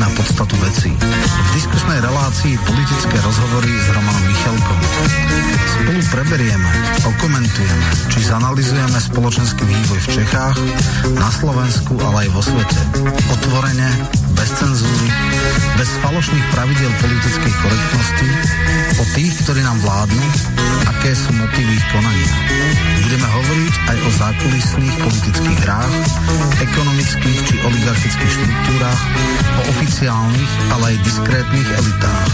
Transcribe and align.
na 0.00 0.08
podstatu 0.16 0.56
veci. 0.64 0.88
V 0.96 1.48
diskusnej 1.52 2.00
relácii 2.00 2.56
politické 2.64 3.20
rozhovory 3.20 3.68
s 3.68 3.86
Romanom 3.92 4.24
Michalkom. 4.24 4.78
Spolu 5.76 6.00
preberieme, 6.08 6.70
okomentujeme, 7.04 7.88
či 8.08 8.18
zanalizujeme 8.24 8.96
spoločenský 8.96 9.60
vývoj 9.60 10.00
v 10.00 10.08
Čechách, 10.16 10.56
na 11.20 11.28
Slovensku, 11.28 12.00
ale 12.00 12.24
aj 12.24 12.28
vo 12.32 12.40
svete. 12.40 12.80
Otvorene, 13.28 13.88
bez 14.32 14.48
cenzúry, 14.56 15.08
bez 15.76 15.88
falošných 16.00 16.46
pravidel 16.48 16.92
politickej 17.04 17.52
korektnosti, 17.60 18.28
o 18.96 19.04
tých, 19.12 19.32
ktorí 19.44 19.60
nám 19.60 19.84
vládnu, 19.84 20.24
aké 21.00 21.16
sú 21.16 21.32
motívy 21.32 21.80
ich 21.80 21.86
konania. 21.96 22.36
Budeme 23.08 23.24
hovoriť 23.24 23.74
aj 23.88 23.98
o 24.04 24.10
zákulisných 24.20 24.96
politických 25.00 25.58
hrách, 25.64 25.96
ekonomických 26.60 27.40
či 27.40 27.56
oligarchických 27.64 28.32
štruktúrach, 28.36 29.00
o 29.56 29.62
oficiálnych, 29.72 30.52
ale 30.76 30.84
aj 30.92 30.96
diskrétnych 31.00 31.68
elitách. 31.72 32.28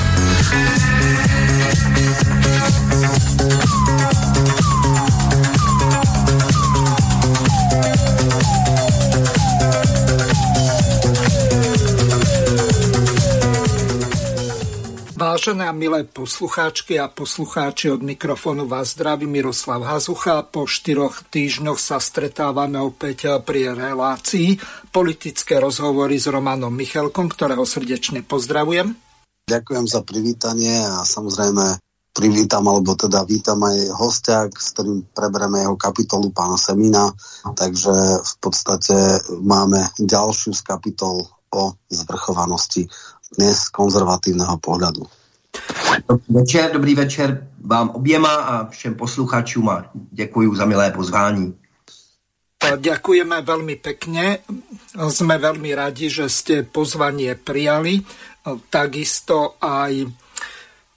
Vážené 15.36 15.68
a 15.68 15.76
milé 15.76 16.08
poslucháčky 16.08 16.96
a 16.96 17.12
poslucháči 17.12 17.92
od 17.92 18.00
mikrofónu 18.00 18.64
vás 18.64 18.96
zdraví 18.96 19.28
Miroslav 19.28 19.84
Hazucha. 19.84 20.40
Po 20.40 20.64
štyroch 20.64 21.28
týždňoch 21.28 21.76
sa 21.76 22.00
stretávame 22.00 22.80
opäť 22.80 23.36
pri 23.44 23.76
relácii 23.76 24.56
politické 24.88 25.60
rozhovory 25.60 26.16
s 26.16 26.32
Romanom 26.32 26.72
Michalkom, 26.72 27.28
ktorého 27.28 27.68
srdečne 27.68 28.24
pozdravujem. 28.24 28.96
Ďakujem 29.44 29.84
za 29.84 30.00
privítanie 30.08 30.80
a 30.80 31.04
samozrejme 31.04 31.84
privítam, 32.16 32.64
alebo 32.72 32.96
teda 32.96 33.28
vítam 33.28 33.60
aj 33.60 33.92
hostia, 33.92 34.48
s 34.48 34.72
ktorým 34.72 35.04
preberieme 35.12 35.68
jeho 35.68 35.76
kapitolu 35.76 36.32
pána 36.32 36.56
Semína. 36.56 37.12
Takže 37.44 38.24
v 38.24 38.34
podstate 38.40 39.20
máme 39.44 39.84
ďalšiu 40.00 40.56
z 40.56 40.64
kapitol 40.64 41.28
o 41.52 41.76
zvrchovanosti 41.92 42.88
dnes 43.36 43.68
konzervatívneho 43.68 44.56
pohľadu. 44.64 45.25
Dobrý 46.08 46.34
večer, 46.34 46.72
dobrý 46.72 46.94
večer 46.94 47.48
vám 47.60 47.90
oběma 47.90 48.34
a 48.34 48.68
všem 48.70 48.94
posluchačům 48.94 49.68
a 49.68 49.90
děkuji 49.94 50.54
za 50.54 50.64
milé 50.64 50.90
pozvání. 50.90 51.54
Ďakujeme 52.66 53.46
veľmi 53.46 53.76
pekne. 53.78 54.42
Sme 55.12 55.38
veľmi 55.38 55.70
radi, 55.76 56.10
že 56.10 56.26
ste 56.26 56.66
pozvanie 56.66 57.36
prijali. 57.38 58.02
Takisto 58.72 59.60
aj 59.62 60.02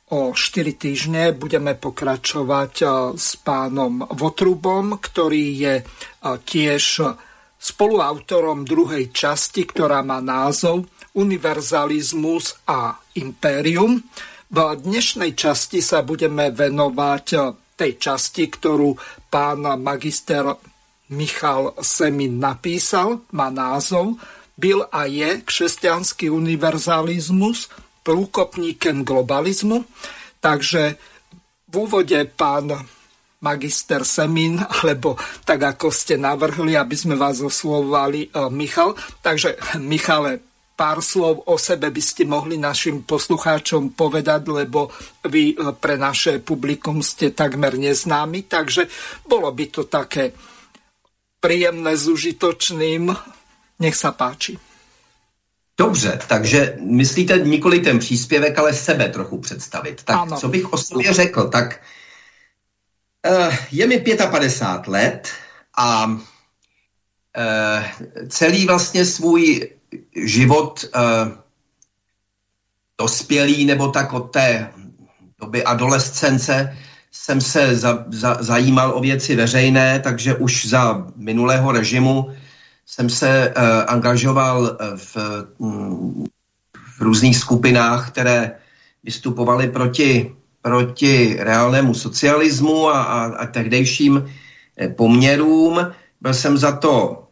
o 0.09 0.33
4 0.33 0.81
týždne 0.81 1.35
budeme 1.37 1.77
pokračovať 1.77 2.73
s 3.13 3.37
pánom 3.43 4.01
Votrubom, 4.01 4.97
ktorý 4.97 5.45
je 5.61 5.75
tiež 6.25 6.83
spoluautorom 7.59 8.65
druhej 8.65 9.13
časti, 9.13 9.67
ktorá 9.67 10.01
má 10.01 10.23
názov 10.23 10.89
univerzalizmus 11.13 12.65
a 12.65 12.97
impérium. 13.19 14.01
V 14.49 14.57
dnešnej 14.81 15.37
časti 15.37 15.77
sa 15.77 16.01
budeme 16.01 16.49
venovať 16.49 17.25
tej 17.77 18.01
časti, 18.01 18.49
ktorú 18.49 18.97
pán 19.29 19.61
magister 19.77 20.41
Michal 21.13 21.77
Semin 21.85 22.41
napísal, 22.41 23.21
má 23.29 23.53
názov 23.53 24.17
Byl 24.57 24.89
a 24.89 25.05
je 25.05 25.45
křesťanský 25.45 26.33
univerzalizmus 26.33 27.69
průkopníkem 28.03 29.05
globalizmu. 29.05 29.85
Takže 30.41 30.97
v 31.69 31.73
úvode 31.77 32.17
pán 32.33 32.73
magister 33.39 34.01
Semín, 34.01 34.65
alebo 34.83 35.15
tak 35.45 35.63
ako 35.77 35.93
ste 35.93 36.17
navrhli, 36.17 36.73
aby 36.73 36.95
sme 36.97 37.15
vás 37.15 37.39
oslovovali 37.39 38.27
eh, 38.27 38.49
Michal. 38.49 38.97
Takže 39.21 39.55
Michale, 39.77 40.48
pár 40.79 41.03
slov 41.03 41.43
o 41.43 41.59
sebe 41.59 41.91
by 41.91 41.99
ste 41.99 42.23
mohli 42.23 42.55
našim 42.55 43.03
poslucháčom 43.03 43.99
povedať, 43.99 44.47
lebo 44.47 44.87
vy 45.27 45.51
e, 45.51 45.75
pre 45.75 45.99
naše 45.99 46.39
publikum 46.39 47.03
ste 47.03 47.35
takmer 47.35 47.75
neznámi, 47.75 48.47
takže 48.47 48.87
bolo 49.27 49.51
by 49.51 49.65
to 49.67 49.91
také 49.91 50.31
príjemné 51.43 51.99
s 51.99 52.07
užitočným. 52.07 53.11
Nech 53.83 53.95
sa 53.99 54.15
páči. 54.15 54.55
Dobře, 55.79 56.19
takže 56.27 56.75
myslíte 56.79 57.37
nikoli 57.37 57.79
ten 57.79 57.99
příspěvek, 57.99 58.59
ale 58.59 58.73
sebe 58.73 59.09
trochu 59.09 59.37
představit. 59.37 60.03
Tak 60.03 60.15
ano. 60.15 60.37
co 60.37 60.47
bych 60.47 60.73
o 60.73 60.77
sobě 60.77 61.13
řekl, 61.13 61.47
tak 61.47 61.79
uh, 63.27 63.55
je 63.71 63.87
mi 63.87 63.99
55 63.99 64.91
let 64.91 65.31
a 65.77 66.05
uh, 66.05 66.19
celý 68.27 68.65
vlastně 68.65 69.05
svůj 69.05 69.78
život 70.15 70.85
uh, 70.95 71.31
dospělý 72.97 73.65
nebo 73.65 73.87
tak 73.87 74.13
od 74.13 74.31
té 74.31 74.69
doby 75.39 75.63
adolescence 75.63 76.77
jsem 77.11 77.41
se 77.41 77.75
za, 77.75 78.05
za, 78.09 78.37
zajímal 78.39 78.97
o 78.97 78.99
věci 78.99 79.35
veřejné, 79.35 79.99
takže 79.99 80.35
už 80.35 80.65
za 80.65 81.07
minulého 81.15 81.71
režimu 81.71 82.31
jsem 82.85 83.09
se 83.09 83.53
uh, 83.57 83.63
angažoval 83.87 84.77
v, 84.95 85.17
um, 85.57 86.25
v 86.97 87.01
různých 87.01 87.37
skupinách, 87.37 88.11
které 88.11 88.51
vystupovaly 89.03 89.67
proti, 89.67 90.35
proti 90.61 91.37
reálnému 91.39 91.93
socialismu 91.93 92.89
a, 92.89 93.03
a, 93.03 93.19
a 93.25 93.45
tehdejším 93.45 94.29
eh, 94.77 94.89
poměrům. 94.89 95.91
Byl 96.21 96.33
jsem 96.33 96.57
za 96.57 96.71
to 96.77 97.27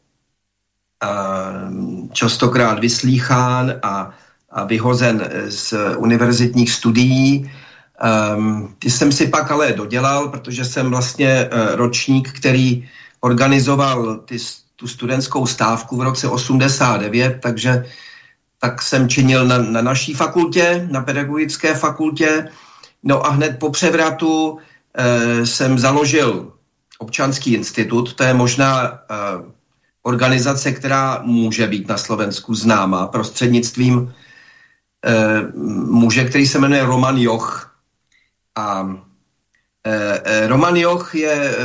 častokrát 2.17 2.79
vyslýchán 2.79 3.77
a, 3.83 4.09
a 4.49 4.63
vyhozen 4.63 5.29
z 5.47 5.73
univerzitních 5.97 6.71
studií. 6.71 7.45
Um, 7.45 8.73
ty 8.79 8.89
jsem 8.89 9.11
si 9.11 9.27
pak 9.27 9.51
ale 9.51 9.73
dodělal, 9.73 10.29
protože 10.29 10.65
jsem 10.65 10.89
vlastně 10.89 11.45
uh, 11.45 11.75
ročník, 11.75 12.33
který 12.33 12.89
organizoval 13.21 14.25
ty, 14.25 14.37
tu 14.75 14.87
studentskou 14.87 15.45
stávku 15.45 15.97
v 15.97 16.01
roce 16.01 16.27
89, 16.27 17.37
takže 17.41 17.85
tak 18.61 18.81
jsem 18.81 19.09
činil 19.09 19.45
na, 19.45 19.57
na 19.57 19.81
naší 19.81 20.13
fakultě, 20.13 20.87
na 20.91 21.01
pedagogické 21.01 21.73
fakultě. 21.73 22.49
No 23.03 23.25
a 23.25 23.29
hned 23.29 23.59
po 23.59 23.69
převratu 23.69 24.49
uh, 24.49 24.57
jsem 25.45 25.79
založil 25.79 26.53
občanský 26.97 27.53
institut, 27.53 28.13
to 28.13 28.23
je 28.23 28.33
možná 28.33 28.89
uh, 28.89 29.56
organizace, 30.07 30.71
která 30.71 31.19
může 31.23 31.67
být 31.67 31.87
na 31.87 31.97
Slovensku 31.97 32.55
známá 32.55 33.07
prostřednictvím 33.07 34.13
eh, 35.05 35.51
muže, 35.91 36.25
který 36.25 36.47
se 36.47 36.59
jmenuje 36.59 36.85
Roman 36.85 37.17
Joch. 37.17 37.75
A 38.55 38.87
eh 39.83 40.47
Roman 40.47 40.75
Joch 40.75 41.15
je 41.15 41.55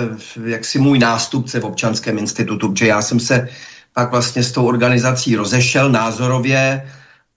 jaksi 0.44 0.78
můj 0.78 0.98
nástupce 0.98 1.60
v 1.60 1.64
občanském 1.64 2.18
institutu, 2.18 2.70
protože 2.70 2.86
já 2.86 3.02
jsem 3.02 3.20
se 3.20 3.48
pak 3.94 4.10
vlastně 4.10 4.42
s 4.42 4.52
tou 4.52 4.66
organizací 4.66 5.36
rozešel 5.36 5.90
názorově 5.90 6.86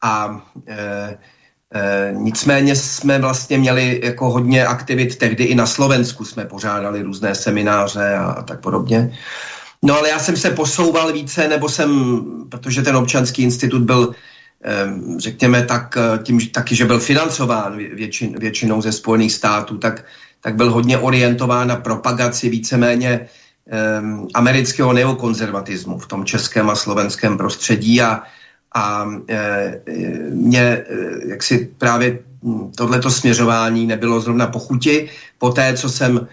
a 0.02 0.42
eh, 0.68 1.18
E, 1.76 2.12
nicméně 2.12 2.76
jsme 2.76 3.20
vlastně 3.20 3.58
měli 3.58 4.02
jako 4.04 4.32
hodně 4.32 4.66
aktivit 4.66 5.18
tehdy 5.18 5.44
i 5.44 5.56
na 5.56 5.66
Slovensku 5.66 6.26
jsme 6.26 6.46
pořádali 6.46 7.02
různé 7.02 7.36
semináře 7.36 8.16
a, 8.16 8.26
a 8.26 8.42
tak 8.44 8.60
podobně. 8.60 9.18
No 9.86 9.98
ale 9.98 10.10
já 10.10 10.20
jsem 10.20 10.38
se 10.38 10.52
posouval 10.52 11.14
více, 11.14 11.48
nebo 11.48 11.70
jsem, 11.70 12.22
protože 12.50 12.82
ten 12.82 12.96
občanský 12.96 13.44
institut 13.44 13.82
byl, 13.82 14.16
řekněme 15.18 15.66
tak, 15.66 15.98
eh, 15.98 16.24
tím 16.24 16.40
taky, 16.50 16.76
že 16.76 16.86
byl 16.86 17.00
financován 17.00 17.78
většin, 17.78 18.40
většinou 18.40 18.82
ze 18.82 18.92
Spojených 18.92 19.34
států, 19.34 19.78
tak, 19.78 20.06
tak 20.42 20.56
byl 20.56 20.72
hodně 20.72 20.98
orientován 20.98 21.68
na 21.68 21.76
propagaci 21.76 22.50
víceméně 22.50 23.30
um, 24.00 24.28
amerického 24.34 24.94
neokonzervatismu 24.94 25.98
v 26.00 26.08
tom 26.08 26.26
českém 26.26 26.70
a 26.70 26.76
slovenském 26.76 27.38
prostředí 27.38 28.02
a, 28.02 28.24
a 28.74 29.10
e, 29.30 29.82
mě 30.30 30.62
e, 30.62 30.86
jaksi 31.28 31.70
právě 31.78 32.20
hm, 32.44 32.72
tohleto 32.78 33.10
směřování 33.10 33.88
nebylo 33.88 34.22
zrovna 34.22 34.48
pochuti. 34.48 35.10
Po 35.38 35.50
té, 35.50 35.74
co 35.78 35.90
jsem 35.90 36.28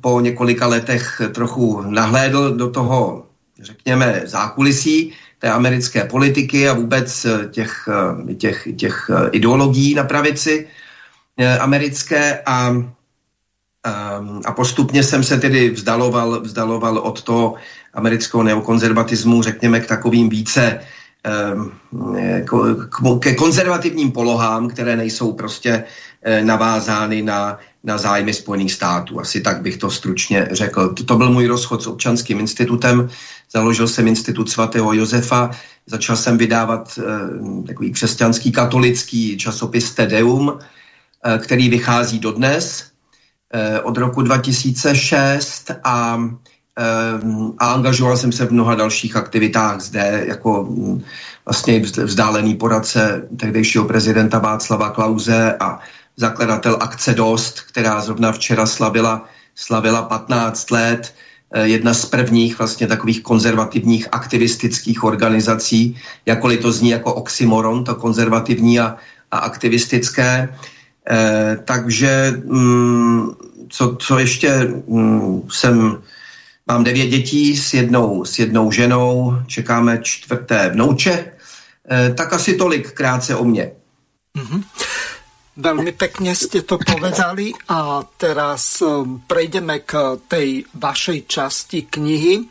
po 0.00 0.20
několika 0.20 0.66
letech 0.66 1.20
trochu 1.34 1.82
nahlédl 1.82 2.56
do 2.56 2.70
toho, 2.70 3.26
řekněme, 3.62 4.22
zákulisí 4.24 5.12
té 5.38 5.50
americké 5.50 6.04
politiky 6.04 6.68
a 6.68 6.72
vůbec 6.72 7.26
těch, 7.50 7.88
těch, 8.38 8.68
těch 8.76 9.10
ideologií 9.30 9.94
na 9.94 10.04
pravici 10.04 10.66
eh, 11.36 11.58
americké 11.58 12.42
a, 12.46 12.74
a 14.44 14.52
postupně 14.52 15.02
jsem 15.02 15.22
se 15.22 15.38
tedy 15.38 15.70
vzdaloval, 15.70 16.40
vzdaloval 16.40 16.98
od 16.98 17.22
toho 17.22 17.54
amerického 17.94 18.42
neokonzervatismu, 18.42 19.42
řekněme, 19.42 19.80
k 19.80 19.86
takovým 19.86 20.28
více 20.28 20.80
ke 23.20 23.34
konzervativním 23.34 24.12
polohám, 24.12 24.68
které 24.68 24.96
nejsou 24.96 25.32
prostě 25.32 25.84
navázány 26.42 27.22
na, 27.22 27.58
na 27.86 27.98
zájmy 27.98 28.34
Spojených 28.34 28.72
států. 28.72 29.20
Asi 29.20 29.40
tak 29.40 29.62
bych 29.62 29.76
to 29.76 29.90
stručně 29.90 30.48
řekl. 30.50 30.94
To 30.94 31.16
byl 31.16 31.30
můj 31.30 31.46
rozchod 31.46 31.82
s 31.82 31.86
občanským 31.86 32.40
institutem. 32.40 33.08
Založil 33.52 33.88
jsem 33.88 34.08
institut 34.08 34.50
svatého 34.50 34.92
Josefa, 34.92 35.50
začal 35.86 36.16
jsem 36.16 36.38
vydávat 36.38 36.98
takový 37.66 37.92
křesťanský 37.92 38.52
katolický 38.52 39.36
časopis 39.36 39.94
Tedeum, 39.94 40.58
který 41.38 41.68
vychází 41.68 42.18
dodnes 42.18 42.84
od 43.82 43.98
roku 43.98 44.22
2006 44.22 45.70
a 45.84 46.18
a 47.58 47.72
angažoval 47.72 48.16
jsem 48.16 48.32
se 48.32 48.46
v 48.46 48.52
mnoha 48.52 48.74
dalších 48.74 49.16
aktivitách 49.16 49.80
zde, 49.80 50.24
jako 50.28 50.64
mm, 50.70 51.02
vlastně 51.44 51.80
vzdálený 51.80 52.54
poradce 52.54 53.28
tehdejšího 53.36 53.84
prezidenta 53.84 54.38
Václava 54.38 54.90
Klauze 54.90 55.56
a 55.60 55.78
zakladatel 56.16 56.78
akce 56.80 57.14
DOST, 57.14 57.60
která 57.60 58.00
zrovna 58.00 58.32
včera 58.32 58.66
slavila, 58.66 59.24
slavila 59.54 60.02
15 60.02 60.70
let, 60.70 61.14
e, 61.50 61.68
jedna 61.68 61.94
z 61.94 62.04
prvních 62.04 62.58
vlastně 62.58 62.86
takových 62.86 63.22
konzervativních 63.22 64.08
aktivistických 64.12 65.04
organizací, 65.04 65.96
jakkoliv 66.26 66.60
to 66.60 66.72
zní 66.72 66.90
jako 66.90 67.14
oxymoron, 67.14 67.84
to 67.84 67.94
konzervativní 67.94 68.80
a, 68.80 68.96
a 69.30 69.38
aktivistické. 69.38 70.48
E, 71.10 71.56
takže 71.64 72.42
mm, 72.44 73.30
co, 73.68 73.96
co 73.96 74.18
ještě 74.18 74.74
mm, 74.86 75.42
jsem 75.50 75.98
Mám 76.68 76.84
devět 76.84 77.06
dětí 77.06 77.56
s 77.56 77.74
jednou, 77.74 78.24
s 78.24 78.38
jednou 78.38 78.72
ženou, 78.72 79.38
čekáme 79.46 79.98
čtvrté 80.02 80.68
vnouče, 80.68 81.32
e, 81.90 82.12
tak 82.14 82.32
asi 82.32 82.54
tolik 82.54 82.92
krátce 82.92 83.36
o 83.36 83.44
mne. 83.44 83.70
Mm-hmm. 84.38 84.62
Veľmi 85.56 85.96
pekne 85.96 86.36
ste 86.36 86.68
to 86.68 86.76
povedali 86.76 87.48
a 87.72 88.04
teraz 88.20 88.84
e, 88.84 89.08
prejdeme 89.24 89.88
k 89.88 90.20
tej 90.28 90.68
vašej 90.68 91.24
časti 91.24 91.88
knihy. 91.88 92.44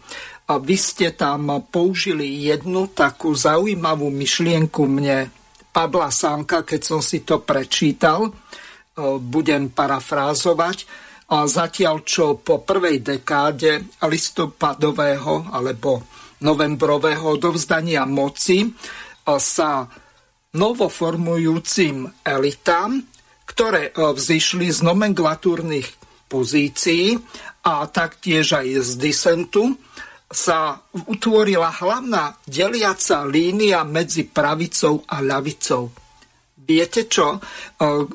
A 0.49 0.57
vy 0.57 0.73
ste 0.73 1.13
tam 1.13 1.69
použili 1.69 2.25
jednu 2.49 2.89
takú 2.93 3.37
zaujímavú 3.37 4.09
myšlienku 4.09 4.89
mne 4.89 5.29
Pavla 5.69 6.09
Sánka, 6.09 6.65
keď 6.65 6.81
som 6.81 7.01
si 7.01 7.21
to 7.21 7.45
prečítal. 7.45 8.25
E, 8.25 8.31
budem 9.21 9.69
parafrázovať 9.69 11.05
a 11.29 11.45
zatiaľ 11.45 12.01
čo 12.01 12.41
po 12.41 12.65
prvej 12.65 13.05
dekáde 13.05 14.01
listopadového 14.01 15.53
alebo 15.53 16.01
novembrového 16.41 17.37
dovzdania 17.37 18.05
moci 18.09 18.65
sa 19.25 19.89
novoformujúcim 20.55 22.07
elitám, 22.23 23.03
ktoré 23.45 23.91
vzýšli 23.93 24.71
z 24.71 24.79
nomenklatúrnych 24.81 25.91
pozícií 26.31 27.19
a 27.67 27.85
taktiež 27.85 28.57
aj 28.57 28.67
z 28.81 28.91
disentu, 28.97 29.77
sa 30.25 30.81
utvorila 30.91 31.69
hlavná 31.69 32.41
deliaca 32.49 33.21
línia 33.29 33.85
medzi 33.85 34.25
pravicou 34.25 35.05
a 35.05 35.21
ľavicou. 35.21 35.93
Viete 36.65 37.05
čo, 37.05 37.37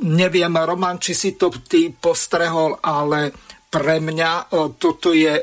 neviem, 0.02 0.50
Roman, 0.50 0.98
či 0.98 1.14
si 1.14 1.38
to 1.38 1.54
ty 1.62 1.94
postrehol, 1.94 2.82
ale 2.82 3.30
pre 3.70 4.02
mňa 4.02 4.50
toto 4.74 5.14
je 5.14 5.38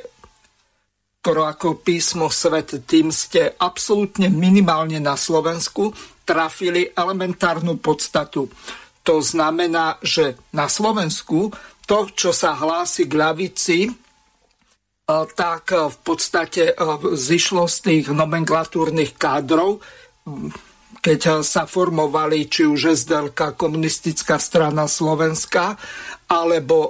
skoro 1.24 1.44
ako 1.44 1.84
písmo 1.84 2.32
svet, 2.32 2.88
tým 2.88 3.12
ste 3.12 3.52
absolútne 3.60 4.32
minimálne 4.32 4.96
na 5.04 5.20
Slovensku 5.20 5.92
trafili 6.28 6.92
elementárnu 6.92 7.80
podstatu. 7.80 8.52
To 9.08 9.24
znamená, 9.24 9.96
že 10.04 10.36
na 10.52 10.68
Slovensku 10.68 11.56
to, 11.88 12.12
čo 12.12 12.36
sa 12.36 12.60
hlási 12.60 13.08
k 13.08 13.14
ľavici, 13.16 13.80
tak 15.08 15.72
v 15.72 15.98
podstate 16.04 16.76
zišlo 17.16 17.72
z 17.72 17.78
tých 17.80 18.06
nomenklatúrnych 18.12 19.16
kádrov, 19.16 19.80
keď 21.00 21.40
sa 21.48 21.64
formovali 21.64 22.52
či 22.52 22.68
už 22.68 22.92
SDLK, 22.92 23.56
komunistická 23.56 24.36
strana 24.36 24.92
Slovenska, 24.92 25.80
alebo 26.28 26.78
e, 26.84 26.90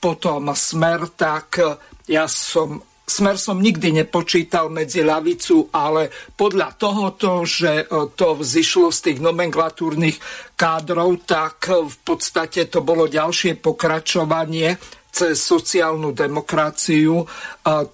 potom 0.00 0.48
Smer, 0.56 1.12
tak 1.12 1.60
e, 1.60 1.76
ja 2.08 2.24
som 2.24 2.80
Smer 3.08 3.40
som 3.40 3.56
nikdy 3.56 4.04
nepočítal 4.04 4.68
medzi 4.68 5.00
ľavicu, 5.00 5.72
ale 5.72 6.12
podľa 6.36 6.76
tohoto, 6.76 7.40
že 7.48 7.88
e, 7.88 8.12
to 8.12 8.36
vzýšlo 8.36 8.92
z 8.92 8.98
tých 9.10 9.18
nomenklatúrnych 9.24 10.20
kádrov, 10.52 11.24
tak 11.24 11.72
v 11.72 11.96
podstate 12.04 12.68
to 12.68 12.84
bolo 12.84 13.08
ďalšie 13.08 13.56
pokračovanie 13.56 14.76
cez 15.08 15.40
sociálnu 15.40 16.12
demokraciu 16.12 17.24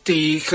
tých 0.02 0.50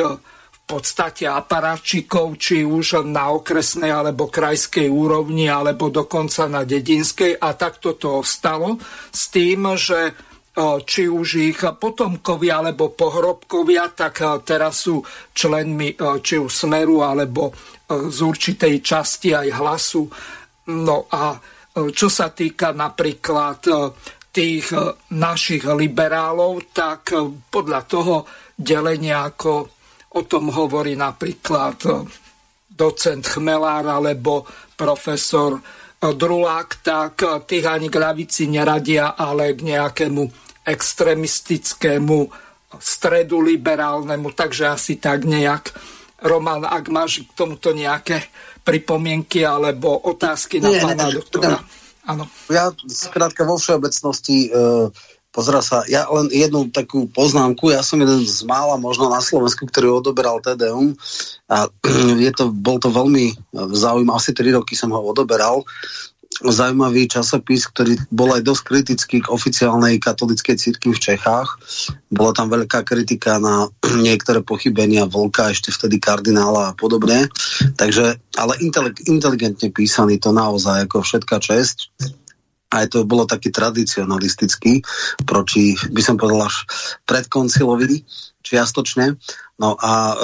podstate 0.70 1.26
aparáčikov, 1.26 2.38
či 2.38 2.62
už 2.62 3.02
na 3.10 3.34
okresnej 3.34 3.90
alebo 3.90 4.30
krajskej 4.30 4.86
úrovni, 4.86 5.50
alebo 5.50 5.90
dokonca 5.90 6.46
na 6.46 6.62
dedinskej. 6.62 7.42
A 7.42 7.58
takto 7.58 7.98
to 7.98 8.22
ostalo 8.22 8.78
s 9.10 9.34
tým, 9.34 9.74
že 9.74 10.14
či 10.84 11.08
už 11.08 11.28
ich 11.40 11.62
potomkovia 11.64 12.60
alebo 12.60 12.92
pohrobkovia, 12.92 13.96
tak 13.96 14.44
teraz 14.44 14.84
sú 14.84 15.00
členmi 15.32 15.96
či 15.98 16.36
už 16.36 16.52
Smeru 16.52 17.00
alebo 17.04 17.56
z 17.88 18.20
určitej 18.20 18.84
časti 18.84 19.32
aj 19.32 19.48
hlasu. 19.56 20.04
No 20.76 21.08
a 21.08 21.40
čo 21.74 22.08
sa 22.12 22.30
týka 22.36 22.76
napríklad 22.76 23.60
tých 24.30 24.70
našich 25.16 25.64
liberálov, 25.66 26.76
tak 26.76 27.16
podľa 27.50 27.82
toho 27.88 28.16
delenia 28.54 29.26
ako 29.26 29.80
O 30.10 30.26
tom 30.26 30.50
hovorí 30.50 30.98
napríklad 30.98 31.86
docent 32.66 33.24
Chmelár 33.30 33.86
alebo 33.86 34.42
profesor 34.74 35.62
Drulák, 36.02 36.82
tak 36.82 37.46
tých 37.46 37.66
ani 37.70 37.94
k 37.94 38.02
ľavici 38.02 38.50
neradia, 38.50 39.14
ale 39.14 39.54
k 39.54 39.70
nejakému 39.70 40.49
extremistickému 40.66 42.30
stredu 42.78 43.42
liberálnemu, 43.42 44.30
takže 44.34 44.70
asi 44.70 45.02
tak 45.02 45.26
nejak. 45.26 45.74
Roman, 46.20 46.68
ak 46.68 46.92
máš 46.92 47.24
k 47.24 47.32
tomuto 47.32 47.72
nejaké 47.72 48.28
pripomienky 48.62 49.48
alebo 49.48 49.96
otázky 49.96 50.60
na 50.60 50.70
nie, 50.70 50.84
pána 50.84 51.08
nie, 51.10 51.16
doktora. 51.16 51.64
Áno. 52.06 52.28
Ja 52.52 52.76
skrátka 52.92 53.48
vo 53.48 53.56
všeobecnosti 53.56 54.52
e, 54.52 54.92
Pozera 55.30 55.62
sa, 55.62 55.86
ja 55.86 56.10
len 56.10 56.26
jednu 56.34 56.74
takú 56.74 57.06
poznámku, 57.06 57.70
ja 57.70 57.86
som 57.86 58.02
jeden 58.02 58.26
z 58.26 58.42
mála 58.50 58.82
možno 58.82 59.14
na 59.14 59.22
Slovensku, 59.22 59.70
ktorý 59.70 60.02
odoberal 60.02 60.42
TDUM 60.42 60.98
a 61.46 61.70
je 62.26 62.32
to, 62.34 62.50
bol 62.50 62.82
to 62.82 62.90
veľmi 62.90 63.38
zaujímavý, 63.54 64.18
asi 64.18 64.34
3 64.34 64.58
roky 64.58 64.74
som 64.74 64.90
ho 64.90 64.98
odoberal, 65.06 65.62
zaujímavý 66.40 67.12
časopis, 67.12 67.68
ktorý 67.68 68.00
bol 68.14 68.32
aj 68.32 68.48
dosť 68.48 68.64
kritický 68.64 69.18
k 69.20 69.32
oficiálnej 69.34 70.00
katolickej 70.00 70.56
církvi 70.56 70.96
v 70.96 71.04
Čechách. 71.12 71.60
Bola 72.08 72.32
tam 72.32 72.48
veľká 72.48 72.88
kritika 72.88 73.42
na 73.42 73.68
niektoré 74.08 74.40
pochybenia 74.46 75.10
Volka, 75.10 75.52
ešte 75.52 75.74
vtedy 75.76 76.00
kardinála 76.00 76.72
a 76.72 76.76
podobne. 76.78 77.28
Takže, 77.76 78.22
ale 78.40 78.54
inteligentne 79.10 79.68
písaný 79.74 80.22
to 80.22 80.32
naozaj 80.32 80.88
ako 80.88 81.04
všetká 81.04 81.44
česť 81.44 81.92
aj 82.70 82.86
to 82.94 83.02
bolo 83.02 83.26
taký 83.26 83.50
tradicionalistický, 83.50 84.86
proti, 85.26 85.74
by 85.90 86.02
som 86.06 86.22
povedal, 86.22 86.46
až 86.46 86.70
predkoncilový, 87.10 88.06
čiastočne. 88.46 89.18
No 89.58 89.74
a 89.74 89.94
e, 90.14 90.16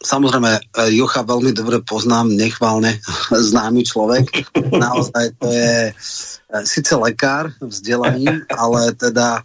samozrejme, 0.00 0.50
e, 0.56 0.60
Jucha 0.96 1.22
veľmi 1.22 1.52
dobre 1.52 1.84
poznám, 1.84 2.32
nechválne 2.32 2.98
známy 3.52 3.84
človek. 3.84 4.48
Naozaj 4.72 5.24
to 5.36 5.46
je 5.52 5.74
e, 5.88 5.92
síce 6.64 6.92
lekár 6.96 7.52
vzdelaný, 7.60 8.48
ale 8.48 8.96
teda 8.96 9.40
e, 9.40 9.42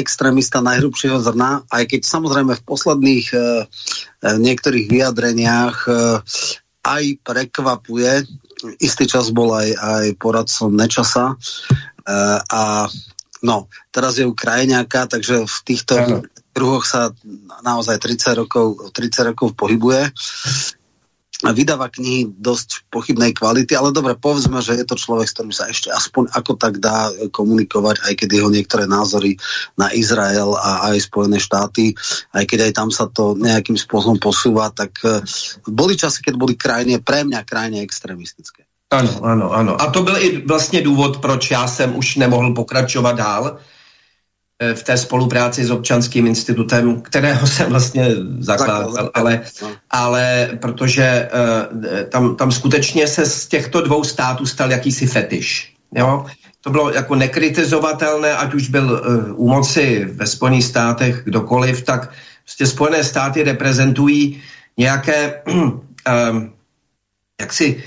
extrémista 0.00 0.64
najhrubšieho 0.64 1.20
zrna, 1.20 1.68
aj 1.68 1.84
keď 1.92 2.00
samozrejme 2.08 2.52
v 2.56 2.66
posledných 2.66 3.26
niektorých 4.26 4.90
vyjadreniach 4.90 5.86
aj 6.86 7.04
prekvapuje, 7.22 8.26
istý 8.80 9.04
čas 9.06 9.30
bol 9.30 9.54
aj, 9.54 9.70
aj 9.76 10.06
poradcom 10.18 10.72
Nečasa. 10.74 11.36
A 12.46 12.62
no, 13.42 13.56
teraz 13.90 14.18
je 14.18 14.26
u 14.26 14.34
krajňáka, 14.34 15.06
takže 15.06 15.46
v 15.46 15.58
týchto 15.66 15.94
kruhoch 16.56 16.88
sa 16.88 17.12
naozaj 17.60 18.00
30 18.00 18.40
rokov, 18.40 18.88
30 18.96 19.36
rokov 19.36 19.52
pohybuje. 19.52 20.08
vydáva 21.44 21.92
knihy 21.92 22.32
dosť 22.32 22.88
pochybnej 22.88 23.36
kvality, 23.36 23.76
ale 23.76 23.92
dobre, 23.92 24.16
povedzme, 24.16 24.64
že 24.64 24.80
je 24.80 24.88
to 24.88 24.96
človek, 24.96 25.28
s 25.28 25.34
ktorým 25.36 25.52
sa 25.52 25.68
ešte 25.68 25.92
aspoň 25.92 26.32
ako 26.32 26.56
tak 26.56 26.80
dá 26.80 27.12
komunikovať, 27.28 28.08
aj 28.08 28.14
keď 28.16 28.28
jeho 28.40 28.48
niektoré 28.48 28.88
názory 28.88 29.36
na 29.76 29.92
Izrael 29.92 30.56
a 30.56 30.88
aj 30.88 31.12
Spojené 31.12 31.36
štáty, 31.36 31.92
aj 32.32 32.44
keď 32.48 32.58
aj 32.64 32.72
tam 32.72 32.88
sa 32.88 33.04
to 33.12 33.36
nejakým 33.36 33.76
spôsobom 33.76 34.16
posúva, 34.16 34.72
tak 34.72 34.96
e, 35.04 35.20
boli 35.68 35.92
časy, 35.92 36.24
keď 36.24 36.34
boli 36.40 36.56
krajine, 36.56 37.04
pre 37.04 37.20
mňa 37.28 37.44
krajine 37.44 37.84
extremistické. 37.84 38.64
Ano, 38.96 39.12
ano, 39.20 39.52
ano. 39.52 39.72
A 39.76 39.92
to 39.92 40.02
byl 40.02 40.16
i 40.16 40.28
vlastně 40.46 40.80
důvod, 40.82 41.20
proč 41.20 41.50
já 41.50 41.68
jsem 41.68 41.96
už 41.96 42.16
nemohl 42.16 42.54
pokračovat 42.54 43.12
dál, 43.12 43.58
v 44.74 44.82
té 44.82 44.96
spolupráci 44.96 45.64
s 45.64 45.70
občanským 45.70 46.26
institutem, 46.26 47.00
kterého 47.00 47.46
jsem 47.46 47.70
vlastně 47.70 48.08
zakládal, 48.38 49.10
ale, 49.14 49.40
ale 49.90 50.50
protože 50.60 51.28
uh, 51.28 52.02
tam, 52.08 52.36
tam 52.36 52.52
skutečně 52.52 53.08
se 53.08 53.26
z 53.26 53.46
těchto 53.46 53.80
dvou 53.80 54.04
států 54.04 54.46
stal 54.46 54.70
jakýsi 54.70 55.06
fetiš. 55.06 55.74
Jo? 55.94 56.26
To 56.60 56.70
bylo 56.70 56.92
jako 56.92 57.14
nekritizovatelné, 57.14 58.36
ať 58.36 58.54
už 58.54 58.68
byl 58.68 59.02
uh, 59.36 59.46
u 59.46 59.48
moci 59.48 60.04
ve 60.12 60.26
Spojených 60.26 60.64
státech 60.64 61.22
kdokoliv, 61.24 61.82
tak 61.82 62.10
prostě 62.44 62.66
Spojené 62.66 63.04
státy 63.04 63.42
reprezentují 63.42 64.42
nějaké 64.76 65.42
um, 65.52 65.82
jaksi 67.40 67.82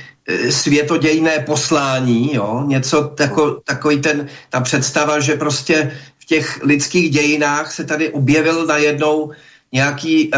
světodějné 0.50 1.40
poslání, 1.40 2.36
jo? 2.36 2.64
něco 2.68 3.16
jako, 3.20 3.52
takový 3.52 4.02
ten, 4.02 4.28
ta 4.50 4.62
představa, 4.62 5.20
že 5.20 5.36
prostě 5.36 5.92
těch 6.30 6.60
lidských 6.64 7.10
dějinách 7.10 7.74
se 7.74 7.84
tady 7.84 8.10
objevil 8.10 8.66
najednou 8.66 9.32
nějaký, 9.72 10.32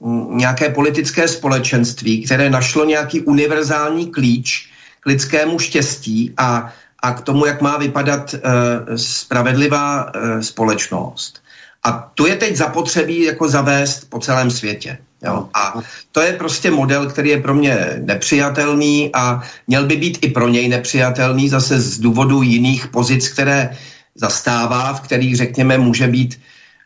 uh, 0.00 0.36
nějaké 0.36 0.68
politické 0.68 1.28
společenství, 1.28 2.24
které 2.24 2.50
našlo 2.50 2.84
nějaký 2.84 3.20
univerzální 3.20 4.10
klíč 4.10 4.72
k 5.00 5.06
lidskému 5.06 5.58
štěstí 5.58 6.32
a, 6.36 6.72
a 7.02 7.12
k 7.12 7.20
tomu, 7.20 7.46
jak 7.46 7.60
má 7.60 7.76
vypadat 7.76 8.34
uh, 8.34 8.40
spravedlivá 8.96 10.04
uh, 10.04 10.40
společnost. 10.40 11.44
A 11.84 12.10
tu 12.14 12.26
je 12.26 12.36
teď 12.36 12.56
zapotřebí 12.56 13.22
jako 13.22 13.48
zavést 13.48 14.10
po 14.10 14.18
celém 14.18 14.50
světě. 14.50 14.98
Jo? 15.22 15.48
A 15.54 15.80
to 16.12 16.20
je 16.20 16.32
prostě 16.32 16.70
model, 16.70 17.06
který 17.06 17.28
je 17.30 17.40
pro 17.40 17.54
mě 17.54 18.00
nepřijatelný 18.00 19.10
a 19.12 19.42
měl 19.66 19.84
by 19.86 19.96
být 19.96 20.18
i 20.22 20.28
pro 20.28 20.48
něj 20.48 20.68
nepřijatelný 20.68 21.48
zase 21.48 21.80
z 21.80 21.98
důvodu 21.98 22.42
jiných 22.42 22.88
pozic, 22.88 23.28
které 23.28 23.76
zastává, 24.16 24.92
v 24.92 25.00
kterých, 25.00 25.36
řekněme, 25.36 25.78
může 25.78 26.06
být 26.06 26.40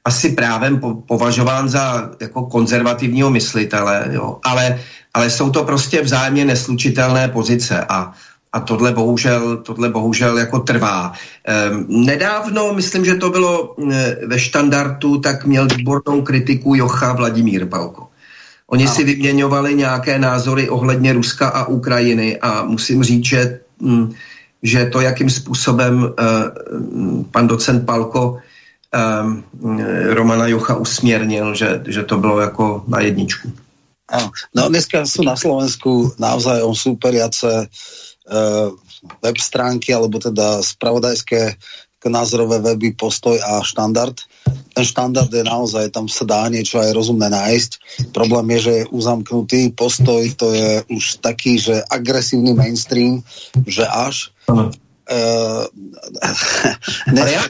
asi 0.05 0.33
právem 0.33 0.81
považován 1.07 1.69
za 1.69 2.11
jako 2.21 2.43
konzervativního 2.43 3.31
myslitele, 3.31 4.09
jo. 4.11 4.39
Ale, 4.45 4.81
ale 5.15 5.31
jsou 5.31 5.51
to 5.51 5.65
prostě 5.65 6.03
vzájemně 6.03 6.45
neslučitelné 6.45 7.29
pozice 7.29 7.85
a, 7.89 8.13
a 8.53 8.61
tohle 8.61 8.93
bohužel, 8.93 9.57
tohle 9.57 9.89
bohužel 9.89 10.39
jako 10.39 10.61
trvá. 10.61 11.13
Ehm, 11.45 11.87
nedávno, 11.89 12.75
myslím, 12.75 13.05
že 13.05 13.15
to 13.15 13.31
bylo 13.31 13.77
e, 13.93 14.17
ve 14.27 14.39
štandardu, 14.39 15.19
tak 15.19 15.45
měl 15.45 15.69
výbornou 15.69 16.23
kritiku 16.23 16.75
Jocha 16.75 17.13
Vladimír 17.13 17.67
Palko. 17.67 18.09
Oni 18.67 18.85
no. 18.85 18.91
si 18.91 19.05
vyměňovali 19.05 19.75
nějaké 19.75 20.19
názory 20.19 20.69
ohledně 20.69 21.13
Ruska 21.13 21.49
a 21.49 21.65
Ukrajiny 21.65 22.39
a 22.41 22.63
musím 22.63 23.03
říct, 23.03 23.25
že 23.25 23.61
hm, 23.83 24.13
že 24.63 24.87
to, 24.87 25.01
jakým 25.01 25.31
způsobem 25.31 26.05
uh, 26.05 27.25
pan 27.31 27.47
docent 27.49 27.87
Palko 27.87 28.39
um, 28.93 29.45
Romana 30.13 30.47
Jocha 30.47 30.77
usměrnil, 30.77 31.55
že, 31.55 31.83
že 31.87 32.03
to 32.03 32.17
bylo 32.17 32.41
jako 32.41 32.85
na 32.89 33.01
jedničku. 33.01 33.53
No 34.51 34.67
dneska 34.67 35.07
sú 35.07 35.23
na 35.23 35.39
Slovensku 35.39 36.11
naozaj 36.19 36.67
súperiace 36.75 37.71
uh, 37.71 38.75
web 39.23 39.39
stránky, 39.39 39.95
alebo 39.95 40.19
teda 40.19 40.67
spravodajské 40.67 41.55
názorové 42.11 42.59
weby 42.59 42.99
Postoj 42.99 43.39
a 43.39 43.63
Štandard. 43.63 44.19
Ten 44.75 44.85
štandard 44.87 45.33
je 45.33 45.45
naozaj, 45.45 45.91
tam 45.91 46.09
sa 46.09 46.25
dá 46.25 46.49
niečo 46.49 46.79
aj 46.79 46.95
rozumné 46.95 47.29
nájsť. 47.29 47.71
Problém 48.15 48.51
je, 48.55 48.59
že 48.59 48.73
je 48.73 48.91
uzamknutý. 48.95 49.61
Postoj 49.75 50.23
to 50.39 50.55
je 50.55 50.83
už 50.95 51.19
taký, 51.21 51.59
že 51.59 51.83
agresívny 51.91 52.55
mainstream, 52.55 53.23
že 53.67 53.87
až. 53.87 54.31
Uh, 55.11 55.67
ne, 57.13 57.33
ja, 57.33 57.43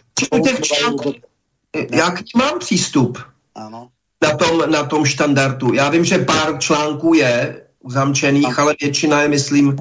já 1.92 2.11
k 2.11 2.20
mám 2.37 2.59
přístup 2.59 3.18
ano. 3.54 3.88
Na, 4.23 4.37
tom, 4.37 4.70
na 4.70 4.82
tom 4.85 5.04
štandardu. 5.04 5.75
Já 5.75 5.88
vím, 5.88 6.04
že 6.04 6.18
pár 6.18 6.59
článků 6.59 7.14
je 7.14 7.62
uzamčených, 7.80 8.59
ale 8.59 8.75
většina 8.80 9.23
je, 9.23 9.28
myslím, 9.28 9.76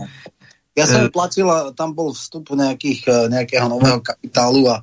ja 0.78 0.86
som 0.86 1.02
uh, 1.08 1.12
platila, 1.12 1.74
tam 1.74 1.98
bol 1.98 2.14
vstup 2.14 2.54
nejakých, 2.54 3.02
eh, 3.10 3.26
nejakého 3.28 3.68
nového 3.68 4.00
kapitálu 4.00 4.70
a 4.70 4.80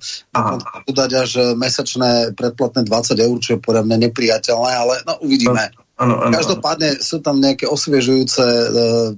dať 0.84 1.10
až 1.14 1.30
eh, 1.38 1.44
mesačné 1.54 2.34
predplatné 2.34 2.84
20 2.84 3.16
eur, 3.16 3.36
čo 3.38 3.50
je 3.56 3.64
podľa 3.64 3.82
mňa 3.86 3.96
nepriateľné, 4.10 4.72
ale 4.76 4.94
no 5.06 5.12
uvidíme. 5.22 5.72
Ano, 5.96 6.20
ano, 6.20 6.32
Každopádne 6.34 7.00
ano. 7.00 7.00
sú 7.00 7.24
tam 7.24 7.40
nejaké 7.40 7.64
osviežujúce 7.64 8.44
uh, 8.44 9.16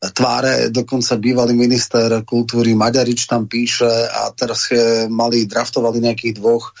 tváre, 0.00 0.74
dokonca 0.74 1.20
bývalý 1.20 1.54
minister 1.54 2.24
kultúry 2.26 2.74
Maďarič 2.74 3.30
tam 3.30 3.46
píše 3.46 3.86
a 4.10 4.32
teraz 4.34 4.72
mali, 5.06 5.44
draftovali 5.46 6.02
nejakých 6.02 6.34
dvoch 6.40 6.72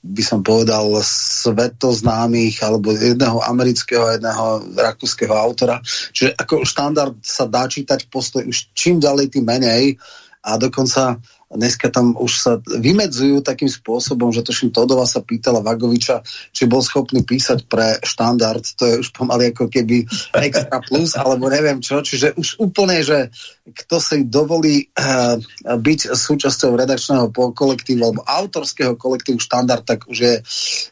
by 0.00 0.22
som 0.24 0.40
povedal, 0.40 0.88
svetoznámych 1.04 2.64
alebo 2.64 2.96
jedného 2.96 3.44
amerického 3.44 4.16
jedného 4.16 4.72
rakúskeho 4.72 5.36
autora. 5.36 5.84
Čiže 5.84 6.32
ako 6.32 6.64
štandard 6.64 7.16
sa 7.20 7.44
dá 7.44 7.68
čítať 7.68 8.08
postoj 8.08 8.40
už 8.40 8.72
čím 8.72 8.96
ďalej, 8.96 9.36
tým 9.36 9.44
menej 9.44 10.00
a 10.44 10.56
dokonca 10.56 11.20
dneska 11.54 11.88
tam 11.88 12.18
už 12.18 12.32
sa 12.34 12.52
vymedzujú 12.66 13.40
takým 13.40 13.70
spôsobom, 13.70 14.34
že 14.34 14.42
tuším 14.42 14.74
Todova 14.74 15.06
sa 15.06 15.22
pýtala 15.22 15.62
Vagoviča, 15.62 16.20
či 16.50 16.66
bol 16.66 16.82
schopný 16.82 17.22
písať 17.22 17.70
pre 17.70 18.02
štandard, 18.02 18.62
to 18.74 18.84
je 18.84 18.94
už 19.00 19.08
pomaly 19.14 19.54
ako 19.54 19.70
keby 19.70 20.04
extra 20.34 20.82
plus, 20.82 21.14
alebo 21.14 21.46
neviem 21.48 21.78
čo, 21.78 22.02
čiže 22.02 22.34
už 22.34 22.58
úplne, 22.58 23.00
že 23.00 23.30
kto 23.64 23.96
si 23.96 24.28
dovolí 24.28 24.92
uh, 24.92 25.40
byť 25.64 26.00
súčasťou 26.12 26.76
redakčného 26.76 27.32
kolektívu 27.32 28.02
alebo 28.04 28.20
autorského 28.26 28.98
kolektívu 28.98 29.40
štandard, 29.40 29.86
tak 29.86 30.04
už 30.10 30.18
je 30.18 30.34
uh, 30.42 30.44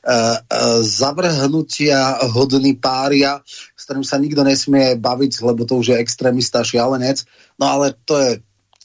uh, 0.09 0.81
zavrhnutia 0.81 2.23
hodný 2.33 2.79
pária, 2.79 3.45
s 3.77 3.83
ktorým 3.85 4.07
sa 4.07 4.17
nikto 4.17 4.41
nesmie 4.47 4.97
baviť, 4.97 5.43
lebo 5.45 5.67
to 5.69 5.83
už 5.83 5.93
je 5.93 6.01
extrémista, 6.01 6.65
šialenec. 6.65 7.27
No 7.61 7.67
ale 7.69 7.99
to 8.07 8.15
je 8.17 8.31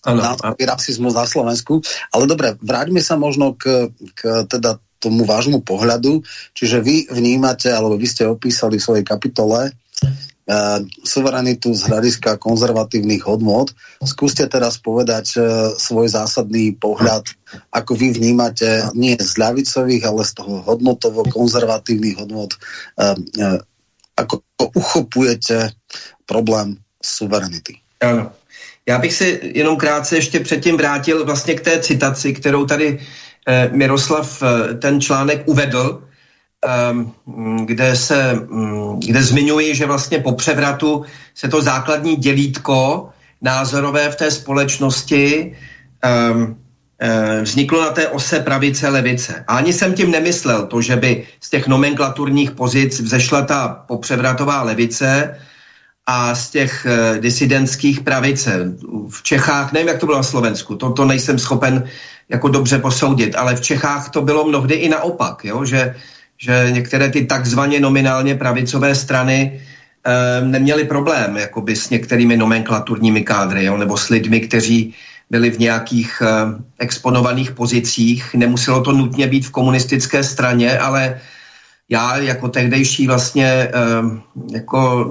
ano, 0.06 0.22
rasizmus 0.44 1.18
na 1.18 1.26
Slovensku. 1.26 1.82
Ale 2.14 2.30
dobre, 2.30 2.54
vráťme 2.62 3.02
sa 3.02 3.18
možno 3.18 3.58
k, 3.58 3.90
k 4.14 4.46
teda 4.46 4.78
tomu 4.98 5.26
vášmu 5.26 5.62
pohľadu. 5.62 6.26
Čiže 6.58 6.82
vy 6.82 7.10
vnímate, 7.14 7.70
alebo 7.70 7.98
vy 7.98 8.08
ste 8.10 8.26
opísali 8.26 8.82
v 8.82 8.86
svojej 8.86 9.06
kapitole 9.06 9.70
uh, 9.70 10.80
suverenitu 11.06 11.70
z 11.78 11.82
hľadiska 11.86 12.42
konzervatívnych 12.42 13.22
hodnot. 13.26 13.78
Skúste 14.02 14.50
teraz 14.50 14.82
povedať 14.82 15.38
uh, 15.38 15.44
svoj 15.78 16.10
zásadný 16.10 16.74
pohľad, 16.74 17.30
ako 17.70 17.94
vy 17.94 18.18
vnímate 18.18 18.90
nie 18.98 19.14
z 19.18 19.34
ľavicových, 19.38 20.04
ale 20.10 20.22
z 20.26 20.32
toho 20.34 20.66
hodnotovo-konzervatívnych 20.66 22.18
hodnot, 22.18 22.58
uh, 22.98 23.14
uh, 23.14 23.62
ako 24.18 24.42
uchopujete 24.58 25.78
problém 26.26 26.82
suverenity. 26.98 27.78
Áno. 28.02 28.34
Já 28.88 28.98
bych 29.00 29.14
se 29.14 29.26
jenom 29.42 29.78
krátce 29.78 30.16
ještě 30.16 30.40
předtím 30.40 30.78
vrátil 30.78 31.26
vlastně 31.26 31.54
k 31.54 31.62
té 31.62 31.80
citaci, 31.80 32.34
kterou 32.34 32.66
tady 32.66 33.00
eh, 33.48 33.70
Miroslav 33.74 34.44
eh, 34.44 34.74
ten 34.74 35.02
článek 35.02 35.44
uvedl, 35.46 36.04
eh, 36.66 36.72
kde, 37.66 37.96
se, 37.96 38.34
hm, 38.34 39.00
kde 39.00 39.24
zmiňuji, 39.24 39.76
že 39.76 39.86
vlastně 39.86 40.20
po 40.20 40.32
převratu 40.32 41.06
se 41.36 41.48
to 41.48 41.62
základní 41.62 42.16
dělítko 42.16 43.10
názorové 43.42 44.10
v 44.12 44.16
té 44.16 44.32
společnosti 44.32 45.56
eh, 46.04 46.10
eh, 47.00 47.42
vzniklo 47.42 47.82
na 47.82 47.90
té 47.90 48.08
ose 48.08 48.40
pravice 48.40 48.90
levice. 48.90 49.44
A 49.48 49.58
ani 49.58 49.74
jsem 49.74 49.94
tím 49.94 50.12
nemyslel 50.12 50.68
to, 50.68 50.82
že 50.82 50.96
by 50.96 51.28
z 51.42 51.50
těch 51.50 51.68
nomenklaturních 51.68 52.52
pozic 52.52 53.00
vzešla 53.00 53.42
ta 53.42 53.68
popřevratová 53.88 54.64
levice, 54.64 55.40
a 56.08 56.36
z 56.36 56.50
těch 56.50 56.88
uh, 56.88 57.18
disidentských 57.18 58.00
pravice. 58.00 58.74
V 59.10 59.24
Čechách, 59.24 59.74
nevím, 59.74 59.88
jak 59.88 60.00
to 60.00 60.06
bylo 60.06 60.18
na 60.18 60.24
Slovensku, 60.24 60.76
to, 60.76 60.92
to 60.92 61.06
nejsem 61.06 61.40
schopen 61.40 61.84
jako 62.30 62.48
dobře 62.48 62.80
posoudit, 62.80 63.36
ale 63.36 63.56
v 63.56 63.62
Čechách 63.62 64.10
to 64.10 64.22
bylo 64.22 64.48
mnohdy 64.48 64.76
i 64.76 64.90
naopak, 64.90 65.46
jo? 65.46 65.66
Že, 65.66 65.96
že 66.38 66.68
některé 66.72 67.10
ty 67.10 67.26
takzvaně 67.26 67.80
nominálně 67.80 68.36
pravicové 68.36 68.96
strany 68.96 69.60
uh, 70.08 70.48
neměly 70.48 70.84
problém 70.84 71.38
jakoby 71.38 71.76
s 71.76 71.90
některými 71.90 72.38
nomenklaturními 72.38 73.22
kádry, 73.22 73.66
jo? 73.66 73.78
nebo 73.78 73.98
s 73.98 74.10
lidmi, 74.10 74.40
kteří 74.40 74.94
byli 75.30 75.50
v 75.50 75.60
nějakých 75.60 76.22
uh, 76.22 76.62
exponovaných 76.80 77.52
pozicích. 77.52 78.34
Nemuselo 78.34 78.82
to 78.82 78.92
nutně 78.92 79.28
být 79.28 79.46
v 79.46 79.52
komunistické 79.52 80.24
straně, 80.24 80.80
ale 80.80 81.20
já 81.90 82.18
jako 82.18 82.48
tehdejší 82.48 83.08
vlastně 83.08 83.72
jako 84.52 85.10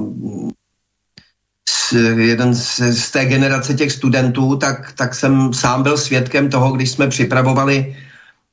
jeden 2.16 2.54
z, 2.54 2.80
z 2.80 3.10
té 3.10 3.24
generace 3.24 3.74
těch 3.74 3.92
studentů, 3.92 4.56
tak, 4.56 4.92
tak 4.92 5.14
jsem 5.14 5.54
sám 5.54 5.82
byl 5.82 5.98
svědkem 5.98 6.50
toho, 6.50 6.72
když 6.72 6.90
jsme 6.90 7.08
připravovali 7.08 7.96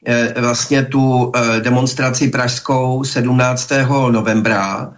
eh, 0.05 0.41
vlastně 0.41 0.85
tu 0.85 1.31
eh, 1.35 1.59
demonstraci 1.59 2.27
pražskou 2.27 3.03
17. 3.03 3.71
novembra, 4.11 4.93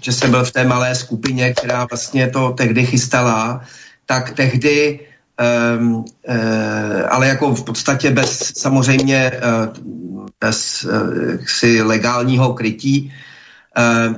že 0.00 0.12
jsem 0.12 0.30
byl 0.30 0.44
v 0.44 0.52
té 0.52 0.64
malé 0.64 0.94
skupině, 0.94 1.54
která 1.54 1.84
vlastně 1.84 2.28
to 2.28 2.50
tehdy 2.50 2.86
chystala, 2.86 3.60
tak 4.06 4.30
tehdy 4.30 5.00
Um, 5.78 5.94
uh, 5.94 6.04
ale 7.08 7.28
jako 7.28 7.54
v 7.54 7.64
podstatě 7.64 8.10
bez 8.10 8.52
samozřejmě 8.56 9.30
uh, 9.30 10.26
bez 10.40 10.84
uh, 10.84 11.38
si 11.46 11.82
legálního 11.82 12.54
krytí, 12.54 13.12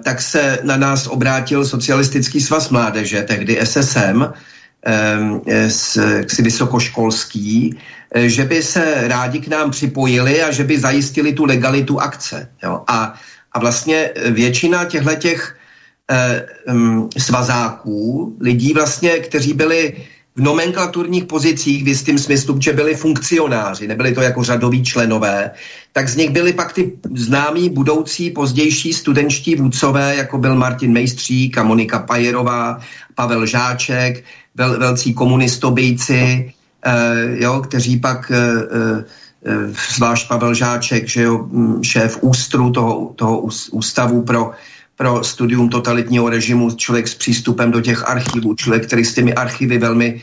tak 0.04 0.22
se 0.22 0.58
na 0.62 0.76
nás 0.76 1.06
obrátil 1.06 1.64
Socialistický 1.64 2.40
svaz 2.40 2.68
mládeže, 2.68 3.22
tehdy 3.22 3.60
SSM, 3.64 4.24
s, 5.68 5.98
si 6.28 6.42
vysokoškolský, 6.42 7.78
že 8.14 8.44
by 8.44 8.62
se 8.62 9.08
rádi 9.08 9.40
k 9.40 9.48
nám 9.48 9.70
připojili 9.70 10.42
a 10.42 10.50
že 10.50 10.64
by 10.64 10.78
zajistili 10.78 11.32
tu 11.32 11.44
legalitu 11.44 12.00
akce. 12.00 12.48
Jo? 12.62 12.82
A, 12.86 13.14
a 13.52 13.58
vlastně 13.58 14.10
většina 14.30 14.84
těchto 14.84 15.14
těch 15.14 15.56
um, 16.68 17.08
svazáků, 17.18 18.36
lidí 18.40 18.72
vlastně, 18.72 19.10
kteří 19.10 19.52
byli 19.52 19.96
v 20.36 20.40
nomenklaturních 20.40 21.24
pozicích 21.24 21.84
v 21.84 21.88
jistým 21.88 22.18
smyslu, 22.18 22.60
že 22.60 22.72
byli 22.72 22.94
funkcionáři, 22.94 23.88
nebyli 23.88 24.14
to 24.14 24.20
jako 24.20 24.42
řadoví 24.44 24.84
členové, 24.84 25.50
tak 25.92 26.08
z 26.08 26.16
nich 26.16 26.30
byli 26.30 26.52
pak 26.52 26.72
ty 26.72 26.92
známí 27.14 27.70
budoucí 27.70 28.30
pozdější 28.30 28.92
studenčtí 28.92 29.54
vůdcové, 29.56 30.16
jako 30.16 30.38
byl 30.38 30.54
Martin 30.54 30.92
Mejstřík 30.92 31.58
a 31.58 31.62
Monika 31.62 31.98
Pajerová, 31.98 32.80
Pavel 33.14 33.46
Žáček, 33.46 34.24
vel, 34.54 34.78
velcí 34.78 35.14
komunistobejci, 35.14 36.52
eh, 36.86 36.92
jo, 37.42 37.60
kteří 37.60 37.98
pak, 37.98 38.32
eh, 38.34 39.04
eh, 39.46 39.72
zvlášť 39.96 40.28
Pavel 40.28 40.54
Žáček, 40.54 41.08
že 41.08 41.22
jo, 41.22 41.38
mm, 41.50 41.82
šéf 41.82 42.18
ústru 42.20 42.70
toho, 42.70 43.12
toho 43.16 43.48
ústavu 43.72 44.22
pro 44.22 44.50
pro 45.00 45.24
studium 45.24 45.68
totalitního 45.68 46.28
režimu, 46.28 46.70
člověk 46.70 47.08
s 47.08 47.14
přístupem 47.14 47.70
do 47.70 47.80
těch 47.80 48.08
archivů, 48.08 48.54
člověk, 48.54 48.86
který 48.86 49.04
s 49.04 49.14
těmi 49.14 49.34
archivy 49.34 49.78
velmi, 49.78 50.20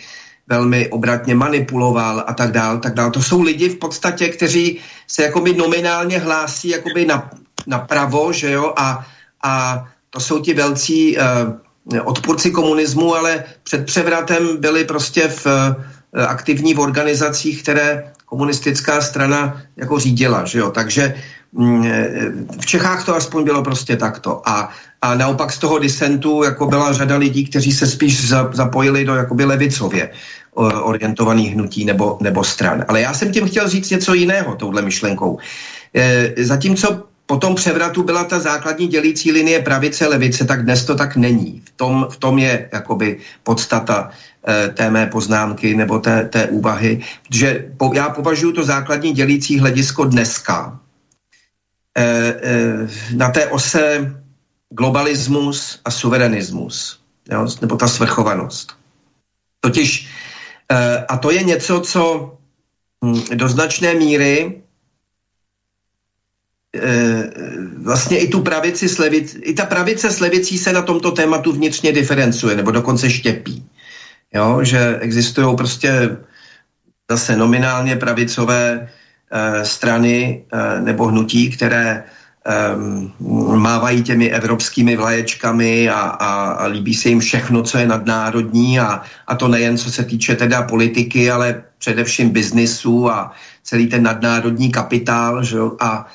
velmi 0.47 0.87
obratně 0.87 1.35
manipuloval 1.35 2.23
a 2.27 2.33
tak 2.33 2.51
dál, 2.51 2.77
tak 2.77 2.93
dál. 2.93 3.11
To 3.11 3.23
jsou 3.23 3.41
lidi 3.41 3.69
v 3.69 3.75
podstatě, 3.75 4.29
kteří 4.29 4.77
se 5.07 5.23
jakoby 5.23 5.53
nominálně 5.53 6.19
hlásí 6.19 6.69
jakoby 6.69 7.05
na, 7.05 7.29
na 7.67 7.79
pravo, 7.79 8.33
že 8.33 8.51
jo, 8.51 8.73
a, 8.77 9.05
a 9.43 9.85
to 10.09 10.19
jsou 10.19 10.39
ti 10.45 10.53
velcí 10.53 11.17
uh, 11.17 11.23
odpůrci 12.05 12.51
komunismu, 12.51 13.15
ale 13.15 13.43
před 13.63 13.85
převratem 13.85 14.61
byli 14.61 14.85
prostě 14.85 15.27
v, 15.27 15.45
uh, 15.45 16.21
aktivní 16.21 16.73
v 16.73 16.79
organizacích, 16.79 17.63
které 17.63 18.13
komunistická 18.25 19.01
strana 19.01 19.61
jako 19.77 19.99
řídila, 19.99 20.45
že 20.45 20.59
jo, 20.59 20.71
takže 20.71 21.17
v 22.61 22.65
Čechách 22.65 23.05
to 23.05 23.15
aspoň 23.15 23.43
bylo 23.43 23.63
prostě 23.63 23.97
takto. 23.97 24.49
A, 24.49 24.69
a 25.01 25.15
naopak 25.15 25.51
z 25.51 25.57
toho 25.57 25.79
disentu 25.79 26.43
jako 26.43 26.65
byla 26.65 26.93
řada 26.93 27.17
lidí, 27.17 27.45
kteří 27.45 27.71
se 27.71 27.87
spíš 27.87 28.27
za, 28.27 28.49
zapojili 28.53 29.05
do 29.05 29.15
jakoby 29.15 29.45
levicově 29.45 30.09
orientovaných 30.57 31.53
hnutí 31.53 31.85
nebo, 31.85 32.17
nebo 32.21 32.43
stran. 32.43 32.85
Ale 32.87 33.01
já 33.01 33.13
jsem 33.13 33.31
tím 33.31 33.47
chtěl 33.47 33.69
říct 33.69 33.89
něco 33.89 34.13
jiného 34.13 34.55
touhle 34.55 34.81
myšlenkou. 34.81 35.37
E, 35.93 36.33
zatímco 36.43 37.03
po 37.25 37.37
tom 37.37 37.55
převratu 37.55 38.03
byla 38.03 38.23
ta 38.23 38.39
základní 38.39 38.87
dělící 38.87 39.31
linie 39.31 39.61
pravice 39.61 40.07
levice, 40.07 40.45
tak 40.45 40.63
dnes 40.63 40.85
to 40.85 40.95
tak 40.95 41.15
není. 41.15 41.61
V 41.65 41.71
tom, 41.75 42.07
v 42.09 42.17
tom 42.17 42.39
je 42.39 42.69
jakoby 42.73 43.17
podstata 43.43 44.09
e, 44.47 44.67
té 44.67 44.89
mé 44.89 45.07
poznámky 45.07 45.75
nebo 45.75 45.99
té, 45.99 46.25
té 46.25 46.47
úvahy, 46.47 47.01
že 47.31 47.65
po, 47.77 47.91
já 47.93 48.09
považuji 48.09 48.51
to 48.51 48.63
základní 48.63 49.13
dělící 49.13 49.59
hledisko 49.59 50.05
dneska 50.05 50.79
na 53.13 53.29
té 53.31 53.47
ose 53.47 54.15
globalismus 54.69 55.79
a 55.85 55.91
suverenismus, 55.91 56.99
jo, 57.31 57.47
nebo 57.61 57.75
ta 57.75 57.87
svrchovanost. 57.87 58.73
Totiž, 59.59 60.09
eh, 60.71 61.05
a 61.09 61.17
to 61.17 61.31
je 61.31 61.43
něco, 61.43 61.79
co 61.79 62.33
hm, 63.05 63.21
do 63.35 63.49
značné 63.49 63.93
míry 63.93 64.61
vlastně 67.77 68.19
i 68.19 68.27
tu 68.27 68.41
pravici 68.41 68.89
slevic, 68.89 69.37
i 69.41 69.53
ta 69.53 69.65
pravice 69.65 70.11
slevicí 70.11 70.57
se 70.57 70.73
na 70.73 70.81
tomto 70.81 71.11
tématu 71.11 71.51
vnitřně 71.51 71.91
diferencuje, 71.91 72.55
nebo 72.55 72.71
dokonce 72.71 73.09
štěpí. 73.09 73.65
Jo, 74.33 74.63
že 74.63 74.97
existují 75.01 75.55
prostě 75.55 76.17
zase 77.09 77.35
nominálně 77.35 77.95
pravicové 77.95 78.87
Eh, 78.87 78.96
strany 79.63 80.43
eh, 80.53 80.81
nebo 80.81 81.05
hnutí, 81.05 81.49
které 81.49 82.03
mávají 83.55 84.03
těmi 84.03 84.31
evropskými 84.31 84.95
vlaječkami 84.95 85.89
a, 85.89 85.99
a, 85.99 86.51
a 86.51 86.65
líbí 86.65 86.93
se 86.93 87.09
jim 87.09 87.19
všechno, 87.19 87.63
co 87.63 87.77
je 87.77 87.87
nadnárodní 87.87 88.79
a, 88.79 89.01
a 89.27 89.35
to 89.35 89.47
nejen 89.47 89.77
co 89.77 89.91
se 89.91 90.03
týče 90.03 90.35
teda 90.35 90.61
politiky, 90.63 91.31
ale 91.31 91.63
především 91.77 92.29
biznisu 92.29 93.11
a 93.11 93.31
celý 93.63 93.87
ten 93.87 94.03
nadnárodní 94.03 94.71
kapitál. 94.71 95.43
Že? 95.43 95.57
A, 95.79 96.07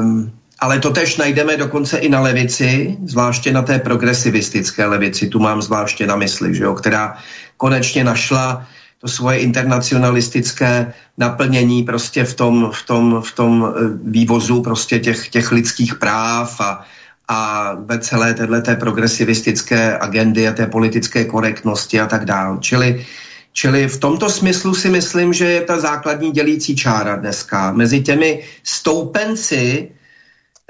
um, 0.00 0.32
ale 0.60 0.78
to 0.78 0.90
tež 0.90 1.16
najdeme 1.16 1.56
dokonce 1.56 1.98
i 1.98 2.08
na 2.08 2.20
levici, 2.20 2.96
zvláště 3.04 3.52
na 3.52 3.62
té 3.62 3.78
progresivistické 3.78 4.86
levici, 4.86 5.28
tu 5.28 5.38
mám 5.38 5.62
zvláště 5.62 6.06
na 6.06 6.16
mysli, 6.16 6.54
že 6.54 6.64
která 6.76 7.16
konečně 7.56 8.04
našla 8.04 8.66
to 9.02 9.08
svoje 9.08 9.38
internacionalistické 9.38 10.94
naplnění 11.18 11.82
prostě 11.82 12.24
v 12.24 12.34
tom, 12.34 12.70
v 12.74 12.82
tom, 12.86 13.22
v 13.26 13.32
tom 13.32 13.52
eh, 13.66 13.80
vývozu 14.02 14.62
prostě 14.62 14.98
těch, 14.98 15.28
těch 15.28 15.52
lidských 15.52 15.94
práv 15.94 16.60
a, 16.60 16.84
a 17.28 17.72
ve 17.74 17.98
celé 17.98 18.34
této 18.34 18.76
progresivistické 18.76 19.98
agendy 19.98 20.48
a 20.48 20.52
té 20.52 20.66
politické 20.66 21.24
korektnosti 21.24 22.00
a 22.00 22.06
tak 22.06 22.24
dále. 22.24 22.58
Čili, 22.60 23.06
čili 23.52 23.88
v 23.88 23.98
tomto 23.98 24.30
smyslu 24.30 24.74
si 24.74 24.88
myslím, 24.88 25.32
že 25.32 25.46
je 25.46 25.60
ta 25.60 25.80
základní 25.80 26.30
dělící 26.30 26.76
čára 26.76 27.16
dneska 27.16 27.72
mezi 27.72 28.02
těmi 28.02 28.44
stoupenci 28.62 29.90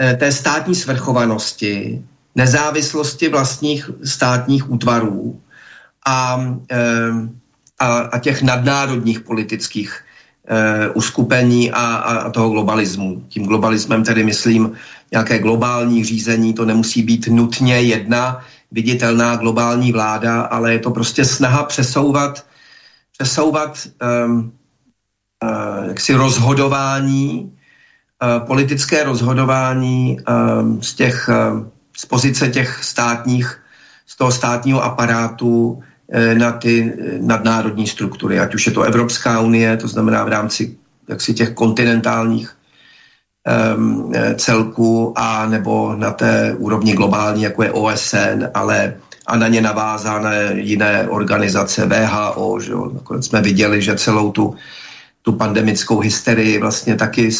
eh, 0.00 0.16
té 0.16 0.32
státní 0.32 0.74
svrchovanosti, 0.74 2.02
nezávislosti 2.34 3.28
vlastních 3.28 3.90
státních 4.04 4.70
útvarů 4.70 5.40
a 6.06 6.46
eh, 6.70 7.41
a, 7.82 7.98
a 7.98 8.18
těch 8.18 8.42
nadnárodních 8.42 9.20
politických 9.20 9.90
e, 10.46 10.88
uskupení 10.90 11.72
a, 11.72 11.84
a 11.96 12.30
toho 12.30 12.50
globalismu. 12.50 13.24
Tím 13.28 13.46
globalismem 13.46 14.04
tedy 14.04 14.24
myslím 14.24 14.72
nějaké 15.12 15.38
globální 15.38 16.04
řízení, 16.04 16.54
to 16.54 16.64
nemusí 16.64 17.02
být 17.02 17.26
nutně 17.26 17.80
jedna 17.80 18.40
viditelná 18.70 19.36
globální 19.36 19.92
vláda, 19.92 20.42
ale 20.42 20.72
je 20.72 20.78
to 20.78 20.90
prostě 20.90 21.24
snaha 21.24 21.62
přesouvat, 21.62 22.46
přesouvat 23.18 23.88
um, 24.26 24.52
uh, 25.42 25.88
jaksi 25.88 26.14
rozhodování, 26.14 27.52
uh, 28.22 28.46
politické 28.46 29.04
rozhodování 29.04 30.16
um, 30.22 30.82
z, 30.82 30.94
těch, 30.94 31.28
uh, 31.28 31.66
z 31.96 32.06
pozice 32.06 32.48
těch 32.48 32.84
státních, 32.84 33.58
z 34.06 34.16
toho 34.16 34.32
státního 34.32 34.82
aparátu 34.84 35.82
na 36.12 36.52
ty 36.52 36.92
eh, 36.92 37.18
nadnárodní 37.20 37.86
struktury, 37.86 38.40
ať 38.40 38.54
už 38.54 38.66
je 38.66 38.72
to 38.72 38.82
Evropská 38.82 39.40
unie, 39.40 39.76
to 39.76 39.88
znamená 39.88 40.24
v 40.24 40.28
rámci 40.28 40.76
jaksi 41.08 41.34
těch 41.34 41.50
kontinentálních 41.50 42.56
um, 43.76 44.12
celků 44.36 45.12
a 45.16 45.46
nebo 45.46 45.96
na 45.96 46.10
té 46.10 46.54
úrovni 46.58 46.92
globální, 46.92 47.42
jako 47.42 47.62
je 47.62 47.72
OSN, 47.72 48.44
ale 48.54 48.94
a 49.26 49.36
na 49.36 49.48
ně 49.48 49.60
navázané 49.60 50.52
jiné 50.54 51.08
organizace 51.08 51.86
VHO. 51.86 52.60
Že 52.60 52.72
jo? 52.72 52.90
Nakonec 52.94 53.26
jsme 53.26 53.40
viděli, 53.42 53.82
že 53.82 53.96
celou 53.96 54.32
tu, 54.32 54.54
tu 55.22 55.32
pandemickou 55.32 55.98
hysterii 56.00 56.58
vlastně 56.58 56.96
taky 56.96 57.30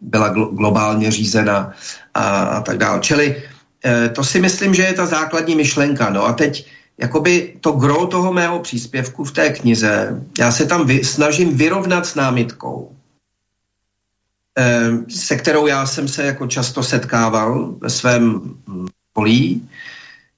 byla 0.00 0.28
globálně 0.28 1.10
řízena 1.10 1.72
a, 2.14 2.42
a 2.42 2.60
tak 2.60 2.78
dále. 2.78 3.00
Čili 3.00 3.42
e, 3.84 4.08
to 4.08 4.24
si 4.24 4.40
myslím, 4.40 4.74
že 4.74 4.82
je 4.82 4.92
ta 4.92 5.06
základní 5.06 5.56
myšlenka. 5.56 6.10
No 6.10 6.26
a 6.26 6.32
teď 6.32 6.66
jakoby 6.98 7.56
to 7.60 7.72
gro 7.72 8.06
toho 8.06 8.32
mého 8.32 8.58
příspěvku 8.58 9.24
v 9.24 9.32
té 9.32 9.50
knize, 9.50 10.22
já 10.38 10.52
se 10.52 10.66
tam 10.66 10.86
vy, 10.86 11.04
snažím 11.04 11.56
vyrovnat 11.56 12.06
s 12.06 12.14
námitkou, 12.14 12.96
eh, 14.58 14.90
se 15.08 15.36
kterou 15.36 15.66
já 15.66 15.86
jsem 15.86 16.08
se 16.08 16.26
jako 16.26 16.46
často 16.46 16.82
setkával 16.82 17.74
ve 17.80 17.90
svém 17.90 18.54
polí, 19.12 19.68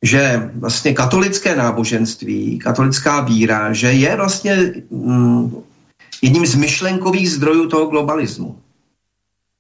že 0.03 0.51
vlastně 0.55 0.95
katolické 0.95 1.57
náboženství, 1.57 2.59
katolická 2.59 3.21
víra, 3.21 3.73
že 3.73 3.93
je 3.93 4.17
vlastně 4.17 4.73
mm, 4.91 5.57
jedním 6.23 6.47
z 6.47 6.55
myšlenkových 6.55 7.31
zdrojů 7.31 7.69
toho 7.69 7.87
globalismu. 7.87 8.59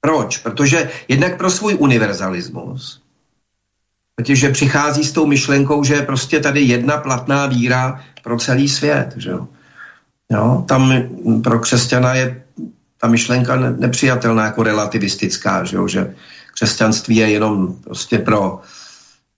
Proč? 0.00 0.38
Protože 0.38 0.90
jednak 1.08 1.36
pro 1.36 1.50
svůj 1.50 1.74
univerzalismus, 1.74 3.02
protože 4.16 4.48
přichází 4.48 5.04
s 5.04 5.12
tou 5.12 5.26
myšlenkou, 5.26 5.84
že 5.84 5.94
je 5.94 6.02
prostě 6.02 6.40
tady 6.40 6.60
jedna 6.60 6.96
platná 6.96 7.46
víra 7.46 8.00
pro 8.22 8.38
celý 8.38 8.68
svět. 8.68 9.14
Že 9.16 9.30
jo? 9.30 9.48
Jo, 10.32 10.64
tam 10.68 10.92
pro 11.42 11.58
křesťana 11.58 12.14
je 12.14 12.42
ta 13.00 13.08
myšlenka 13.08 13.56
nepřijatelná 13.56 14.44
jako 14.44 14.62
relativistická, 14.62 15.64
že, 15.64 15.76
jo? 15.76 15.88
že 15.88 16.14
křesťanství 16.54 17.16
je 17.16 17.30
jenom 17.30 17.74
prostě 17.84 18.18
pro 18.18 18.60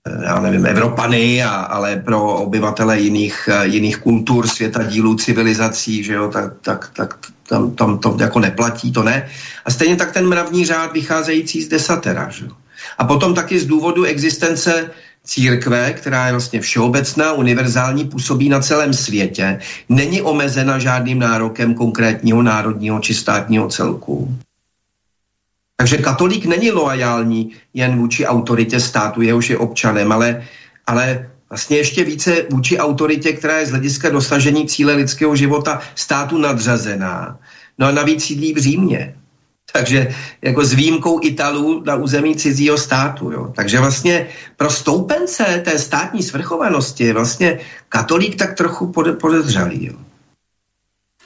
eh, 0.07 0.25
já 0.25 0.41
nevím, 0.41 0.67
Evropany, 0.67 1.45
a, 1.45 1.51
ale 1.51 1.97
pro 1.97 2.35
obyvatele 2.35 3.01
jiných, 3.01 3.49
eh, 3.53 3.67
jiných 3.67 3.97
kultur, 3.97 4.49
světa, 4.49 4.83
dílů, 4.83 5.15
civilizací, 5.15 6.05
že 6.05 6.15
jo, 6.15 6.29
tak, 6.29 6.53
tak, 6.63 6.91
tak 6.97 7.19
tam, 7.49 7.71
tam 7.71 7.99
to 7.99 8.17
jako 8.21 8.41
neplatí, 8.41 8.93
to 8.93 9.03
ne. 9.03 9.29
A 9.65 9.71
stejně 9.71 9.97
tak 9.97 10.13
ten 10.13 10.29
mravní 10.29 10.67
řád 10.67 10.93
vycházející 10.93 11.63
z 11.63 11.69
desatera, 11.69 12.31
že 12.31 12.45
jo. 12.45 12.53
A 12.99 13.05
potom 13.05 13.35
taky 13.35 13.59
z 13.59 13.67
důvodu 13.67 14.05
existence 14.05 14.91
církve, 15.25 15.93
která 15.93 16.27
je 16.27 16.33
vlastně 16.33 16.61
všeobecná, 16.61 17.33
univerzální, 17.33 18.05
působí 18.05 18.49
na 18.49 18.61
celém 18.61 18.93
světě, 18.93 19.61
není 19.89 20.23
omezena 20.23 20.79
žádným 20.79 21.19
nárokem 21.19 21.75
konkrétního 21.75 22.43
národního 22.43 23.01
či 23.01 23.15
státního 23.15 23.69
celku. 23.69 24.39
Takže 25.77 25.97
katolík 25.97 26.47
není 26.47 26.71
loajální 26.71 27.51
jen 27.75 27.97
vůči 27.97 28.27
autoritě 28.27 28.81
státu, 28.81 29.23
jehož 29.23 29.51
je 29.51 29.59
občanem, 29.59 30.13
ale, 30.13 30.43
ale 30.87 31.31
vlastně 31.49 31.77
ještě 31.77 32.05
více 32.05 32.47
vůči 32.51 32.79
autoritě, 32.79 33.33
která 33.33 33.59
je 33.59 33.67
z 33.67 33.71
hlediska 33.71 34.11
dosažení 34.11 34.67
cíle 34.67 34.95
lidského 34.95 35.37
života 35.37 35.81
státu 35.95 36.39
nadřazená. 36.39 37.39
No 37.79 37.87
a 37.87 37.91
navíc 37.91 38.25
sídlí 38.25 38.53
v 38.53 38.59
Římě. 38.59 39.15
Takže 39.73 40.15
jako 40.43 40.65
s 40.65 40.73
výjimkou 40.73 41.21
Italů 41.23 41.83
na 41.87 41.95
území 41.95 42.37
cizího 42.37 42.79
státu. 42.79 43.33
Jo. 43.33 43.53
Takže 43.57 43.81
vlastně 43.81 44.27
pro 44.57 44.71
stoupence 44.71 45.63
té 45.65 45.79
státní 45.79 46.23
svrchovanosti 46.23 47.05
je 47.05 47.13
vlastně 47.13 47.59
katolík 47.89 48.37
tak 48.37 48.55
trochu 48.55 48.93
podezřelý. 49.21 49.87
Jo. 49.87 49.95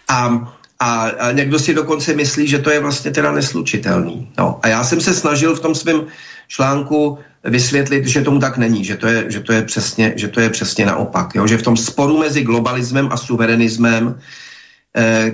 A, 0.09 0.49
a, 0.81 1.01
a 1.03 1.33
někdo 1.33 1.59
si 1.59 1.75
dokonce 1.75 2.15
myslí, 2.15 2.49
že 2.49 2.59
to 2.59 2.71
je 2.71 2.81
vlastně 2.81 3.11
teda 3.11 3.33
neslučitelný. 3.33 4.33
No. 4.39 4.61
A 4.63 4.69
já 4.69 4.85
jsem 4.85 5.01
se 5.01 5.15
snažil 5.15 5.55
v 5.55 5.61
tom 5.61 5.75
svém 5.75 6.07
článku 6.49 7.19
vysvětlit, 7.45 8.07
že 8.07 8.23
tomu 8.23 8.41
tak 8.41 8.59
není, 8.59 8.85
že 8.85 8.97
to 8.97 9.07
je, 9.07 9.31
že 9.31 9.41
to 9.41 9.53
je, 9.53 9.63
přesně, 9.63 10.13
že 10.17 10.29
to 10.29 10.41
je 10.41 10.51
přesně 10.51 10.87
naopak. 10.87 11.35
Jo? 11.35 11.47
Že 11.47 11.59
v 11.59 11.63
tom 11.63 11.77
sporu 11.77 12.19
mezi 12.19 12.43
globalismem 12.43 13.09
a 13.13 13.17
suverenismem 13.17 14.21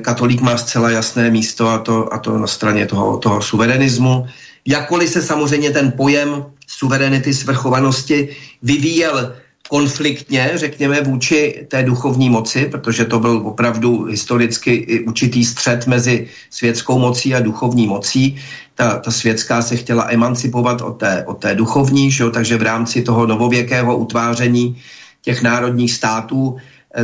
katolík 0.03 0.41
má 0.41 0.59
zcela 0.59 0.91
jasné 0.91 1.31
místo 1.31 1.69
a 1.69 1.79
to, 1.79 2.15
a 2.15 2.19
to 2.19 2.39
na 2.39 2.47
straně 2.47 2.87
toho, 2.87 3.19
toho 3.19 3.43
suverenismu. 3.43 4.27
Jakkoliv 4.67 5.11
se 5.11 5.23
samozřejmě 5.23 5.71
ten 5.71 5.93
pojem 5.93 6.45
suverenity, 6.67 7.35
svrchovanosti 7.35 8.37
vyvíjel 8.63 9.35
konfliktně, 9.69 10.51
řekněme, 10.55 11.01
vůči 11.01 11.67
té 11.69 11.83
duchovní 11.83 12.31
moci, 12.31 12.67
protože 12.67 13.05
to 13.05 13.21
byl 13.21 13.43
opravdu 13.45 14.05
historicky 14.05 15.05
určitý 15.07 15.45
střed 15.45 15.87
mezi 15.87 16.27
světskou 16.51 16.99
mocí 16.99 17.35
a 17.35 17.41
duchovní 17.41 17.87
mocí. 17.87 18.37
Ta, 18.75 18.99
ta 18.99 19.11
světská 19.11 19.63
se 19.63 19.77
chtěla 19.77 20.07
emancipovat 20.11 20.81
od 20.81 20.93
té, 20.93 21.25
od 21.27 21.39
té 21.39 21.55
duchovní, 21.55 22.11
že 22.11 22.25
jo? 22.25 22.31
takže 22.31 22.57
v 22.57 22.63
rámci 22.63 23.03
toho 23.03 23.27
novověkého 23.27 23.97
utváření 23.97 24.77
těch 25.23 25.43
národních 25.43 25.93
států 25.93 26.57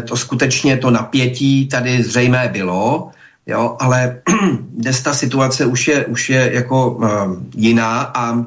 to 0.04 0.16
skutečně 0.16 0.76
to 0.76 0.90
napětí 0.90 1.68
tady 1.68 2.02
zřejmé 2.02 2.48
bylo, 2.52 3.10
jo? 3.46 3.76
ale 3.80 4.20
dnes 4.74 5.02
ta 5.02 5.14
situace 5.14 5.66
už 5.66 5.88
je, 5.88 6.06
už 6.06 6.30
je 6.30 6.50
jako 6.54 6.90
uh, 6.90 7.06
jiná 7.56 8.00
a, 8.00 8.44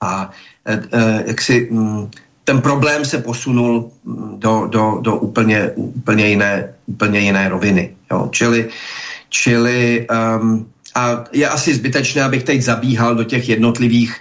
a 0.00 0.30
uh, 0.68 0.74
uh, 0.74 1.20
jak 1.26 1.40
si... 1.40 1.68
Um, 1.70 2.10
ten 2.44 2.60
problém 2.60 3.04
se 3.04 3.18
posunul 3.18 3.90
mm, 4.04 4.40
do, 4.40 4.66
do, 4.66 4.98
do 5.00 5.16
úplně, 5.16 5.70
úplně, 5.74 6.26
jiné, 6.26 6.74
úplně 6.86 7.20
jiné 7.20 7.48
roviny. 7.48 7.94
Jo? 8.10 8.28
Čili, 8.32 8.68
čili 9.28 10.06
um, 10.10 10.66
a 10.94 11.24
je 11.32 11.48
asi 11.48 11.74
zbytečné, 11.74 12.22
abych 12.22 12.42
teď 12.42 12.62
zabíhal 12.62 13.14
do 13.14 13.24
těch 13.24 13.48
jednotlivých 13.48 14.16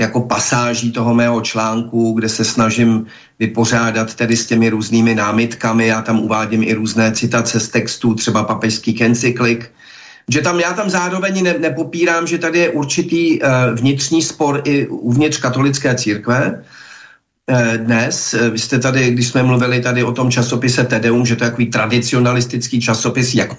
jako 0.00 0.20
pasáží 0.20 0.92
toho 0.92 1.14
mého 1.14 1.40
článku, 1.40 2.12
kde 2.12 2.28
se 2.28 2.44
snažím 2.44 3.06
vypořádat 3.38 4.14
tedy 4.14 4.36
s 4.36 4.46
těmi 4.46 4.70
různými 4.70 5.14
námitkami. 5.14 5.86
Já 5.86 6.02
tam 6.02 6.20
uvádím 6.20 6.62
i 6.62 6.74
různé 6.74 7.12
citace 7.12 7.60
z 7.60 7.68
textů, 7.68 8.14
třeba 8.14 8.44
papežských 8.44 9.00
encyklik, 9.00 9.70
že 10.28 10.40
tam 10.40 10.60
já 10.60 10.72
tam 10.72 10.90
zároveň 10.90 11.42
ne, 11.42 11.54
nepopírám, 11.58 12.26
že 12.26 12.38
tady 12.38 12.58
je 12.58 12.70
určitý 12.70 13.42
uh, 13.42 13.48
vnitřní 13.74 14.22
spor 14.22 14.62
i 14.64 14.86
uvnitř 14.86 15.38
katolické 15.38 15.94
církve, 15.94 16.62
Eh, 17.50 17.78
dnes. 17.78 18.34
Eh, 18.34 18.50
vy 18.50 18.58
jste 18.58 18.78
tady, 18.78 19.10
když 19.10 19.28
jsme 19.28 19.42
mluvili 19.42 19.80
tady 19.80 20.04
o 20.04 20.12
tom 20.12 20.30
časopise 20.30 20.84
Tedeum, 20.84 21.26
že 21.26 21.36
to 21.36 21.44
je 21.44 21.50
takový 21.50 21.66
tradicionalistický 21.66 22.80
časopis, 22.80 23.34
jak 23.34 23.50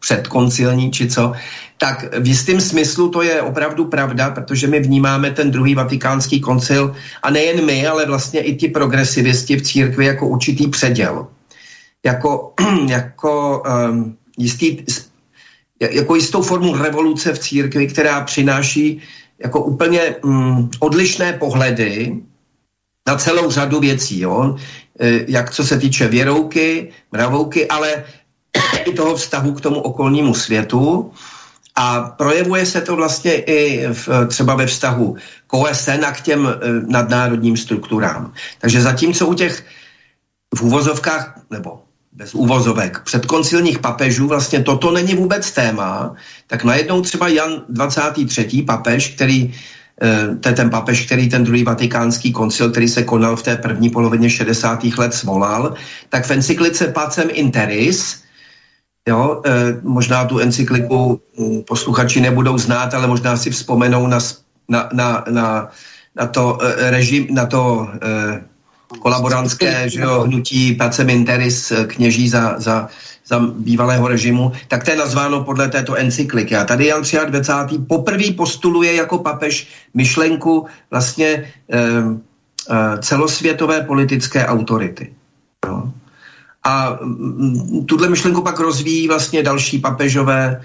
předkoncilní 0.00 0.90
či 0.90 1.08
co, 1.08 1.32
tak 1.78 2.04
v 2.20 2.26
jistém 2.26 2.60
smyslu 2.60 3.08
to 3.08 3.22
je 3.22 3.42
opravdu 3.42 3.84
pravda, 3.84 4.30
protože 4.30 4.66
my 4.66 4.80
vnímáme 4.80 5.30
ten 5.30 5.50
druhý 5.50 5.74
vatikánský 5.74 6.40
koncil 6.40 6.94
a 7.22 7.30
nejen 7.30 7.64
my, 7.64 7.86
ale 7.86 8.06
vlastně 8.06 8.40
i 8.40 8.56
ti 8.56 8.68
progresivisti 8.68 9.56
v 9.56 9.62
církvi 9.62 10.06
jako 10.06 10.28
určitý 10.28 10.68
předěl. 10.68 11.26
Jako, 12.06 12.54
jako 12.88 13.62
um, 13.90 14.16
jistý, 14.38 14.84
jako 15.80 16.14
jistou 16.14 16.42
formu 16.42 16.76
revoluce 16.76 17.32
v 17.32 17.38
církvi, 17.38 17.86
která 17.86 18.20
přináší 18.20 19.02
jako 19.38 19.64
úplně 19.64 20.14
um, 20.22 20.70
odlišné 20.78 21.32
pohledy 21.32 22.16
na 23.08 23.16
celou 23.16 23.50
řadu 23.50 23.80
věcí, 23.80 24.20
jo? 24.20 24.56
E, 25.00 25.24
jak 25.28 25.50
co 25.50 25.64
se 25.64 25.78
týče 25.78 26.08
věrouky, 26.08 26.88
mravouky, 27.12 27.68
ale 27.68 28.04
i 28.84 28.92
toho 28.92 29.16
vztahu 29.16 29.52
k 29.52 29.60
tomu 29.60 29.80
okolnímu 29.80 30.34
světu. 30.34 31.12
A 31.76 32.00
projevuje 32.00 32.66
se 32.66 32.80
to 32.80 32.96
vlastně 32.96 33.34
i 33.34 33.86
v, 33.92 34.08
třeba 34.26 34.54
ve 34.54 34.66
vztahu 34.66 35.16
k 35.46 35.54
OSN 35.54 36.04
a 36.04 36.12
k 36.12 36.20
těm 36.20 36.46
e, 36.46 36.52
nadnárodním 36.86 37.56
strukturám. 37.56 38.32
Takže 38.58 38.82
zatímco 38.82 39.26
u 39.26 39.34
těch 39.34 39.64
v 40.54 40.62
úvozovkách, 40.62 41.40
nebo 41.50 41.82
bez 42.12 42.34
úvozovek, 42.34 43.00
předkoncilních 43.04 43.78
papežů 43.78 44.28
vlastně 44.28 44.62
toto 44.62 44.90
není 44.90 45.14
vůbec 45.14 45.50
téma, 45.50 46.14
tak 46.46 46.64
najednou 46.64 47.02
třeba 47.02 47.28
Jan 47.28 47.62
23. 47.68 48.62
papež, 48.66 49.08
který 49.08 49.54
Eh, 50.02 50.34
to 50.40 50.52
ten 50.52 50.70
papež, 50.70 51.06
který 51.06 51.28
ten 51.28 51.44
druhý 51.44 51.64
vatikánský 51.64 52.32
koncil, 52.32 52.70
který 52.70 52.88
se 52.88 53.02
konal 53.02 53.36
v 53.36 53.42
té 53.42 53.56
první 53.56 53.90
polovině 53.90 54.30
60. 54.30 54.98
let 54.98 55.14
svolal, 55.14 55.74
tak 56.08 56.26
v 56.26 56.30
encyklice 56.30 56.88
Pacem 56.88 57.28
Interis, 57.32 58.22
jo, 59.08 59.42
eh, 59.46 59.80
možná 59.82 60.24
tu 60.24 60.38
encykliku 60.38 61.20
hm, 61.38 61.62
posluchači 61.62 62.20
nebudou 62.20 62.58
znát, 62.58 62.94
ale 62.94 63.06
možná 63.06 63.36
si 63.36 63.50
vzpomenou 63.50 64.06
na, 64.06 64.18
na, 64.68 64.88
na, 64.92 65.24
na, 65.30 65.68
na 66.16 66.26
to 66.26 66.58
eh, 66.62 66.90
režim, 66.90 67.26
na 67.30 67.46
to 67.46 67.88
kolaborantské 68.88 69.90
že 69.90 70.00
jo, 70.00 70.24
hnutí 70.24 70.74
Pacem 70.74 71.10
Interis 71.10 71.72
kněží 71.86 72.28
za, 72.28 72.60
za 72.60 72.88
za 73.28 73.38
bývalého 73.38 74.08
režimu, 74.08 74.52
tak 74.68 74.84
to 74.84 74.90
je 74.90 74.96
nazváno 74.96 75.44
podle 75.44 75.68
této 75.68 75.94
encykliky. 75.94 76.56
A 76.56 76.64
tady 76.64 76.86
Jan 76.86 77.02
23. 77.02 77.78
poprvé 77.78 78.32
postuluje 78.36 78.94
jako 78.94 79.18
papež 79.18 79.68
myšlenku 79.94 80.66
vlastně 80.90 81.28
e, 81.28 81.44
e, 81.68 82.98
celosvětové 82.98 83.82
politické 83.82 84.46
autority. 84.46 85.12
No. 85.66 85.92
A 86.64 86.98
m, 87.02 87.84
tuhle 87.86 88.08
myšlenku 88.08 88.42
pak 88.42 88.60
rozvíjí 88.60 89.08
vlastně 89.08 89.42
další 89.42 89.78
papežové 89.78 90.60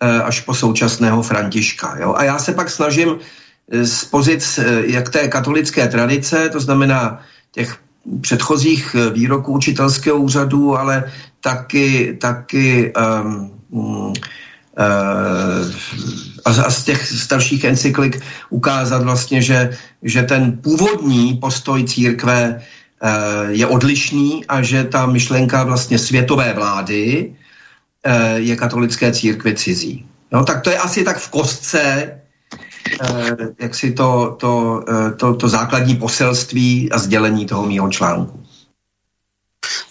e, 0.00 0.22
až 0.22 0.40
po 0.40 0.54
současného 0.54 1.22
Františka. 1.22 1.96
Jo? 1.98 2.14
A 2.16 2.24
já 2.24 2.38
se 2.38 2.52
pak 2.52 2.70
snažím 2.70 3.18
z 3.82 4.04
pozic 4.04 4.60
jak 4.84 5.08
té 5.08 5.28
katolické 5.28 5.88
tradice, 5.88 6.48
to 6.48 6.60
znamená 6.60 7.20
těch 7.52 7.76
předchozích 8.20 8.96
výroků 9.12 9.52
učitelského 9.52 10.18
úřadu, 10.18 10.78
ale 10.78 11.12
taky, 11.40 12.16
taky 12.20 12.92
um, 13.22 13.50
um, 13.70 14.12
a, 16.44 16.50
a 16.50 16.70
z 16.70 16.84
těch 16.84 17.06
starších 17.06 17.64
encyklik 17.64 18.20
ukázat 18.50 19.02
vlastně, 19.02 19.42
že, 19.42 19.70
že 20.02 20.22
ten 20.22 20.52
původní 20.62 21.34
postoj 21.34 21.84
církve 21.84 22.62
je 23.48 23.66
odlišný 23.66 24.44
a 24.48 24.62
že 24.62 24.84
ta 24.84 25.06
myšlenka 25.06 25.64
vlastně 25.64 25.98
světové 25.98 26.52
vlády 26.52 27.30
uh, 27.30 28.36
je 28.36 28.56
katolické 28.56 29.12
církvi 29.12 29.54
cizí. 29.54 30.06
No, 30.32 30.44
tak 30.44 30.62
to 30.62 30.70
je 30.70 30.78
asi 30.78 31.04
tak 31.04 31.18
v 31.18 31.30
kostce, 31.30 31.82
uh, 33.00 33.54
jak 33.58 33.74
si 33.74 33.92
to, 33.92 34.36
to, 34.40 34.84
to, 35.16 35.34
to 35.34 35.48
základní 35.48 35.96
poselství 35.96 36.92
a 36.92 36.98
sdělení 36.98 37.46
toho 37.46 37.66
mýho 37.66 37.88
článku. 37.88 38.44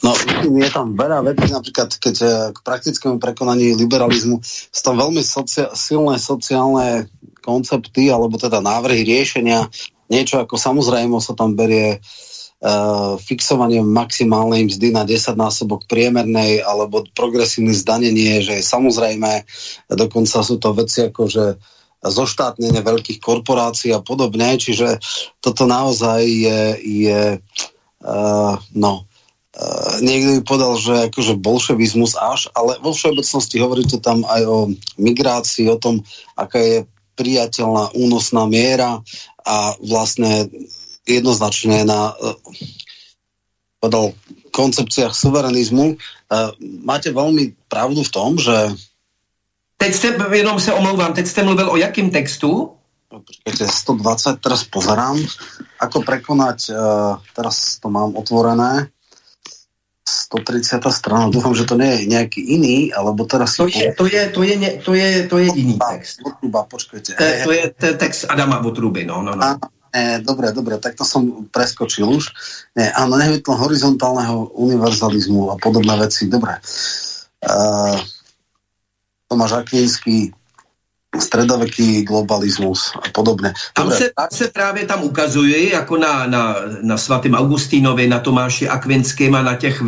No, 0.04 0.14
je 0.62 0.70
tam 0.70 0.94
veľa 0.94 1.26
vecí, 1.26 1.50
napríklad 1.50 1.90
keď 1.98 2.16
k 2.54 2.58
praktickému 2.62 3.18
prekonaní 3.18 3.74
liberalizmu 3.74 4.40
sú 4.46 4.82
tam 4.86 4.94
veľmi 4.94 5.26
socia- 5.26 5.74
silné 5.74 6.22
sociálne 6.22 7.10
koncepty, 7.42 8.14
alebo 8.14 8.38
teda 8.38 8.62
návrhy 8.62 9.02
riešenia, 9.04 9.66
niečo 10.06 10.38
ako 10.38 10.54
samozrejme 10.54 11.18
sa 11.18 11.34
tam 11.34 11.58
berie 11.58 11.98
uh, 11.98 12.27
fixovanie 13.22 13.86
maximálnej 13.86 14.66
mzdy 14.66 14.90
na 14.90 15.06
10 15.06 15.38
násobok 15.38 15.86
priemernej 15.86 16.66
alebo 16.66 17.06
progresívne 17.14 17.70
zdanenie, 17.70 18.42
že 18.42 18.66
samozrejme, 18.66 19.46
dokonca 19.94 20.42
sú 20.42 20.58
to 20.58 20.74
veci 20.74 21.06
ako, 21.06 21.30
že 21.30 21.46
zoštátnenie 22.02 22.82
veľkých 22.82 23.22
korporácií 23.22 23.94
a 23.94 24.02
podobne, 24.02 24.58
čiže 24.58 24.98
toto 25.42 25.70
naozaj 25.70 26.22
je, 26.26 26.62
je 26.82 27.22
uh, 27.38 28.54
no, 28.74 29.06
Uh, 29.58 30.06
niekto 30.06 30.38
by 30.38 30.42
povedal, 30.46 30.78
že 30.78 31.10
akože 31.10 31.34
bolševizmus 31.42 32.14
až, 32.14 32.46
ale 32.54 32.78
vo 32.78 32.94
všeobecnosti 32.94 33.58
hovoríte 33.58 33.98
tam 33.98 34.22
aj 34.22 34.42
o 34.46 34.70
migrácii, 35.02 35.66
o 35.74 35.82
tom, 35.82 36.06
aká 36.38 36.62
je 36.62 36.78
priateľná 37.18 37.90
únosná 37.98 38.46
miera 38.46 39.02
a 39.42 39.74
vlastne 39.82 40.46
jednoznačne 41.08 41.88
na 41.88 42.14
povedal, 43.80 44.14
koncepciách 44.52 45.14
suverenizmu. 45.14 45.96
Uh, 46.28 46.52
máte 46.82 47.14
veľmi 47.14 47.54
pravdu 47.70 48.02
v 48.04 48.12
tom, 48.12 48.36
že... 48.42 48.74
Teď 49.78 49.92
ste, 49.94 50.10
jenom 50.34 50.60
se 50.60 50.74
omlouvám, 50.74 51.14
teď 51.14 51.28
ste 51.28 51.46
mluvil 51.46 51.70
o 51.70 51.78
jakým 51.78 52.10
textu? 52.10 52.74
Počkajte, 53.08 53.70
120, 53.70 54.42
teraz 54.42 54.66
pozerám. 54.66 55.22
Ako 55.80 56.02
prekonať, 56.02 56.74
uh, 56.74 57.22
teraz 57.38 57.78
to 57.78 57.88
mám 57.94 58.18
otvorené, 58.18 58.90
130. 60.08 60.82
strana, 60.90 61.28
dúfam, 61.30 61.54
že 61.54 61.68
to 61.68 61.76
nie 61.78 61.88
je 61.88 62.02
nejaký 62.10 62.42
iný, 62.42 62.78
alebo 62.96 63.28
teraz... 63.30 63.60
To 63.60 63.70
je, 63.70 63.94
to 63.94 64.10
je, 64.10 64.22
to 64.34 64.42
je, 64.42 64.56
to 64.82 64.92
je, 64.96 65.08
to 65.28 65.36
je 65.38 65.48
iný 65.54 65.76
text. 65.78 66.24
Votruba, 66.26 66.66
počkajte. 66.66 67.12
To, 67.14 67.24
to 67.78 67.84
je 67.86 67.94
text 67.96 68.26
Adama 68.26 68.58
Votruby, 68.64 69.06
no, 69.06 69.22
no, 69.22 69.38
no. 69.38 69.60
Ne, 69.96 70.20
dobre, 70.20 70.52
dobre, 70.52 70.78
tak 70.78 70.96
to 70.96 71.06
som 71.06 71.48
preskočil 71.52 72.08
už. 72.08 72.32
Nie, 72.76 72.92
áno, 72.94 73.18
nevytlo 73.18 73.56
horizontálneho 73.56 74.52
univerzalizmu 74.56 75.52
a 75.52 75.56
podobné 75.58 75.96
veci, 75.98 76.28
dobre. 76.28 76.60
Uh, 77.44 77.98
Tomáš 79.28 79.52
Akvinský, 79.52 80.32
stredoveký 81.20 82.04
globalismus 82.04 82.92
a 82.96 83.10
podobně. 83.12 83.54
Tam 83.74 83.92
se, 83.92 84.10
se 84.34 84.48
právě 84.48 84.86
tam 84.86 85.04
ukazuje, 85.04 85.74
jako 85.74 85.98
na, 85.98 86.26
na, 86.26 86.56
na 86.82 86.98
svatém 86.98 87.34
Augustínovi, 87.34 88.08
na 88.08 88.20
Tomáši 88.20 88.70
Akvinském 88.70 89.36
a 89.36 89.42
na 89.42 89.56
těch 89.56 89.84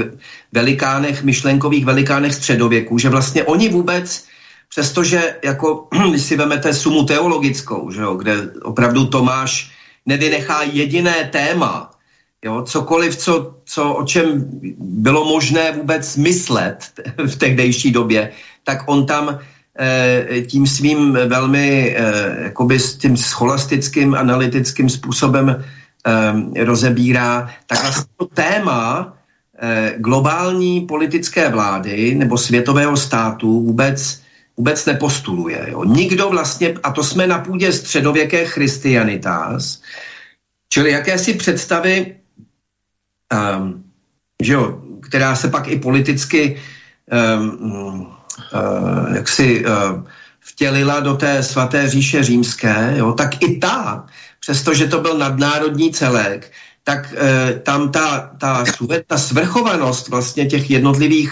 velikánech, 0.52 1.24
myšlenkových 1.24 1.86
velikánech 1.86 2.34
středověku, 2.34 2.98
že 2.98 3.10
vlastně 3.10 3.44
oni 3.44 3.70
vůbec, 3.70 4.24
přestože, 4.70 5.36
jako, 5.44 5.88
když 6.10 6.24
si 6.24 6.38
vemete 6.38 6.74
sumu 6.74 7.04
teologickou, 7.04 7.92
že 7.92 8.02
jo, 8.02 8.16
kde 8.16 8.50
opravdu 8.64 9.06
Tomáš 9.06 9.72
nevynechá 10.10 10.64
jediné 10.64 11.30
téma, 11.30 11.92
jo, 12.46 12.66
cokoliv, 12.66 13.16
co, 13.16 13.62
co, 13.66 13.94
o 13.94 14.04
čem 14.06 14.50
bylo 14.80 15.26
možné 15.26 15.72
vůbec 15.72 16.18
myslet 16.18 16.78
v 17.18 17.36
tehdejší 17.36 17.92
době, 17.92 18.32
tak 18.64 18.84
on 18.90 19.06
tam 19.06 19.40
Eh, 19.82 20.42
tím 20.42 20.68
svým 20.68 21.14
velmi 21.14 21.96
eh, 21.98 22.44
jakoby 22.44 22.80
s 22.80 22.98
tím 22.98 23.18
scholastickým 23.18 24.16
analytickým 24.16 24.90
způsobem 24.90 25.56
eh, 25.56 26.66
rozebírá, 26.66 27.50
tak 27.68 27.82
vlastně 27.82 28.04
to 28.18 28.26
téma 28.26 29.14
globální 29.98 30.88
politické 30.88 31.50
vlády 31.50 32.16
nebo 32.16 32.38
světového 32.38 32.98
státu 32.98 33.62
vůbec, 33.62 34.22
vůbec 34.60 34.86
nepostuluje. 34.86 35.72
Jo. 35.72 35.84
Nikdo 35.84 36.30
vlastně, 36.30 36.76
a 36.84 36.92
to 36.92 37.04
jsme 37.04 37.28
na 37.28 37.40
půdě 37.40 37.72
středověké 37.72 38.46
christianitas, 38.46 39.80
čili 40.70 40.92
jakési 40.92 41.34
představy, 41.34 42.16
um, 43.32 43.84
že 44.44 44.54
jo, 44.54 44.84
která 45.02 45.36
se 45.36 45.48
pak 45.48 45.68
i 45.68 45.80
politicky 45.80 46.60
um, 47.08 48.12
uh, 48.52 49.16
jak 49.16 49.28
si 49.28 49.64
uh, 49.66 50.04
vtělila 50.40 51.00
do 51.00 51.16
té 51.16 51.44
svaté 51.44 51.90
říše 51.90 52.24
římské, 52.24 52.94
jo, 53.00 53.16
tak 53.16 53.40
i 53.44 53.58
ta, 53.64 54.06
přestože 54.40 54.88
to 54.88 55.00
byl 55.00 55.18
nadnárodní 55.18 55.96
celek, 55.96 56.52
tak 56.84 57.16
uh, 57.16 57.60
tam 57.64 57.92
ta, 57.92 58.36
ta, 58.38 58.64
ta 59.08 59.18
svrchovanost 59.18 60.08
vlastně 60.08 60.46
těch 60.46 60.70
jednotlivých 60.70 61.32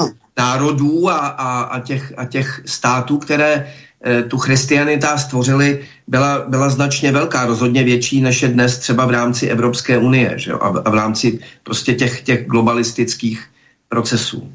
uh, 0.00 0.08
národů 0.36 1.08
a, 1.08 1.16
a, 1.16 1.62
a, 1.62 1.80
těch, 1.80 2.12
a 2.16 2.24
těch 2.24 2.62
států, 2.66 3.18
které 3.18 3.72
tu 4.28 4.38
christianita 4.38 5.18
stvořili, 5.18 5.88
byla, 6.06 6.44
byla 6.48 6.68
značně 6.68 7.12
velká, 7.12 7.46
rozhodně 7.46 7.84
větší 7.84 8.20
než 8.20 8.42
je 8.42 8.48
dnes 8.48 8.78
třeba 8.78 9.06
v 9.06 9.10
rámci 9.10 9.48
Evropské 9.48 9.98
unie 9.98 10.38
že 10.38 10.50
jo? 10.50 10.58
A, 10.60 10.70
v, 10.70 10.82
a 10.84 10.90
v 10.90 10.94
rámci 10.94 11.40
prostě 11.62 11.94
těch, 11.94 12.22
těch 12.22 12.46
globalistických 12.46 13.44
procesů. 13.88 14.52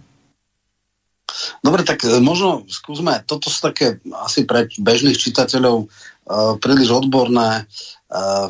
Dobre, 1.65 1.83
tak 1.83 2.03
e, 2.03 2.19
možno 2.19 2.65
skúsme, 2.67 3.23
toto 3.25 3.49
sú 3.49 3.61
také 3.61 4.01
asi 4.25 4.43
pre 4.43 4.65
bežných 4.81 5.15
čitateľov 5.15 5.85
uh, 5.85 6.57
príliš 6.57 6.89
odborné 6.89 7.63
uh, 7.63 8.49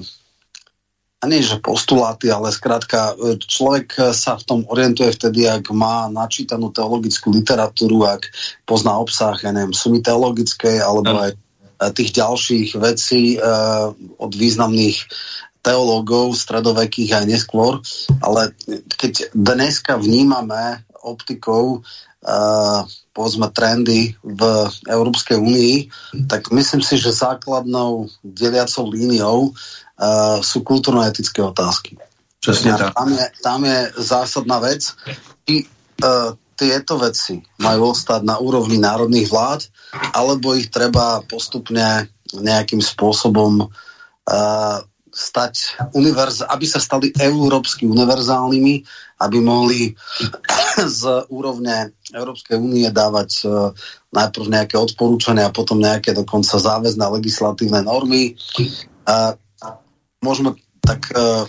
nie 1.28 1.44
že 1.44 1.60
postuláty, 1.60 2.32
ale 2.32 2.48
skrátka 2.56 3.12
človek 3.44 4.16
sa 4.16 4.40
v 4.40 4.44
tom 4.48 4.60
orientuje 4.72 5.12
vtedy, 5.12 5.52
ak 5.52 5.68
má 5.76 6.08
načítanú 6.08 6.72
teologickú 6.72 7.36
literatúru, 7.36 8.08
ak 8.08 8.32
pozná 8.64 8.96
obsah, 8.96 9.36
ja 9.44 9.52
neviem, 9.52 9.76
sumy 9.76 10.00
teologickej 10.00 10.80
alebo 10.80 11.20
aj 11.20 11.36
tých 11.96 12.12
ďalších 12.16 12.76
vecí 12.80 13.36
uh, 13.40 13.92
od 14.20 14.32
významných 14.36 15.00
teológov 15.60 16.36
stredovekých 16.40 17.20
aj 17.20 17.26
neskôr, 17.28 17.84
ale 18.24 18.56
keď 18.96 19.36
dneska 19.36 20.00
vnímame 20.00 20.84
optikou 21.04 21.84
uh, 21.84 22.84
povedzme 23.12 23.52
trendy 23.52 24.16
v 24.24 24.42
Európskej 24.88 25.36
únii, 25.36 25.76
tak 26.32 26.52
myslím 26.56 26.80
si, 26.80 26.96
že 26.96 27.12
základnou 27.12 28.08
deliacou 28.24 28.88
líniou 28.88 29.52
uh, 30.00 30.40
sú 30.42 30.64
kultúrno-etické 30.64 31.44
otázky. 31.44 31.98
Přesně 32.40 32.74
tak. 32.74 32.94
Tam 32.94 33.12
je, 33.12 33.26
tam 33.44 33.66
je 33.66 33.92
zásadná 33.98 34.60
vec. 34.60 34.96
I 35.48 35.64
uh, 35.64 36.34
tieto 36.56 37.00
veci 37.00 37.40
majú 37.60 37.96
ostať 37.96 38.24
na 38.24 38.36
úrovni 38.40 38.80
národných 38.80 39.32
vlád, 39.32 39.64
alebo 40.12 40.56
ich 40.56 40.68
treba 40.68 41.24
postupne 41.24 42.12
nejakým 42.36 42.84
spôsobom 42.84 43.64
uh, 43.64 44.78
stať 45.10 45.80
univerz, 45.96 46.44
aby 46.46 46.66
sa 46.68 46.84
stali 46.84 47.16
európsky 47.16 47.88
univerzálnymi, 47.88 48.76
aby 49.20 49.38
mohli 49.40 49.96
z 51.00 51.02
úrovne 51.32 51.96
Európskej 52.12 52.60
únie 52.60 52.88
dávať 52.92 53.30
uh, 53.48 53.72
najprv 54.12 54.46
nejaké 54.48 54.76
odporúčania 54.76 55.48
a 55.48 55.56
potom 55.56 55.80
nejaké 55.80 56.12
dokonca 56.12 56.60
záväzné 56.60 57.08
legislatívne 57.08 57.88
normy. 57.88 58.36
Uh, 59.08 59.36
môžeme 60.24 60.56
tak 60.80 61.12
uh, 61.12 61.44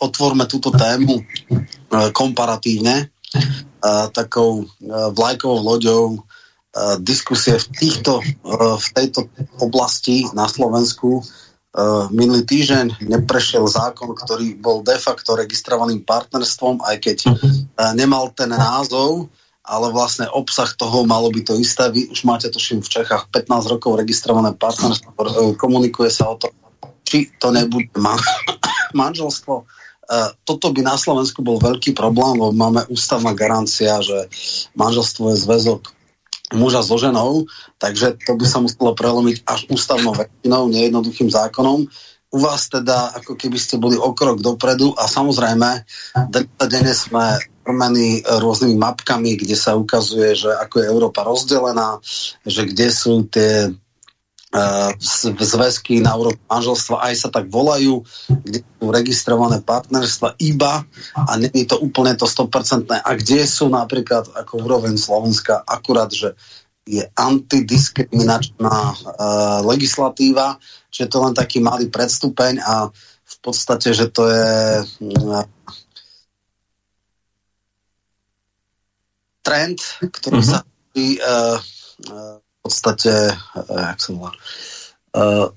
otvorme 0.00 0.44
túto 0.48 0.72
tému 0.72 1.22
uh, 1.22 1.24
komparatívne 2.10 3.08
uh, 3.08 4.06
takou 4.10 4.64
uh, 4.64 4.66
vlajkovou 5.12 5.60
loďou 5.60 6.04
uh, 6.18 6.96
diskusie 7.00 7.56
v, 7.56 7.66
týchto, 7.72 8.20
uh, 8.20 8.76
v 8.76 8.86
tejto 8.92 9.28
oblasti 9.60 10.26
na 10.36 10.48
Slovensku 10.48 11.24
Uh, 11.72 12.04
minulý 12.12 12.44
týždeň 12.44 13.00
neprešiel 13.00 13.64
zákon, 13.64 14.12
ktorý 14.12 14.60
bol 14.60 14.84
de 14.84 14.92
facto 15.00 15.32
registrovaným 15.32 16.04
partnerstvom, 16.04 16.84
aj 16.84 16.96
keď 17.00 17.32
uh, 17.32 17.96
nemal 17.96 18.28
ten 18.36 18.52
názov, 18.52 19.32
ale 19.64 19.88
vlastne 19.88 20.28
obsah 20.36 20.68
toho 20.76 21.08
malo 21.08 21.32
by 21.32 21.40
to 21.40 21.56
isté. 21.56 21.88
Vy 21.88 22.12
už 22.12 22.28
máte 22.28 22.52
tuším 22.52 22.84
v 22.84 22.92
Čechách 22.92 23.32
15 23.32 23.72
rokov 23.72 23.96
registrované 23.96 24.52
partnerstvo, 24.52 25.16
komunikuje 25.56 26.12
sa 26.12 26.28
o 26.28 26.36
to, 26.36 26.52
či 27.12 27.28
to 27.36 27.52
nebude 27.52 27.92
ma 28.00 28.16
manželstvo. 29.00 29.68
Uh, 30.12 30.32
toto 30.48 30.72
by 30.72 30.80
na 30.80 30.96
Slovensku 30.96 31.44
bol 31.44 31.60
veľký 31.60 31.92
problém, 31.92 32.40
lebo 32.40 32.56
máme 32.56 32.88
ústavná 32.88 33.36
garancia, 33.36 34.00
že 34.00 34.32
manželstvo 34.72 35.36
je 35.36 35.44
zväzok 35.44 35.92
muža 36.56 36.80
so 36.84 36.96
ženou, 36.96 37.48
takže 37.80 38.16
to 38.24 38.36
by 38.36 38.44
sa 38.44 38.60
muselo 38.60 38.92
prelomiť 38.92 39.44
až 39.48 39.60
ústavnou 39.72 40.12
väčšinou, 40.12 40.68
nejednoduchým 40.68 41.32
zákonom. 41.32 41.88
U 42.32 42.38
vás 42.40 42.68
teda, 42.72 43.12
ako 43.12 43.36
keby 43.36 43.60
ste 43.60 43.76
boli 43.76 43.96
o 43.96 44.12
krok 44.16 44.40
dopredu 44.40 44.96
a 44.96 45.04
samozrejme, 45.04 45.84
denne 46.60 46.94
sme 46.96 47.36
prmení 47.60 48.24
rôznymi 48.24 48.76
mapkami, 48.76 49.36
kde 49.36 49.56
sa 49.56 49.76
ukazuje, 49.76 50.32
že 50.32 50.48
ako 50.48 50.74
je 50.80 50.90
Európa 50.92 51.28
rozdelená, 51.28 52.00
že 52.48 52.68
kde 52.68 52.88
sú 52.88 53.28
tie 53.28 53.68
zväzky 55.40 56.04
na 56.04 56.12
úrovni 56.12 56.40
manželstva, 56.44 57.08
aj 57.08 57.14
sa 57.16 57.28
tak 57.32 57.48
volajú, 57.48 58.04
kde 58.28 58.60
sú 58.60 58.86
registrované 58.92 59.64
partnerstva 59.64 60.36
iba 60.44 60.84
a 61.16 61.32
není 61.40 61.64
to 61.64 61.80
úplne 61.80 62.12
to 62.20 62.28
100%. 62.28 62.84
A 62.92 63.10
kde 63.16 63.48
sú 63.48 63.72
napríklad 63.72 64.28
ako 64.36 64.60
úroveň 64.60 65.00
Slovenska 65.00 65.64
akurát, 65.64 66.12
že 66.12 66.36
je 66.84 67.00
antidiskriminačná 67.16 68.76
uh, 68.92 69.62
legislatíva, 69.64 70.58
že 70.92 71.08
to 71.08 71.22
len 71.22 71.32
taký 71.32 71.62
malý 71.62 71.88
predstupeň 71.88 72.60
a 72.60 72.90
v 73.22 73.36
podstate, 73.40 73.94
že 73.96 74.10
to 74.12 74.28
je 74.28 74.50
uh, 74.82 75.46
trend, 79.46 79.78
ktorý 80.02 80.42
uh-huh. 80.42 80.50
sa 80.50 80.58
uh, 80.60 81.58
v 82.36 82.51
podstate, 82.62 83.34
uh, 83.34 83.82
jak 83.92 83.98
sa 83.98 84.10
volá, 84.14 84.32
uh, 85.18 85.50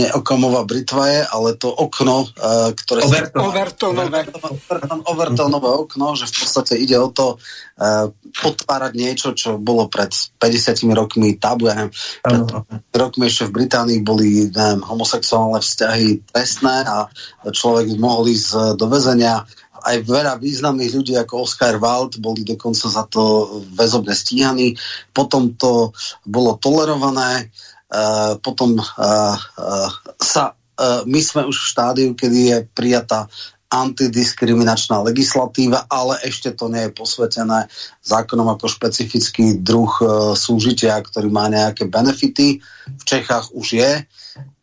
nie 0.00 0.08
Okamová 0.16 0.64
britva 0.64 1.04
je, 1.10 1.20
ale 1.28 1.48
to 1.58 1.68
okno, 1.68 2.24
uh, 2.24 2.70
ktoré... 2.72 3.04
Overton. 3.04 3.42
Overtonové. 3.52 4.20
Overton, 4.32 5.00
Overtonové 5.04 5.70
okno, 5.76 6.14
že 6.16 6.30
v 6.30 6.34
podstate 6.40 6.74
ide 6.78 6.96
o 6.96 7.10
to 7.12 7.36
uh, 7.36 8.08
potvárať 8.38 8.92
niečo, 8.96 9.28
čo 9.36 9.60
bolo 9.60 9.90
pred 9.92 10.08
50 10.40 10.86
rokmi 10.94 11.36
tabu. 11.36 11.68
Ja 11.68 11.74
neviem, 11.76 11.92
pred 12.22 13.00
rokmi 13.02 13.28
ešte 13.28 13.50
v 13.50 13.56
Británii 13.60 14.00
boli 14.00 14.48
neviem, 14.48 14.80
homosexuálne 14.80 15.60
vzťahy 15.60 16.22
trestné 16.32 16.86
a 16.86 17.10
človek 17.50 17.92
mohol 17.98 18.30
ísť 18.32 18.78
do 18.78 18.86
väzenia 18.88 19.44
aj 19.82 19.96
veľa 20.04 20.36
významných 20.38 20.92
ľudí 20.92 21.14
ako 21.16 21.48
Oscar 21.48 21.80
Wilde 21.80 22.20
boli 22.20 22.44
dokonca 22.44 22.86
za 22.86 23.04
to 23.08 23.48
väzobne 23.74 24.12
stíhaní. 24.12 24.76
Potom 25.10 25.56
to 25.56 25.92
bolo 26.28 26.56
tolerované 26.60 27.48
Eh, 27.90 28.34
potom 28.38 28.78
uh, 28.78 29.34
uh, 29.34 29.90
sa, 30.22 30.54
uh, 30.54 31.02
my 31.10 31.18
sme 31.18 31.42
už 31.50 31.58
v 31.58 31.70
štádiu, 31.74 32.08
kedy 32.14 32.38
je 32.46 32.58
prijatá 32.70 33.26
antidiskriminačná 33.66 35.02
legislatíva, 35.02 35.90
ale 35.90 36.22
ešte 36.22 36.54
to 36.54 36.70
nie 36.70 36.86
je 36.86 36.94
posvetené 36.94 37.66
zákonom 38.06 38.46
ako 38.54 38.70
špecifický 38.70 39.58
druh 39.58 39.90
uh, 40.06 40.38
súžitia, 40.38 41.02
ktorý 41.02 41.34
má 41.34 41.50
nejaké 41.50 41.90
benefity. 41.90 42.62
V 42.94 43.02
Čechách 43.02 43.50
už 43.58 43.82
je 43.82 43.90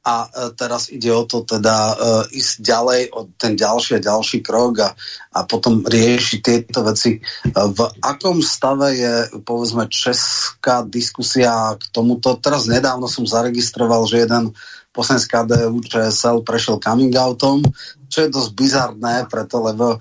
a 0.08 0.16
e, 0.24 0.28
teraz 0.56 0.88
ide 0.88 1.12
o 1.12 1.28
to 1.28 1.44
teda 1.44 1.76
e, 1.76 1.96
ísť 2.40 2.64
ďalej, 2.64 3.02
o 3.12 3.28
ten 3.36 3.60
ďalší 3.60 4.00
a 4.00 4.06
ďalší 4.08 4.40
krok 4.40 4.88
a, 4.88 4.90
a 5.36 5.44
potom 5.44 5.84
riešiť 5.84 6.40
tieto 6.40 6.80
veci. 6.88 7.20
E, 7.20 7.22
v 7.52 7.80
akom 8.00 8.40
stave 8.40 8.96
je, 8.96 9.14
povedzme, 9.44 9.92
česká 9.92 10.88
diskusia 10.88 11.76
k 11.76 11.84
tomuto? 11.92 12.40
Teraz 12.40 12.72
nedávno 12.72 13.12
som 13.12 13.28
zaregistroval, 13.28 14.08
že 14.08 14.24
jeden 14.24 14.56
poslanec 14.96 15.28
KDU 15.28 15.78
ČSL 15.84 16.42
prešiel 16.42 16.80
coming 16.80 17.14
outom, 17.20 17.62
čo 18.08 18.24
je 18.26 18.34
dosť 18.34 18.52
bizarné, 18.56 19.28
preto, 19.28 19.60
lebo 19.60 20.00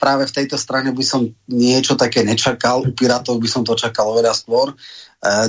práve 0.00 0.26
v 0.26 0.34
tejto 0.34 0.56
strane 0.56 0.90
by 0.96 1.04
som 1.04 1.28
niečo 1.46 1.94
také 1.94 2.24
nečakal, 2.24 2.82
u 2.82 2.90
Pirátov 2.90 3.38
by 3.38 3.46
som 3.46 3.62
to 3.62 3.78
čakal 3.78 4.16
oveľa 4.16 4.34
skôr. 4.34 4.74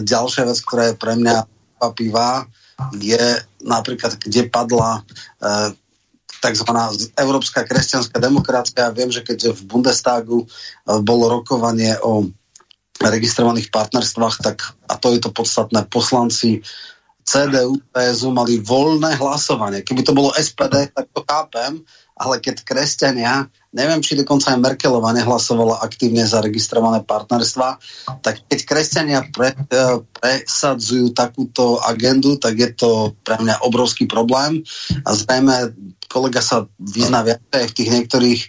Ďalšia 0.04 0.46
vec, 0.46 0.62
ktorá 0.62 0.84
je 0.94 1.00
pre 1.00 1.18
mňa 1.18 1.36
papivá, 1.82 2.46
je 2.98 3.40
napríklad, 3.64 4.18
kde 4.20 4.50
padla 4.50 5.00
e, 5.00 5.02
tzv. 6.44 6.68
Európska 7.16 7.64
kresťanská 7.64 8.20
demokracia. 8.20 8.92
Viem, 8.92 9.14
že 9.14 9.24
keď 9.24 9.56
v 9.56 9.62
Bundestagu 9.70 10.44
e, 10.44 10.48
bolo 11.02 11.42
rokovanie 11.42 11.96
o 12.04 12.28
registrovaných 13.00 13.74
partnerstvách, 13.74 14.36
tak, 14.44 14.58
a 14.88 14.94
to 14.96 15.16
je 15.16 15.20
to 15.20 15.34
podstatné, 15.34 15.90
poslanci 15.90 16.62
CDU, 17.24 17.80
PSU 17.96 18.36
mali 18.36 18.60
voľné 18.60 19.16
hlasovanie. 19.16 19.82
Keby 19.82 20.04
to 20.04 20.14
bolo 20.14 20.36
SPD, 20.36 20.92
tak 20.92 21.08
to 21.16 21.24
chápem, 21.24 21.80
ale 22.20 22.36
keď 22.44 22.68
kresťania, 22.68 23.48
neviem, 23.74 24.00
či 24.06 24.14
dokonca 24.16 24.54
aj 24.54 24.62
Merkelová 24.62 25.12
nehlasovala 25.12 25.82
aktívne 25.82 26.24
za 26.24 26.40
registrované 26.40 27.02
partnerstva, 27.02 27.82
tak 28.22 28.46
keď 28.46 28.60
kresťania 28.64 29.20
pre, 29.34 29.52
e, 29.52 29.58
presadzujú 30.14 31.12
takúto 31.12 31.82
agendu, 31.82 32.38
tak 32.38 32.54
je 32.56 32.70
to 32.72 33.18
pre 33.26 33.42
mňa 33.42 33.66
obrovský 33.66 34.06
problém. 34.06 34.62
A 35.04 35.18
zrejme 35.18 35.74
kolega 36.14 36.46
sa 36.46 36.70
vyzná 36.78 37.26
viacej 37.26 37.64
v 37.66 37.74
tých 37.74 37.90
niektorých 37.90 38.42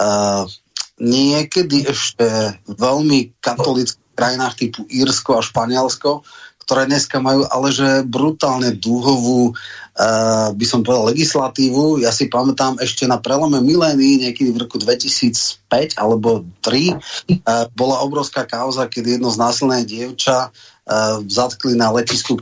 uh, 0.00 0.48
niekedy 0.96 1.84
ešte 1.84 2.56
veľmi 2.64 3.36
katolických 3.36 4.16
krajinách 4.16 4.54
typu 4.56 4.88
Írsko 4.88 5.36
a 5.36 5.44
Španielsko, 5.44 6.24
ktoré 6.64 6.88
dneska 6.88 7.20
majú 7.20 7.44
ale 7.44 7.68
že 7.68 8.06
brutálne 8.06 8.72
dúhovú 8.72 9.52
uh, 9.98 10.50
by 10.56 10.64
som 10.64 10.80
povedal 10.80 11.12
legislatívu. 11.12 12.00
Ja 12.00 12.12
si 12.14 12.28
pamätám 12.32 12.80
ešte 12.80 13.04
na 13.04 13.20
prelome 13.20 13.60
milény, 13.60 14.24
niekedy 14.24 14.52
v 14.52 14.62
roku 14.64 14.80
2005 14.80 16.00
alebo 16.00 16.44
2003 16.64 16.92
uh, 16.92 17.00
eh, 17.28 17.64
bola 17.76 18.00
obrovská 18.04 18.48
kauza, 18.48 18.88
keď 18.88 19.18
jedno 19.18 19.28
znásilné 19.28 19.84
dievča 19.84 20.48
uh, 20.48 21.20
zatkli 21.28 21.76
na 21.76 21.92
letisku 21.92 22.40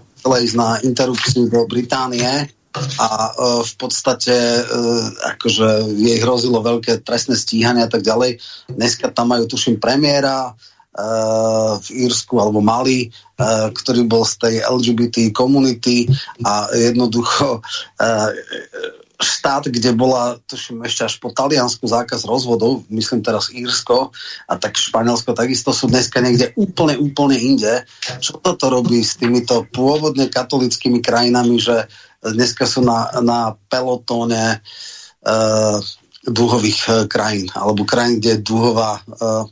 na 0.53 0.77
interrupciu 0.85 1.49
do 1.49 1.65
Británie 1.65 2.29
a 3.01 3.09
uh, 3.33 3.65
v 3.65 3.75
podstate 3.81 4.37
uh, 4.37 5.09
akože 5.35 5.97
jej 5.97 6.21
hrozilo 6.23 6.61
veľké 6.63 7.03
trestné 7.03 7.35
stíhanie 7.35 7.83
a 7.83 7.91
tak 7.91 8.05
ďalej. 8.05 8.39
Dneska 8.71 9.11
tam 9.11 9.35
majú, 9.35 9.49
tuším, 9.49 9.83
premiéra, 9.83 10.55
v 11.81 11.87
Írsku 11.87 12.35
alebo 12.43 12.59
Mali, 12.59 13.15
ktorý 13.73 14.11
bol 14.11 14.27
z 14.27 14.35
tej 14.43 14.55
LGBT 14.67 15.31
komunity 15.31 16.11
a 16.43 16.67
jednoducho 16.75 17.63
štát, 19.21 19.69
kde 19.69 19.93
bola, 19.93 20.41
tuším, 20.49 20.83
ešte 20.89 21.05
až 21.05 21.15
po 21.21 21.29
Taliansku 21.29 21.85
zákaz 21.85 22.25
rozvodov, 22.25 22.89
myslím 22.89 23.21
teraz 23.21 23.53
Írsko 23.53 24.11
a 24.49 24.53
tak 24.57 24.81
Španielsko 24.81 25.37
takisto 25.37 25.77
sú 25.77 25.93
dneska 25.93 26.25
niekde 26.25 26.57
úplne, 26.57 26.97
úplne 26.97 27.37
inde. 27.37 27.85
Čo 28.19 28.41
toto 28.41 28.73
robí 28.73 29.05
s 29.05 29.21
týmito 29.21 29.69
pôvodne 29.69 30.33
katolickými 30.33 31.05
krajinami, 31.05 31.61
že 31.61 31.85
dneska 32.25 32.65
sú 32.65 32.81
na, 32.81 33.13
na 33.21 33.55
pelotóne 33.69 34.61
uh, 34.61 35.77
dúhových 36.25 36.81
uh, 36.89 36.95
krajín, 37.05 37.53
alebo 37.53 37.85
krajín, 37.85 38.25
kde 38.25 38.41
je 38.41 38.45
dúhová 38.45 39.05
uh, 39.05 39.45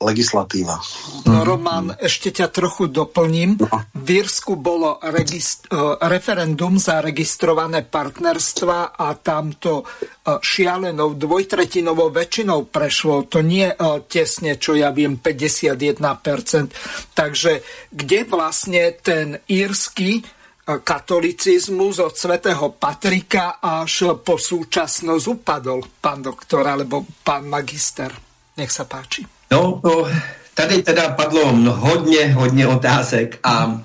legislatíva. 0.00 0.80
No, 1.28 1.44
Roman, 1.44 1.92
ešte 2.00 2.32
ťa 2.32 2.48
trochu 2.48 2.88
doplním. 2.88 3.60
No. 3.60 3.68
V 3.92 4.08
Írsku 4.24 4.56
bolo 4.56 4.96
regist- 5.12 5.68
e, 5.68 5.76
referendum 6.08 6.80
za 6.80 7.04
registrované 7.04 7.84
partnerstva 7.84 8.96
a 8.96 9.08
tamto 9.20 9.84
e, 9.84 10.40
šialenou 10.40 11.20
dvojtretinovou 11.20 12.08
väčšinou 12.08 12.72
prešlo. 12.72 13.28
To 13.28 13.44
nie 13.44 13.68
e, 13.68 13.76
tesne, 14.08 14.56
čo 14.56 14.72
ja 14.72 14.88
viem, 14.88 15.20
51%. 15.20 17.12
Takže 17.12 17.52
kde 17.92 18.18
vlastne 18.24 18.96
ten 19.04 19.36
írsky 19.52 20.24
katolicizmus 20.70 21.98
od 21.98 22.14
svätého 22.14 22.70
Patrika 22.78 23.58
až 23.58 24.14
po 24.22 24.38
súčasnosť 24.38 25.24
upadol, 25.26 25.82
pán 25.98 26.22
doktor 26.22 26.62
alebo 26.62 27.02
pán 27.26 27.50
magister. 27.50 28.14
Nech 28.54 28.70
sa 28.70 28.86
páči. 28.86 29.39
No, 29.52 29.80
to, 29.82 30.08
tady 30.54 30.82
teda 30.82 31.08
padlo 31.08 31.52
hodně, 31.72 32.32
hodně 32.32 32.66
otázek 32.66 33.38
a 33.42 33.82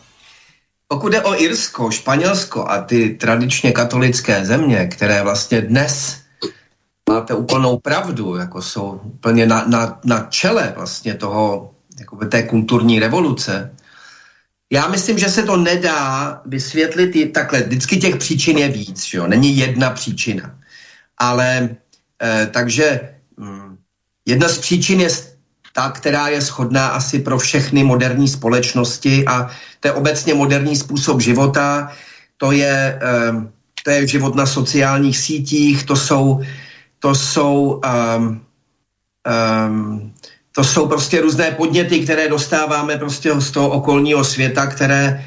pokud 0.88 1.13
je 1.13 1.21
o 1.21 1.41
Irsko, 1.41 1.91
Španělsko 1.91 2.69
a 2.69 2.82
ty 2.82 3.10
tradičně 3.10 3.71
katolické 3.71 4.45
země, 4.45 4.88
které 4.88 5.23
vlastně 5.23 5.62
dnes 5.62 6.21
máte 7.10 7.34
úplnou 7.34 7.80
pravdu, 7.80 8.36
jako 8.36 8.62
jsou 8.62 9.01
úplně 9.04 9.45
na, 9.45 9.65
na, 9.67 9.99
na 10.06 10.28
čele 10.30 10.73
vlastně 10.75 11.13
toho, 11.13 11.71
jakoby 11.99 12.25
té 12.25 12.43
kulturní 12.43 12.99
revoluce, 12.99 13.75
já 14.71 14.88
myslím, 14.88 15.17
že 15.17 15.30
se 15.30 15.43
to 15.43 15.58
nedá 15.58 16.41
vysvětlit 16.45 17.15
i 17.15 17.30
takhle. 17.30 17.62
Vždycky 17.62 17.97
těch 17.97 18.15
příčin 18.15 18.58
je 18.58 18.69
víc, 18.69 19.06
že 19.06 19.17
jo? 19.17 19.28
Není 19.28 19.58
jedna 19.58 19.89
příčina. 19.89 20.60
Ale 21.17 21.69
eh, 22.21 22.49
takže 22.54 23.15
hm, 23.39 23.78
jedna 24.25 24.49
z 24.49 24.58
příčin 24.58 25.01
je 25.01 25.10
ta, 25.75 25.91
která 25.91 26.27
je 26.27 26.41
schodná 26.41 26.88
asi 26.95 27.19
pro 27.19 27.35
všechny 27.39 27.83
moderní 27.83 28.27
společnosti 28.27 29.27
a 29.27 29.51
to 29.79 29.88
je 29.88 29.93
obecně 29.93 30.33
moderní 30.33 30.75
způsob 30.75 31.21
života, 31.21 31.91
to 32.38 32.51
je, 32.51 32.99
um, 33.29 33.51
to 33.83 33.89
je 33.91 34.07
život 34.07 34.35
na 34.35 34.45
sociálních 34.45 35.17
sítích, 35.17 35.84
to 35.84 35.95
jsou, 35.95 36.39
to 36.99 37.15
jsou 37.15 37.82
um, 37.84 38.41
um, 39.28 40.11
to 40.55 40.63
jsou 40.63 40.88
prostě 40.88 41.21
různé 41.21 41.51
podněty, 41.51 41.99
které 41.99 42.32
dostáváme 42.32 42.97
prostě 42.97 43.36
z 43.36 43.51
toho 43.51 43.69
okolního 43.69 44.23
světa, 44.23 44.67
které 44.67 45.26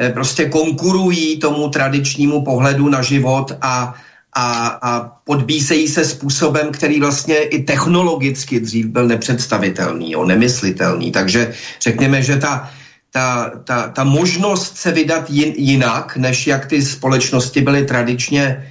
eh, 0.00 0.10
prostě 0.10 0.48
konkurují 0.48 1.36
tomu 1.38 1.68
tradičnímu 1.68 2.44
pohledu 2.44 2.88
na 2.88 3.02
život 3.02 3.52
a 3.60 3.94
a, 4.32 4.78
a 4.82 5.00
podbísejí 5.24 5.88
se 5.88 6.04
způsobem, 6.04 6.72
který 6.72 7.00
vlastně 7.00 7.36
i 7.36 7.62
technologicky 7.62 8.60
dřív 8.60 8.86
byl 8.86 9.06
nepředstavitelný, 9.08 10.12
jo, 10.12 10.24
nemyslitelný. 10.24 11.12
Takže 11.12 11.52
řekněme, 11.80 12.22
že 12.22 12.36
ta, 12.36 12.70
ta, 13.10 13.50
ta, 13.64 13.88
ta 13.88 14.04
možnost 14.04 14.76
se 14.76 14.92
vydat 14.92 15.30
jin, 15.30 15.52
jinak, 15.56 16.16
než 16.16 16.46
jak 16.46 16.66
ty 16.66 16.82
společnosti 16.82 17.60
byly 17.60 17.84
tradičně 17.84 18.66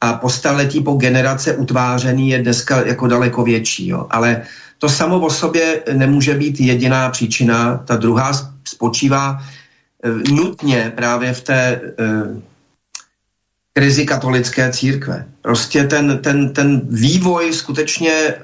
a 0.00 0.12
po 0.12 0.30
staletí, 0.30 0.80
po 0.80 0.94
generace 0.94 1.56
utvářený, 1.56 2.30
je 2.30 2.42
dneska 2.42 2.86
jako 2.86 3.06
daleko 3.06 3.42
větší. 3.42 3.88
Jo. 3.88 4.06
Ale 4.10 4.42
to 4.78 4.88
samo 4.88 5.20
o 5.20 5.30
sobě 5.30 5.82
nemůže 5.92 6.34
být 6.34 6.60
jediná 6.60 7.10
příčina. 7.10 7.76
Ta 7.86 7.96
druhá 7.96 8.32
spočívá 8.64 9.38
nutně 10.30 10.92
právě 10.96 11.32
v 11.32 11.40
té 11.40 11.80
krizi 13.72 14.06
katolické 14.06 14.72
církve. 14.72 15.26
Prostě 15.42 15.84
ten, 15.84 16.18
ten, 16.18 16.52
ten 16.52 16.80
vývoj 16.88 17.52
skutečně 17.52 18.34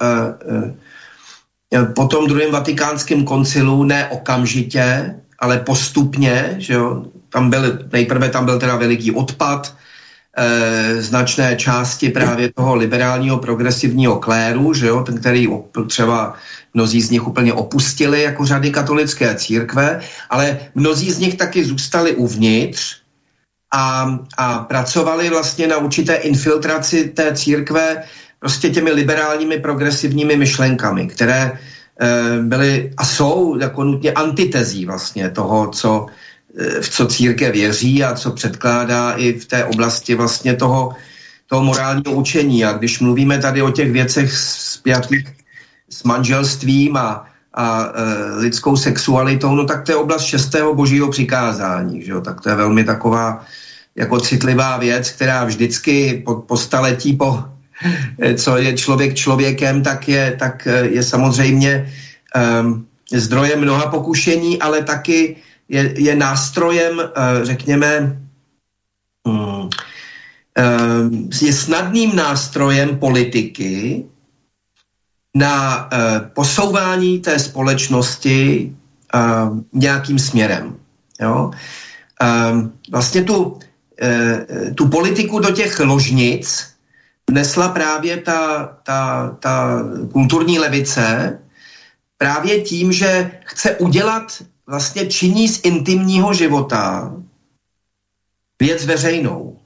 po 1.94 2.06
tom 2.06 2.26
druhém 2.26 2.52
vatikánském 2.52 3.24
koncilu 3.24 3.84
ne 3.84 4.08
okamžitě, 4.08 5.14
ale 5.38 5.58
postupně, 5.58 6.54
že 6.58 6.74
jo, 6.74 7.04
tam 7.28 7.50
byl, 7.50 7.78
nejprve 7.92 8.28
tam 8.28 8.44
byl 8.44 8.58
teda 8.58 8.76
veliký 8.76 9.12
odpad, 9.12 9.76
e, 10.36 11.02
značné 11.02 11.56
části 11.56 12.08
právě 12.08 12.52
toho 12.54 12.74
liberálního 12.74 13.38
progresivního 13.38 14.16
kléru, 14.16 14.74
že 14.74 14.86
jo, 14.86 15.02
ten, 15.02 15.18
který 15.18 15.48
třeba 15.86 16.34
mnozí 16.74 17.02
z 17.02 17.10
nich 17.10 17.26
úplně 17.26 17.52
opustili 17.52 18.22
jako 18.22 18.46
řady 18.46 18.70
katolické 18.70 19.34
církve, 19.34 20.00
ale 20.30 20.58
mnozí 20.74 21.12
z 21.12 21.18
nich 21.18 21.34
taky 21.34 21.64
zůstali 21.64 22.14
uvnitř 22.14 22.96
a, 23.70 24.18
a 24.36 24.58
pracovali 24.58 25.30
vlastně 25.30 25.66
na 25.66 25.76
určité 25.76 26.14
infiltraci 26.14 27.08
té 27.08 27.34
církve 27.34 28.02
prostě 28.40 28.70
těmi 28.70 28.90
liberálními 28.90 29.58
progresivními 29.60 30.36
myšlenkami, 30.36 31.06
které 31.06 31.42
e, 31.42 31.58
byly 32.42 32.92
a 32.96 33.04
jsou 33.04 33.58
jako 33.58 33.84
nutně 33.84 34.12
antitezí 34.12 34.86
vlastně 34.86 35.30
toho, 35.30 35.68
co 35.70 36.06
Eh, 36.58 36.80
v 36.80 36.88
co 36.88 37.06
církev 37.06 37.52
věří 37.52 38.04
a 38.04 38.14
co 38.14 38.30
předkládá 38.30 39.12
i 39.12 39.32
v 39.32 39.46
té 39.46 39.64
oblasti 39.64 40.14
vlastně 40.14 40.54
toho, 40.54 40.94
toho 41.46 41.64
morálního 41.64 42.12
učení. 42.12 42.64
A 42.64 42.72
když 42.72 43.00
mluvíme 43.00 43.38
tady 43.38 43.62
o 43.62 43.70
těch 43.70 43.92
věcech 43.92 44.32
spjatých 44.36 45.28
s 45.90 46.02
manželstvím 46.02 46.96
a, 46.96 47.26
a 47.54 47.84
e, 47.84 48.40
lidskou 48.40 48.76
sexualitou, 48.76 49.54
no 49.54 49.64
tak 49.64 49.84
to 49.84 49.92
je 49.92 49.96
oblast 49.96 50.24
šestého 50.24 50.74
božího 50.74 51.10
přikázání. 51.10 52.02
Že 52.02 52.12
jo? 52.12 52.20
Tak 52.20 52.40
to 52.40 52.48
je 52.48 52.54
velmi 52.54 52.84
taková 52.84 53.44
jako 53.98 54.20
citlivá 54.20 54.76
věc, 54.76 55.10
která 55.10 55.44
vždycky 55.44 56.22
po, 56.24 56.34
po 56.34 56.56
staletí, 56.56 57.12
po, 57.12 57.44
eh, 58.18 58.34
co 58.34 58.56
je 58.56 58.72
člověk 58.76 59.14
člověkem, 59.14 59.82
tak 59.82 60.08
je, 60.08 60.36
tak 60.38 60.68
je 60.82 61.02
samozřejmě 61.02 61.92
um, 62.62 62.86
zdrojem 63.12 63.60
mnoha 63.60 63.86
pokušení, 63.86 64.62
ale 64.62 64.82
taky 64.82 65.36
je, 65.68 65.94
je 66.00 66.16
nástrojem, 66.16 67.00
eh, 67.00 67.44
řekněme, 67.44 68.20
eh, 70.58 70.64
je 71.42 71.52
snadným 71.52 72.16
nástrojem 72.16 72.98
politiky 72.98 74.04
na 75.34 75.88
eh, 75.92 76.20
posouvání 76.34 77.18
té 77.20 77.38
společnosti 77.38 78.72
nějakým 79.72 80.18
směrem. 80.18 80.76
Jo? 81.20 81.50
Vlastně 82.92 83.24
tu, 83.24 83.58
tu 84.74 84.88
politiku 84.88 85.38
do 85.38 85.50
těch 85.50 85.80
ložnic 85.80 86.74
vnesla 87.30 87.68
právě 87.68 88.16
ta, 88.16 88.64
ta, 88.82 89.30
ta 89.40 89.82
kulturní 90.12 90.58
levice 90.58 91.38
právě 92.18 92.60
tím, 92.60 92.92
že 92.92 93.30
chce 93.44 93.76
udělat 93.76 94.42
vlastně 94.66 95.06
činí 95.06 95.48
z 95.48 95.60
intimního 95.64 96.34
života 96.34 97.12
věc 98.60 98.86
veřejnou. 98.86 99.58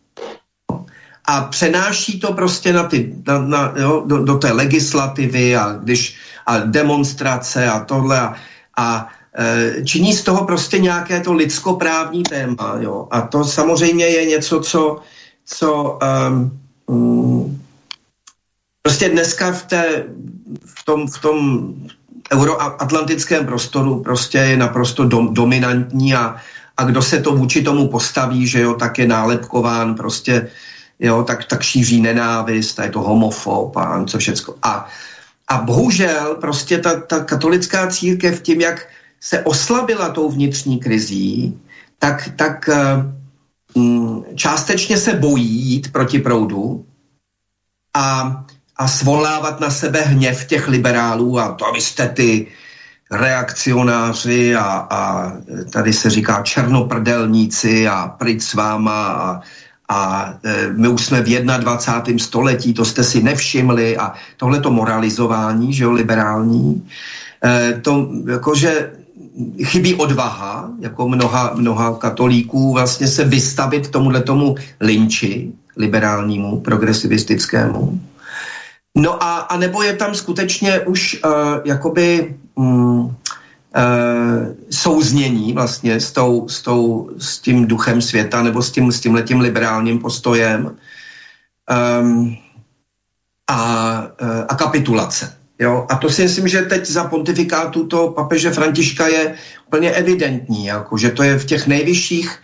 A 1.24 1.40
přenáší 1.40 2.20
to 2.20 2.32
prostě 2.32 2.72
na 2.72 2.82
ty, 2.84 3.14
na, 3.26 3.38
na, 3.38 3.74
jo, 3.76 4.02
do, 4.06 4.24
do 4.24 4.38
té 4.38 4.52
legislativy 4.52 5.56
a, 5.56 5.72
když, 5.72 6.16
a 6.46 6.58
demonstrace 6.58 7.68
a 7.70 7.84
tohle 7.84 8.20
a, 8.20 8.34
a 8.76 9.08
činí 9.84 10.12
z 10.12 10.22
toho 10.22 10.44
prostě 10.44 10.78
nějaké 10.78 11.20
to 11.20 11.32
lidskoprávní 11.32 12.22
téma. 12.22 12.76
Jo. 12.80 13.08
A 13.10 13.20
to 13.20 13.44
samozřejmě 13.44 14.06
je 14.06 14.24
něco, 14.26 14.60
co, 14.60 14.98
co 15.44 15.98
um, 16.88 17.62
prostě 18.82 19.08
dneska 19.08 19.52
v, 19.52 19.62
té, 19.62 20.04
v, 20.64 20.84
tom, 20.84 21.06
v 21.08 21.18
tom 21.18 21.68
euroatlantickém 22.32 23.46
prostoru 23.46 24.02
prostě 24.02 24.38
je 24.38 24.56
naprosto 24.56 25.04
dom, 25.04 25.34
dominantní 25.34 26.14
a, 26.14 26.36
a 26.76 26.84
kdo 26.84 27.02
se 27.02 27.20
to 27.20 27.32
vůči 27.32 27.62
tomu 27.62 27.88
postaví, 27.88 28.46
že 28.46 28.60
jo, 28.60 28.74
tak 28.74 28.98
je 28.98 29.06
nálepkován 29.06 29.94
prostě, 29.94 30.48
jo, 31.00 31.22
tak, 31.22 31.44
tak 31.44 31.62
šíří 31.62 32.00
nenávist 32.00 32.80
a 32.80 32.84
je 32.84 32.90
to 32.90 33.00
homofob 33.00 33.76
a 33.76 34.04
co 34.04 34.18
všecko. 34.18 34.54
A, 34.62 34.86
a 35.48 35.58
bohužel 35.58 36.36
prostě 36.40 36.78
ta, 36.78 37.00
ta 37.00 37.24
katolická 37.24 37.86
církev 37.86 38.42
tím, 38.42 38.60
jak 38.60 38.86
se 39.22 39.44
oslabila 39.44 40.10
tou 40.10 40.30
vnitřní 40.30 40.78
krizí, 40.78 41.58
tak, 41.98 42.28
tak 42.36 42.70
um, 43.74 44.24
částečně 44.34 44.96
se 44.96 45.14
bojí 45.14 45.46
jít 45.46 45.92
proti 45.92 46.18
proudu 46.18 46.86
a 47.94 48.44
a 48.76 48.88
svolávat 48.88 49.60
na 49.60 49.70
sebe 49.70 50.00
hněv 50.00 50.44
těch 50.44 50.68
liberálů 50.68 51.38
a 51.38 51.52
to 51.52 51.72
vy 51.72 51.80
jste 51.80 52.08
ty 52.08 52.46
reakcionáři 53.10 54.56
a, 54.56 54.86
a 54.90 55.32
tady 55.70 55.92
se 55.92 56.10
říká 56.10 56.42
černoprdelníci 56.42 57.88
a 57.88 58.08
pryč 58.18 58.42
s 58.42 58.54
váma 58.54 59.06
a, 59.06 59.40
a 59.88 59.98
e, 60.44 60.68
my 60.72 60.88
už 60.88 61.04
jsme 61.04 61.22
v 61.22 61.44
21. 61.58 62.24
století, 62.24 62.74
to 62.74 62.84
jste 62.84 63.04
si 63.04 63.22
nevšimli 63.22 63.96
a 63.96 64.12
tohleto 64.36 64.70
moralizování, 64.70 65.74
že 65.74 65.84
jo, 65.84 65.92
liberální, 65.92 66.88
e, 67.44 67.80
to 67.82 68.08
jakože 68.30 68.90
chybí 69.64 69.94
odvaha, 69.94 70.70
jako 70.80 71.08
mnoha, 71.08 71.52
mnoha 71.54 71.96
katolíků, 71.96 72.72
vlastně 72.72 73.06
se 73.06 73.24
vystavit 73.24 73.90
tomuhle 73.90 74.22
tomu 74.22 74.54
linči 74.80 75.52
liberálnímu, 75.76 76.60
progresivistickému. 76.60 78.00
No 78.96 79.22
a, 79.22 79.38
a 79.38 79.56
nebo 79.56 79.82
je 79.82 79.96
tam 79.96 80.14
skutečně 80.14 80.80
už 80.80 81.20
uh, 81.24 81.30
jakoby 81.64 82.36
um, 82.54 83.00
uh, 83.00 83.14
souznění 84.70 85.52
vlastně 85.52 86.00
s, 86.00 86.12
tou, 86.12 86.48
s, 86.48 86.62
tou, 86.62 87.10
s 87.18 87.38
tím 87.38 87.66
duchem 87.66 88.02
světa 88.02 88.42
nebo 88.42 88.62
s 88.62 88.70
tím, 88.70 88.92
s 88.92 89.00
tímhletím 89.00 89.40
liberálním 89.40 89.98
postojem 89.98 90.76
um, 92.00 92.36
a, 93.50 94.00
uh, 94.22 94.44
a 94.48 94.54
kapitulace. 94.54 95.41
Jo? 95.58 95.86
A 95.88 95.96
to 95.96 96.10
si 96.10 96.22
myslím, 96.22 96.48
že 96.48 96.62
teď 96.62 96.86
za 96.86 97.04
pontifikátu 97.04 97.86
toho 97.86 98.10
papeže 98.10 98.50
Františka 98.50 99.06
je 99.06 99.34
úplně 99.66 99.90
evidentní, 99.90 100.66
jako, 100.66 100.98
že 100.98 101.10
to 101.10 101.22
je 101.22 101.38
v 101.38 101.44
těch 101.44 101.66
nejvyšších 101.66 102.38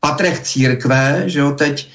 patrech 0.00 0.40
církve, 0.40 1.22
že 1.26 1.38
jo, 1.38 1.52
teď 1.52 1.90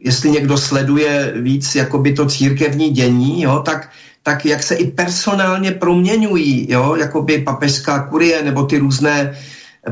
jestli 0.00 0.30
někdo 0.30 0.58
sleduje 0.58 1.32
víc 1.36 1.74
jakoby 1.74 2.12
to 2.12 2.26
církevní 2.26 2.90
dění, 2.90 3.42
jo, 3.42 3.62
tak, 3.64 3.88
tak 4.22 4.46
jak 4.46 4.62
se 4.62 4.74
i 4.74 4.90
personálně 4.90 5.72
proměňují, 5.72 6.66
jo, 6.70 6.96
jakoby 6.96 7.38
papežská 7.38 8.06
kurie 8.06 8.42
nebo 8.42 8.66
ty 8.66 8.78
různé 8.78 9.36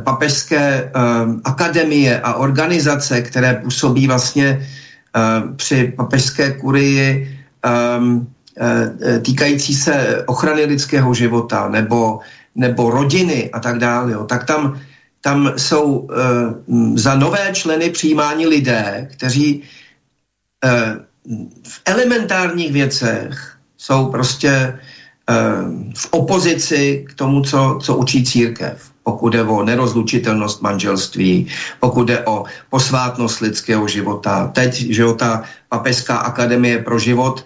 papežské 0.05 0.91
um, 0.91 1.41
akademie 1.45 2.21
a 2.21 2.35
organizace, 2.35 3.23
které 3.23 3.55
působí 3.55 4.07
vlastně 4.07 4.67
uh, 5.17 5.57
při 5.57 5.93
papežské 5.97 6.53
kurii 6.53 7.39
um, 7.99 8.34
týkající 9.23 9.75
se 9.75 10.25
ochrany 10.27 10.65
lidského 10.65 11.15
života 11.15 11.69
nebo, 11.69 12.21
nebo 12.55 12.91
rodiny 12.91 13.51
a 13.51 13.61
tak 13.61 13.79
dále, 13.79 14.13
jo, 14.13 14.25
tak 14.25 14.47
tam, 14.47 14.81
tam 15.21 15.53
jsou 15.57 15.85
uh, 15.85 16.97
za 16.97 17.15
nové 17.15 17.51
členy 17.53 17.91
přijímáni 17.91 18.47
lidé, 18.47 19.09
kteří 19.13 19.63
Eh, 20.65 20.97
v 21.69 21.81
elementárních 21.85 22.73
věcech 22.73 23.57
jsou 23.77 24.07
prostě 24.07 24.49
eh, 24.49 25.35
v 25.97 26.09
opozici 26.11 27.05
k 27.09 27.15
tomu, 27.15 27.43
co, 27.43 27.79
co 27.83 27.97
učí 27.97 28.25
církev. 28.25 28.91
Pokud 29.03 29.33
jde 29.33 29.43
o 29.43 29.65
nerozlučitelnost 29.65 30.63
manželství, 30.63 31.47
pokud 31.81 32.05
jde 32.09 32.25
o 32.25 32.45
posvátnost 32.71 33.41
lidského 33.41 33.89
života. 33.89 34.49
Teď, 34.55 34.75
že 34.75 35.03
jo, 35.03 35.15
ta 35.15 35.43
Papežská 35.69 36.17
akademie 36.17 36.79
pro 36.79 36.99
život 36.99 37.45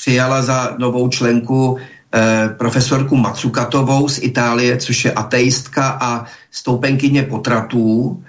přijala 0.00 0.42
za 0.42 0.74
novou 0.78 1.08
členku 1.08 1.76
eh, 1.76 2.48
profesorku 2.56 3.16
Matsukatovou 3.16 4.08
z 4.08 4.18
Itálie, 4.22 4.76
což 4.76 5.04
je 5.04 5.12
ateistka 5.12 5.98
a 6.00 6.24
stoupenkyně 6.50 7.22
potratů, 7.22 8.22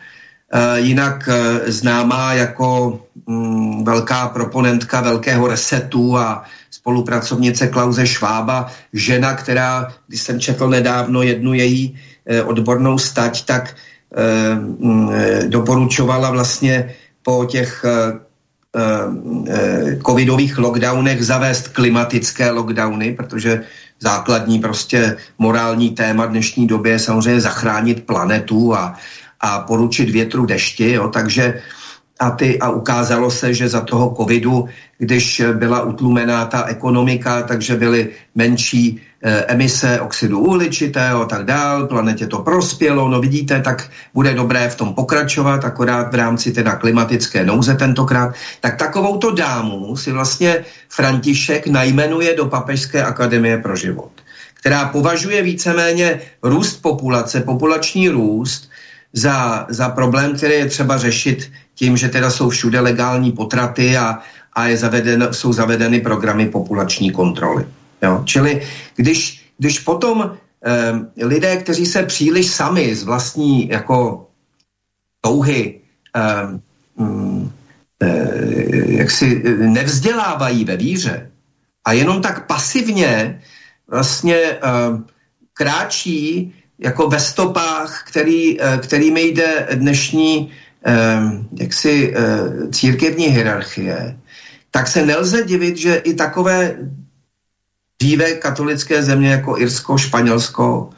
Eh, 0.53 0.79
jinak 0.79 1.29
eh, 1.31 1.71
známá 1.71 2.33
jako 2.33 2.99
mm, 3.27 3.85
velká 3.85 4.27
proponentka 4.27 5.01
velkého 5.01 5.47
resetu 5.47 6.17
a 6.17 6.43
spolupracovnice 6.71 7.67
Klauze 7.67 8.07
Švába, 8.07 8.67
žena, 8.93 9.33
která, 9.33 9.87
když 10.07 10.21
jsem 10.21 10.39
četl 10.39 10.67
nedávno 10.69 11.21
jednu 11.21 11.53
její 11.53 11.95
odbornou 12.45 12.97
stať, 12.97 13.45
tak 13.45 13.75
mm, 14.79 15.09
doporučovala 15.47 16.31
vlastně 16.31 16.93
po 17.23 17.45
těch 17.45 17.85
covidových 20.05 20.57
lockdownech 20.57 21.25
zavést 21.25 21.67
klimatické 21.67 22.51
lockdowny, 22.51 23.13
protože 23.13 23.63
základní 23.99 24.59
prostě 24.59 25.17
morální 25.37 25.89
téma 25.89 26.25
dnešní 26.25 26.67
době 26.67 26.91
je 26.91 26.99
samozřejmě 26.99 27.41
zachránit 27.41 28.05
planetu 28.05 28.75
a, 28.75 28.95
a 29.39 29.59
poručit 29.59 30.09
větru 30.09 30.45
dešti, 30.45 30.91
jo, 30.91 31.07
takže 31.07 31.61
a, 32.19 32.31
ty, 32.31 32.59
a 32.59 32.69
ukázalo 32.69 33.31
se, 33.31 33.53
že 33.53 33.69
za 33.69 33.81
toho 33.81 34.15
covidu, 34.17 34.69
když 34.97 35.41
byla 35.53 35.81
utlumená 35.81 36.45
ta 36.45 36.65
ekonomika, 36.65 37.41
takže 37.41 37.75
byly 37.75 38.09
menší 38.35 39.01
emise 39.23 40.01
oxidu 40.01 40.39
uhličitého 40.39 41.21
a 41.21 41.25
tak 41.25 41.45
dál, 41.45 41.87
planetě 41.87 42.27
to 42.27 42.39
prospělo, 42.39 43.09
no 43.09 43.21
vidíte, 43.21 43.61
tak 43.61 43.89
bude 44.13 44.33
dobré 44.33 44.69
v 44.69 44.75
tom 44.75 44.93
pokračovat, 44.93 45.65
akorát 45.65 46.11
v 46.11 46.15
rámci 46.15 46.51
teda 46.51 46.75
klimatické 46.75 47.45
nouze 47.45 47.75
tentokrát. 47.75 48.33
Tak 48.59 48.77
takovouto 48.77 49.31
dámu 49.31 49.95
si 49.95 50.11
vlastně 50.11 50.65
František 50.89 51.67
najmenuje 51.67 52.35
do 52.35 52.45
Papežské 52.45 53.03
akademie 53.03 53.57
pro 53.57 53.75
život, 53.75 54.11
která 54.53 54.85
považuje 54.85 55.41
víceméně 55.41 56.19
růst 56.43 56.81
populace, 56.81 57.41
populační 57.41 58.09
růst, 58.09 58.69
za, 59.13 59.65
za 59.69 59.89
problém, 59.89 60.35
který 60.35 60.53
je 60.53 60.65
třeba 60.65 60.97
řešit 60.97 61.51
tím, 61.75 61.97
že 61.97 62.09
teda 62.09 62.29
jsou 62.29 62.49
všude 62.49 62.79
legální 62.79 63.31
potraty 63.31 63.97
a, 63.97 64.19
a 64.53 64.65
je 64.65 64.77
zaveden, 64.77 65.27
jsou 65.31 65.53
zavedeny 65.53 66.01
programy 66.01 66.49
populační 66.49 67.11
kontroly. 67.11 67.65
Jo? 68.01 68.23
Čili 68.25 68.61
když, 68.95 69.45
když 69.57 69.79
potom 69.79 70.37
eh, 70.65 71.25
lidé, 71.25 71.57
kteří 71.57 71.85
se 71.85 72.03
příliš 72.03 72.47
sami 72.47 72.95
z 72.95 73.03
vlastní 73.03 73.69
jako 73.69 74.27
touhy 75.21 75.81
eh, 76.15 76.59
mm, 76.95 77.51
eh, 78.03 78.91
jak 78.91 79.11
si 79.11 79.43
nevzdělávají 79.57 80.65
ve 80.65 80.77
víře 80.77 81.31
a 81.85 81.93
jenom 81.93 82.21
tak 82.21 82.47
pasivně 82.47 83.41
vlastně 83.87 84.35
eh, 84.35 84.59
kráčí 85.53 86.53
jako 86.81 87.07
ve 87.07 87.19
stopách, 87.19 88.03
který, 88.07 88.61
eh, 88.61 88.77
kterými 88.77 89.21
jde 89.21 89.67
dnešní 89.73 90.51
eh, 90.85 91.21
jaksi 91.59 92.13
eh, 92.15 92.67
církevní 92.71 93.25
hierarchie, 93.25 94.17
tak 94.71 94.87
se 94.87 95.05
nelze 95.05 95.43
divit, 95.43 95.77
že 95.77 95.95
i 95.95 96.13
takové 96.13 96.77
dříve 98.01 98.41
katolické 98.41 99.03
země 99.03 99.29
jako 99.31 99.57
Irsko, 99.57 99.97
Španělsko, 99.97 100.89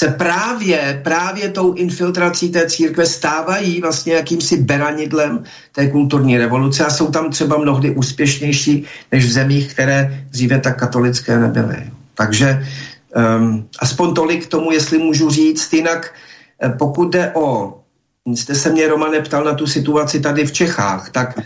se 0.00 0.08
právě, 0.08 1.00
právě 1.04 1.50
tou 1.50 1.74
infiltrací 1.74 2.48
té 2.48 2.70
církve 2.70 3.06
stávají 3.06 3.80
vlastně 3.80 4.12
jakýmsi 4.14 4.62
beranidlem 4.62 5.44
té 5.74 5.90
kulturní 5.90 6.38
revoluce 6.38 6.84
a 6.84 6.90
jsou 6.90 7.10
tam 7.10 7.30
třeba 7.30 7.58
mnohdy 7.58 7.90
úspěšnější 7.90 8.86
než 9.12 9.26
v 9.26 9.32
zemích, 9.32 9.74
které 9.74 10.24
dříve 10.30 10.60
tak 10.60 10.78
katolické 10.78 11.38
nebyly. 11.38 11.90
Takže 12.14 12.62
Um, 13.10 13.66
aspoň 13.82 14.14
tolik 14.14 14.46
k 14.46 14.54
tomu, 14.54 14.70
jestli 14.70 14.98
můžu 14.98 15.30
říct. 15.30 15.66
Jinak 15.72 16.14
eh, 16.62 16.70
pokud 16.78 17.10
jde 17.10 17.34
o, 17.34 17.82
jste 18.22 18.54
se 18.54 18.70
mě, 18.70 18.86
Romane, 18.86 19.20
ptal 19.20 19.44
na 19.44 19.54
tu 19.54 19.66
situaci 19.66 20.22
tady 20.22 20.46
v 20.46 20.52
Čechách, 20.52 21.10
tak 21.10 21.42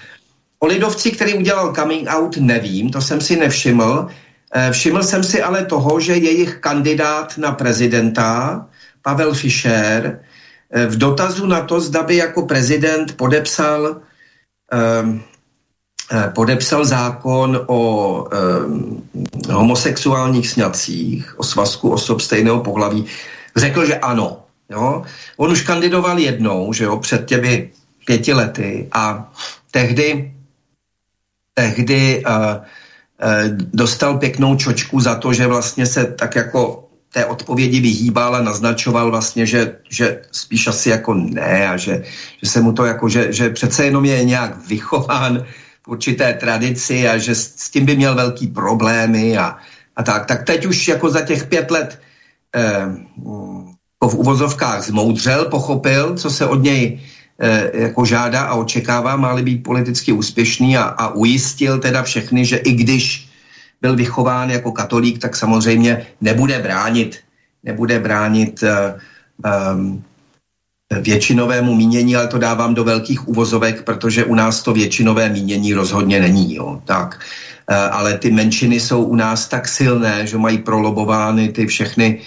o 0.61 0.67
lidovci, 0.67 1.11
který 1.11 1.35
udělal 1.35 1.73
coming 1.73 2.05
out, 2.05 2.37
nevím, 2.37 2.93
to 2.93 3.01
jsem 3.01 3.21
si 3.21 3.37
nevšiml. 3.37 4.13
Eh, 4.53 4.71
všiml 4.73 5.03
jsem 5.03 5.25
si 5.25 5.43
ale 5.43 5.65
toho, 5.65 6.01
že 6.01 6.17
jejich 6.17 6.55
kandidát 6.55 7.39
na 7.39 7.53
prezidenta, 7.53 8.67
Pavel 9.03 9.35
Fischer, 9.35 10.21
eh, 10.71 10.87
v 10.87 10.99
dotazu 10.99 11.47
na 11.47 11.63
to, 11.63 11.81
zda 11.81 12.03
by 12.03 12.17
jako 12.17 12.43
prezident 12.43 13.17
podepsal 13.17 14.01
um, 15.03 15.23
Eh, 16.13 16.31
podepsal 16.35 16.85
zákon 16.85 17.65
o 17.67 17.81
eh, 18.29 19.53
homosexuálních 19.53 20.49
sňacích, 20.49 21.41
o 21.41 21.43
svazku 21.43 21.91
osob 21.91 22.21
stejného 22.21 22.61
pohlaví, 22.61 23.07
řekl, 23.57 23.87
že 23.87 23.99
ano. 23.99 24.45
Jo? 24.71 25.03
On 25.37 25.53
už 25.53 25.63
kandidoval 25.63 26.19
jednou, 26.19 26.73
že 26.73 26.85
jo, 26.85 26.97
před 26.97 27.27
těmi 27.27 27.71
pěti 28.05 28.33
lety 28.33 28.89
a 28.93 29.33
tehdy, 29.71 30.35
tehdy 31.55 32.23
eh, 32.27 32.31
eh, 32.31 32.61
dostal 33.57 34.19
pěknou 34.19 34.57
čočku 34.57 35.01
za 35.01 35.15
to, 35.15 35.33
že 35.33 35.47
vlastně 35.47 35.87
se 35.87 36.05
tak 36.05 36.37
jako 36.37 36.85
té 37.15 37.27
odpovědi 37.27 37.81
vyhýbal 37.81 38.37
a 38.37 38.43
naznačoval 38.43 39.11
vlastně, 39.11 39.47
že, 39.47 39.79
že 39.91 40.23
spíš 40.33 40.67
asi 40.67 40.91
jako 40.91 41.15
ne 41.15 41.69
a 41.69 41.77
že, 41.77 42.03
že 42.43 42.51
se 42.51 42.61
mu 42.61 42.73
to 42.73 42.85
jako, 42.85 43.09
že, 43.09 43.33
že 43.33 43.51
přece 43.51 43.85
jenom 43.85 44.05
je 44.05 44.25
nějak 44.25 44.67
vychován 44.67 45.47
určité 45.87 46.35
tradici 46.35 47.09
a 47.09 47.19
že 47.19 47.35
s, 47.35 47.55
s 47.57 47.71
tím 47.71 47.87
by 47.87 47.97
měl 47.97 48.15
velký 48.15 48.47
problémy 48.47 49.39
a, 49.39 49.57
a 49.97 50.03
tak. 50.03 50.27
Tak 50.27 50.43
teď 50.43 50.67
už 50.67 50.89
jako 50.89 51.11
za 51.11 51.21
těch 51.21 51.47
pět 51.47 51.71
let 51.71 52.01
eh, 52.55 52.87
v 54.05 54.15
uvozovkách 54.15 54.85
zmoudřel, 54.85 55.45
pochopil, 55.45 56.17
co 56.19 56.31
se 56.31 56.47
od 56.47 56.63
něj 56.63 57.01
eh, 57.01 57.14
jako 57.73 58.05
žádá 58.05 58.43
a 58.43 58.55
očekává, 58.55 59.17
má 59.17 59.43
být 59.43 59.63
politicky 59.63 60.13
úspěšný 60.13 60.77
a, 60.77 60.83
a 60.83 61.09
ujistil 61.09 61.79
teda 61.79 62.03
všechny, 62.03 62.45
že 62.45 62.57
i 62.57 62.73
když 62.73 63.29
byl 63.81 63.97
vychován 63.97 64.51
jako 64.51 64.73
katolík, 64.73 65.19
tak 65.19 65.37
samozřejmě 65.37 66.07
nebude 66.21 66.59
bránit, 66.59 67.21
nebude 67.65 67.99
bránit 67.99 68.63
eh, 68.63 68.95
většinovému 71.01 71.75
mínění, 71.75 72.17
ale 72.17 72.29
to 72.29 72.39
dávám 72.39 72.75
do 72.75 72.85
velkých 72.85 73.29
uvozovek, 73.29 73.83
protože 73.83 74.25
u 74.25 74.35
nás 74.35 74.63
to 74.63 74.73
většinové 74.73 75.29
mínění 75.29 75.75
rozhodně 75.75 76.21
není. 76.21 76.55
Jo. 76.55 76.81
Tak. 76.85 77.21
Eh, 77.71 77.77
ale 77.77 78.19
ty 78.19 78.31
menšiny 78.31 78.81
jsou 78.81 79.05
u 79.05 79.17
nás 79.17 79.49
tak 79.49 79.69
silné, 79.69 80.27
že 80.27 80.39
mají 80.39 80.59
prolobovány 80.59 81.49
ty 81.49 81.67
všechny 81.67 82.21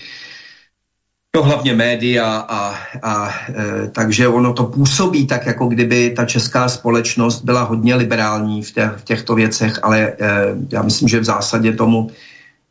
No 1.38 1.44
hlavně 1.44 1.74
média 1.74 2.46
a, 2.50 2.76
a 3.02 3.30
e, 3.30 3.88
takže 3.88 4.28
ono 4.28 4.54
to 4.54 4.64
působí 4.64 5.28
tak, 5.28 5.46
jako 5.46 5.68
kdyby 5.68 6.10
ta 6.10 6.26
česká 6.26 6.70
společnost 6.70 7.44
byla 7.44 7.64
hodně 7.64 7.96
liberální 7.96 8.64
v, 8.64 8.72
těch, 8.72 8.92
v 8.98 9.04
těchto 9.04 9.36
věcech, 9.36 9.80
ale 9.84 10.00
e, 10.00 10.16
já 10.72 10.82
myslím, 10.82 11.08
že 11.08 11.20
v 11.20 11.24
zásadě 11.24 11.74
tomu 11.74 12.10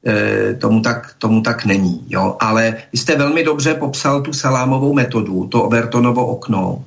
Eh, 0.07 0.55
tomu 0.55 0.81
tak, 0.81 1.15
tomu 1.19 1.43
tak 1.43 1.65
není. 1.65 2.07
Jo? 2.09 2.37
Ale 2.41 2.77
vy 2.93 2.99
jste 2.99 3.17
velmi 3.17 3.45
dobře 3.45 3.75
popsal 3.75 4.23
tu 4.23 4.33
salámovou 4.33 4.95
metodu, 4.95 5.47
to 5.47 5.63
Overtonovo 5.63 6.27
okno. 6.27 6.85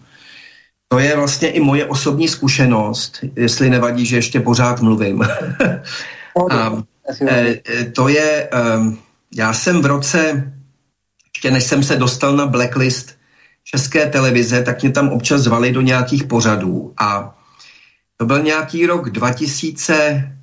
To 0.87 0.99
je 0.99 1.15
vlastně 1.15 1.49
i 1.49 1.59
moje 1.59 1.85
osobní 1.85 2.27
zkušenost, 2.27 3.19
jestli 3.35 3.69
nevadí, 3.69 4.05
že 4.05 4.15
ještě 4.15 4.39
pořád 4.39 4.81
mluvím. 4.81 5.21
A, 6.51 6.83
e, 7.27 7.61
to 7.91 8.07
je, 8.07 8.49
um, 8.77 8.99
já 9.35 9.53
jsem 9.53 9.81
v 9.81 9.85
roce, 9.85 10.53
ještě 11.39 11.51
než 11.51 11.63
jsem 11.63 11.83
se 11.83 11.95
dostal 11.95 12.35
na 12.35 12.47
blacklist 12.47 13.15
české 13.63 14.05
televize, 14.11 14.63
tak 14.63 14.81
mě 14.81 14.91
tam 14.91 15.09
občas 15.09 15.41
zvali 15.41 15.71
do 15.71 15.81
nějakých 15.81 16.23
pořadů 16.23 16.93
a 16.99 17.35
to 18.17 18.25
byl 18.25 18.43
nějaký 18.43 18.85
rok 18.85 19.09
2000, 19.09 20.35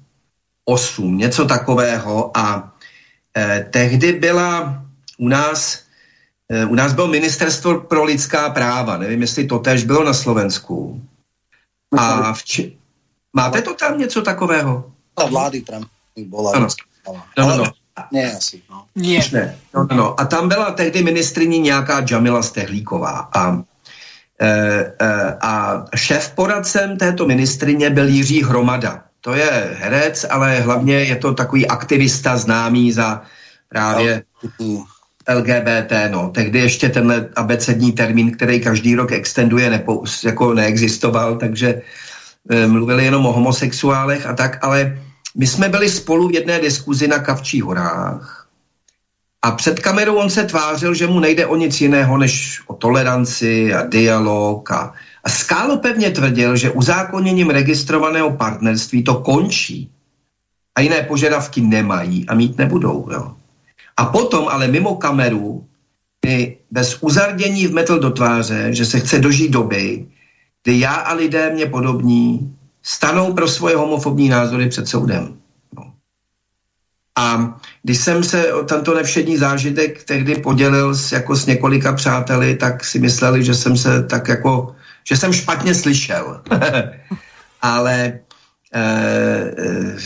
8, 0.65 1.19
něco 1.19 1.45
takového 1.45 2.33
a 2.33 2.73
eh, 3.37 3.67
tehdy 3.71 4.13
byla 4.13 4.85
u 5.19 5.29
nás, 5.29 5.85
eh, 6.49 6.65
u 6.65 6.75
nás 6.75 6.93
bylo 6.93 7.13
ministerstvo 7.13 7.81
pro 7.81 8.05
lidská 8.05 8.51
práva, 8.51 8.97
nevím, 8.97 9.21
jestli 9.21 9.45
to 9.45 9.59
tež 9.59 9.85
bylo 9.85 10.05
na 10.05 10.15
Slovensku. 10.17 11.05
A 11.99 12.33
v 12.33 12.45
či... 12.45 12.77
máte 13.37 13.63
to 13.63 13.75
tam 13.75 13.99
něco 13.99 14.23
takového? 14.23 14.93
A 15.17 15.25
vlády 15.29 15.61
tam 15.61 15.85
byla. 16.17 16.57
Ano. 16.57 16.69
No, 17.37 17.49
no, 17.49 17.57
no. 17.57 17.86
Ne, 18.13 18.33
asi. 18.33 18.63
No. 18.71 18.85
Nie. 18.97 19.21
Ne. 19.33 19.57
No, 19.75 19.87
no, 19.91 19.97
no. 19.97 20.21
A 20.21 20.25
tam 20.25 20.49
byla 20.49 20.71
tehdy 20.71 21.03
ministriní 21.03 21.59
nějaká 21.59 22.05
Jamila 22.11 22.43
Stehlíková 22.43 23.29
a 23.35 23.63
E, 24.41 24.49
e, 25.01 25.37
a 25.41 25.85
šéf 25.97 26.33
poradcem 26.35 26.97
této 26.97 27.27
ministrině 27.27 27.91
byl 27.91 28.09
Jiří 28.09 28.43
Hromada 28.43 29.07
to 29.27 29.35
je 29.35 29.77
herec, 29.83 30.27
ale 30.31 30.61
hlavně 30.61 30.95
je 30.95 31.17
to 31.17 31.35
takový 31.35 31.67
aktivista 31.67 32.37
známý 32.37 32.93
za 32.93 33.23
právě 33.69 34.23
LGBT. 35.35 35.93
No. 36.11 36.31
Tehdy 36.31 36.59
ještě 36.59 36.89
tenhle 36.89 37.29
abecední 37.37 37.93
termín, 37.93 38.31
který 38.31 38.61
každý 38.61 38.95
rok 38.95 39.13
extenduje, 39.13 39.71
nepo, 39.71 40.05
jako 40.25 40.55
neexistoval, 40.55 41.37
takže 41.37 41.83
e, 42.51 42.67
mluvili 42.67 43.05
jenom 43.05 43.27
o 43.27 43.33
homosexuálech 43.33 44.27
a 44.27 44.33
tak, 44.33 44.59
ale 44.63 44.99
my 45.37 45.47
jsme 45.47 45.69
byli 45.69 45.89
spolu 45.89 46.29
v 46.29 46.35
jedné 46.35 46.61
diskuzi 46.61 47.09
na 47.09 47.19
Kavčí 47.19 47.61
horách 47.61 48.49
a 49.43 49.51
před 49.51 49.81
kamerou 49.81 50.15
on 50.17 50.31
se 50.31 50.45
tvářil, 50.45 50.95
že 50.95 51.07
mu 51.07 51.21
nejde 51.21 51.47
o 51.47 51.57
nic 51.57 51.81
jiného 51.81 52.19
než 52.19 52.61
o 52.67 52.75
toleranci 52.75 53.75
a 53.75 53.83
dialog 53.83 54.71
a 54.71 54.95
a 55.27 55.29
Skálo 55.29 55.77
pevně 55.77 56.11
tvrdil, 56.11 56.57
že 56.57 56.71
uzákoněním 56.71 57.51
registrovaného 57.51 58.31
partnerství 58.31 59.03
to 59.03 59.15
končí 59.15 59.91
a 60.75 60.81
jiné 60.81 61.03
požadavky 61.03 61.61
nemají 61.61 62.29
a 62.29 62.35
mít 62.35 62.59
nebudou. 62.59 63.09
Jo. 63.13 63.35
A 63.97 64.05
potom, 64.05 64.49
ale 64.49 64.69
mimo 64.69 64.95
kameru, 64.95 65.67
kdy 66.21 66.57
bez 66.71 66.99
uzardění 67.01 67.67
vmetl 67.67 67.99
do 67.99 68.11
tváře, 68.11 68.69
že 68.71 68.85
se 68.85 69.01
chce 69.01 69.19
dožít 69.19 69.51
doby, 69.51 70.07
kdy 70.63 70.81
já 70.81 70.95
a 70.95 71.15
lidé 71.15 71.51
mě 71.51 71.67
podobní 71.67 72.56
stanou 72.87 73.35
pro 73.35 73.49
svoje 73.49 73.77
homofobní 73.77 74.29
názory 74.29 74.69
před 74.69 74.89
soudem. 74.89 75.37
No. 75.77 75.93
A 77.19 77.59
když 77.83 77.99
jsem 77.99 78.25
se 78.25 78.53
o 78.53 78.63
tento 78.63 78.95
nevšední 78.95 79.37
zážitek 79.37 80.05
tehdy 80.05 80.35
podělil 80.35 80.95
s, 80.95 81.13
jako 81.13 81.37
s 81.37 81.47
několika 81.47 81.93
přáteli, 81.93 82.57
tak 82.57 82.85
si 82.85 82.99
mysleli, 82.99 83.45
že 83.45 83.55
jsem 83.55 83.77
se 83.77 84.03
tak 84.03 84.29
jako, 84.29 84.75
že 85.09 85.17
jsem 85.17 85.33
špatně 85.33 85.75
slyšel. 85.75 86.43
Ale 87.63 88.21
eh, 88.75 89.53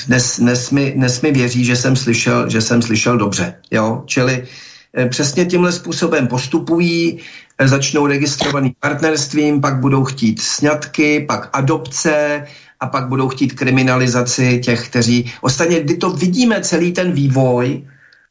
dnes, 0.07 0.41
dnes, 0.41 0.71
mi, 0.71 0.91
dnes 0.91 1.21
mi 1.21 1.33
věří, 1.33 1.65
že 1.65 1.77
jsem 1.77 1.97
slyšel, 1.97 2.49
že 2.51 2.61
jsem 2.61 2.83
slyšel 2.83 3.19
dobře. 3.19 3.55
Jo? 3.71 4.03
Čili 4.07 4.49
eh, 4.97 5.09
přesně 5.09 5.45
tímhle 5.45 5.73
způsobem 5.73 6.27
postupují, 6.27 7.21
eh, 7.59 7.69
začnou 7.69 8.07
registrovaným 8.07 8.73
partnerstvím, 8.81 9.61
pak 9.61 9.81
budou 9.81 10.05
chtít 10.05 10.41
sňatky, 10.41 11.25
pak 11.29 11.51
adopce, 11.53 12.47
a 12.81 12.87
pak 12.87 13.09
budou 13.09 13.29
chtít 13.29 13.53
kriminalizaci 13.53 14.59
těch, 14.59 14.89
kteří... 14.89 15.33
Ostatně, 15.41 15.81
kdy 15.81 15.97
to 15.97 16.11
vidíme 16.11 16.61
celý 16.61 16.93
ten 16.93 17.13
vývoj, 17.13 17.85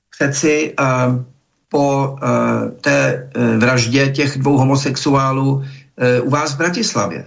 přeci 0.09 0.75
uh, 0.79 1.23
po 1.69 2.07
uh, 2.07 2.17
té 2.81 3.29
uh, 3.35 3.55
vraždě 3.57 4.09
těch 4.09 4.37
dvou 4.37 4.57
homosexuálů 4.57 5.53
uh, 5.53 5.63
u 6.23 6.29
vás 6.29 6.53
v 6.53 6.57
Bratislavě. 6.57 7.25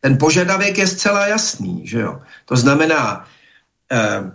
Ten 0.00 0.18
požadavek 0.18 0.78
je 0.78 0.86
zcela 0.86 1.26
jasný, 1.26 1.86
že 1.86 2.00
jo? 2.00 2.20
To 2.44 2.56
znamená 2.56 3.24
uh, 3.24 4.30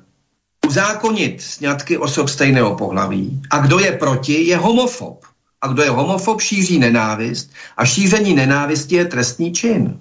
uzákonit 0.67 1.41
sňatky 1.41 1.97
osob 1.97 2.29
stejného 2.29 2.75
pohlaví 2.75 3.41
a 3.49 3.59
kdo 3.59 3.79
je 3.79 3.91
proti, 3.91 4.47
je 4.47 4.57
homofob. 4.57 5.25
A 5.61 5.67
kdo 5.67 5.83
je 5.83 5.89
homofob, 5.89 6.41
šíří 6.41 6.79
nenávist 6.79 7.51
a 7.77 7.85
šíření 7.85 8.35
nenávisti 8.35 8.95
je 8.95 9.05
trestný 9.05 9.53
čin 9.53 9.99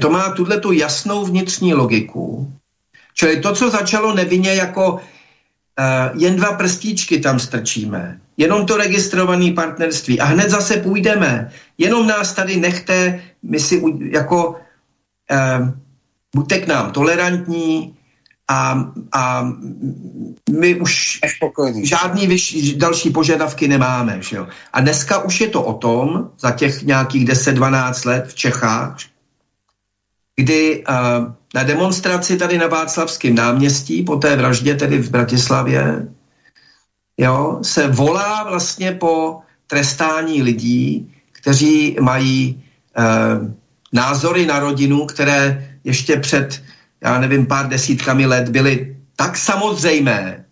to 0.00 0.10
má 0.10 0.30
tuhle 0.30 0.60
tu 0.60 0.72
jasnou 0.72 1.24
vnitřní 1.24 1.74
logiku. 1.74 2.52
Čili 3.14 3.40
to, 3.40 3.54
co 3.54 3.70
začalo 3.70 4.14
nevinně 4.14 4.54
jako 4.54 4.92
uh, 4.92 5.00
jen 6.14 6.36
dva 6.36 6.52
prstíčky 6.52 7.20
tam 7.20 7.38
strčíme, 7.38 8.20
jenom 8.36 8.66
to 8.66 8.76
registrované 8.76 9.52
partnerství 9.52 10.20
a 10.20 10.24
hned 10.24 10.50
zase 10.50 10.76
půjdeme, 10.76 11.50
jenom 11.78 12.06
nás 12.06 12.32
tady 12.32 12.56
nechte, 12.56 13.22
my 13.42 13.60
si 13.60 13.82
jako 14.10 14.48
uh, 14.50 15.68
buďte 16.36 16.58
k 16.58 16.66
nám 16.66 16.92
tolerantní 16.92 17.96
a, 18.48 18.84
a 19.12 19.52
my 20.50 20.74
už 20.80 21.20
žádný 21.82 22.26
vyš, 22.26 22.74
další 22.74 23.10
požadavky 23.10 23.68
nemáme. 23.68 24.22
Že 24.22 24.36
jo? 24.36 24.46
A 24.72 24.80
dneska 24.80 25.18
už 25.18 25.40
je 25.40 25.48
to 25.48 25.62
o 25.62 25.74
tom, 25.74 26.30
za 26.38 26.50
těch 26.50 26.82
nějakých 26.82 27.28
10-12 27.28 28.08
let 28.08 28.24
v 28.28 28.34
Čechách, 28.34 28.96
kdy 30.36 30.84
uh, 30.88 31.32
na 31.54 31.62
demonstraci 31.62 32.36
tady 32.36 32.58
na 32.58 32.66
Václavském 32.66 33.34
náměstí, 33.34 34.02
po 34.02 34.16
té 34.16 34.36
vraždě 34.36 34.74
tedy 34.74 34.98
v 34.98 35.10
Bratislavě, 35.10 36.08
jo, 37.18 37.58
se 37.62 37.88
volá 37.88 38.44
vlastně 38.50 38.92
po 38.92 39.40
trestání 39.66 40.42
lidí, 40.42 41.12
kteří 41.32 41.96
mají 42.00 42.62
uh, 42.98 43.48
názory 43.92 44.46
na 44.46 44.58
rodinu, 44.58 45.06
které 45.06 45.70
ještě 45.84 46.16
před, 46.16 46.62
já 47.00 47.20
nevím, 47.20 47.46
pár 47.46 47.68
desítkami 47.68 48.26
let 48.26 48.48
byly 48.48 48.96
tak 49.16 49.36
samozřejmé, 49.36 50.44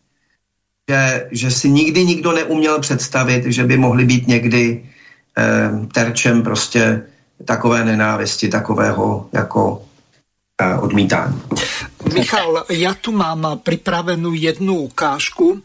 že, 0.88 1.28
že 1.30 1.50
si 1.50 1.68
nikdy 1.70 2.04
nikdo 2.04 2.32
neuměl 2.32 2.80
představit, 2.80 3.44
že 3.44 3.64
by 3.64 3.76
mohly 3.76 4.04
být 4.04 4.28
někdy 4.28 4.84
eh, 5.38 5.70
terčem 5.94 6.42
prostě 6.42 7.02
takové 7.44 7.84
nenávisti, 7.84 8.48
takového 8.48 9.28
jako 9.32 9.82
eh, 10.62 10.78
odmítání. 10.78 11.42
Michal, 12.12 12.68
ja 12.68 12.92
tu 12.98 13.14
mám 13.14 13.64
pripravenú 13.64 14.36
jednu 14.36 14.92
ukážku. 14.92 15.62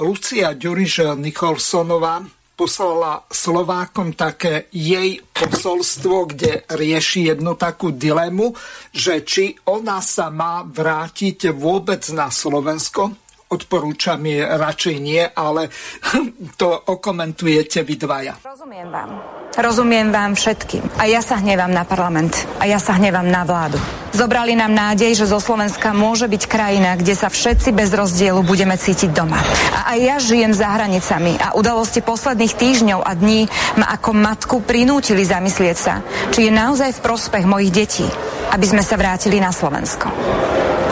Lucia 0.00 0.50
Ďuriž 0.58 1.14
Nicholsonová 1.14 2.26
poslala 2.58 3.26
Slovákom 3.30 4.14
také 4.14 4.70
jej 4.70 5.22
posolstvo, 5.34 6.30
kde 6.30 6.66
rieši 6.70 7.34
jednu 7.34 7.54
takú 7.54 7.90
dilemu, 7.90 8.54
že 8.94 9.22
či 9.26 9.54
ona 9.70 9.98
sa 10.02 10.30
má 10.30 10.62
vrátiť 10.62 11.50
vôbec 11.54 12.02
na 12.14 12.30
Slovensko, 12.30 13.14
odporúčam 13.48 14.20
je 14.24 14.40
radšej 14.40 14.96
nie, 15.00 15.22
ale 15.22 15.68
to 16.60 16.68
okomentujete 16.72 17.84
vy 17.84 17.94
dvaja. 18.00 18.34
Rozumiem 18.40 18.88
vám. 18.88 19.10
Rozumiem 19.54 20.08
vám 20.10 20.34
všetkým. 20.34 20.82
A 20.98 21.06
ja 21.06 21.22
sa 21.22 21.38
hnevám 21.38 21.70
na 21.70 21.86
parlament. 21.86 22.34
A 22.58 22.66
ja 22.66 22.82
sa 22.82 22.98
hnevám 22.98 23.26
na 23.30 23.46
vládu. 23.46 23.78
Zobrali 24.14 24.54
nám 24.54 24.70
nádej, 24.70 25.14
že 25.14 25.30
zo 25.30 25.42
Slovenska 25.42 25.90
môže 25.90 26.30
byť 26.30 26.42
krajina, 26.46 26.94
kde 26.94 27.14
sa 27.18 27.30
všetci 27.30 27.74
bez 27.74 27.90
rozdielu 27.90 28.42
budeme 28.46 28.78
cítiť 28.78 29.10
doma. 29.10 29.42
A 29.74 29.94
aj 29.94 29.98
ja 29.98 30.16
žijem 30.22 30.54
za 30.54 30.70
hranicami 30.70 31.38
a 31.38 31.54
udalosti 31.58 32.02
posledných 32.02 32.54
týždňov 32.54 33.02
a 33.02 33.10
dní 33.14 33.46
ma 33.78 33.90
ako 33.94 34.10
matku 34.14 34.56
prinútili 34.62 35.26
zamyslieť 35.26 35.76
sa, 35.78 36.02
či 36.30 36.46
je 36.46 36.52
naozaj 36.54 36.94
v 36.94 37.02
prospech 37.02 37.44
mojich 37.46 37.74
detí, 37.74 38.06
aby 38.54 38.66
sme 38.66 38.82
sa 38.86 38.94
vrátili 38.94 39.42
na 39.42 39.50
Slovensko. 39.50 40.10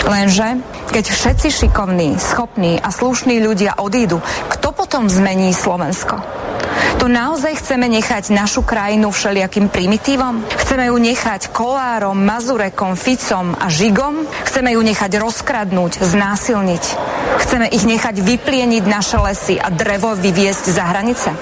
Lenže 0.03 0.59
keď 0.91 1.05
všetci 1.09 1.49
šikovní, 1.51 2.19
schopní 2.19 2.77
a 2.83 2.91
slušní 2.91 3.39
ľudia 3.39 3.79
odídu, 3.79 4.19
kto 4.51 4.75
potom 4.75 5.07
zmení 5.07 5.55
Slovensko? 5.55 6.19
To 6.99 7.07
naozaj 7.09 7.63
chceme 7.63 7.89
nechať 7.89 8.35
našu 8.35 8.61
krajinu 8.67 9.09
všelijakým 9.15 9.69
primitívom? 9.73 10.45
Chceme 10.49 10.91
ju 10.91 10.97
nechať 10.97 11.55
kolárom, 11.55 12.19
mazurekom, 12.19 12.97
ficom 12.97 13.57
a 13.57 13.71
žigom? 13.71 14.27
Chceme 14.49 14.75
ju 14.75 14.81
nechať 14.83 15.13
rozkradnúť, 15.21 16.03
znásilniť? 16.03 16.85
Chceme 17.43 17.67
ich 17.73 17.85
nechať 17.89 18.17
vyplieniť 18.21 18.85
naše 18.87 19.19
lesy 19.19 19.57
a 19.57 19.73
drevo 19.73 20.13
vyviesť 20.15 20.65
za 20.69 20.85
hranice? 20.89 21.33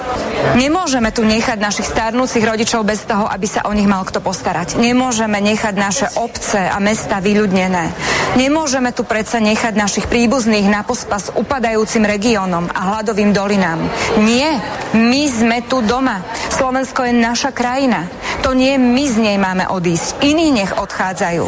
Nemôžeme 0.57 1.13
tu 1.15 1.23
nechať 1.23 1.55
našich 1.61 1.87
starnúcich 1.87 2.43
rodičov 2.43 2.83
bez 2.83 3.05
toho, 3.07 3.27
aby 3.29 3.47
sa 3.47 3.63
o 3.67 3.71
nich 3.71 3.87
mal 3.87 4.03
kto 4.03 4.19
postarať. 4.19 4.75
Nemôžeme 4.81 5.39
nechať 5.39 5.73
naše 5.77 6.07
obce 6.19 6.59
a 6.59 6.75
mesta 6.83 7.23
vyľudnené. 7.23 7.93
Nemôžeme 8.35 8.91
tu 8.91 9.03
predsa 9.07 9.39
nechať 9.39 9.75
našich 9.75 10.05
príbuzných 10.07 10.67
na 10.67 10.83
pospas 10.83 11.31
upadajúcim 11.35 12.03
regiónom 12.03 12.67
a 12.71 12.79
hladovým 12.91 13.31
dolinám. 13.31 13.79
Nie, 14.23 14.59
my 14.95 15.23
sme 15.41 15.65
tu 15.65 15.81
doma. 15.81 16.21
Slovensko 16.53 17.01
je 17.01 17.17
naša 17.17 17.49
krajina. 17.49 18.05
To 18.45 18.53
nie 18.53 18.77
my 18.77 19.05
z 19.09 19.17
nej 19.17 19.37
máme 19.41 19.65
odísť. 19.73 20.21
Iní 20.21 20.53
nech 20.53 20.69
odchádzajú. 20.77 21.45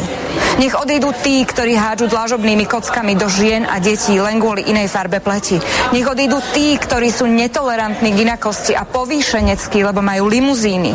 Nech 0.58 0.74
odídu 0.74 1.14
tí, 1.22 1.42
ktorí 1.46 1.78
hádžu 1.78 2.10
dlažobnými 2.10 2.66
kockami 2.66 3.14
do 3.14 3.30
žien 3.30 3.66
a 3.66 3.78
detí 3.78 4.18
len 4.18 4.42
kvôli 4.42 4.66
inej 4.66 4.90
farbe 4.90 5.22
pleti. 5.22 5.58
Nech 5.94 6.06
odídu 6.06 6.42
tí, 6.50 6.74
ktorí 6.74 7.10
sú 7.10 7.30
netolerantní 7.30 8.14
k 8.14 8.22
inakosti 8.26 8.74
a 8.74 8.82
povýšeneckí, 8.86 9.82
lebo 9.82 10.02
majú 10.02 10.26
limuzíny. 10.26 10.94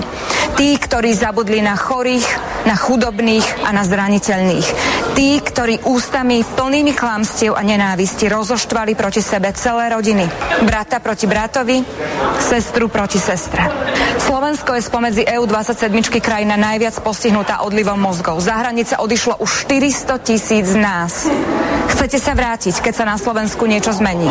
Tí, 0.60 0.76
ktorí 0.76 1.16
zabudli 1.16 1.64
na 1.64 1.80
chorých, 1.80 2.28
na 2.68 2.76
chudobných 2.76 3.64
a 3.64 3.72
na 3.72 3.88
zraniteľných. 3.88 4.68
Tí, 5.16 5.39
ktorí 5.39 5.88
ústami 5.88 6.43
plnými 6.43 6.91
klamstiev 6.91 7.56
a 7.56 7.64
nenávisti 7.64 8.28
rozoštvali 8.28 8.95
proti 8.95 9.24
sebe 9.24 9.56
celé 9.56 9.91
rodiny. 9.91 10.28
Brata 10.68 11.00
proti 11.00 11.28
bratovi, 11.28 11.80
sestru 12.39 12.89
proti 12.90 13.20
sestre. 13.22 13.64
Slovensko 14.20 14.76
je 14.76 14.82
spomedzi 14.82 15.24
EU27 15.26 16.20
krajina 16.22 16.58
najviac 16.58 17.00
postihnutá 17.00 17.62
odlivom 17.64 17.98
mozgov. 18.02 18.42
Za 18.42 18.60
hranice 18.60 18.98
odišlo 18.98 19.40
už 19.40 19.70
400 19.70 20.18
tisíc 20.22 20.66
z 20.66 20.78
nás. 20.78 21.30
Chcete 21.90 22.22
sa 22.22 22.38
vrátiť, 22.38 22.80
keď 22.86 22.94
sa 22.94 23.06
na 23.10 23.18
Slovensku 23.18 23.66
niečo 23.66 23.92
zmení. 23.92 24.30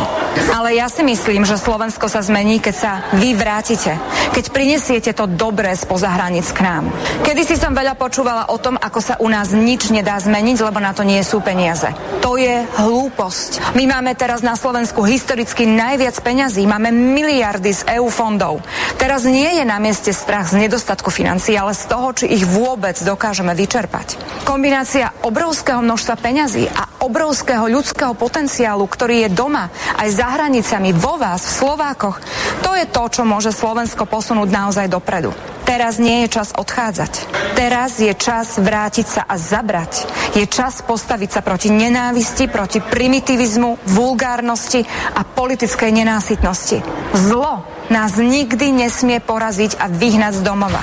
Ale 0.54 0.78
ja 0.78 0.86
si 0.86 1.02
myslím, 1.02 1.42
že 1.42 1.58
Slovensko 1.58 2.06
sa 2.06 2.22
zmení, 2.22 2.62
keď 2.62 2.74
sa 2.74 2.92
vy 3.18 3.34
vrátite. 3.34 3.98
Keď 4.32 4.44
prinesiete 4.54 5.10
to 5.12 5.26
dobré 5.26 5.74
spoza 5.74 6.08
hranic 6.08 6.46
k 6.54 6.62
nám. 6.62 6.88
Kedy 7.26 7.42
si 7.42 7.56
som 7.58 7.74
veľa 7.74 7.98
počúvala 7.98 8.48
o 8.54 8.56
tom, 8.56 8.78
ako 8.78 9.00
sa 9.02 9.14
u 9.18 9.26
nás 9.26 9.50
nič 9.50 9.90
nedá 9.90 10.14
zmeniť, 10.16 10.58
lebo 10.62 10.78
na 10.78 10.94
to 10.94 11.02
nie 11.02 11.18
sú 11.26 11.42
peniaze. 11.42 11.90
To 12.22 12.38
je 12.38 12.62
hlúposť. 12.78 13.74
My 13.74 13.90
máme 13.90 14.14
teraz 14.14 14.40
na 14.44 14.54
Slovensku 14.54 15.02
historicky 15.02 15.66
najviac 15.66 16.14
peňazí. 16.22 16.62
Máme 16.62 16.94
miliardy 16.94 17.74
z 17.74 17.82
EU 17.98 18.06
fondov. 18.12 18.62
Teraz 19.00 19.26
nie 19.26 19.58
je 19.58 19.64
na 19.66 19.82
mieste 19.82 20.14
strach 20.14 20.52
z 20.54 20.60
nedostatku 20.62 21.10
financií, 21.10 21.58
ale 21.58 21.74
z 21.74 21.84
toho, 21.90 22.14
či 22.14 22.30
ich 22.30 22.44
vôbec 22.46 22.94
dokážeme 23.00 23.50
vyčerpať. 23.56 24.20
Kombinácia 24.44 25.10
obrovského 25.24 25.80
množstva 25.80 26.14
peňazí 26.20 26.68
a 26.68 26.88
obrovského 27.00 27.47
ľudského 27.56 28.12
potenciálu, 28.12 28.84
ktorý 28.84 29.24
je 29.24 29.30
doma, 29.32 29.72
aj 29.96 30.08
za 30.12 30.28
hranicami, 30.28 30.92
vo 30.92 31.16
vás, 31.16 31.48
v 31.48 31.56
Slovákoch, 31.64 32.16
to 32.60 32.76
je 32.76 32.84
to, 32.90 33.02
čo 33.08 33.22
môže 33.24 33.54
Slovensko 33.54 34.04
posunúť 34.04 34.48
naozaj 34.52 34.92
dopredu. 34.92 35.32
Teraz 35.64 36.00
nie 36.00 36.24
je 36.24 36.32
čas 36.32 36.56
odchádzať. 36.56 37.12
Teraz 37.52 38.00
je 38.00 38.08
čas 38.16 38.56
vrátiť 38.56 39.06
sa 39.06 39.22
a 39.28 39.36
zabrať. 39.36 40.08
Je 40.32 40.48
čas 40.48 40.80
postaviť 40.80 41.28
sa 41.28 41.40
proti 41.44 41.68
nenávisti, 41.68 42.48
proti 42.48 42.80
primitivizmu, 42.80 43.84
vulgárnosti 43.84 44.80
a 45.12 45.28
politickej 45.28 45.92
nenásytnosti. 45.92 46.80
Zlo 47.12 47.68
nás 47.92 48.16
nikdy 48.16 48.72
nesmie 48.72 49.20
poraziť 49.20 49.76
a 49.76 49.92
vyhnať 49.92 50.40
z 50.40 50.42
domova. 50.44 50.80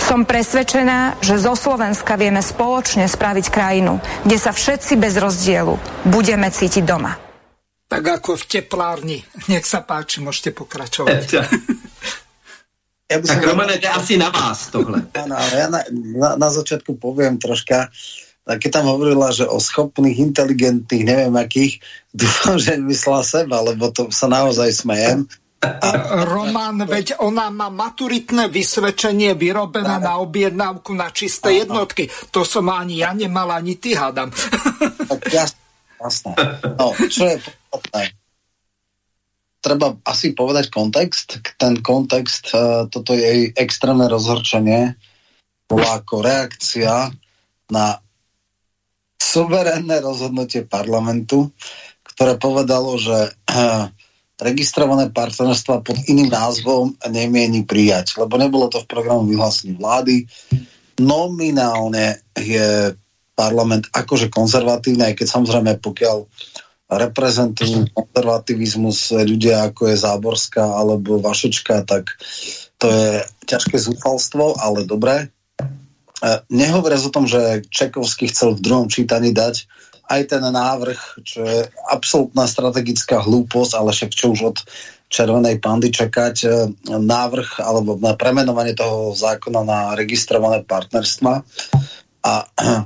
Som 0.00 0.26
presvedčená, 0.26 1.18
že 1.22 1.38
zo 1.38 1.54
Slovenska 1.54 2.18
vieme 2.18 2.42
spoločne 2.42 3.06
spraviť 3.06 3.46
krajinu, 3.50 3.98
kde 4.26 4.36
sa 4.38 4.50
všetci 4.50 4.98
bez 4.98 5.18
rozdielu 5.18 5.74
budeme 6.08 6.50
cítiť 6.50 6.84
doma. 6.86 7.14
Tak 7.86 8.22
ako 8.22 8.40
v 8.40 8.44
teplárni. 8.48 9.18
Nech 9.46 9.68
sa 9.68 9.84
páči, 9.84 10.18
môžete 10.24 10.50
pokračovať. 10.56 11.26
Ja 13.04 13.20
by 13.20 13.24
tak 13.28 13.44
Romane, 13.44 13.76
to 13.76 13.84
je 13.84 13.92
asi 13.92 14.14
na 14.16 14.32
vás 14.32 14.72
tohle. 14.72 15.04
Áno, 15.12 15.36
ja 15.36 15.68
na, 15.68 15.84
na, 15.92 16.30
na 16.40 16.48
začiatku 16.48 16.96
poviem 16.96 17.36
troška, 17.36 17.92
keď 18.44 18.70
tam 18.80 18.88
hovorila, 18.88 19.28
že 19.32 19.44
o 19.44 19.60
schopných, 19.60 20.20
inteligentných, 20.20 21.04
neviem 21.04 21.34
akých, 21.36 21.84
dúfam, 22.16 22.56
že 22.56 22.80
myslela 22.80 23.22
seba, 23.22 23.60
lebo 23.60 23.92
to 23.92 24.08
sa 24.08 24.26
naozaj 24.26 24.72
smejem. 24.72 25.28
Roman, 26.28 26.84
veď 26.84 27.20
ona 27.22 27.48
má 27.50 27.68
maturitné 27.68 28.48
vysvedčenie 28.48 29.34
vyrobené 29.34 30.00
na 30.00 30.20
objednávku 30.20 30.92
na 30.94 31.10
čisté 31.10 31.64
jednotky. 31.64 32.08
To 32.30 32.44
som 32.44 32.68
ani 32.70 33.00
ja 33.02 33.12
nemal, 33.12 33.50
ani 33.50 33.76
ty 33.80 33.96
hádam. 33.96 34.30
Jasné. 36.00 36.32
No, 36.76 36.92
čo 37.08 37.22
je 37.24 37.36
podstatné? 37.72 38.12
treba 39.64 39.96
asi 40.04 40.36
povedať 40.36 40.68
kontext. 40.68 41.40
Ten 41.56 41.80
kontext, 41.80 42.52
e, 42.52 42.84
toto 42.92 43.16
jej 43.16 43.48
extrémne 43.56 44.04
rozhorčenie 44.12 44.92
bola 45.64 46.04
ako 46.04 46.20
reakcia 46.20 47.08
na 47.72 47.96
suverénne 49.16 50.04
rozhodnutie 50.04 50.68
parlamentu, 50.68 51.48
ktoré 52.04 52.36
povedalo, 52.36 53.00
že 53.00 53.32
uh, 53.32 53.88
registrované 54.34 55.14
partnerstva 55.14 55.86
pod 55.86 55.96
iným 56.10 56.30
názvom 56.30 56.94
nemieni 57.06 57.62
prijať, 57.62 58.18
lebo 58.18 58.34
nebolo 58.34 58.66
to 58.66 58.82
v 58.82 58.90
programu 58.90 59.22
vyhlásení 59.30 59.78
vlády. 59.78 60.26
Nominálne 60.98 62.22
je 62.34 62.94
parlament 63.34 63.90
akože 63.90 64.30
konzervatívny, 64.30 65.10
aj 65.10 65.14
keď 65.18 65.26
samozrejme 65.26 65.78
pokiaľ 65.82 66.26
reprezentujú 66.84 67.90
konzervativizmus 67.90 69.10
ľudia 69.24 69.70
ako 69.72 69.90
je 69.90 69.96
Záborská 69.98 70.62
alebo 70.62 71.18
Vašečka, 71.18 71.82
tak 71.82 72.14
to 72.78 72.90
je 72.90 73.24
ťažké 73.48 73.74
zúfalstvo, 73.80 74.54
ale 74.58 74.86
dobré. 74.86 75.30
Nehovoriac 76.52 77.02
o 77.04 77.14
tom, 77.14 77.26
že 77.26 77.66
Čekovský 77.68 78.30
chcel 78.30 78.54
v 78.54 78.64
druhom 78.64 78.86
čítaní 78.86 79.34
dať 79.34 79.66
aj 80.08 80.22
ten 80.28 80.44
návrh, 80.44 81.00
čo 81.24 81.40
je 81.44 81.68
absolútna 81.88 82.44
strategická 82.44 83.24
hlúposť, 83.24 83.72
ale 83.76 83.90
však 83.92 84.10
čo 84.12 84.36
už 84.36 84.40
od 84.54 84.58
Červenej 85.08 85.62
pandy 85.62 85.94
čakať, 85.94 86.36
e, 86.42 86.48
návrh 86.98 87.62
alebo 87.62 87.94
na 88.00 88.18
premenovanie 88.18 88.74
toho 88.74 89.14
zákona 89.14 89.62
na 89.62 89.80
registrované 89.94 90.66
partnerstva. 90.66 91.44
A 92.24 92.32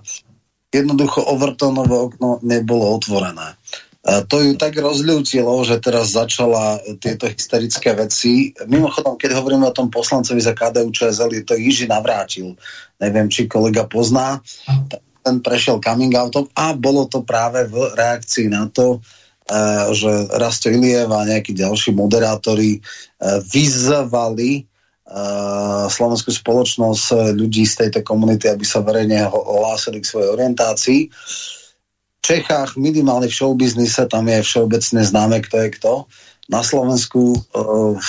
jednoducho 0.79 1.25
Overtonové 1.25 1.97
okno 1.97 2.43
nebolo 2.45 2.93
otvorené. 2.93 3.57
A 4.09 4.25
to 4.25 4.41
ju 4.41 4.57
tak 4.57 4.79
rozľútilo, 4.79 5.53
že 5.69 5.83
teraz 5.85 6.17
začala 6.17 6.81
tieto 7.03 7.29
hysterické 7.29 7.93
veci. 7.93 8.57
Mimochodom, 8.65 9.21
keď 9.21 9.37
hovoríme 9.37 9.69
o 9.69 9.75
tom 9.75 9.93
poslancovi 9.93 10.41
za 10.41 10.57
KDU 10.57 10.89
ČSL, 10.89 11.35
je 11.35 11.45
to 11.45 11.59
Jiži 11.59 11.91
Navrátil. 11.91 12.57
Neviem, 13.03 13.29
či 13.29 13.51
kolega 13.51 13.85
pozná. 13.85 14.41
Ten 15.29 15.45
prešiel 15.45 15.77
coming 15.85 16.17
outom 16.17 16.49
a 16.57 16.73
bolo 16.73 17.05
to 17.05 17.21
práve 17.21 17.69
v 17.69 17.93
reakcii 17.93 18.49
na 18.49 18.65
to, 18.73 18.97
e, 18.97 18.99
že 19.93 20.09
Rasto 20.41 20.73
Iliev 20.73 21.13
a 21.13 21.29
nejakí 21.29 21.53
ďalší 21.53 21.93
moderátori 21.93 22.81
e, 22.81 22.81
vyzvali 23.45 24.51
e, 24.57 24.63
slovenskú 25.93 26.33
spoločnosť 26.33 27.37
ľudí 27.37 27.69
z 27.69 27.85
tejto 27.85 28.01
komunity, 28.01 28.49
aby 28.49 28.65
sa 28.65 28.81
verejne 28.81 29.29
ohlásili 29.29 30.01
k 30.01 30.09
svojej 30.09 30.33
orientácii. 30.33 31.01
Čechách, 32.25 32.81
minimálne 32.81 33.29
v 33.29 33.37
showbiznise, 33.37 34.09
tam 34.09 34.33
je 34.33 34.41
všeobecne 34.41 35.05
známe, 35.05 35.45
kto 35.45 35.57
je 35.61 35.69
kto. 35.77 35.93
Na 36.49 36.65
Slovensku 36.65 37.37
uh, 37.37 38.01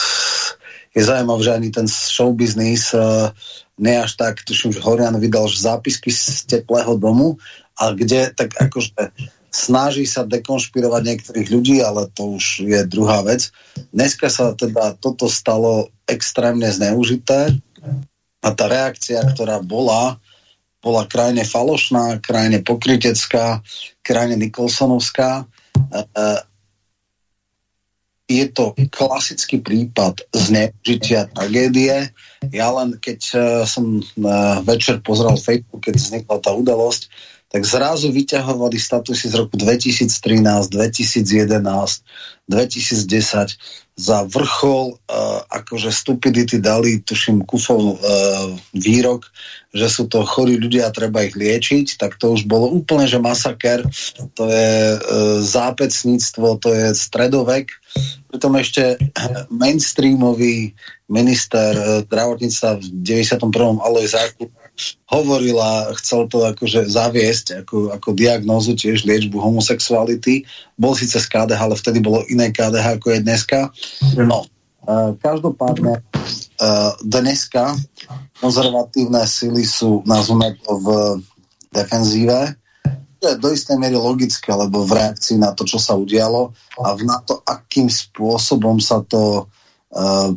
je 1.00 1.08
zaujímavé, 1.08 1.42
že 1.48 1.56
ani 1.56 1.70
ten 1.72 1.88
showbiznis 1.88 2.92
uh, 2.92 3.32
nie 3.80 3.96
až 3.96 4.20
tak, 4.20 4.44
tuším, 4.44 4.76
že 4.76 4.84
Horian 4.84 5.16
vydal 5.16 5.48
že 5.48 5.64
zápisky 5.64 6.12
z 6.12 6.44
teplého 6.46 7.00
domu, 7.00 7.40
a 7.80 7.96
kde 7.96 8.36
tak 8.36 8.60
akože 8.60 9.16
snaží 9.50 10.06
sa 10.06 10.28
dekonšpirovať 10.28 11.02
niektorých 11.02 11.48
ľudí, 11.50 11.80
ale 11.82 12.12
to 12.12 12.38
už 12.38 12.68
je 12.68 12.80
druhá 12.86 13.24
vec. 13.24 13.50
Dneska 13.96 14.28
sa 14.30 14.54
teda 14.54 15.00
toto 15.00 15.32
stalo 15.32 15.90
extrémne 16.06 16.70
zneužité 16.70 17.56
a 18.44 18.50
tá 18.54 18.66
reakcia, 18.68 19.24
ktorá 19.34 19.64
bola, 19.64 20.20
bola 20.84 21.08
krajine 21.08 21.48
falošná, 21.48 22.22
krajine 22.22 22.62
pokrytecká, 22.62 23.64
krajine 24.06 24.38
Nikolsonovská. 24.38 25.44
E, 25.44 25.46
e, 25.98 26.24
je 28.30 28.46
to 28.54 28.78
klasický 28.94 29.58
prípad 29.58 30.22
zneužitia 30.38 31.34
tragédie. 31.34 32.14
Ja 32.54 32.70
len 32.70 32.96
keď 33.02 33.20
e, 33.34 33.38
som 33.66 34.06
večer 34.64 35.02
pozrel 35.02 35.34
Facebook, 35.36 35.90
keď 35.90 35.98
vznikla 35.98 36.38
tá 36.38 36.54
udalosť, 36.54 37.10
tak 37.50 37.66
zrazu 37.66 38.14
vyťahovali 38.14 38.78
statusy 38.78 39.34
z 39.34 39.36
roku 39.42 39.58
2013, 39.58 40.06
2011, 40.70 41.66
2010 42.46 43.58
za 44.00 44.24
vrchol 44.24 44.96
uh, 44.96 45.44
akože 45.52 45.92
stupidity 45.92 46.62
dali, 46.62 47.04
tuším, 47.04 47.44
kufov 47.44 47.98
uh, 47.98 47.98
výrok, 48.72 49.28
že 49.76 49.92
sú 49.92 50.08
to 50.08 50.24
chorí 50.24 50.56
ľudia 50.56 50.88
a 50.88 50.96
treba 50.96 51.28
ich 51.28 51.36
liečiť, 51.36 52.00
tak 52.00 52.16
to 52.16 52.32
už 52.32 52.48
bolo 52.48 52.72
úplne, 52.72 53.10
že 53.10 53.20
masaker, 53.20 53.84
to 54.40 54.48
je 54.48 54.96
uh, 54.96 55.00
zápecníctvo, 55.44 56.48
to 56.64 56.70
je 56.72 56.86
stredovek. 56.96 57.76
Pritom 58.32 58.56
ešte 58.56 59.02
mainstreamový 59.52 60.78
minister 61.12 61.76
uh, 61.76 62.06
zdravotníctva 62.08 62.80
v 62.80 62.84
91. 63.04 63.84
Aloj 63.84 64.06
Zákub 64.06 64.54
hovorila, 65.10 65.92
chcel 66.00 66.30
to 66.32 66.46
akože 66.48 66.88
zaviesť 66.88 67.66
ako, 67.66 67.94
ako 67.96 68.10
diagnózu 68.16 68.74
tiež 68.78 69.04
liečbu 69.04 69.38
homosexuality. 69.40 70.46
Bol 70.80 70.96
síce 70.96 71.20
z 71.20 71.28
KDH, 71.28 71.60
ale 71.60 71.76
vtedy 71.76 72.00
bolo 72.00 72.24
iné 72.32 72.50
KDH 72.54 73.02
ako 73.02 73.08
je 73.16 73.20
dneska. 73.24 73.60
No, 74.16 74.48
uh, 74.88 75.14
každopádne 75.20 76.04
dneska 77.04 77.80
konzervatívne 78.40 79.24
sily 79.24 79.64
sú, 79.64 80.04
nazvime 80.04 80.60
to, 80.60 80.76
v 80.80 80.88
defenzíve. 81.72 82.56
To 83.20 83.36
je 83.36 83.36
do 83.36 83.52
istej 83.52 83.76
miery 83.76 84.00
logické, 84.00 84.52
lebo 84.56 84.88
v 84.88 84.96
reakcii 84.96 85.40
na 85.40 85.52
to, 85.52 85.68
čo 85.68 85.76
sa 85.76 85.96
udialo 85.96 86.56
a 86.80 86.96
na 87.04 87.20
to, 87.24 87.44
akým 87.44 87.92
spôsobom 87.92 88.80
sa 88.80 89.04
to 89.04 89.44
uh, 89.92 90.32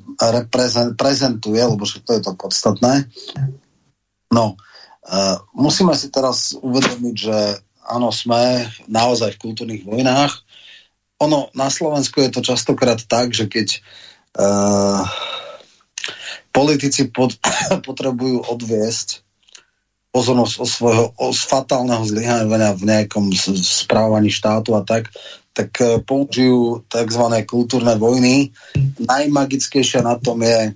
prezentuje, 0.99 1.63
lebo 1.63 1.83
to 1.87 2.11
je 2.11 2.23
to 2.23 2.33
podstatné, 2.35 3.07
No, 4.33 4.57
uh, 4.57 5.37
musíme 5.53 5.93
si 5.93 6.09
teraz 6.09 6.57
uvedomiť, 6.57 7.15
že 7.15 7.37
áno, 7.85 8.09
sme 8.09 8.65
naozaj 8.89 9.37
v 9.37 9.43
kultúrnych 9.45 9.85
vojnách. 9.85 10.33
Ono, 11.21 11.53
na 11.53 11.69
Slovensku 11.69 12.25
je 12.25 12.33
to 12.33 12.41
častokrát 12.41 12.99
tak, 13.05 13.37
že 13.37 13.47
keď 13.47 13.79
uh, 14.41 15.05
politici 16.51 17.13
pod, 17.13 17.37
potrebujú 17.87 18.49
odviesť 18.49 19.21
pozornosť 20.13 20.55
o 20.61 20.67
svojho 20.69 21.05
o 21.17 21.33
fatálneho 21.33 22.05
zlyhania 22.05 22.77
v 22.77 22.85
nejakom 22.85 23.33
správaní 23.65 24.29
štátu 24.29 24.77
a 24.77 24.85
tak, 24.85 25.13
tak 25.53 25.77
uh, 25.85 26.01
použijú 26.01 26.89
tzv. 26.89 27.25
kultúrne 27.45 28.01
vojny. 28.01 28.49
Najmagickejšia 28.97 30.01
na 30.01 30.17
tom 30.17 30.41
je 30.41 30.73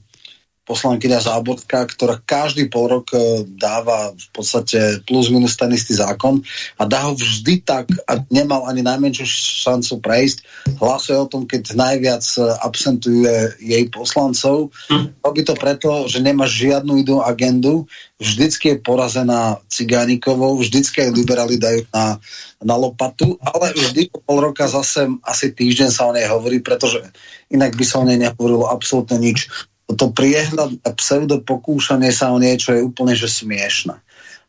poslankyňa 0.66 1.22
Záborská, 1.22 1.86
ktorá 1.86 2.18
každý 2.26 2.66
pol 2.66 2.90
rok 2.90 3.14
e, 3.14 3.46
dáva 3.46 4.10
v 4.10 4.28
podstate 4.34 5.00
plus 5.06 5.30
minus 5.30 5.54
ten 5.54 5.70
istý 5.70 5.94
zákon 5.94 6.42
a 6.76 6.82
dá 6.82 7.06
ho 7.06 7.14
vždy 7.14 7.62
tak 7.62 7.86
a 8.10 8.18
nemal 8.34 8.66
ani 8.66 8.82
najmenšiu 8.82 9.24
šancu 9.62 10.02
prejsť. 10.02 10.38
Hlasuje 10.82 11.16
o 11.22 11.30
tom, 11.30 11.46
keď 11.46 11.78
najviac 11.78 12.26
e, 12.36 12.42
absentuje 12.66 13.54
jej 13.62 13.86
poslancov. 13.94 14.74
Hm. 14.90 15.14
Robí 15.22 15.46
to 15.46 15.54
preto, 15.54 16.10
že 16.10 16.18
nemá 16.18 16.50
žiadnu 16.50 16.98
inú 16.98 17.22
agendu, 17.22 17.86
vždycky 18.18 18.74
je 18.74 18.82
porazená 18.82 19.62
Cigánikovou, 19.70 20.58
vždycky 20.58 21.06
aj 21.06 21.14
liberáli 21.14 21.62
dajú 21.62 21.86
na, 21.94 22.18
na 22.58 22.74
lopatu, 22.74 23.38
ale 23.38 23.70
vždy 23.70 24.10
po 24.10 24.18
pol 24.18 24.50
roka 24.50 24.66
zase 24.66 25.06
asi 25.22 25.54
týždeň 25.54 25.88
sa 25.94 26.10
o 26.10 26.12
nej 26.16 26.26
hovorí, 26.26 26.58
pretože 26.58 27.06
inak 27.54 27.78
by 27.78 27.84
sa 27.86 28.02
o 28.02 28.08
nej 28.08 28.18
nehovorilo 28.18 28.66
absolútne 28.66 29.22
nič 29.22 29.46
to 29.94 30.10
priehľad 30.10 30.82
a 30.82 30.90
pseudopokúšanie 30.90 32.10
sa 32.10 32.34
o 32.34 32.42
niečo 32.42 32.74
je 32.74 32.82
úplne 32.82 33.14
že 33.14 33.30
smiešne. 33.30 33.94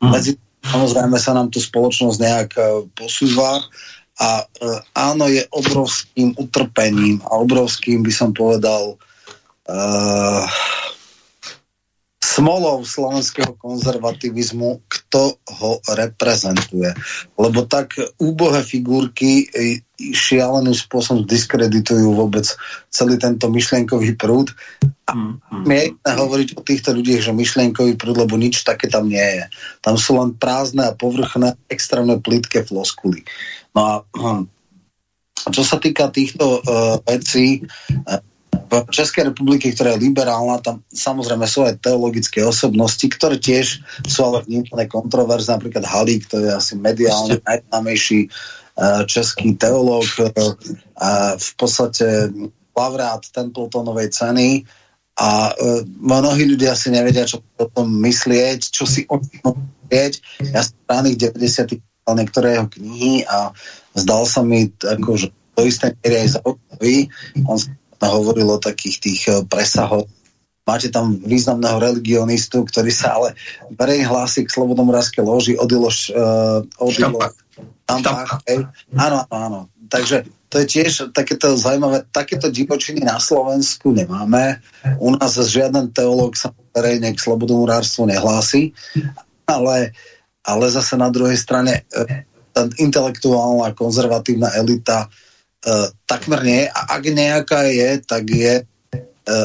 Mm. 0.01 0.09
Medzi 0.09 0.31
samozrejme 0.65 1.17
sa 1.21 1.37
nám 1.37 1.53
tu 1.53 1.61
spoločnosť 1.61 2.17
nejak 2.17 2.49
uh, 2.57 2.65
posúva 2.97 3.61
a 4.17 4.41
uh, 4.41 4.79
áno, 4.97 5.29
je 5.29 5.45
obrovským 5.53 6.33
utrpením 6.41 7.21
a 7.29 7.37
obrovským 7.37 8.01
by 8.01 8.09
som 8.09 8.33
povedal 8.33 8.97
uh, 9.69 10.43
smolou 12.27 12.83
slovenského 12.83 13.55
konzervativizmu, 13.55 14.83
kto 14.91 15.39
ho 15.39 15.71
reprezentuje. 15.87 16.91
Lebo 17.39 17.63
tak 17.63 17.95
úbohé 18.19 18.67
figurky 18.67 19.47
šialeným 19.97 20.75
spôsobom 20.75 21.23
diskreditujú 21.23 22.13
vôbec 22.13 22.43
celý 22.91 23.15
tento 23.15 23.47
myšlienkový 23.47 24.19
prúd. 24.19 24.51
A 25.07 25.15
mm, 25.15 25.63
mm. 25.63 25.65
je 25.71 25.81
hovoriť 26.03 26.49
o 26.59 26.61
týchto 26.61 26.91
ľudiach, 26.91 27.23
že 27.23 27.31
myšlienkový 27.31 27.95
prúd, 27.95 28.19
lebo 28.19 28.35
nič 28.35 28.67
také 28.67 28.91
tam 28.91 29.07
nie 29.07 29.23
je. 29.23 29.45
Tam 29.79 29.95
sú 29.95 30.19
len 30.19 30.35
prázdne 30.35 30.91
a 30.91 30.97
povrchné, 30.97 31.55
extrémne 31.71 32.19
plitké 32.19 32.67
floskuly. 32.67 33.23
No 33.71 33.79
a 33.81 33.93
hm, 34.13 34.43
čo 35.47 35.63
sa 35.63 35.79
týka 35.79 36.11
týchto 36.11 36.59
uh, 36.59 36.99
vecí, 37.07 37.63
uh, 37.63 38.19
v 38.67 38.91
Českej 38.91 39.31
republike, 39.31 39.71
ktorá 39.71 39.95
je 39.95 40.03
liberálna, 40.11 40.59
tam 40.59 40.83
samozrejme 40.91 41.47
sú 41.47 41.63
aj 41.63 41.79
teologické 41.79 42.43
osobnosti, 42.43 43.03
ktoré 43.07 43.39
tiež 43.39 43.79
sú 44.03 44.19
ale 44.27 44.43
vnímané 44.43 44.91
kontroverzne, 44.91 45.55
napríklad 45.55 45.87
Halík, 45.87 46.27
to 46.27 46.43
je 46.43 46.51
asi 46.51 46.75
mediálne 46.75 47.39
najznámejší 47.41 48.27
uh, 48.27 49.03
český 49.07 49.55
teológ, 49.55 50.05
uh, 50.19 50.53
v 51.39 51.51
podstate 51.55 52.31
laureát 52.75 53.23
Templetonovej 53.31 54.11
ceny 54.11 54.67
a 55.17 55.55
uh, 55.55 55.81
mnohí 55.87 56.45
ľudia 56.45 56.75
si 56.75 56.91
nevedia, 56.91 57.23
čo 57.23 57.39
o 57.57 57.65
tom 57.71 57.87
myslieť, 58.03 58.59
čo 58.67 58.83
si 58.83 59.07
o 59.07 59.17
tom 59.17 59.55
myslieť. 59.87 60.13
Ja 60.51 60.61
som 60.61 60.75
v 61.07 61.15
90 61.15 61.79
niektoré 62.07 62.55
jeho 62.55 62.67
knihy 62.71 63.27
a 63.27 63.51
zdal 63.91 64.23
sa 64.23 64.39
mi 64.39 64.71
ako, 64.79 65.19
že 65.19 65.27
do 65.57 65.65
istej 65.65 65.91
miery 65.99 66.15
aj 66.23 66.29
zaujímavý. 66.39 66.95
On 67.49 67.57
hovoril 68.05 68.53
o 68.53 68.61
takých 68.61 68.97
tých 69.01 69.21
eh, 69.29 69.41
presahoch. 69.41 70.05
Máte 70.67 70.91
tam 70.91 71.15
významného 71.23 71.79
religionistu, 71.79 72.67
ktorý 72.67 72.91
sa 72.91 73.15
ale 73.15 73.39
verejne 73.71 74.03
hlási 74.03 74.43
k 74.43 74.51
Slobodomorskej 74.51 75.23
loži 75.23 75.55
Odiloš 75.55 76.11
uh, 76.11 76.59
Odilo, 76.75 76.91
Štampách. 76.91 77.31
Áno, 77.87 78.11
áno, 78.99 79.19
áno. 79.31 79.59
Takže 79.87 80.27
to 80.51 80.59
je 80.59 80.67
tiež 80.67 81.15
takéto 81.15 81.55
zaujímavé, 81.55 82.03
takéto 82.11 82.51
divočiny 82.51 82.99
na 82.99 83.15
Slovensku 83.15 83.95
nemáme. 83.95 84.59
U 84.99 85.15
nás 85.15 85.39
žiaden 85.39 85.95
teológ 85.95 86.35
sa 86.35 86.51
verejne 86.75 87.15
k 87.15 87.23
slobodomurárstvu 87.23 88.11
nehlási, 88.11 88.75
ale 89.47 89.95
ale 90.47 90.65
zase 90.71 90.95
na 90.95 91.11
druhej 91.11 91.35
strane 91.35 91.83
e, 91.91 92.23
tá 92.55 92.63
intelektuálna 92.79 93.75
konzervatívna 93.75 94.55
elita 94.55 95.03
e, 95.03 95.07
takmer 96.07 96.41
nie. 96.43 96.65
A 96.71 96.79
ak 96.95 97.03
nejaká 97.11 97.67
je, 97.67 97.89
tak 98.03 98.23
je 98.31 98.63
e, 98.63 99.37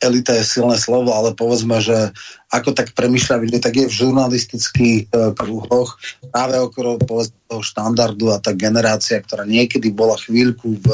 elita 0.00 0.36
je 0.36 0.44
silné 0.44 0.76
slovo, 0.76 1.10
ale 1.16 1.32
povedzme, 1.32 1.80
že 1.80 2.12
ako 2.52 2.76
tak 2.76 2.92
premyšľa 2.92 3.42
tak 3.58 3.74
je 3.74 3.86
v 3.88 3.96
žurnalistických 3.96 5.00
e, 5.08 5.34
kruhoch 5.34 5.98
práve 6.30 6.56
okolo 6.60 7.00
povedzme, 7.02 7.36
toho 7.48 7.62
štandardu 7.64 8.30
a 8.30 8.38
tá 8.38 8.52
generácia, 8.54 9.18
ktorá 9.18 9.48
niekedy 9.48 9.90
bola 9.90 10.14
chvíľku 10.20 10.78
v 10.78 10.88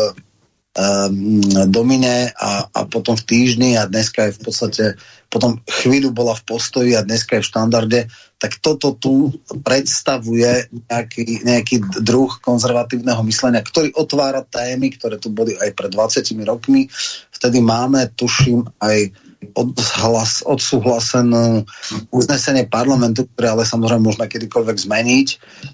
domine 1.68 2.32
a, 2.32 2.64
a 2.64 2.80
potom 2.88 3.12
v 3.12 3.26
týždni 3.28 3.76
a 3.76 3.84
dneska 3.84 4.32
je 4.32 4.36
v 4.36 4.40
podstate 4.40 4.84
potom 5.32 5.60
chvíľu 5.64 6.12
bola 6.12 6.36
v 6.36 6.44
postoji 6.44 6.92
a 6.92 7.04
dneska 7.04 7.40
je 7.40 7.44
v 7.44 7.50
štandarde, 7.52 8.00
tak 8.36 8.60
toto 8.60 8.92
tu 8.92 9.32
predstavuje 9.64 10.68
nejaký, 10.92 11.44
nejaký 11.44 11.76
druh 12.04 12.28
konzervatívneho 12.44 13.24
myslenia, 13.24 13.64
ktorý 13.64 13.96
otvára 13.96 14.44
témy, 14.44 14.92
ktoré 14.92 15.16
tu 15.16 15.32
boli 15.32 15.56
aj 15.56 15.72
pred 15.72 15.88
20 15.88 16.36
rokmi. 16.44 16.92
Vtedy 17.32 17.64
máme, 17.64 18.12
tuším, 18.12 18.68
aj 18.84 19.08
odhlas, 19.56 20.44
odsúhlasenú 20.44 21.64
uznesenie 22.12 22.68
parlamentu, 22.68 23.24
ktoré 23.32 23.56
ale 23.56 23.64
samozrejme 23.64 24.04
možno 24.04 24.28
kedykoľvek 24.28 24.76
zmeniť, 24.84 25.28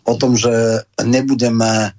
o 0.06 0.14
tom, 0.14 0.38
že 0.38 0.86
nebudeme 1.02 1.98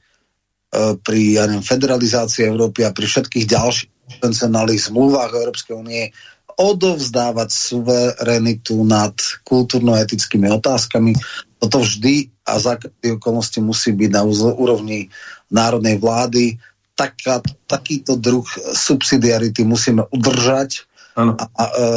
pri 0.77 1.21
ja 1.33 1.49
neviem, 1.49 1.65
federalizácii 1.65 2.45
Európy 2.45 2.85
a 2.85 2.93
pri 2.93 3.09
všetkých 3.09 3.45
ďalších 3.49 3.89
potenciálnych 4.21 4.81
zmluvách 4.89 5.31
Európskej 5.33 5.73
únie 5.77 6.13
odovzdávať 6.59 7.49
suverenitu 7.55 8.83
nad 8.83 9.15
kultúrno-etickými 9.47 10.51
otázkami. 10.59 11.15
Toto 11.55 11.79
vždy 11.79 12.27
a 12.43 12.59
za 12.59 12.75
okolnosti 12.99 13.63
musí 13.63 13.95
byť 13.95 14.09
na 14.11 14.21
úrovni 14.53 15.07
národnej 15.47 15.95
vlády. 15.95 16.59
Taká, 16.99 17.39
takýto 17.63 18.19
druh 18.19 18.43
subsidiarity 18.75 19.63
musíme 19.63 20.03
udržať. 20.11 20.83
Ano. 21.15 21.39
A, 21.39 21.43
a, 21.47 21.65
e, 21.65 21.87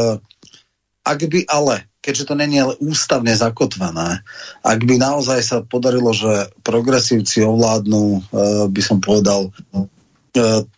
ak 1.02 1.20
by 1.26 1.42
ale 1.50 1.90
keďže 2.02 2.28
to 2.28 2.34
není 2.34 2.58
ale 2.58 2.74
ústavne 2.82 3.30
zakotvené, 3.30 4.26
ak 4.66 4.80
by 4.82 4.98
naozaj 4.98 5.40
sa 5.40 5.56
podarilo, 5.62 6.10
že 6.10 6.50
progresívci 6.66 7.46
ovládnu, 7.46 8.02
e, 8.02 8.20
by 8.66 8.82
som 8.82 8.98
povedal, 8.98 9.48
e, 9.48 9.86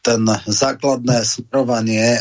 ten 0.05 0.23
základné 0.45 1.25
smerovanie 1.25 2.21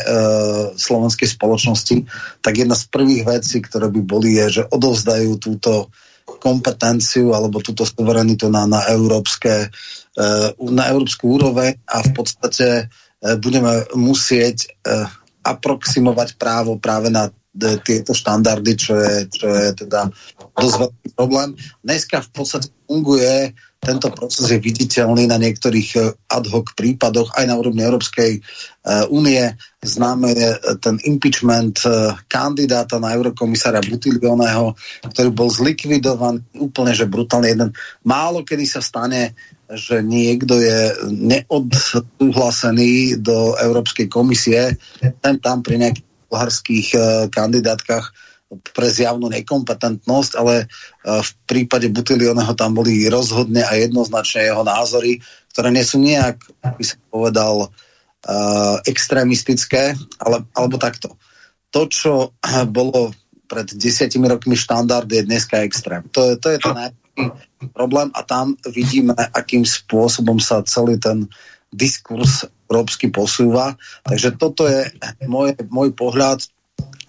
slovenskej 0.72 1.36
spoločnosti, 1.36 2.08
tak 2.40 2.56
jedna 2.56 2.72
z 2.72 2.88
prvých 2.88 3.28
vecí, 3.28 3.60
ktoré 3.60 3.92
by 3.92 4.00
boli, 4.00 4.40
je, 4.40 4.60
že 4.60 4.62
odovzdajú 4.72 5.36
túto 5.36 5.92
kompetenciu 6.24 7.36
alebo 7.36 7.60
túto 7.60 7.84
suverenitu 7.84 8.48
na, 8.48 8.64
na, 8.64 8.88
európske, 8.88 9.68
na 10.56 10.84
európsku 10.88 11.36
úroveň 11.36 11.76
a 11.84 12.00
v 12.00 12.10
podstate 12.16 12.88
budeme 13.44 13.84
musieť 13.92 14.72
aproximovať 15.44 16.40
právo 16.40 16.80
práve 16.80 17.12
na 17.12 17.28
tieto 17.86 18.12
štandardy, 18.12 18.72
čo 18.74 18.98
je, 18.98 19.30
čo 19.30 19.46
je 19.46 19.86
teda 19.86 20.10
dosť 20.58 20.76
veľký 20.82 21.08
problém. 21.14 21.54
Dneska 21.86 22.26
v 22.26 22.30
podstate 22.34 22.68
funguje, 22.90 23.54
tento 23.84 24.08
proces 24.16 24.48
je 24.48 24.56
viditeľný 24.56 25.28
na 25.28 25.36
niektorých 25.36 25.88
eh, 26.00 26.08
ad 26.32 26.48
hoc 26.48 26.72
prípadoch, 26.72 27.36
aj 27.36 27.44
na 27.44 27.54
úrovni 27.60 27.84
Európskej 27.84 28.40
eh, 28.40 29.04
únie. 29.12 29.44
Známe 29.84 30.32
je 30.32 30.50
eh, 30.56 30.58
ten 30.80 30.96
impeachment 31.04 31.84
kandidáta 32.26 32.96
na 32.96 33.12
eurokomisára 33.12 33.84
Butilioného, 33.84 34.72
ktorý 35.12 35.30
bol 35.30 35.52
zlikvidovaný 35.52 36.40
úplne, 36.56 36.96
že 36.96 37.04
brutálne 37.04 37.52
jeden. 37.52 37.70
Málo 38.08 38.40
kedy 38.40 38.64
sa 38.64 38.80
stane, 38.80 39.36
že 39.68 40.00
niekto 40.04 40.60
je 40.60 40.92
neodsúhlasený 41.08 43.16
do 43.20 43.56
Európskej 43.56 44.12
komisie, 44.12 44.76
ten 45.24 45.40
tam 45.40 45.64
pri 45.64 45.80
nejakých 45.80 46.03
bulharských 46.34 46.88
uh, 46.98 47.02
kandidátkach 47.30 48.10
pre 48.74 48.90
zjavnú 48.90 49.30
nekompetentnosť, 49.30 50.32
ale 50.34 50.66
uh, 50.66 51.22
v 51.22 51.30
prípade 51.46 51.86
Butilioneho 51.94 52.50
tam 52.58 52.74
boli 52.74 53.06
rozhodne 53.06 53.62
a 53.62 53.78
jednoznačne 53.78 54.50
jeho 54.50 54.66
názory, 54.66 55.22
ktoré 55.54 55.70
nie 55.70 55.86
sú 55.86 56.02
nejak, 56.02 56.42
by 56.74 56.82
som 56.82 56.98
povedal, 57.14 57.54
uh, 57.70 58.76
extrémistické, 58.82 59.94
ale, 60.18 60.42
alebo 60.58 60.74
takto. 60.82 61.14
To, 61.70 61.86
čo 61.86 62.34
bolo 62.70 63.14
pred 63.50 63.70
desiatimi 63.74 64.26
rokmi 64.26 64.58
štandard, 64.58 65.06
je 65.06 65.22
dneska 65.22 65.62
extrém. 65.62 66.02
To, 66.14 66.34
to 66.38 66.54
je 66.54 66.58
ten 66.58 66.94
problém 67.70 68.10
a 68.14 68.22
tam 68.26 68.58
vidíme, 68.66 69.14
akým 69.14 69.62
spôsobom 69.62 70.42
sa 70.42 70.62
celý 70.66 70.98
ten 70.98 71.30
diskurs 71.70 72.46
európsky 72.66 73.12
posúva. 73.12 73.76
Takže 74.04 74.36
toto 74.40 74.64
je 74.68 74.88
môj, 75.28 75.56
môj 75.68 75.92
pohľad. 75.92 76.42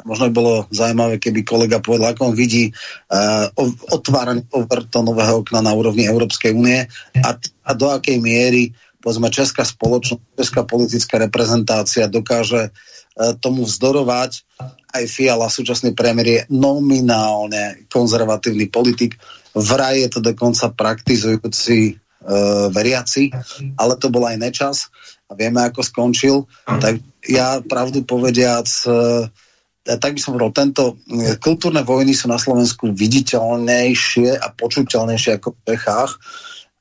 Možno 0.05 0.29
by 0.29 0.33
bolo 0.37 0.53
zaujímavé, 0.69 1.17
keby 1.17 1.41
kolega 1.41 1.81
povedal, 1.81 2.13
ako 2.13 2.31
on 2.31 2.35
vidí 2.37 2.69
uh, 2.69 3.49
otváranie 3.89 4.45
overtonového 4.53 5.41
okna 5.41 5.65
na 5.65 5.73
úrovni 5.73 6.05
Európskej 6.05 6.53
únie 6.53 6.85
a, 7.17 7.29
a 7.41 7.71
do 7.73 7.89
akej 7.89 8.21
miery 8.21 8.75
povedzme, 9.05 9.29
česká 9.29 9.61
spoločnosť, 9.61 10.33
česká 10.33 10.65
politická 10.65 11.21
reprezentácia 11.21 12.09
dokáže 12.09 12.73
uh, 12.73 13.37
tomu 13.37 13.69
vzdorovať. 13.69 14.41
Aj 14.89 15.05
Fiala, 15.05 15.45
súčasný 15.45 15.93
premiér, 15.93 16.25
je 16.25 16.41
nominálne 16.49 17.85
konzervatívny 17.93 18.65
politik. 18.73 19.21
Vraj 19.53 20.01
je 20.01 20.09
to 20.09 20.19
dokonca 20.25 20.73
praktizujúci 20.73 21.93
uh, 21.93 22.73
veriaci, 22.73 23.29
ale 23.77 23.93
to 24.01 24.09
bol 24.09 24.25
aj 24.25 24.41
nečas 24.41 24.89
a 25.25 25.31
vieme, 25.33 25.61
ako 25.65 25.81
skončil. 25.81 26.45
Tak 26.65 27.01
ja 27.25 27.61
pravdu 27.65 28.05
povediac, 28.05 28.69
e, 28.85 29.97
tak 29.97 30.13
by 30.13 30.19
som 30.21 30.37
povedal, 30.37 30.53
tento 30.53 30.83
e, 31.09 31.35
kultúrne 31.41 31.81
vojny 31.81 32.13
sú 32.13 32.29
na 32.29 32.37
Slovensku 32.37 32.93
viditeľnejšie 32.93 34.37
a 34.37 34.47
počuteľnejšie 34.53 35.41
ako 35.41 35.57
v 35.57 35.59
Čechách, 35.73 36.11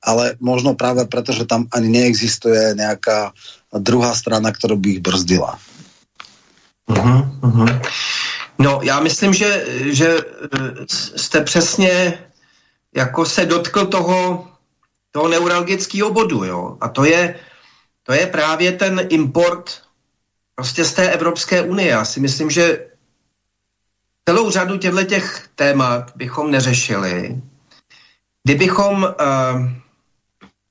ale 0.04 0.36
možno 0.44 0.76
práve 0.76 1.08
preto, 1.08 1.32
že 1.32 1.48
tam 1.48 1.64
ani 1.72 1.88
neexistuje 1.88 2.76
nejaká 2.76 3.32
druhá 3.72 4.12
strana, 4.12 4.52
ktorá 4.52 4.76
by 4.76 5.00
ich 5.00 5.02
brzdila. 5.02 5.56
Uh-huh, 6.84 7.24
uh-huh. 7.40 7.70
No, 8.58 8.80
já 8.82 9.00
myslím, 9.00 9.34
že, 9.34 9.64
že 9.88 10.08
e, 10.08 10.20
jste 11.16 11.40
přesně 11.40 12.18
jako 12.94 13.26
se 13.26 13.46
dotkl 13.46 13.86
toho, 13.86 14.48
toho 15.10 15.28
neuralgického 15.28 16.12
bodu, 16.12 16.44
jo. 16.44 16.76
A 16.80 16.88
to 16.88 17.04
je, 17.04 17.34
to 18.06 18.12
je 18.12 18.26
právě 18.26 18.72
ten 18.72 19.06
import 19.08 19.82
prostě 20.54 20.84
z 20.84 20.92
té 20.92 21.10
Evropské 21.10 21.62
unie. 21.62 21.88
Já 21.88 22.04
si 22.04 22.20
myslím, 22.20 22.50
že 22.50 22.86
celou 24.28 24.50
řadu 24.50 24.78
těchto 24.78 25.04
těch 25.04 25.48
témat 25.54 26.12
bychom 26.16 26.50
neřešili, 26.50 27.42
kdybychom, 28.44 29.02
uh, 29.02 29.68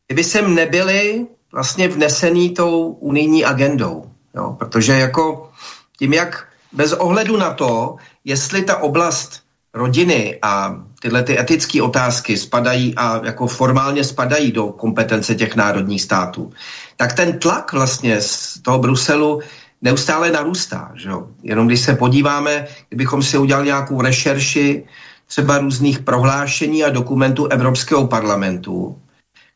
kdyby 0.08 0.24
sem 0.24 0.56
nebyli 0.56 1.28
vlastně 1.52 1.88
vnesený 1.88 2.50
tou 2.50 2.88
unijní 2.88 3.46
agendou. 3.46 4.12
Jo? 4.36 4.56
Protože 4.60 4.94
jako 4.94 5.52
tím, 5.98 6.14
jak 6.14 6.48
bez 6.72 6.94
ohledu 6.94 7.38
na 7.38 7.54
to, 7.54 7.96
jestli 8.26 8.64
ta 8.64 8.78
oblast 8.78 9.44
rodiny 9.74 10.40
a 10.42 10.84
tyhle 11.04 11.24
ty 11.24 11.40
etické 11.40 11.82
otázky 11.82 12.38
spadají 12.38 12.96
a 12.96 13.26
jako 13.26 13.48
formálně 13.48 14.04
spadají 14.04 14.52
do 14.52 14.68
kompetence 14.68 15.36
těch 15.36 15.56
národních 15.56 16.02
států, 16.02 16.52
tak 16.96 17.14
ten 17.14 17.40
tlak 17.40 17.74
vlastně 17.74 18.22
z 18.22 18.60
toho 18.64 18.80
Bruselu 18.80 19.42
neustále 19.82 20.32
narůstá. 20.32 20.92
Že 20.96 21.10
jo? 21.10 21.28
Jenom 21.44 21.68
když 21.68 21.80
se 21.80 21.96
podíváme, 21.96 22.68
kdybychom 22.90 23.24
si 23.24 23.38
udělali 23.38 23.66
nějakou 23.66 24.02
rešerši 24.02 24.84
třeba 25.28 25.58
různých 25.58 26.00
prohlášení 26.00 26.84
a 26.84 26.90
dokumentů 26.90 27.52
Evropského 27.52 28.08
parlamentu, 28.08 28.96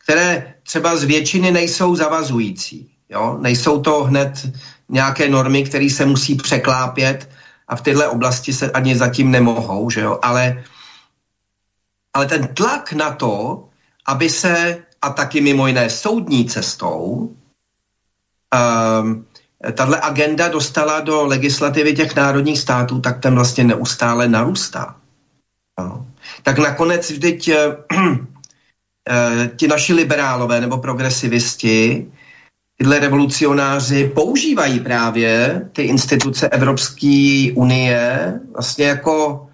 které 0.03 0.53
třeba 0.63 0.95
z 0.95 1.03
většiny 1.03 1.51
nejsou 1.51 1.95
zavazující. 1.95 2.91
Jo? 3.09 3.37
Nejsou 3.39 3.79
to 3.79 4.03
hned 4.03 4.51
nějaké 4.89 5.29
normy, 5.29 5.63
které 5.63 5.87
se 5.89 6.05
musí 6.05 6.35
překlápět 6.35 7.29
a 7.67 7.75
v 7.75 7.81
této 7.81 8.11
oblasti 8.11 8.53
se 8.53 8.71
ani 8.71 8.95
zatím 8.95 9.31
nemohou, 9.31 9.89
že 9.89 10.01
jo? 10.01 10.19
Ale, 10.21 10.63
ale 12.17 12.25
ten 12.25 12.47
tlak 12.47 12.93
na 12.93 13.11
to, 13.13 13.63
aby 14.05 14.29
se, 14.29 14.77
a 15.01 15.09
taky 15.09 15.41
mimo 15.41 15.67
jiné 15.67 15.89
soudní 15.89 16.49
cestou, 16.49 17.29
um, 18.49 19.25
tahle 19.73 20.01
agenda 20.01 20.47
dostala 20.47 20.99
do 20.99 21.25
legislativy 21.25 21.93
těch 21.93 22.15
národních 22.15 22.59
států, 22.59 22.99
tak 22.99 23.21
ten 23.21 23.35
vlastně 23.35 23.63
neustále 23.63 24.27
narůstá. 24.27 24.95
No. 25.79 26.05
Tak 26.43 26.57
nakonec 26.57 27.11
vždyť 27.11 27.49
uh, 27.49 27.55
ti 29.55 29.67
naši 29.67 29.93
liberálové 29.93 30.61
nebo 30.61 30.77
progresivisti 30.77 32.07
tyhle 32.77 32.99
revolucionáři 32.99 34.11
používají 34.15 34.79
právě 34.79 35.61
ty 35.73 35.81
instituce 35.81 36.49
Evropské 36.49 37.49
unie 37.55 38.33
vlastně 38.53 38.85
jako 38.85 39.46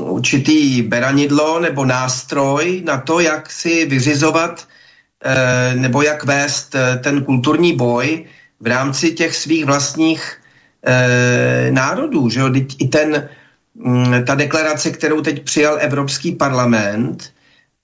určitý 0.00 0.82
beranidlo 0.82 1.60
nebo 1.60 1.84
nástroj 1.84 2.82
na 2.84 3.00
to, 3.00 3.20
jak 3.20 3.50
si 3.50 3.86
vyřizovat 3.86 4.68
uh, 5.26 5.80
nebo 5.80 6.02
jak 6.02 6.24
vést 6.24 6.74
uh, 6.74 7.02
ten 7.02 7.24
kulturní 7.24 7.76
boj 7.76 8.24
v 8.60 8.66
rámci 8.66 9.12
těch 9.12 9.36
svých 9.36 9.64
vlastních 9.64 10.40
uh, 10.86 11.74
národů. 11.74 12.28
Že 12.28 12.40
jo? 12.40 12.50
I 12.78 12.88
ten, 12.88 13.28
um, 13.74 14.24
ta 14.26 14.34
deklarace, 14.34 14.90
kterou 14.90 15.20
teď 15.20 15.44
přijal 15.44 15.78
Evropský 15.80 16.32
parlament, 16.32 17.32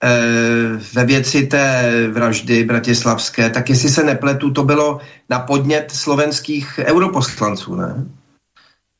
Eh, 0.04 0.80
ve 0.94 1.04
věci 1.04 1.46
té 1.46 1.90
vraždy 2.12 2.64
bratislavské, 2.64 3.50
tak 3.50 3.68
jestli 3.68 3.88
se 3.88 4.04
nepletu, 4.04 4.50
to 4.50 4.62
bylo 4.64 5.00
na 5.30 5.38
podnět 5.38 5.90
slovenských 5.90 6.80
europoslanců, 6.84 7.74
ne? 7.74 8.04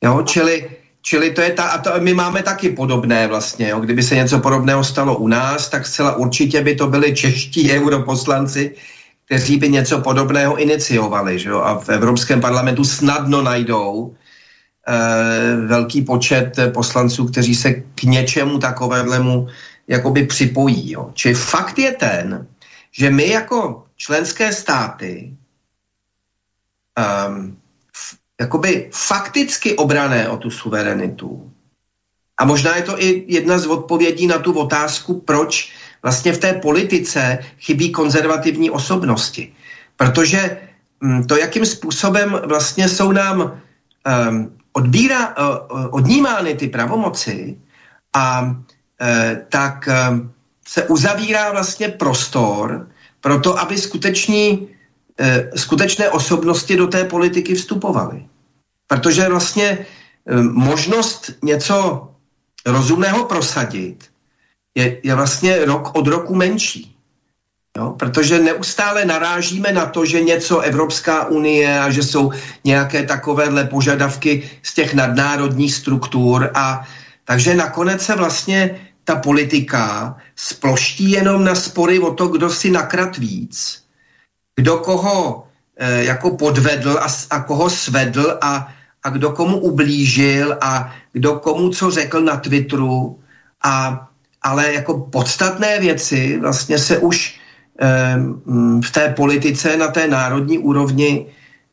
Jo, 0.05 0.23
čili, 0.23 0.71
čili 1.05 1.31
to 1.37 1.41
je 1.41 1.51
ta, 1.53 1.65
a 1.65 1.79
to, 1.79 1.91
my 2.01 2.15
máme 2.15 2.43
taky 2.43 2.71
podobné 2.71 3.29
vlastně, 3.29 3.69
jo. 3.69 3.81
kdyby 3.81 4.03
se 4.03 4.17
něco 4.17 4.41
podobného 4.41 4.85
stalo 4.85 5.17
u 5.17 5.29
nás, 5.29 5.69
tak 5.69 5.87
zcela 5.87 6.17
určitě 6.17 6.65
by 6.65 6.75
to 6.75 6.87
byli 6.87 7.15
čeští 7.15 7.73
europoslanci, 7.73 8.75
kteří 9.25 9.57
by 9.57 9.69
něco 9.69 10.01
podobného 10.01 10.57
iniciovali, 10.57 11.39
že 11.39 11.49
jo? 11.49 11.61
a 11.61 11.79
v 11.79 11.89
Evropském 11.89 12.41
parlamentu 12.41 12.85
snadno 12.85 13.43
najdou 13.43 14.17
e, 14.17 15.57
velký 15.67 16.03
počet 16.03 16.57
poslanců, 16.75 17.29
kteří 17.29 17.55
se 17.55 17.73
k 17.73 18.03
něčemu 18.03 18.59
takovému 18.59 19.49
jakoby 19.89 20.27
připojí. 20.27 20.93
Jo. 20.93 21.11
Či 21.15 21.35
fakt 21.35 21.79
je 21.79 21.93
ten, 21.93 22.47
že 22.93 23.11
my 23.11 23.29
jako 23.29 23.85
členské 23.97 24.53
státy 24.53 25.37
um, 26.97 27.57
jakoby 28.41 28.91
fakticky 28.93 29.77
obrané 29.77 30.29
o 30.29 30.37
tu 30.37 30.51
suverenitu. 30.51 31.51
A 32.39 32.45
možná 32.45 32.77
je 32.77 32.83
to 32.83 33.03
i 33.03 33.25
jedna 33.29 33.59
z 33.59 33.67
odpovědí 33.67 34.27
na 34.27 34.39
tu 34.39 34.53
otázku, 34.53 35.21
proč 35.21 35.73
vlastně 36.03 36.33
v 36.33 36.39
té 36.39 36.53
politice 36.53 37.39
chybí 37.59 37.93
konzervativní 37.93 38.71
osobnosti. 38.71 39.53
Protože 39.97 40.59
um, 41.03 41.27
to, 41.27 41.37
jakým 41.37 41.67
způsobem 41.67 42.41
vlastně 42.45 42.89
jsou 42.89 43.13
nám 43.13 43.41
um, 43.41 44.57
odbírá, 44.73 45.37
uh, 45.37 45.89
odnímány 45.91 46.55
ty 46.55 46.69
pravomoci 46.69 47.57
a 48.15 48.55
Eh, 49.01 49.47
tak 49.49 49.89
eh, 49.89 50.11
se 50.69 50.89
uzavírá 50.89 51.53
vlastně 51.53 51.89
prostor 51.89 52.89
pro 53.21 53.41
to, 53.41 53.59
aby 53.59 53.79
skuteční, 53.79 54.69
skutečné 55.57 56.11
osobnosti 56.11 56.77
do 56.77 56.87
té 56.87 57.05
politiky 57.05 57.55
vstupovaly. 57.55 58.27
Protože 58.87 59.29
vlastně 59.29 59.87
možnost 60.53 61.31
něco 61.43 62.09
rozumného 62.67 63.25
prosadit 63.25 64.05
je, 64.75 65.01
je 65.03 65.15
vlastně 65.15 65.65
rok 65.65 65.91
od 65.95 66.07
roku 66.07 66.35
menší. 66.35 66.97
Jo? 67.79 67.95
Protože 67.99 68.39
neustále 68.39 69.05
narážíme 69.05 69.73
na 69.73 69.87
to, 69.87 70.05
že 70.05 70.21
něco 70.21 70.61
Evropská 70.61 71.27
unie 71.27 71.81
a 71.81 71.91
že 71.91 72.03
jsou 72.03 72.33
nějaké 72.65 73.03
takovéhle 73.03 73.65
požadavky 73.65 74.51
z 74.63 74.75
těch 74.75 74.95
nadnárodních 74.95 75.75
struktur 75.75 76.51
a 76.55 76.87
takže 77.25 77.55
nakonec 77.55 78.03
se 78.03 78.17
vlastně 78.17 78.81
ta 79.05 79.17
politika 79.17 80.17
sploští 80.37 81.11
jenom 81.11 81.45
na 81.45 81.55
spory 81.55 81.99
o 81.99 82.15
to, 82.15 82.29
kdo 82.29 82.51
si 82.51 82.71
nakrat 82.71 83.17
víc, 83.19 83.84
kdo 84.57 84.79
koho 84.79 85.47
e, 85.77 86.05
jako 86.05 86.31
podvedl 86.31 86.99
a, 86.99 87.07
a 87.31 87.41
koho 87.41 87.71
svedl 87.71 88.39
a, 88.41 88.69
a 89.03 89.11
kdo 89.11 89.31
komu 89.31 89.59
ublížil 89.59 90.57
a 90.61 90.95
kdo 91.13 91.35
komu 91.35 91.71
co 91.71 91.91
řekl 91.91 92.21
na 92.21 92.37
Twitteru. 92.37 93.19
A, 93.63 94.09
ale 94.43 94.75
jako 94.75 94.99
podstatné 94.99 95.81
věci 95.81 96.39
vlastně 96.41 96.79
se 96.79 96.99
už 96.99 97.41
e, 97.81 98.17
v 98.85 98.91
té 98.91 99.09
politice 99.17 99.77
na 99.77 99.89
té 99.89 100.09
národní 100.09 100.59
úrovni 100.59 101.27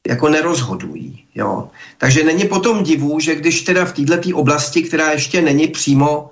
jako 0.07 0.29
nerozhodují. 0.29 1.23
Jo. 1.35 1.69
Takže 1.97 2.23
není 2.23 2.45
potom 2.45 2.83
divu, 2.83 3.19
že 3.19 3.35
když 3.35 3.61
teda 3.61 3.85
v 3.85 3.93
této 3.93 4.29
oblasti, 4.33 4.81
která 4.81 5.11
ještě 5.11 5.41
není 5.41 5.67
přímo 5.67 6.29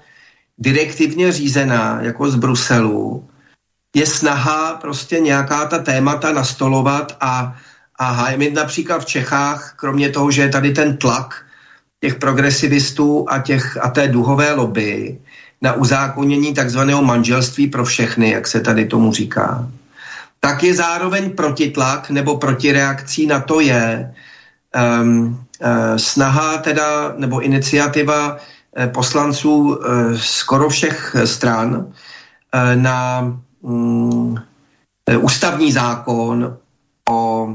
direktivně 0.57 1.31
řízená, 1.31 1.99
jako 2.01 2.31
z 2.31 2.35
Bruselu, 2.35 3.28
je 3.95 4.05
snaha 4.05 4.73
prostě 4.81 5.19
nějaká 5.19 5.65
ta 5.65 5.79
témata 5.79 6.31
nastolovat 6.31 7.17
a, 7.21 7.55
a 7.99 8.11
hájit 8.11 8.53
například 8.53 8.99
v 8.99 9.05
Čechách, 9.05 9.73
kromě 9.75 10.09
toho, 10.09 10.31
že 10.31 10.41
je 10.41 10.49
tady 10.49 10.71
ten 10.71 10.97
tlak 10.97 11.45
těch 12.01 12.15
progresivistů 12.15 13.25
a, 13.29 13.39
těch, 13.39 13.77
a 13.81 13.89
té 13.89 14.07
duhové 14.07 14.53
lobby 14.53 15.19
na 15.61 15.73
uzákonění 15.73 16.53
takzvaného 16.53 17.03
manželství 17.03 17.67
pro 17.67 17.85
všechny, 17.85 18.31
jak 18.31 18.47
se 18.47 18.61
tady 18.61 18.85
tomu 18.85 19.13
říká, 19.13 19.67
tak 20.39 20.63
je 20.63 20.75
zároveň 20.75 21.31
protitlak 21.31 22.09
nebo 22.09 22.37
protireakcí 22.37 23.27
na 23.27 23.39
to 23.39 23.59
je 23.59 24.13
um, 25.01 25.45
uh, 25.61 25.97
snaha 25.97 26.57
teda 26.57 27.13
nebo 27.17 27.39
iniciativa 27.39 28.39
Eh, 28.75 28.87
poslanců 28.87 29.79
eh, 29.81 30.17
skoro 30.17 30.69
všech 30.69 31.15
stran 31.25 31.93
eh, 32.53 32.75
na 32.75 33.21
ústavní 35.21 35.71
zákon 35.71 36.57
o 37.09 37.47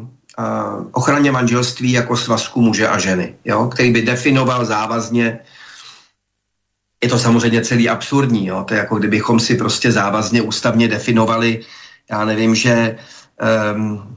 ochraně 0.93 1.33
manželství 1.33 1.93
jako 1.93 2.17
svazku 2.17 2.61
muže 2.61 2.89
a 2.89 2.99
ženy, 2.99 3.35
jo? 3.45 3.69
který 3.69 3.93
by 3.93 4.03
definoval 4.03 4.65
závazně 4.65 5.39
je 7.03 7.09
to 7.09 7.19
samozřejmě 7.19 7.65
celý 7.65 7.89
absurdní. 7.89 8.47
Jo? 8.47 8.65
To 8.65 8.75
je 8.75 8.81
jako 8.81 8.97
kdybychom 8.99 9.41
si 9.41 9.55
prostě 9.55 9.93
závazně 9.93 10.43
ústavně 10.43 10.89
definovali, 10.89 11.61
já 12.11 12.25
nevím, 12.25 12.55
že 12.55 12.99
um, 13.75 14.15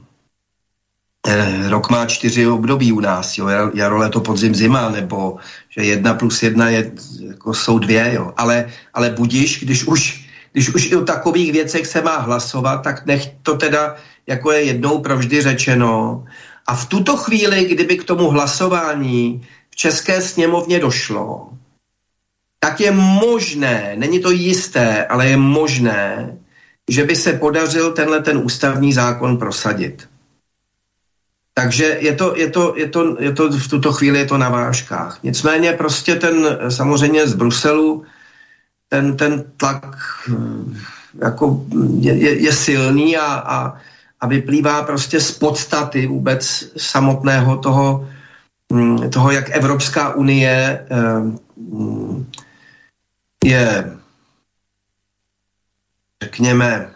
Eh, 1.28 1.68
rok 1.68 1.90
má 1.90 2.06
čtyři 2.06 2.46
období 2.46 2.92
u 2.92 3.00
nás, 3.00 3.38
jo, 3.38 3.48
jaro, 3.74 3.98
leto, 3.98 4.20
podzim, 4.20 4.54
zima, 4.54 4.88
nebo 4.88 5.36
že 5.68 5.84
jedna 5.84 6.14
plus 6.14 6.42
jedna 6.42 6.68
je, 6.68 6.92
jako 7.28 7.54
jsou 7.54 7.78
dvě, 7.78 8.10
jo. 8.14 8.32
Ale, 8.36 8.70
ale 8.94 9.10
budíš, 9.10 9.60
když 9.60 9.84
už, 9.84 10.27
když 10.58 10.74
už 10.74 10.90
i 10.90 10.96
o 10.96 11.04
takových 11.04 11.52
věcech 11.52 11.86
se 11.86 12.02
má 12.02 12.18
hlasovat, 12.18 12.82
tak 12.82 13.06
nech 13.06 13.30
to 13.42 13.54
teda, 13.54 13.94
jako 14.26 14.52
je 14.52 14.62
jednou 14.62 14.98
provždy 14.98 15.42
řečeno. 15.42 16.24
A 16.66 16.74
v 16.74 16.86
tuto 16.86 17.16
chvíli, 17.16 17.64
kdyby 17.64 17.96
k 17.96 18.04
tomu 18.04 18.30
hlasování 18.30 19.46
v 19.70 19.76
České 19.76 20.20
sněmovně 20.20 20.80
došlo, 20.80 21.54
tak 22.58 22.80
je 22.80 22.90
možné, 22.90 23.94
není 23.96 24.18
to 24.18 24.30
jisté, 24.30 25.06
ale 25.06 25.28
je 25.28 25.36
možné, 25.36 26.34
že 26.88 27.04
by 27.04 27.16
se 27.16 27.32
podařil 27.38 27.92
tenhle 27.92 28.22
ten 28.22 28.42
ústavní 28.42 28.92
zákon 28.92 29.38
prosadit. 29.38 30.08
Takže 31.54 31.98
je 32.00 32.14
to, 32.14 32.36
je, 32.36 32.50
to, 32.50 32.74
je, 32.76 32.88
to, 32.88 33.16
je 33.22 33.32
to 33.32 33.50
v 33.50 33.68
tuto 33.68 33.92
chvíli 33.92 34.18
je 34.18 34.26
to 34.26 34.38
na 34.38 34.48
vážkách. 34.48 35.22
Nicméně 35.22 35.72
prostě 35.72 36.14
ten 36.14 36.58
samozřejmě 36.68 37.26
z 37.26 37.34
Bruselu 37.34 38.02
ten, 38.88 39.16
ten 39.16 39.44
tlak 39.56 39.96
jako 41.22 41.64
je, 41.98 42.14
je, 42.14 42.42
je 42.42 42.52
silný 42.52 43.16
a, 43.16 43.26
a, 43.26 43.76
a 44.20 44.26
vyplývá 44.26 44.82
prostě 44.82 45.20
z 45.20 45.30
podstaty 45.32 46.06
vůbec 46.06 46.72
samotného 46.76 47.56
toho, 47.56 48.08
mm, 48.72 49.10
toho 49.10 49.30
jak 49.30 49.50
Evropská 49.50 50.14
unie 50.14 50.86
mm, 51.56 52.26
je, 53.44 53.96
řekněme, 56.22 56.90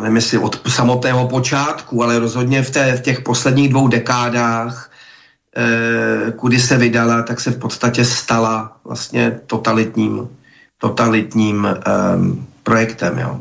nevím 0.00 0.16
jestli 0.16 0.38
od 0.38 0.70
samotného 0.70 1.28
počátku, 1.28 2.02
ale 2.02 2.18
rozhodně 2.18 2.62
v, 2.62 2.70
té, 2.70 2.96
v 2.96 3.00
těch 3.02 3.20
posledních 3.20 3.68
dvou 3.68 3.88
dekádách, 3.88 4.90
kudy 6.36 6.60
se 6.60 6.76
vydala, 6.76 7.22
tak 7.22 7.40
se 7.40 7.50
v 7.50 7.58
podstatě 7.58 8.04
stala 8.04 8.76
vlastně 8.84 9.40
totalitním, 9.46 10.28
totalitním 10.78 11.66
eh, 11.66 11.80
projektem. 12.62 13.18
Jo. 13.18 13.40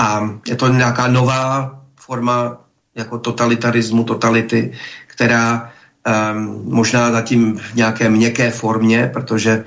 A 0.00 0.30
je 0.46 0.56
to 0.56 0.68
nějaká 0.68 1.08
nová 1.08 1.80
forma 1.96 2.60
jako 2.94 3.18
totalitarismu, 3.18 4.04
totality, 4.04 4.72
která 5.06 5.72
um, 6.32 6.62
možná 6.64 7.12
zatím 7.12 7.58
v 7.58 7.74
nějaké 7.74 8.10
měkké 8.10 8.50
formě, 8.50 9.10
protože 9.12 9.64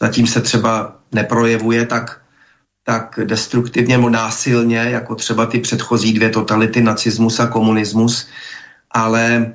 zatím 0.00 0.26
se 0.26 0.40
třeba 0.40 0.96
neprojevuje 1.12 1.86
tak, 1.86 2.20
tak 2.84 3.20
destruktivně 3.24 3.96
nebo 3.96 4.10
násilně, 4.10 4.78
jako 4.78 5.14
třeba 5.14 5.46
ty 5.46 5.60
předchozí 5.60 6.12
dvě 6.12 6.30
totality, 6.30 6.82
nacismus 6.82 7.40
a 7.40 7.46
komunismus, 7.46 8.28
ale, 8.90 9.52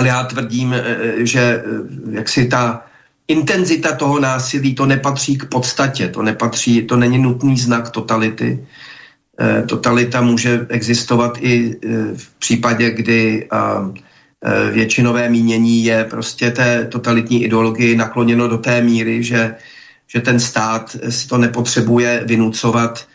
ale 0.00 0.08
já 0.08 0.24
tvrdím, 0.24 0.72
e, 0.72 0.80
e, 0.80 1.26
že 1.26 1.40
e, 1.40 1.62
jak 2.10 2.28
si 2.28 2.48
ta 2.48 2.84
intenzita 3.28 3.92
toho 3.92 4.20
násilí, 4.20 4.74
to 4.74 4.86
nepatří 4.86 5.38
k 5.38 5.44
podstatě, 5.44 6.08
to, 6.08 6.22
nepatří, 6.22 6.82
to 6.82 6.96
není 6.96 7.18
nutný 7.18 7.58
znak 7.58 7.90
totality. 7.90 8.66
Totalita 9.66 10.20
může 10.20 10.66
existovat 10.68 11.38
i 11.40 11.76
v 12.16 12.38
případě, 12.38 12.90
kdy 12.90 13.48
většinové 14.72 15.28
mínění 15.28 15.84
je 15.84 16.04
prostě 16.04 16.50
té 16.50 16.84
totalitní 16.84 17.44
ideologii 17.44 17.96
nakloněno 17.96 18.48
do 18.48 18.58
té 18.58 18.82
míry, 18.82 19.22
že, 19.22 19.54
že 20.06 20.20
ten 20.20 20.40
stát 20.40 20.96
si 21.08 21.28
to 21.28 21.38
nepotřebuje 21.38 22.22
vynucovat 22.26 23.06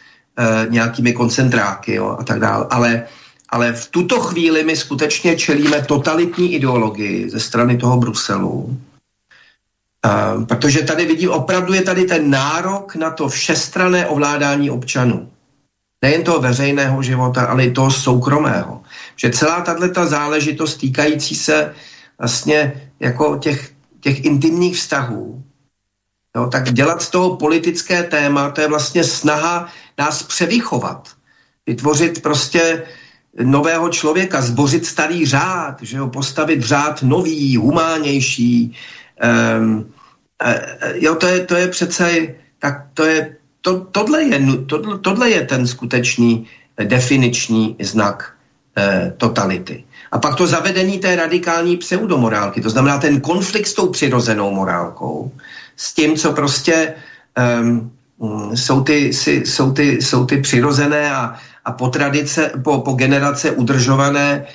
nějakými 0.69 1.13
koncentráky 1.13 1.93
jo, 1.93 2.17
a 2.19 2.23
tak 2.23 2.39
dále. 2.39 2.65
Ale, 2.69 3.03
ale 3.55 3.71
v 3.73 3.87
tuto 3.87 4.19
chvíli 4.19 4.63
my 4.63 4.75
skutečně 4.75 5.39
čelíme 5.39 5.81
totalitní 5.87 6.53
ideologii 6.53 7.29
ze 7.29 7.39
strany 7.39 7.77
toho 7.77 7.97
Bruselu, 7.97 8.77
Uh, 10.05 10.45
protože 10.45 10.81
tady 10.81 11.05
vidím, 11.05 11.31
opravdu 11.31 11.73
je 11.73 11.81
tady 11.81 12.05
ten 12.05 12.29
nárok 12.29 12.95
na 12.95 13.09
to 13.09 13.29
všestrané 13.29 14.05
ovládání 14.07 14.69
občanů. 14.69 15.31
Nejen 16.01 16.23
toho 16.23 16.39
veřejného 16.39 17.01
života, 17.01 17.45
ale 17.45 17.65
i 17.65 17.71
toho 17.71 17.91
soukromého. 17.91 18.83
Že 19.15 19.29
celá 19.29 19.61
tato 19.61 20.05
záležitost 20.05 20.77
týkající 20.77 21.35
se 21.35 21.73
vlastně 22.19 22.91
jako 22.99 23.37
těch, 23.41 23.73
těch 23.99 24.25
intimních 24.25 24.77
vztahů, 24.77 25.43
jo, 26.35 26.47
tak 26.53 26.73
dělat 26.73 27.01
z 27.01 27.09
toho 27.09 27.37
politické 27.41 28.03
téma, 28.03 28.53
to 28.53 28.61
je 28.61 28.67
vlastně 28.67 29.03
snaha 29.03 29.69
nás 29.97 30.23
převychovat. 30.23 31.09
Vytvořit 31.65 32.21
prostě 32.21 32.85
nového 33.43 33.89
člověka, 33.89 34.41
zbořit 34.41 34.85
starý 34.85 35.25
řád, 35.25 35.81
že 35.81 35.97
jo, 35.97 36.07
postavit 36.07 36.61
řád 36.61 37.03
nový, 37.03 37.57
humánější, 37.57 38.75
um, 39.59 39.91
jo, 40.93 41.15
to 41.15 41.27
je, 41.27 41.45
to 41.45 41.55
je 41.55 41.67
přece, 41.67 42.27
tak 42.59 42.85
to 42.93 43.05
je, 43.05 43.35
to, 43.61 43.79
tohle, 43.79 44.23
je, 44.23 44.39
to, 44.67 44.97
tohle 44.97 45.29
je 45.29 45.41
ten 45.41 45.67
skutečný 45.67 46.47
definiční 46.83 47.75
znak 47.81 48.33
eh, 48.77 49.13
totality. 49.17 49.83
A 50.11 50.17
pak 50.19 50.35
to 50.35 50.47
zavedení 50.47 50.99
té 50.99 51.15
radikální 51.15 51.77
pseudomorálky, 51.77 52.61
to 52.61 52.69
znamená 52.69 52.97
ten 52.97 53.21
konflikt 53.21 53.67
s 53.67 53.73
tou 53.73 53.87
přirozenou 53.87 54.51
morálkou, 54.51 55.31
s 55.75 55.93
tím, 55.93 56.15
co 56.15 56.33
prostě 56.33 56.93
um, 57.61 57.91
jsou, 58.55 58.81
ty, 58.81 59.13
si, 59.13 59.43
jsou, 59.45 59.71
ty, 59.71 60.01
jsou 60.01 60.25
ty 60.25 60.37
přirozené 60.37 61.11
a, 61.15 61.35
a 61.65 61.71
po 61.71 61.89
tradice, 61.89 62.51
po, 62.63 62.81
po 62.81 62.93
generace 62.93 63.51
udržované 63.51 64.45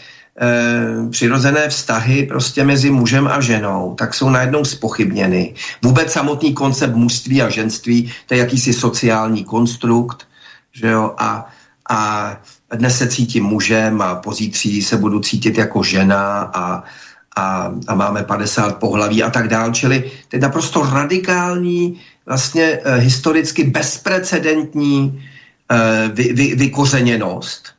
e, 0.40 1.10
přirozené 1.10 1.68
vztahy 1.68 2.22
prostě 2.22 2.64
mezi 2.64 2.90
mužem 2.90 3.26
a 3.26 3.40
ženou, 3.40 3.94
tak 3.94 4.14
jsou 4.14 4.30
najednou 4.30 4.64
spochybněny. 4.64 5.54
Vůbec 5.82 6.12
samotný 6.12 6.54
koncept 6.54 6.94
mužství 6.94 7.42
a 7.42 7.48
ženství, 7.48 8.12
to 8.26 8.34
je 8.34 8.40
jakýsi 8.40 8.72
sociální 8.72 9.44
konstrukt, 9.44 10.26
že 10.72 10.86
jo, 10.86 11.14
a, 11.18 11.48
a 11.90 12.36
dnes 12.74 12.98
se 12.98 13.08
cítím 13.08 13.44
mužem 13.44 14.02
a 14.02 14.14
pozítří 14.14 14.82
se 14.82 14.96
budu 14.96 15.20
cítit 15.20 15.58
jako 15.58 15.82
žena 15.82 16.50
a, 16.54 16.84
a, 17.36 17.72
a 17.86 17.94
máme 17.94 18.22
50 18.22 18.78
pohlaví 18.78 19.22
a 19.22 19.30
tak 19.30 19.48
dál, 19.48 19.72
čili 19.72 20.10
to 20.28 20.36
je 20.36 20.40
naprosto 20.40 20.90
radikální, 20.92 22.00
vlastně 22.26 22.62
e, 22.62 22.96
historicky 22.96 23.64
bezprecedentní 23.64 25.22
vy, 26.12 26.32
vy, 26.32 26.54
vykořeněnost, 26.54 27.74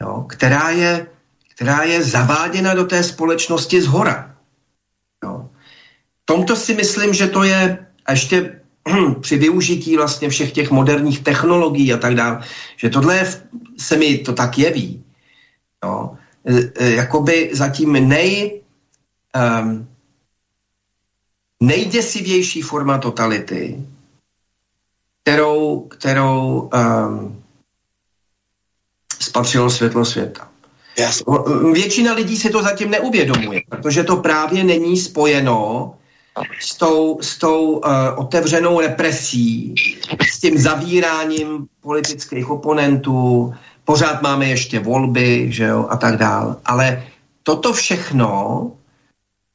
jo, 0.00 0.26
která 0.28 0.70
je 0.70 1.06
která 1.54 1.82
je 1.82 2.02
zaváděna 2.02 2.74
do 2.74 2.84
té 2.84 3.02
společnosti 3.02 3.82
z 3.82 3.86
hora. 3.86 4.34
Jo. 5.24 5.50
Tomto 6.24 6.56
si 6.56 6.74
myslím, 6.74 7.14
že 7.14 7.26
to 7.28 7.42
je 7.42 7.86
a 8.06 8.12
ještě 8.12 8.60
při 9.20 9.38
využití 9.38 9.96
vlastně 9.96 10.28
všech 10.28 10.52
těch 10.52 10.70
moderních 10.70 11.22
technologií 11.22 11.92
a 11.92 11.96
tak 11.96 12.14
dále, 12.14 12.42
že 12.76 12.90
tohle 12.90 13.26
se 13.78 13.96
mi 13.96 14.18
to 14.18 14.32
tak 14.32 14.58
jeví. 14.58 15.04
Jo. 15.84 16.18
E, 16.42 16.72
e, 16.74 16.90
jakoby 16.90 17.50
zatím 17.52 18.08
nej, 18.08 18.60
um, 19.62 19.86
nejděsivější 21.60 22.62
forma 22.62 22.98
totality, 22.98 23.78
kterou, 25.22 25.80
kterou 25.80 26.70
um, 26.74 27.42
spatřilo 29.20 29.70
světlo 29.70 30.04
světa. 30.04 30.48
Většina 31.72 32.12
lidí 32.12 32.36
si 32.36 32.50
to 32.50 32.62
zatím 32.62 32.90
neuvědomuje, 32.90 33.60
protože 33.68 34.04
to 34.04 34.16
právě 34.16 34.64
není 34.64 34.96
spojeno 34.96 35.94
s 36.60 36.76
tou, 36.76 37.18
s 37.22 37.38
tou 37.38 37.70
uh, 37.70 37.80
otevřenou 38.16 38.80
represí, 38.80 39.74
s 40.32 40.38
tím 40.40 40.58
zavíráním 40.58 41.66
politických 41.80 42.50
oponentů, 42.50 43.54
pořád 43.84 44.22
máme 44.22 44.46
ještě 44.46 44.80
volby, 44.80 45.52
že 45.52 45.64
jo, 45.64 45.86
a 45.88 45.96
tak 45.96 46.16
dál. 46.16 46.56
Ale 46.64 47.04
toto 47.42 47.72
všechno, 47.72 48.60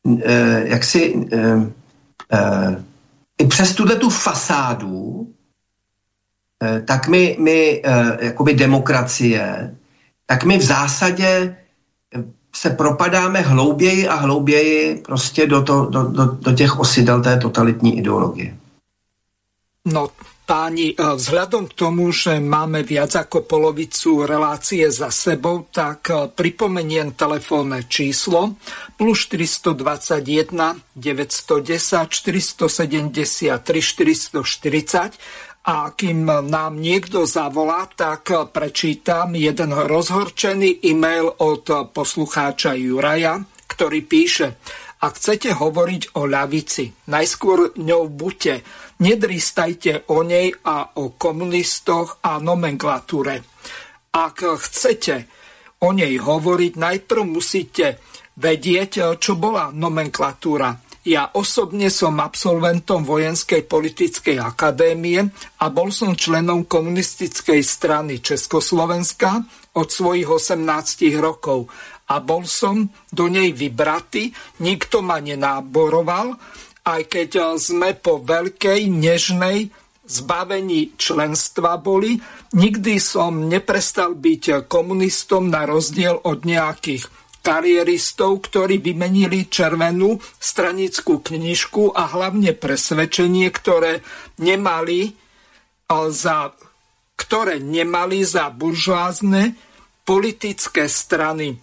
uh, 0.03 0.22
jak 0.63 0.84
si 0.84 1.13
uh, 1.15 1.24
uh, 1.34 1.70
i 3.37 3.47
přes 3.47 3.75
tuhle 3.75 3.96
tu 3.96 4.09
fasádu, 4.09 5.28
tak 6.86 7.08
my, 7.08 7.38
my 7.39 7.82
uh, 7.86 8.24
jakoby 8.25 8.54
demokracie, 8.54 9.75
tak 10.25 10.43
my 10.43 10.58
v 10.58 10.62
zásadě 10.62 11.55
se 12.55 12.70
propadáme 12.70 13.42
hlouběji 13.42 14.08
a 14.08 14.16
hlouběji 14.16 14.96
prostě 15.05 15.47
do, 15.47 15.63
to, 15.63 15.86
do, 15.86 16.04
do, 16.04 16.25
do 16.25 16.54
těch 16.54 16.79
osidel 16.79 17.21
té 17.21 17.38
totalitní 17.38 17.97
ideologie. 17.97 18.58
No, 19.86 20.09
páni, 20.47 20.96
eh, 20.96 21.04
vzhľadom 21.04 21.67
k 21.67 21.74
tomu, 21.75 22.16
že 22.16 22.39
máme 22.39 22.79
viac 22.88 23.20
ako 23.20 23.43
polovicu 23.43 24.24
relácie 24.24 24.88
za 24.88 25.12
sebou, 25.12 25.67
tak 25.67 26.08
eh, 26.08 26.32
pripomeniem 26.32 27.12
telefónne 27.12 27.84
číslo 27.84 28.55
plus 28.96 29.28
421 29.28 30.79
910 30.96 32.08
473 32.08 33.59
440 33.59 35.20
a 35.67 35.91
kým 35.91 36.23
nám 36.47 36.79
niekto 36.79 37.27
zavolá, 37.27 37.91
tak 37.91 38.31
prečítam 38.55 39.35
jeden 39.35 39.75
rozhorčený 39.75 40.79
e-mail 40.87 41.27
od 41.43 41.91
poslucháča 41.91 42.71
Juraja, 42.79 43.43
ktorý 43.67 43.99
píše 44.07 44.55
Ak 45.03 45.19
chcete 45.19 45.51
hovoriť 45.51 46.15
o 46.15 46.23
ľavici, 46.23 47.11
najskôr 47.11 47.75
ňou 47.83 48.07
buďte, 48.07 48.63
nedristajte 49.03 50.07
o 50.07 50.23
nej 50.23 50.55
a 50.63 50.97
o 51.03 51.11
komunistoch 51.19 52.23
a 52.23 52.39
nomenklatúre. 52.39 53.43
Ak 54.15 54.39
chcete 54.39 55.27
o 55.83 55.91
nej 55.91 56.15
hovoriť, 56.15 56.79
najprv 56.79 57.21
musíte 57.27 57.99
vedieť, 58.39 59.19
čo 59.19 59.35
bola 59.35 59.69
nomenklatúra 59.75 60.87
ja 61.08 61.32
osobne 61.32 61.88
som 61.88 62.20
absolventom 62.20 63.08
Vojenskej 63.08 63.63
politickej 63.63 64.43
akadémie 64.43 65.24
a 65.63 65.66
bol 65.71 65.88
som 65.88 66.20
členom 66.20 66.67
komunistickej 66.67 67.63
strany 67.63 68.20
Československa 68.20 69.47
od 69.79 69.88
svojich 69.88 70.28
18 70.28 70.59
rokov. 71.24 71.71
A 72.12 72.20
bol 72.20 72.43
som 72.43 72.92
do 73.08 73.32
nej 73.32 73.55
vybratý, 73.55 74.36
nikto 74.59 75.00
ma 75.00 75.24
nenáboroval, 75.24 76.36
aj 76.84 77.01
keď 77.08 77.55
sme 77.55 77.96
po 77.96 78.20
veľkej, 78.20 78.88
nežnej 78.92 79.71
zbavení 80.08 80.96
členstva 80.96 81.75
boli, 81.79 82.16
nikdy 82.55 82.96
som 83.00 83.47
neprestal 83.47 84.16
byť 84.16 84.67
komunistom 84.71 85.51
na 85.51 85.67
rozdiel 85.67 86.20
od 86.24 86.47
nejakých 86.47 87.26
karieristov, 87.47 88.43
ktorí 88.51 88.83
vymenili 88.83 89.47
červenú 89.47 90.19
stranickú 90.36 91.24
knižku 91.24 91.95
a 91.95 92.11
hlavne 92.11 92.51
presvedčenie, 92.51 93.47
ktoré 93.55 94.03
nemali 94.36 95.15
za, 95.87 96.51
ktoré 97.15 97.63
nemali 97.63 98.19
za 98.28 98.51
buržoázne 98.51 99.55
politické 100.03 100.91
strany. 100.91 101.55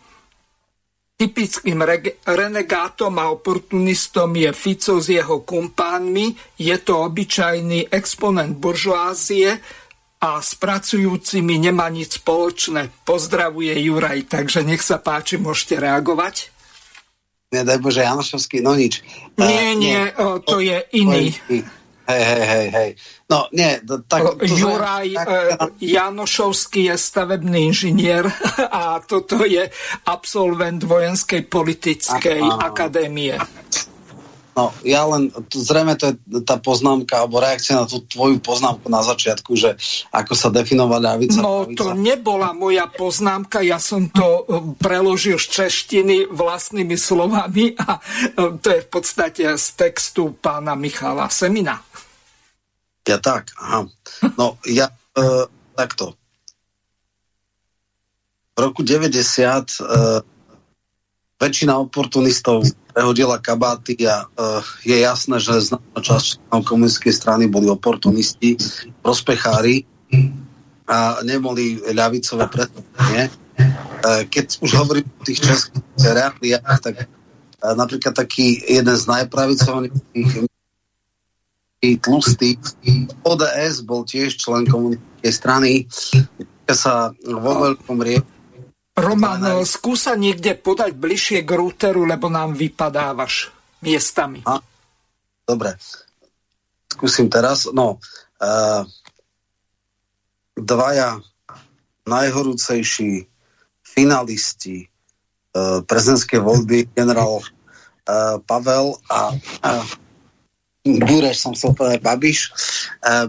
Typickým 1.21 1.79
renegátom 2.25 3.21
a 3.21 3.29
oportunistom 3.29 4.35
je 4.35 4.51
Fico 4.57 4.99
s 4.99 5.13
jeho 5.13 5.45
kumpánmi. 5.45 6.33
Je 6.59 6.75
to 6.81 7.07
obyčajný 7.07 7.93
exponent 7.93 8.57
buržoázie 8.57 9.61
a 10.25 10.41
s 10.41 10.57
pracujúcimi 10.57 11.61
nemá 11.61 11.93
nič 11.93 12.25
spoločné. 12.25 12.89
Pozdravuje 13.05 13.77
Juraj, 13.77 14.25
takže 14.33 14.65
nech 14.65 14.81
sa 14.81 14.97
páči, 14.97 15.37
môžete 15.37 15.77
reagovať. 15.77 16.49
Nedaj 17.53 17.79
Bože, 17.85 18.01
Janošovský, 18.01 18.65
no 18.65 18.73
nič. 18.73 19.05
Nie, 19.37 19.77
nie, 19.77 20.01
to 20.49 20.65
je 20.65 20.81
iný. 20.97 21.37
Hej, 22.05 22.25
hej, 22.25 22.45
hej, 22.45 22.67
hej. 22.73 22.91
No, 23.29 23.49
nie, 23.53 23.81
tak... 24.09 24.21
To 24.25 24.45
Juraj 24.45 25.09
tak, 25.13 25.29
tak, 25.57 25.71
Janošovský 25.81 26.93
je 26.93 26.97
stavebný 27.01 27.73
inžinier 27.73 28.25
a 28.81 29.01
toto 29.05 29.45
je 29.45 29.69
absolvent 30.09 30.81
vojenskej 30.85 31.49
politickej 31.49 32.41
a, 32.45 32.73
akadémie. 32.73 33.37
No, 34.55 34.71
ja 34.87 35.03
len, 35.03 35.35
zrejme 35.51 35.99
to 35.99 36.15
je 36.15 36.15
tá 36.47 36.63
poznámka, 36.63 37.27
alebo 37.27 37.43
reakcia 37.43 37.75
na 37.75 37.91
tú 37.91 38.07
tvoju 38.07 38.39
poznámku 38.39 38.87
na 38.87 39.03
začiatku, 39.03 39.51
že 39.59 39.75
ako 40.15 40.33
sa 40.39 40.49
definovať 40.55 41.01
ľavica. 41.03 41.39
No, 41.43 41.67
pravica. 41.67 41.79
to 41.83 41.87
nebola 41.99 42.55
moja 42.55 42.87
poznámka, 42.87 43.67
ja 43.67 43.83
som 43.83 44.07
to 44.15 44.23
e, 44.23 44.43
preložil 44.79 45.43
z 45.43 45.67
češtiny 45.67 46.31
vlastnými 46.31 46.95
slovami 46.95 47.75
a 47.83 47.99
e, 47.99 48.63
to 48.63 48.69
je 48.71 48.81
v 48.87 48.89
podstate 48.89 49.43
z 49.59 49.67
textu 49.75 50.39
pána 50.39 50.79
Michala 50.79 51.27
Semina. 51.35 51.83
Ja 53.05 53.19
tak, 53.19 53.51
aha. 53.59 53.91
No, 54.39 54.63
ja 54.71 54.95
e, 55.19 55.51
takto. 55.75 56.15
V 58.55 58.59
roku 58.63 58.87
90 58.87 59.11
e, 59.11 60.34
väčšina 61.45 61.77
oportunistov 61.77 62.65
prehodila 62.97 63.37
kabáty 63.37 64.01
a 64.09 64.25
e, 64.25 64.27
je 64.89 64.97
jasné, 65.05 65.37
že 65.37 65.75
značná 65.75 66.01
časť 66.01 66.29
komunistickej 66.49 67.13
strany 67.13 67.45
boli 67.51 67.69
oportunisti, 67.69 68.57
prospechári 69.05 69.85
a 70.89 71.21
neboli 71.21 71.83
ľavicové 71.85 72.49
predstavenie. 72.49 73.29
E, 73.29 73.31
keď 74.31 74.47
už 74.65 74.71
hovorím 74.73 75.05
o 75.05 75.23
tých 75.27 75.45
českých 75.45 75.85
reáliách, 76.01 76.79
tak 76.81 76.95
e, 77.05 77.07
napríklad 77.77 78.15
taký 78.17 78.65
jeden 78.65 78.97
z 78.97 79.05
najpravicovaných 79.05 79.93
tlustý. 82.01 82.57
ODS 83.29 83.85
bol 83.85 84.09
tiež 84.09 84.41
člen 84.41 84.65
komunistickej 84.65 85.33
strany. 85.35 85.73
sa 86.73 87.13
vo 87.29 87.53
veľkom 87.69 88.01
rie... 88.01 88.25
Roman, 88.95 89.43
znamená... 89.43 89.67
skúsa 89.67 90.15
niekde 90.15 90.55
podať 90.55 90.95
bližšie 90.95 91.43
k 91.43 91.51
routeru, 91.51 92.07
lebo 92.07 92.31
nám 92.31 92.55
vypadávaš 92.55 93.51
miestami. 93.83 94.41
A, 94.47 94.63
dobre. 95.43 95.75
Skúsim 96.87 97.27
teraz. 97.27 97.67
No, 97.75 97.99
uh, 98.39 98.83
dvaja 100.55 101.19
najhorúcejší 102.07 103.27
finalisti 103.83 104.87
uh, 104.87 105.83
prezidentskej 105.83 106.39
voľby, 106.39 106.95
generál 106.95 107.43
uh, 107.43 108.39
Pavel 108.47 108.95
a 109.11 109.35
uh, 109.35 109.85
Búreš 110.85 111.41
som 111.41 111.57
chcel 111.57 111.73
povedať 111.73 112.05
Babiš, 112.05 112.39
e, 112.45 112.51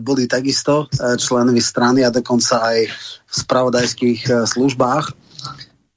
boli 0.03 0.27
takisto 0.27 0.91
e, 0.91 1.15
členmi 1.15 1.63
strany 1.63 2.03
a 2.03 2.11
dokonca 2.11 2.59
aj 2.59 2.91
v 2.91 3.31
spravodajských 3.31 4.21
e, 4.27 4.31
službách, 4.43 5.15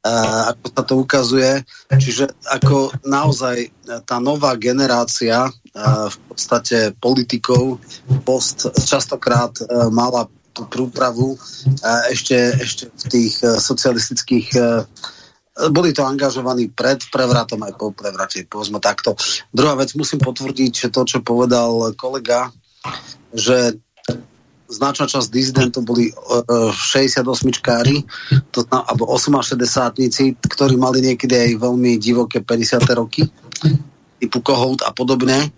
ako 0.02 0.66
sa 0.72 0.82
to 0.86 0.94
ukazuje. 0.98 1.52
Čiže 1.90 2.30
ako 2.46 2.92
naozaj 3.04 3.70
tá 4.06 4.22
nová 4.22 4.54
generácia 4.56 5.50
v 6.08 6.16
podstate 6.30 6.94
politikov 6.96 7.82
post 8.22 8.70
častokrát 8.78 9.54
mala 9.90 10.26
tú 10.54 10.66
prúpravu 10.66 11.38
ešte, 12.10 12.34
ešte 12.58 12.90
v 12.90 13.04
tých 13.10 13.34
socialistických 13.42 14.48
boli 15.74 15.90
to 15.90 16.06
angažovaní 16.06 16.70
pred 16.70 17.02
prevratom 17.10 17.58
aj 17.66 17.74
po 17.74 17.90
prevrate, 17.90 18.46
povedzme 18.46 18.78
takto. 18.78 19.18
Druhá 19.50 19.74
vec, 19.74 19.90
musím 19.98 20.22
potvrdiť 20.22 20.86
že 20.86 20.88
to, 20.94 21.02
čo 21.02 21.18
povedal 21.26 21.98
kolega, 21.98 22.54
že 23.34 23.74
značná 24.68 25.08
časť 25.08 25.32
dizidentov 25.32 25.82
boli 25.88 26.12
uh, 26.12 26.70
68-čkári, 26.72 28.04
to, 28.52 28.68
alebo 28.68 29.08
68 29.08 30.38
ktorí 30.44 30.74
mali 30.76 31.00
niekedy 31.00 31.34
aj 31.34 31.50
veľmi 31.64 31.96
divoké 31.96 32.44
50. 32.44 32.84
roky, 32.92 33.24
typu 34.20 34.38
Kohout 34.44 34.84
a 34.84 34.92
podobne. 34.92 35.48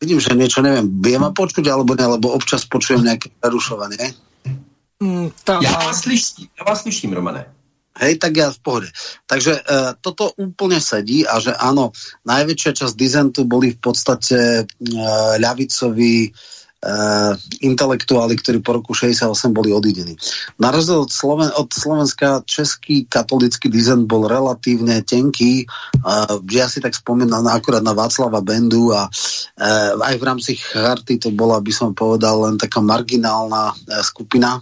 Vidím, 0.00 0.18
že 0.20 0.36
niečo 0.36 0.64
neviem, 0.64 0.88
viem 1.00 1.20
ma 1.20 1.30
počuť 1.30 1.64
alebo 1.68 1.96
ne, 1.96 2.18
lebo 2.18 2.32
občas 2.32 2.64
počujem 2.64 3.04
nejaké 3.04 3.30
prerušovanie. 3.40 4.12
Mm, 5.00 5.32
tá... 5.44 5.60
Ja 5.60 5.80
vás 5.80 6.04
slyším, 6.04 6.48
ja 6.56 6.62
vás 6.64 6.84
slyším, 6.84 7.12
Romane. 7.16 7.48
Hej, 7.94 8.18
tak 8.18 8.34
ja 8.34 8.50
v 8.50 8.58
pohode. 8.58 8.88
Takže 9.30 9.54
e, 9.54 9.62
toto 10.02 10.34
úplne 10.34 10.82
sedí 10.82 11.22
a 11.22 11.38
že 11.38 11.54
áno, 11.54 11.94
najväčšia 12.26 12.72
časť 12.74 12.94
dizentu 12.98 13.46
boli 13.46 13.70
v 13.70 13.78
podstate 13.78 14.38
e, 14.38 14.62
ľavicoví 15.38 16.34
uh, 16.84 17.32
intelektuáli, 17.64 18.36
ktorí 18.36 18.60
po 18.60 18.76
roku 18.76 18.92
68 18.92 19.50
boli 19.56 19.72
odidení. 19.72 20.14
Na 20.60 20.68
rozdiel 20.68 21.08
od, 21.08 21.12
Sloven- 21.12 21.54
od 21.56 21.72
Slovenska, 21.72 22.44
český 22.44 23.08
katolický 23.08 23.72
dizent 23.72 24.04
bol 24.04 24.28
relatívne 24.28 25.00
tenký. 25.00 25.64
Uh, 26.04 26.38
ja 26.52 26.68
si 26.68 26.84
tak 26.84 26.92
spomínam 26.92 27.48
akurát 27.48 27.80
na 27.80 27.96
Václava 27.96 28.44
Bendu 28.44 28.92
a 28.92 29.08
uh, 29.08 30.04
aj 30.04 30.14
v 30.20 30.26
rámci 30.28 30.52
charty 30.60 31.16
to 31.16 31.32
bola, 31.32 31.64
by 31.64 31.72
som 31.72 31.96
povedal, 31.96 32.44
len 32.44 32.60
taká 32.60 32.84
marginálna 32.84 33.72
uh, 33.72 34.04
skupina. 34.04 34.60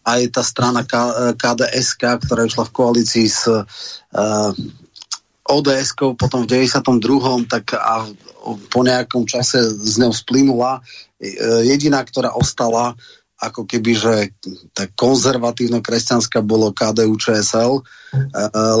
Aj 0.00 0.20
tá 0.32 0.40
strana 0.40 0.88
K- 0.88 1.36
KDSK, 1.36 2.24
ktorá 2.24 2.48
išla 2.48 2.64
v 2.66 2.74
koalícii 2.74 3.28
s 3.28 3.44
uh, 3.46 4.50
ods 5.50 5.90
potom 6.14 6.46
v 6.46 6.70
92. 6.70 7.50
tak 7.50 7.74
a 7.74 8.06
po 8.70 8.80
nejakom 8.80 9.26
čase 9.26 9.60
z 9.60 9.94
ňou 10.00 10.14
splynula. 10.14 10.80
E, 11.20 11.28
jediná, 11.68 12.00
ktorá 12.00 12.32
ostala 12.32 12.96
ako 13.40 13.64
keby, 13.64 13.92
že 13.96 14.14
tak 14.76 14.92
konzervatívno-kresťanská 14.96 16.44
bolo 16.44 16.72
KDU 16.72 17.16
ČSL, 17.16 17.80
e, 17.80 17.82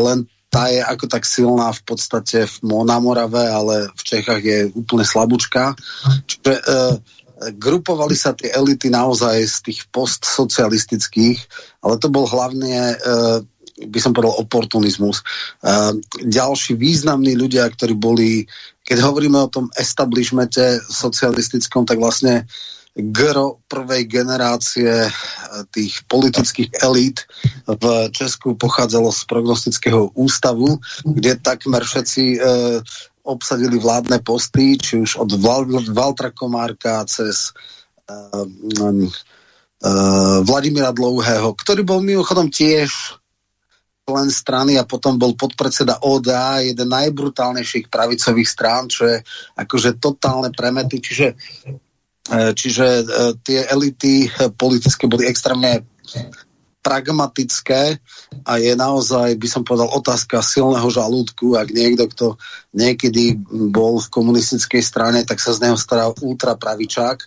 len 0.00 0.24
tá 0.50 0.66
je 0.66 0.82
ako 0.82 1.06
tak 1.06 1.22
silná 1.28 1.70
v 1.70 1.82
podstate 1.86 2.48
v, 2.48 2.54
na 2.82 2.98
ale 2.98 3.86
v 3.94 4.02
Čechách 4.02 4.42
je 4.42 4.58
úplne 4.74 5.06
slabúčka. 5.06 5.78
Čiže 6.26 6.52
e, 6.58 6.62
grupovali 7.56 8.12
sa 8.18 8.36
tie 8.36 8.52
elity 8.52 8.92
naozaj 8.92 9.36
z 9.46 9.56
tých 9.70 9.80
postsocialistických, 9.94 11.38
ale 11.86 11.96
to 11.96 12.12
bol 12.12 12.28
hlavne 12.28 12.96
e, 12.96 12.96
by 13.80 14.00
som 14.00 14.12
povedal, 14.12 14.36
oportunizmus. 14.36 15.24
Uh, 15.64 15.96
ďalší 16.20 16.76
významní 16.76 17.32
ľudia, 17.32 17.64
ktorí 17.72 17.96
boli, 17.96 18.44
keď 18.90 19.06
hovoríme 19.06 19.38
o 19.38 19.46
tom 19.46 19.70
establishmente 19.78 20.82
socialistickom, 20.90 21.86
tak 21.86 22.02
vlastne 22.02 22.50
gro 22.98 23.62
prvej 23.70 24.02
generácie 24.10 25.06
tých 25.70 26.02
politických 26.10 26.82
elít 26.82 27.22
v 27.70 28.10
Česku 28.10 28.58
pochádzalo 28.58 29.14
z 29.14 29.20
prognostického 29.30 30.10
ústavu, 30.18 30.82
kde 31.06 31.38
takmer 31.38 31.86
všetci 31.86 32.24
e, 32.34 32.38
obsadili 33.22 33.78
vládne 33.78 34.18
posty, 34.26 34.74
či 34.74 35.06
už 35.06 35.22
od 35.22 35.38
Val 35.38 35.70
Valtra 35.70 36.34
Komárka 36.34 37.06
cez 37.06 37.54
e, 38.10 38.14
e, 38.82 39.06
Vladimíra 40.42 40.90
Dlouhého, 40.90 41.54
ktorý 41.54 41.86
bol 41.86 42.02
mimochodom 42.02 42.50
tiež 42.50 43.19
člen 44.10 44.26
strany 44.34 44.74
a 44.74 44.82
potom 44.82 45.14
bol 45.14 45.38
podpredseda 45.38 46.02
ODA, 46.02 46.66
jeden 46.66 46.90
najbrutálnejších 46.90 47.86
pravicových 47.86 48.48
strán, 48.50 48.90
čo 48.90 49.06
je 49.06 49.22
akože 49.54 50.02
totálne 50.02 50.50
premety, 50.50 50.98
čiže, 50.98 51.38
e, 52.26 52.50
čiže 52.50 52.86
e, 52.86 53.02
tie 53.46 53.70
elity 53.70 54.26
politické 54.58 55.06
boli 55.06 55.30
extrémne 55.30 55.86
pragmatické 56.80 58.00
a 58.44 58.52
je 58.56 58.72
naozaj, 58.72 59.36
by 59.36 59.48
som 59.48 59.62
povedal, 59.62 59.92
otázka 59.92 60.40
silného 60.40 60.88
žalúdku, 60.88 61.54
ak 61.56 61.68
niekto, 61.72 62.04
kto 62.08 62.26
niekedy 62.72 63.36
bol 63.68 64.00
v 64.00 64.08
komunistickej 64.08 64.80
strane, 64.80 65.20
tak 65.28 65.38
sa 65.42 65.52
z 65.52 65.68
neho 65.68 65.76
staral 65.76 66.16
ultrapravičák. 66.16 67.18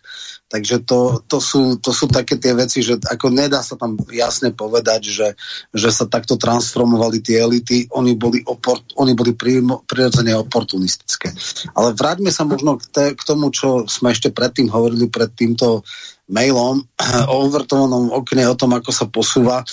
Takže 0.54 0.86
to, 0.86 1.26
to, 1.26 1.42
sú, 1.42 1.82
to 1.82 1.90
sú 1.90 2.06
také 2.06 2.38
tie 2.38 2.54
veci, 2.54 2.86
že 2.86 3.02
ako 3.02 3.34
nedá 3.34 3.66
sa 3.66 3.74
tam 3.74 3.98
jasne 4.14 4.54
povedať, 4.54 5.02
že, 5.10 5.28
že 5.74 5.90
sa 5.90 6.06
takto 6.06 6.38
transformovali 6.38 7.26
tie 7.26 7.42
elity, 7.42 7.90
oni 7.90 8.14
boli, 8.14 8.46
oport, 8.46 8.86
oni 9.02 9.18
boli 9.18 9.34
prirodzene 9.34 10.38
oportunistické. 10.38 11.34
Ale 11.74 11.98
vráťme 11.98 12.30
sa 12.30 12.46
možno 12.46 12.78
k, 12.78 12.86
te, 12.86 13.06
k 13.18 13.22
tomu, 13.26 13.50
čo 13.50 13.90
sme 13.90 14.14
ešte 14.14 14.30
predtým 14.30 14.70
hovorili, 14.70 15.10
pred 15.10 15.34
týmto 15.34 15.82
mailom 16.30 16.84
o 17.32 17.36
overtovanom 17.50 18.14
okne, 18.14 18.48
o 18.48 18.56
tom, 18.56 18.76
ako 18.76 18.92
sa 18.92 19.06
posúva. 19.10 19.64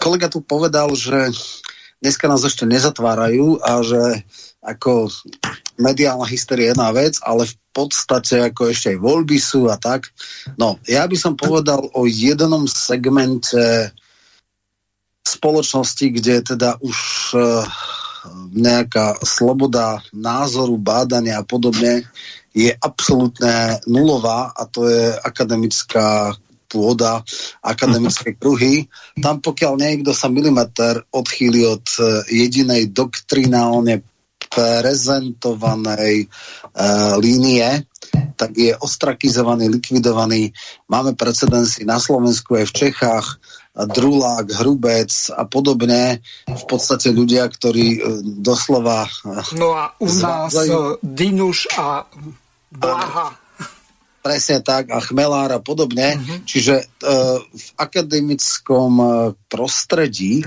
Kolega 0.00 0.26
tu 0.32 0.40
povedal, 0.40 0.90
že 0.96 1.30
dneska 2.02 2.26
nás 2.26 2.42
ešte 2.42 2.66
nezatvárajú 2.66 3.62
a 3.62 3.84
že 3.86 4.26
ako 4.62 5.10
mediálna 5.78 6.26
hysteria 6.30 6.70
je 6.70 6.72
jedna 6.74 6.90
vec, 6.94 7.18
ale 7.26 7.50
v 7.50 7.56
podstate 7.74 8.52
ako 8.52 8.70
ešte 8.70 8.94
aj 8.94 8.98
voľby 9.02 9.38
sú 9.42 9.66
a 9.66 9.74
tak. 9.74 10.10
No, 10.54 10.78
ja 10.86 11.02
by 11.06 11.16
som 11.18 11.34
povedal 11.34 11.82
o 11.94 12.06
jednom 12.06 12.66
segmente 12.70 13.90
spoločnosti, 15.26 16.06
kde 16.14 16.34
teda 16.54 16.78
už 16.78 16.98
uh, 17.34 17.66
nejaká 18.54 19.18
sloboda 19.26 19.98
názoru, 20.14 20.78
bádania 20.78 21.42
a 21.42 21.46
podobne 21.46 22.06
je 22.52 22.70
absolútne 22.72 23.80
nulová 23.88 24.52
a 24.52 24.68
to 24.68 24.88
je 24.88 25.12
akademická 25.16 26.36
pôda, 26.72 27.20
akademické 27.60 28.32
kruhy. 28.40 28.88
Tam 29.20 29.44
pokiaľ 29.44 29.76
niekto 29.76 30.16
sa 30.16 30.32
milimeter 30.32 31.04
odchýli 31.12 31.68
od 31.68 31.84
e, 32.00 32.02
jedinej 32.32 32.88
doktrinálne 32.96 34.00
prezentovanej 34.52 36.28
uh, 36.28 37.16
línie, 37.16 37.88
tak 38.36 38.52
je 38.52 38.76
ostrakizovaný, 38.76 39.72
likvidovaný. 39.72 40.52
Máme 40.92 41.16
precedensy 41.16 41.88
na 41.88 41.96
Slovensku 41.96 42.60
aj 42.60 42.68
v 42.68 42.76
Čechách, 42.76 43.26
Drulák, 43.72 44.52
Hrubec 44.52 45.08
a 45.32 45.48
podobne. 45.48 46.20
V 46.44 46.64
podstate 46.68 47.16
ľudia, 47.16 47.48
ktorí 47.48 48.04
doslova... 48.44 49.08
No 49.56 49.72
a 49.72 49.96
u 49.96 50.12
nás. 50.20 50.52
Dinuš 51.00 51.72
a 51.72 52.04
Blaha. 52.72 53.36
Presne 54.22 54.62
tak, 54.62 54.94
a 54.94 55.02
chmelár 55.02 55.50
a 55.50 55.58
podobne. 55.58 56.14
Uh-huh. 56.14 56.46
Čiže 56.46 56.78
uh, 56.78 57.42
v 57.42 57.68
akademickom 57.74 58.92
uh, 59.02 59.10
prostredí 59.50 60.46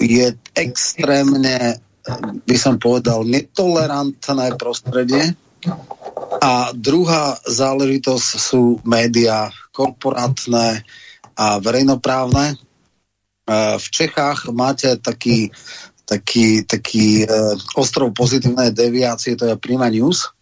je 0.00 0.26
extrémne, 0.56 1.84
by 2.48 2.56
som 2.56 2.80
povedal, 2.80 3.28
netolerantné 3.28 4.56
prostredie. 4.56 5.36
A 6.40 6.72
druhá 6.72 7.36
záležitosť 7.44 8.28
sú 8.40 8.80
médiá 8.88 9.52
korporátne 9.68 10.80
a 11.36 11.60
verejnoprávne. 11.60 12.56
Uh, 13.44 13.76
v 13.76 13.86
Čechách 13.92 14.48
máte 14.48 14.96
taký, 14.96 15.52
taký, 16.08 16.64
taký 16.64 17.28
uh, 17.28 17.52
ostrov 17.76 18.16
pozitívnej 18.16 18.72
deviácie, 18.72 19.36
to 19.36 19.44
je 19.44 19.60
Prima 19.60 19.92
News 19.92 20.33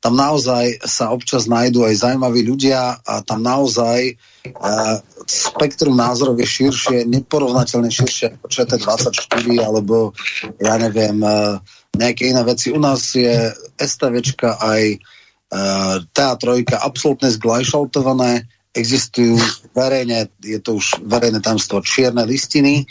tam 0.00 0.16
naozaj 0.16 0.80
sa 0.88 1.12
občas 1.12 1.44
nájdú 1.44 1.84
aj 1.84 2.00
zaujímaví 2.00 2.40
ľudia 2.48 3.04
a 3.04 3.20
tam 3.20 3.44
naozaj 3.44 4.16
uh, 4.48 4.96
spektrum 5.28 5.92
názorov 5.92 6.40
je 6.40 6.48
širšie, 6.48 6.98
neporovnateľne 7.04 7.92
širšie 7.92 8.40
ako 8.40 8.46
ČT24 8.48 9.44
alebo 9.60 10.16
ja 10.56 10.80
neviem, 10.80 11.20
uh, 11.20 11.60
nejaké 11.92 12.32
iné 12.32 12.40
veci. 12.48 12.72
U 12.72 12.80
nás 12.80 13.12
je 13.12 13.52
STVčka 13.76 14.56
aj 14.56 14.82
uh, 14.96 16.00
TA3 16.16 16.64
absolútne 16.80 17.28
zglajšaltované, 17.28 18.48
existujú 18.72 19.36
verejne, 19.76 20.32
je 20.40 20.56
to 20.64 20.80
už 20.80 21.04
verejné 21.04 21.44
tamstvo 21.44 21.84
čierne 21.84 22.24
listiny 22.24 22.88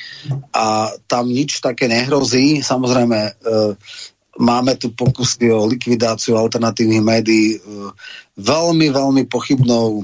a 0.54 0.94
tam 1.10 1.26
nič 1.26 1.58
také 1.58 1.90
nehrozí. 1.90 2.62
Samozrejme, 2.62 3.20
uh, 3.42 3.74
Máme 4.40 4.80
tu 4.80 4.96
pokusy 4.96 5.52
o 5.52 5.68
likvidáciu 5.68 6.40
alternatívnych 6.40 7.04
médií 7.04 7.48
e, 7.56 7.58
veľmi, 8.40 8.88
veľmi 8.88 9.24
pochybnou 9.28 10.00
e, 10.00 10.04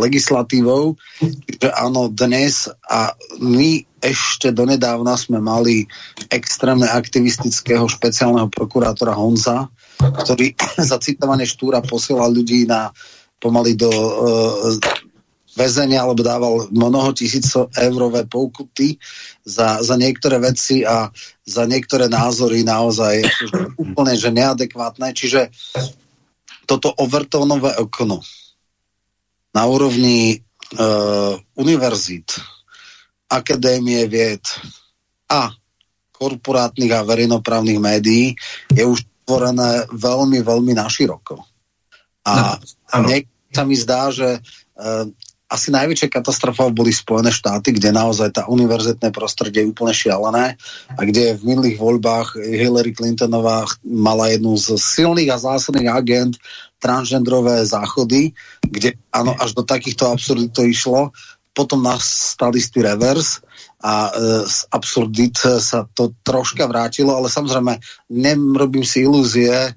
legislatívou. 0.00 0.96
Čiže 1.20 1.68
áno, 1.76 2.08
dnes 2.08 2.72
a 2.88 3.12
my 3.44 3.84
ešte 4.00 4.56
donedávna 4.56 5.20
sme 5.20 5.36
mali 5.44 5.84
extrémne 6.32 6.88
aktivistického 6.88 7.84
špeciálneho 7.84 8.48
prokurátora 8.48 9.12
Honza, 9.12 9.68
ktorý 10.00 10.56
za 10.90 10.96
citovanie 10.96 11.44
štúra 11.44 11.84
posielal 11.84 12.32
ľudí 12.32 12.64
na 12.64 12.88
pomaly 13.36 13.76
do 13.76 13.90
e, 13.92 14.12
väzenia 15.58 16.06
alebo 16.06 16.22
dával 16.22 16.70
mnoho 16.70 17.10
tisíco 17.10 17.66
eurové 17.74 18.30
poukuty 18.30 18.94
za, 19.42 19.82
za 19.82 19.98
niektoré 19.98 20.38
veci 20.38 20.86
a 20.86 21.10
za 21.42 21.66
niektoré 21.66 22.06
názory 22.06 22.62
naozaj 22.62 23.26
úplne 23.74 24.14
že 24.14 24.30
neadekvátne. 24.30 25.10
Čiže 25.10 25.50
toto 26.70 26.94
overtónové 26.94 27.74
okno 27.82 28.22
na 29.56 29.62
úrovni 29.66 30.38
uh, 30.76 31.34
univerzít, 31.58 32.38
akadémie 33.26 34.06
vied 34.06 34.44
a 35.26 35.50
korporátnych 36.12 36.92
a 36.92 37.02
verejnoprávnych 37.02 37.80
médií 37.80 38.36
je 38.70 38.84
už 38.84 39.02
tvorené 39.24 39.88
veľmi, 39.90 40.40
veľmi 40.44 40.72
naširoko. 40.76 41.40
A 42.28 42.60
no, 43.00 43.08
sa 43.48 43.62
mi 43.64 43.76
zdá, 43.76 44.12
že 44.12 44.40
uh, 44.40 45.08
asi 45.48 45.72
najväčšia 45.72 46.12
katastrofa 46.12 46.68
boli 46.68 46.92
Spojené 46.92 47.32
štáty, 47.32 47.72
kde 47.72 47.88
naozaj 47.88 48.36
tá 48.36 48.42
univerzitné 48.52 49.08
prostredie 49.16 49.64
je 49.64 49.72
úplne 49.72 49.96
šialené 49.96 50.60
a 50.92 51.00
kde 51.08 51.40
v 51.40 51.42
minulých 51.56 51.80
voľbách 51.80 52.36
Hillary 52.36 52.92
Clintonová 52.92 53.64
mala 53.80 54.28
jednu 54.28 54.60
z 54.60 54.76
silných 54.76 55.32
a 55.32 55.40
zásadných 55.40 55.88
agent 55.88 56.36
transgendrové 56.78 57.64
záchody, 57.64 58.36
kde 58.60 59.00
áno, 59.10 59.34
až 59.40 59.56
do 59.56 59.64
takýchto 59.64 60.12
absurdit 60.12 60.52
to 60.52 60.68
išlo. 60.68 61.10
Potom 61.56 61.82
nastal 61.82 62.54
istý 62.54 62.84
revers 62.84 63.42
a 63.82 64.12
e, 64.14 64.46
z 64.46 64.58
absurdit 64.70 65.34
sa 65.58 65.88
to 65.96 66.14
troška 66.22 66.68
vrátilo, 66.70 67.16
ale 67.16 67.26
samozrejme 67.26 67.82
nerobím 68.14 68.86
si 68.86 69.02
ilúzie, 69.02 69.74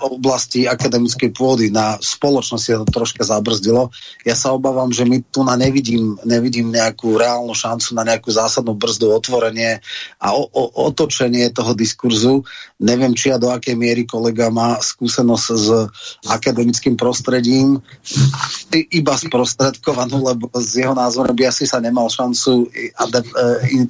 oblasti 0.00 0.64
akademickej 0.64 1.30
pôdy. 1.36 1.68
Na 1.68 2.00
spoločnosti 2.00 2.84
to 2.84 2.88
troška 2.88 3.22
zabrzdilo. 3.28 3.92
Ja 4.24 4.32
sa 4.32 4.56
obávam, 4.56 4.88
že 4.88 5.04
my 5.04 5.20
tu 5.28 5.44
na 5.44 5.52
nevidím, 5.56 6.16
nevidím 6.24 6.72
nejakú 6.72 7.20
reálnu 7.20 7.52
šancu 7.52 7.92
na 7.92 8.04
nejakú 8.08 8.32
zásadnú 8.32 8.72
brzdu, 8.72 9.12
otvorenie 9.12 9.84
a 10.16 10.32
o, 10.32 10.48
o, 10.48 10.88
otočenie 10.88 11.52
toho 11.52 11.76
diskurzu. 11.76 12.44
Neviem, 12.80 13.12
či 13.12 13.32
a 13.32 13.40
do 13.40 13.52
akej 13.52 13.76
miery 13.76 14.08
kolega 14.08 14.48
má 14.48 14.80
skúsenosť 14.80 15.46
s 15.52 15.68
akademickým 16.24 16.96
prostredím. 16.96 17.80
Iba 18.72 19.14
sprostredkovanú, 19.16 20.24
lebo 20.24 20.48
z 20.56 20.84
jeho 20.84 20.96
názorom 20.96 21.36
by 21.36 21.52
asi 21.52 21.68
sa 21.68 21.84
nemal 21.84 22.08
šancu 22.08 22.72
e, 22.72 22.88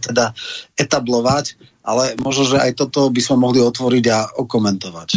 teda 0.03 0.35
etablovať, 0.75 1.55
ale 1.87 2.19
možno, 2.19 2.51
že 2.51 2.59
aj 2.59 2.75
toto 2.75 3.07
by 3.07 3.21
sme 3.23 3.39
mohli 3.39 3.63
otvoriť 3.63 4.05
a 4.11 4.19
okomentovať. 4.43 5.11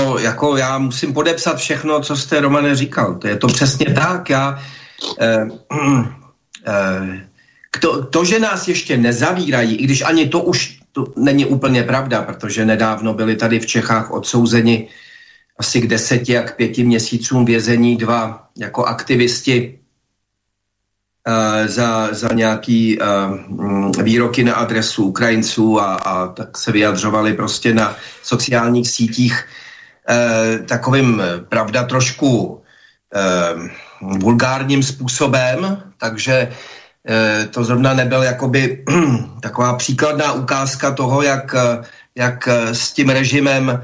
No, 0.00 0.18
jako 0.18 0.56
já 0.56 0.78
musím 0.78 1.12
podepsat 1.12 1.58
všechno, 1.58 2.00
co 2.00 2.16
jste, 2.16 2.40
Romane, 2.40 2.76
říkal. 2.76 3.14
To 3.14 3.28
je 3.28 3.36
to 3.36 3.46
přesně 3.46 3.86
tak. 3.94 4.30
Já, 4.30 4.62
eh, 5.20 5.48
eh, 6.66 7.28
to, 7.80 8.04
to, 8.04 8.24
že 8.24 8.38
nás 8.38 8.68
ještě 8.68 8.96
nezavírají, 8.96 9.76
i 9.76 9.84
když 9.84 10.02
ani 10.02 10.28
to 10.28 10.40
už 10.40 10.80
to 10.92 11.04
není 11.16 11.46
úplně 11.46 11.82
pravda, 11.82 12.22
protože 12.22 12.64
nedávno 12.64 13.14
byli 13.14 13.36
tady 13.36 13.60
v 13.60 13.66
Čechách 13.66 14.10
odsouzeni 14.10 14.88
asi 15.58 15.80
k 15.80 15.86
deseti 15.86 16.38
a 16.38 16.42
k 16.42 16.56
pěti 16.56 16.84
měsícům 16.84 17.44
vězení 17.44 17.96
dva 17.96 18.48
jako 18.58 18.84
aktivisti 18.84 19.78
uh, 21.28 21.68
za, 21.68 22.08
za 22.14 22.28
nějaký 22.34 22.98
uh, 22.98 24.02
výroky 24.02 24.44
na 24.44 24.54
adresu 24.54 25.04
Ukrajinců 25.04 25.80
a, 25.80 25.94
a 25.94 26.26
tak 26.28 26.58
se 26.58 26.72
vyjadřovali 26.72 27.32
prostě 27.32 27.74
na 27.74 27.96
sociálních 28.22 28.90
sítích 28.90 29.44
Eh, 30.10 30.58
takovým, 30.66 31.22
eh, 31.22 31.40
pravda, 31.48 31.84
trošku 31.84 32.62
eh, 33.14 33.54
vulgárním 34.18 34.82
způsobem, 34.82 35.82
takže 35.98 36.50
eh, 37.08 37.46
to 37.50 37.64
zrovna 37.64 37.94
nebyl 37.94 38.22
jakoby 38.22 38.84
taková 39.40 39.74
příkladná 39.74 40.32
ukázka 40.32 40.90
toho, 40.90 41.22
jak, 41.22 41.54
jak 42.14 42.48
s 42.72 42.92
tím 42.92 43.08
režimem 43.08 43.82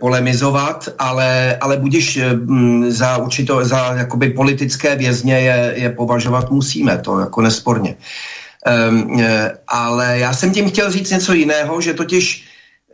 polemizovat, 0.00 0.88
ale, 0.98 1.56
ale 1.60 1.76
budiš 1.76 2.18
mm, 2.18 2.90
za 2.90 3.16
určito, 3.16 3.64
za 3.64 3.94
jakoby 3.94 4.30
politické 4.30 4.96
vězně 4.96 5.40
je, 5.40 5.72
je 5.76 5.90
považovat 5.90 6.50
musíme, 6.50 6.98
to 6.98 7.20
jako 7.20 7.40
nesporně. 7.40 7.96
Um, 8.66 9.22
ale 9.68 10.18
já 10.18 10.32
jsem 10.34 10.52
tím 10.52 10.68
chtěl 10.68 10.90
říct 10.90 11.10
něco 11.10 11.32
jiného, 11.32 11.80
že 11.80 11.94
totiž 11.94 12.46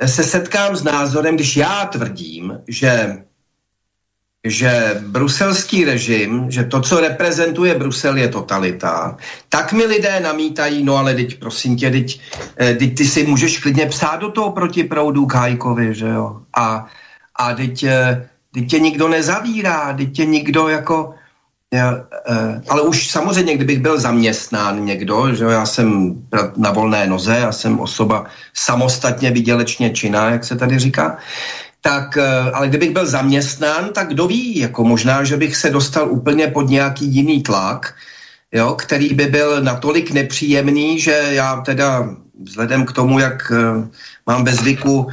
se 0.06 0.24
setkám 0.24 0.76
s 0.76 0.82
názorem, 0.82 1.34
když 1.34 1.56
já 1.56 1.86
tvrdím, 1.86 2.58
že 2.68 3.22
že 4.44 5.02
bruselský 5.06 5.84
režim, 5.84 6.50
že 6.50 6.64
to, 6.64 6.80
co 6.80 7.00
reprezentuje 7.00 7.74
Brusel, 7.74 8.16
je 8.16 8.28
totalita, 8.28 9.16
tak 9.48 9.72
mi 9.72 9.84
lidé 9.84 10.20
namítají, 10.20 10.84
no 10.84 10.96
ale 10.96 11.14
teď 11.14 11.38
prosím 11.38 11.76
tě, 11.76 11.90
teď, 11.90 12.20
eh, 12.56 12.74
teď 12.74 12.96
ty 12.96 13.04
si 13.04 13.26
můžeš 13.26 13.58
klidně 13.58 13.86
psát 13.86 14.16
do 14.16 14.30
toho 14.30 14.52
protiproudu 14.52 15.26
Kajkovi, 15.26 15.94
že 15.94 16.08
jo? 16.08 16.42
A, 16.56 16.86
a 17.36 17.54
teď, 17.54 17.82
eh, 17.82 18.28
teď 18.54 18.68
tě 18.70 18.78
nikdo 18.78 19.08
nezavírá, 19.08 19.94
teď 19.96 20.12
tě 20.12 20.24
nikdo 20.24 20.68
jako... 20.68 21.14
Já, 21.72 22.04
eh, 22.28 22.60
ale 22.68 22.82
už 22.82 23.08
samozřejmě, 23.08 23.54
kdybych 23.56 23.80
byl 23.80 24.00
zaměstnán 24.00 24.84
někdo, 24.84 25.34
že 25.34 25.44
já 25.44 25.66
jsem 25.66 26.14
na 26.56 26.70
volné 26.70 27.06
noze, 27.06 27.36
já 27.36 27.52
jsem 27.52 27.80
osoba 27.80 28.26
samostatně 28.54 29.30
vydělečně 29.30 29.90
činná, 29.90 30.30
jak 30.30 30.44
se 30.44 30.56
tady 30.56 30.78
říká, 30.78 31.16
tak, 31.80 32.16
eh, 32.16 32.50
ale 32.52 32.68
kdybych 32.68 32.90
byl 32.90 33.06
zaměstnán, 33.06 33.88
tak 33.96 34.08
kdo 34.08 34.26
ví, 34.26 34.58
jako 34.58 34.84
možná, 34.84 35.24
že 35.24 35.36
bych 35.36 35.56
se 35.56 35.70
dostal 35.70 36.12
úplně 36.12 36.46
pod 36.52 36.68
nějaký 36.68 37.06
jiný 37.08 37.42
tlak, 37.42 37.94
jo, 38.52 38.76
který 38.76 39.14
by 39.14 39.26
byl 39.26 39.62
natolik 39.62 40.10
nepříjemný, 40.10 41.00
že 41.00 41.24
já 41.30 41.56
teda 41.56 42.08
vzhledem 42.44 42.84
k 42.84 42.92
tomu, 42.92 43.18
jak 43.18 43.48
uh, 43.50 43.88
mám 44.26 44.44
ve 44.44 44.54
zvyku 44.54 45.08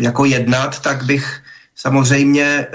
jako 0.00 0.24
jednat, 0.24 0.80
tak 0.80 1.04
bych 1.04 1.42
samozřejmě 1.74 2.66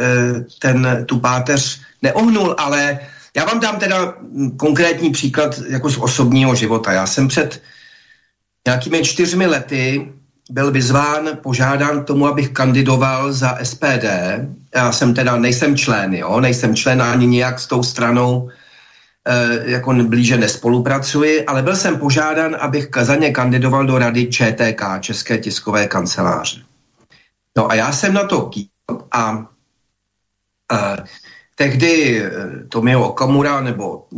ten, 0.59 1.05
tu 1.05 1.19
páteř 1.19 1.80
neohnul, 2.01 2.55
ale 2.57 2.99
já 3.35 3.45
vám 3.45 3.59
dám 3.59 3.79
teda 3.79 4.13
konkrétní 4.57 5.11
příklad 5.11 5.59
jako 5.67 5.89
z 5.89 5.97
osobního 5.97 6.55
života. 6.55 6.91
Já 6.91 7.07
jsem 7.07 7.27
před 7.27 7.61
nějakými 8.67 9.03
čtyřmi 9.03 9.47
lety 9.47 10.11
byl 10.49 10.71
vyzván, 10.71 11.29
požádán 11.43 12.03
k 12.03 12.07
tomu, 12.07 12.27
abych 12.27 12.49
kandidoval 12.49 13.33
za 13.33 13.57
SPD. 13.63 14.05
Já 14.75 14.91
jsem 14.91 15.13
teda, 15.13 15.37
nejsem 15.37 15.77
člen, 15.77 16.13
jo, 16.13 16.39
nejsem 16.39 16.75
člen 16.75 17.01
ani 17.01 17.27
nijak 17.27 17.59
s 17.59 17.67
tou 17.67 17.83
stranou, 17.83 18.49
e, 19.27 19.71
jako 19.71 19.93
blíže 19.93 20.37
nespolupracuji, 20.37 21.45
ale 21.45 21.61
byl 21.61 21.75
jsem 21.75 21.99
požádán, 21.99 22.57
abych 22.59 22.89
za 23.01 23.15
ně 23.15 23.31
kandidoval 23.31 23.85
do 23.85 23.97
rady 23.97 24.27
ČTK, 24.27 24.81
České 24.99 25.37
tiskové 25.37 25.87
kanceláře. 25.87 26.61
No 27.57 27.71
a 27.71 27.75
já 27.75 27.91
jsem 27.91 28.13
na 28.13 28.23
to 28.23 28.41
kýl 28.41 28.67
a 29.11 29.45
e, 30.73 31.03
tehdy 31.61 32.17
eh, 32.17 32.31
Tomio 32.69 33.13
Okamura, 33.13 33.61
nebo 33.61 34.09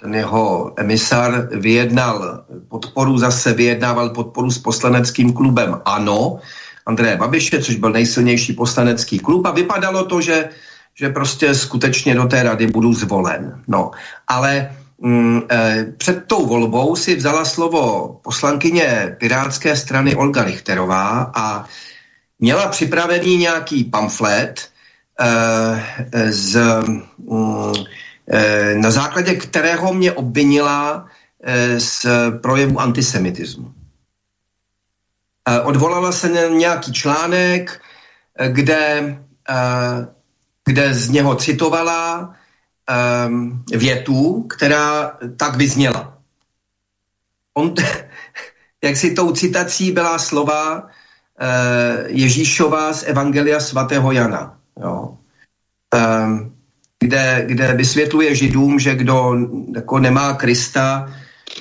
ten 0.00 0.14
jeho 0.14 0.72
emisar 0.76 1.48
vyjednal 1.48 2.44
podporu, 2.68 3.18
zase 3.18 3.52
vyjednával 3.52 4.10
podporu 4.10 4.50
s 4.50 4.58
poslaneckým 4.58 5.32
klubem 5.32 5.80
ANO, 5.84 6.40
Andreje 6.86 7.16
Babiše, 7.16 7.62
což 7.62 7.76
byl 7.76 7.92
nejsilnější 7.92 8.52
poslanecký 8.52 9.18
klub 9.18 9.46
a 9.46 9.50
vypadalo 9.50 10.04
to, 10.04 10.20
že, 10.20 10.48
že 10.94 11.08
prostě 11.08 11.54
skutečně 11.54 12.14
do 12.14 12.24
té 12.24 12.42
rady 12.42 12.66
budu 12.66 12.92
zvolen. 12.94 13.62
No, 13.68 13.90
ale 14.28 14.72
mm, 15.00 15.40
e, 15.50 15.86
před 15.96 16.24
tou 16.26 16.46
volbou 16.46 16.96
si 16.96 17.16
vzala 17.16 17.44
slovo 17.44 18.16
poslankyně 18.24 19.16
Pirátské 19.20 19.76
strany 19.76 20.16
Olga 20.16 20.44
Richterová 20.44 21.32
a 21.34 21.64
měla 22.38 22.68
připravený 22.68 23.36
nějaký 23.36 23.84
pamflet 23.84 24.69
z... 26.30 26.56
Mm, 27.18 27.72
Eh, 28.32 28.74
na 28.74 28.90
základě 28.90 29.34
kterého 29.34 29.92
mě 29.92 30.12
obvinila 30.12 31.08
eh, 31.42 31.80
z 31.80 32.06
projevu 32.40 32.80
antisemitismu. 32.80 33.74
Eh, 35.48 35.60
odvolala 35.60 36.12
se 36.12 36.28
na 36.28 36.40
nějaký 36.40 36.92
článek, 36.92 37.82
kde, 38.48 39.18
kde 40.64 40.94
z 40.94 41.08
něho 41.08 41.34
citovala 41.34 42.34
větu, 43.72 44.42
která 44.42 45.18
tak 45.36 45.56
vyzněla. 45.56 46.18
On, 47.54 47.74
jak 48.84 48.96
si 48.96 49.14
tou 49.14 49.32
citací 49.32 49.92
byla 49.92 50.18
slova 50.18 50.88
Ježíšova 52.06 52.92
z 52.92 53.02
Evangelia 53.02 53.60
svatého 53.60 54.12
Jana. 54.12 54.59
Jo. 54.82 55.16
Um, 55.94 56.52
kde, 57.00 57.44
kde 57.46 57.74
vysvětluje 57.74 58.34
židům, 58.34 58.78
že 58.78 58.94
kdo 58.94 59.36
jako 59.74 59.98
nemá 59.98 60.34
Krista, 60.34 61.12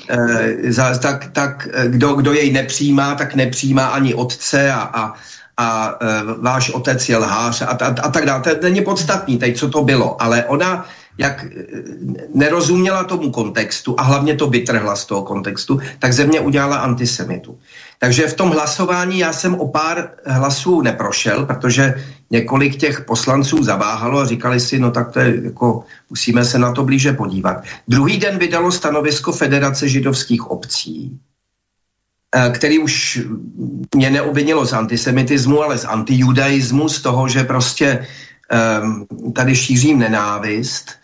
eh, 0.09 0.97
tak, 1.01 1.31
tak 1.31 1.67
eh, 1.73 1.87
kdo, 1.87 2.13
kdo 2.13 2.33
jej 2.33 2.51
nepřijímá, 2.51 3.15
tak 3.15 3.35
nepřijímá 3.35 3.87
ani 3.87 4.13
otce 4.13 4.71
a, 4.71 4.81
a, 4.81 5.13
a 5.57 5.97
eh, 6.01 6.23
váš 6.41 6.69
otec 6.69 7.09
je 7.09 7.17
lhář 7.17 7.61
a, 7.61 7.65
a, 7.65 7.87
a 7.87 8.09
tak 8.11 8.25
dále. 8.25 8.41
To 8.41 8.49
není 8.61 8.81
podstatný 8.81 9.37
teď, 9.37 9.57
co 9.57 9.69
to 9.69 9.83
bylo, 9.83 10.21
ale 10.21 10.45
ona 10.45 10.85
jak 11.17 11.43
eh, 11.43 11.65
nerozuměla 12.35 13.03
tomu 13.03 13.31
kontextu 13.31 13.95
a 13.99 14.03
hlavně 14.03 14.35
to 14.35 14.47
vytrhla 14.47 14.95
z 14.95 15.05
toho 15.05 15.21
kontextu, 15.21 15.79
tak 15.99 16.13
ze 16.13 16.25
mě 16.25 16.39
udělala 16.39 16.77
antisemitu. 16.77 17.59
Takže 17.99 18.27
v 18.27 18.33
tom 18.33 18.49
hlasování 18.49 19.19
já 19.19 19.33
jsem 19.33 19.55
o 19.55 19.67
pár 19.67 20.09
hlasů 20.25 20.81
neprošel, 20.81 21.45
protože 21.45 21.93
několik 22.31 22.75
těch 22.75 23.01
poslanců 23.01 23.63
zaváhalo 23.63 24.19
a 24.19 24.25
říkali 24.25 24.59
si, 24.59 24.79
no 24.79 24.91
tak 24.91 25.11
to 25.11 25.19
je 25.19 25.41
jako, 25.43 25.83
musíme 26.09 26.45
se 26.45 26.59
na 26.59 26.71
to 26.71 26.83
blíže 26.83 27.13
podívat. 27.13 27.63
Druhý 27.87 28.17
den 28.17 28.37
vydalo 28.37 28.71
stanovisko 28.71 29.31
Federace 29.31 29.89
židovských 29.89 30.51
obcí, 30.51 31.19
eh, 32.35 32.49
který 32.49 32.79
už 32.79 33.19
mě 33.95 34.09
neobvinilo 34.09 34.65
z 34.65 34.73
antisemitismu, 34.73 35.63
ale 35.63 35.77
z 35.77 35.85
antijudaismu, 35.85 36.89
z 36.89 37.01
toho, 37.01 37.27
že 37.27 37.43
prostě 37.43 38.07
tady 39.33 39.55
šířím 39.55 39.99
nenávist 39.99 40.98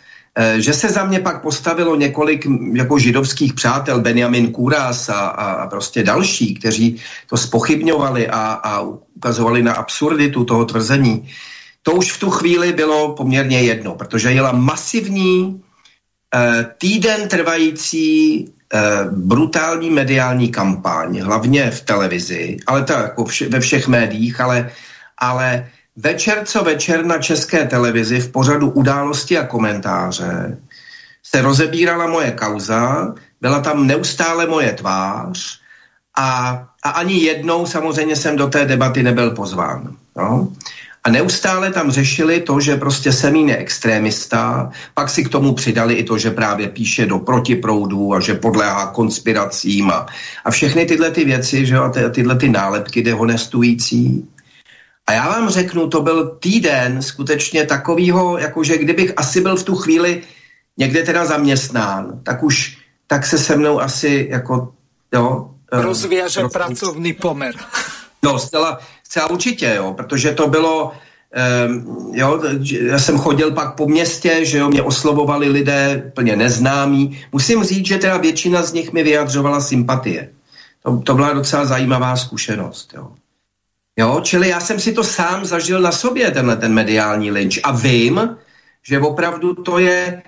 že 0.58 0.74
se 0.74 0.90
za 0.90 1.06
mě 1.06 1.20
pak 1.20 1.42
postavilo 1.42 1.96
několik 1.96 2.48
jako 2.74 3.00
židovských 3.00 3.54
přátel, 3.54 4.02
Benjamin 4.02 4.52
Kuras 4.52 5.10
a, 5.10 5.20
a 5.28 5.68
prostě 5.68 6.04
další, 6.04 6.56
kteří 6.56 7.00
to 7.30 7.38
spochybňovali 7.38 8.28
a, 8.28 8.40
a 8.64 8.80
ukazovali 9.16 9.64
na 9.64 9.74
absurditu 9.74 10.44
toho 10.44 10.66
tvrzení. 10.66 11.30
To 11.84 11.92
už 11.92 12.12
v 12.12 12.20
tu 12.20 12.30
chvíli 12.30 12.74
bylo 12.74 13.16
poměrně 13.16 13.62
jedno, 13.62 13.96
protože 13.96 14.32
jela 14.32 14.52
masivní 14.52 15.62
eh, 16.36 16.66
týden 16.78 17.28
trvající 17.28 18.46
eh, 18.74 18.80
brutální 19.12 19.90
mediální 19.90 20.52
kampaň, 20.52 21.20
hlavně 21.20 21.72
v 21.72 21.82
televizi, 21.82 22.58
ale 22.68 22.84
to 22.84 22.94
jako 22.94 23.26
vše, 23.26 23.50
ve 23.50 23.60
všech 23.60 23.88
médiích, 23.88 24.42
ale, 24.42 24.72
ale 25.18 25.70
Večer 25.96 26.42
co 26.46 26.64
večer 26.64 27.06
na 27.06 27.18
české 27.18 27.66
televizi 27.66 28.20
v 28.20 28.32
pořadu 28.32 28.70
události 28.70 29.38
a 29.38 29.48
komentáře 29.48 30.58
se 31.24 31.42
rozebírala 31.42 32.08
moje 32.08 32.32
kauza, 32.32 33.14
byla 33.42 33.60
tam 33.60 33.88
neustále 33.88 34.48
moje 34.48 34.74
tvář 34.74 35.60
a, 36.18 36.64
a 36.84 36.90
ani 36.90 37.24
jednou 37.24 37.66
samozřejmě 37.66 38.16
jsem 38.16 38.36
do 38.36 38.48
té 38.48 38.66
debaty 38.66 39.04
nebyl 39.04 39.32
pozván. 39.32 39.96
No? 40.18 40.48
A 41.04 41.10
neustále 41.10 41.72
tam 41.72 41.92
řešili 41.92 42.42
to, 42.42 42.60
že 42.60 42.76
prostě 42.76 43.12
Semín 43.12 43.50
je 43.50 43.58
extrémista, 43.58 44.72
pak 44.94 45.10
si 45.10 45.24
k 45.24 45.30
tomu 45.30 45.54
přidali 45.54 45.94
i 45.94 46.04
to, 46.04 46.18
že 46.18 46.32
právě 46.32 46.70
píše 46.70 47.06
do 47.06 47.20
protiproudů 47.20 48.14
a 48.14 48.20
že 48.20 48.34
podléhá 48.34 48.86
konspiracím 48.88 49.90
a, 49.90 50.06
a 50.46 50.52
všechny 50.52 50.86
tyhle 50.86 51.12
ty 51.12 51.26
věci, 51.26 51.66
že 51.66 51.78
a 51.78 51.90
ty, 51.90 52.10
tyhle 52.10 52.36
ty 52.36 52.50
nálepky 52.50 53.04
dehonestující. 53.04 54.28
A 55.08 55.14
já 55.14 55.28
vám 55.28 55.50
řeknu, 55.50 55.88
to 55.88 56.02
byl 56.02 56.38
týden 56.40 57.02
skutečně 57.02 57.66
takovýho, 57.66 58.38
jakože 58.38 58.78
kdybych 58.78 59.14
asi 59.18 59.42
byl 59.42 59.56
v 59.56 59.64
tu 59.64 59.76
chvíli 59.76 60.24
někde 60.78 61.04
teda 61.04 61.26
zaměstnán, 61.26 62.20
tak 62.24 62.44
už 62.44 62.78
tak 63.08 63.26
se 63.26 63.38
se 63.38 63.56
mnou 63.58 63.82
asi 63.82 64.28
jako 64.32 64.74
jo, 65.14 65.50
eh, 65.72 65.82
Rozvěže 65.82 66.42
roz... 66.42 66.54
pracovný 66.54 67.14
pomer. 67.14 67.56
No, 68.24 68.40
zcela, 68.40 68.80
zcela 69.04 69.30
určitě, 69.30 69.74
jo, 69.76 69.94
protože 69.94 70.32
to 70.32 70.48
bylo, 70.48 70.92
um, 71.68 72.12
jo, 72.14 72.42
já 72.82 73.00
jsem 73.00 73.18
chodil 73.18 73.52
pak 73.52 73.76
po 73.76 73.88
městě, 73.88 74.46
že 74.46 74.58
jo, 74.58 74.70
mě 74.70 74.82
oslovovali 74.82 75.50
lidé 75.50 76.12
plně 76.16 76.36
neznámí. 76.36 77.22
Musím 77.32 77.64
říct, 77.64 77.86
že 77.88 77.98
teda 77.98 78.18
většina 78.18 78.64
z 78.64 78.74
nich 78.74 78.94
mi 78.94 79.04
vyjadřovala 79.04 79.62
sympatie. 79.62 80.30
To, 80.84 80.98
to 80.98 81.14
byla 81.14 81.34
docela 81.34 81.66
zajímavá 81.66 82.16
zkušenost, 82.16 82.94
jo. 82.96 83.12
Jo, 83.98 84.22
čili 84.24 84.50
já 84.50 84.60
jsem 84.60 84.80
si 84.80 84.94
to 84.94 85.04
sám 85.04 85.46
zažil 85.46 85.82
na 85.82 85.92
sobě, 85.92 86.32
tenhle 86.32 86.56
ten 86.56 86.74
mediální 86.74 87.32
lynč. 87.32 87.60
A 87.64 87.72
vím, 87.72 88.38
že 88.84 89.00
opravdu 89.00 89.54
to 89.54 89.80
je, 89.80 90.24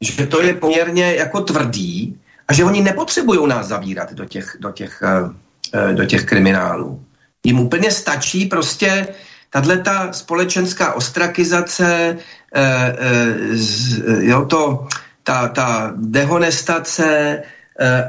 že 0.00 0.26
to 0.26 0.42
je 0.42 0.54
poměrně 0.54 1.14
jako 1.14 1.40
tvrdý 1.40 2.20
a 2.48 2.52
že 2.52 2.64
oni 2.64 2.80
nepotřebují 2.82 3.48
nás 3.48 3.66
zavírat 3.66 4.12
do 4.12 4.24
těch, 4.24 4.56
do 4.60 4.70
těch, 4.70 5.02
eh, 5.02 5.30
eh, 5.74 5.94
do 5.94 6.04
těch 6.04 6.24
kriminálů. 6.24 7.04
Jim 7.44 7.60
úplně 7.60 7.90
stačí 7.90 8.46
prostě 8.46 9.08
tahle 9.50 9.78
ta 9.78 10.12
společenská 10.12 10.92
ostrakizace, 10.92 12.18
eh, 12.54 12.96
eh, 12.98 14.24
jo, 14.26 14.46
to, 14.46 14.88
ta, 15.22 15.48
ta 15.48 15.92
dehonestace, 15.96 17.42
Eh, 17.42 17.55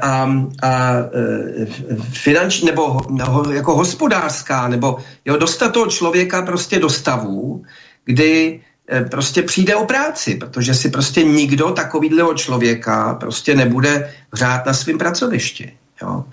a, 0.02 0.30
a 0.62 0.92
eh, 0.96 1.66
finanční 2.12 2.66
nebo 2.66 3.00
no, 3.10 3.44
jako 3.52 3.76
hospodářská, 3.76 4.68
nebo 4.68 4.98
jo, 5.24 5.36
dostat 5.36 5.72
toho 5.72 5.86
člověka 5.86 6.42
prostě 6.42 6.78
do 6.78 6.90
stavu, 6.90 7.62
kdy 8.04 8.60
eh, 8.88 9.04
prostě 9.04 9.42
přijde 9.42 9.76
o 9.76 9.86
práci, 9.86 10.34
protože 10.34 10.74
si 10.74 10.90
prostě 10.90 11.24
nikdo 11.24 11.70
takovýhleho 11.70 12.34
člověka 12.34 13.14
prostě 13.14 13.54
nebude 13.54 14.14
hřát 14.32 14.66
na 14.66 14.74
svém 14.74 14.98
pracovišti. 14.98 15.72
Jo. 16.02 16.24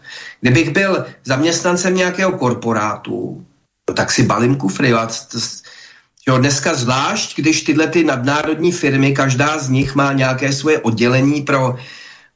Kdybych 0.41 0.69
byl 0.69 1.05
zaměstnancem 1.23 1.95
nějakého 1.95 2.31
korporátu, 2.31 3.45
tak 3.93 4.11
si 4.11 4.23
balím 4.23 4.55
kufry. 4.55 4.93
Jo, 6.27 6.37
dneska 6.37 6.73
zvlášť, 6.73 7.37
když 7.37 7.61
tyhle 7.61 7.87
ty 7.87 8.03
nadnárodní 8.03 8.71
firmy, 8.71 9.13
každá 9.13 9.57
z 9.57 9.69
nich 9.69 9.95
má 9.95 10.13
nějaké 10.13 10.53
svoje 10.53 10.79
oddělení 10.79 11.41
pro 11.41 11.75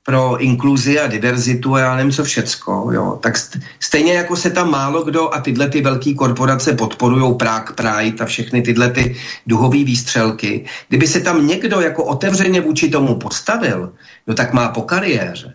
pro 0.09 0.41
inkluzi 0.41 0.99
a 0.99 1.07
diverzitu 1.07 1.75
a 1.75 1.79
já 1.79 1.95
nevím 1.95 2.11
co 2.11 2.23
všecko, 2.23 2.89
jo. 2.93 3.19
tak 3.21 3.33
stejně 3.79 4.13
jako 4.13 4.35
se 4.35 4.49
tam 4.49 4.71
málo 4.71 5.03
kdo 5.03 5.33
a 5.33 5.41
tyhle 5.41 5.69
ty 5.69 5.81
velké 5.81 6.13
korporace 6.13 6.73
podporují 6.73 7.35
Prague 7.37 7.75
Pride 7.75 8.23
a 8.23 8.25
všechny 8.25 8.61
tyhle 8.61 8.89
ty 8.89 9.15
duhové 9.47 9.77
výstřelky, 9.85 10.65
kdyby 10.87 11.07
se 11.07 11.19
tam 11.21 11.47
někdo 11.47 11.81
jako 11.81 12.03
otevřeně 12.03 12.61
vůči 12.61 12.89
tomu 12.89 13.15
postavil, 13.15 13.93
no 14.27 14.33
tak 14.33 14.53
má 14.53 14.69
po 14.69 14.81
kariéře. 14.81 15.53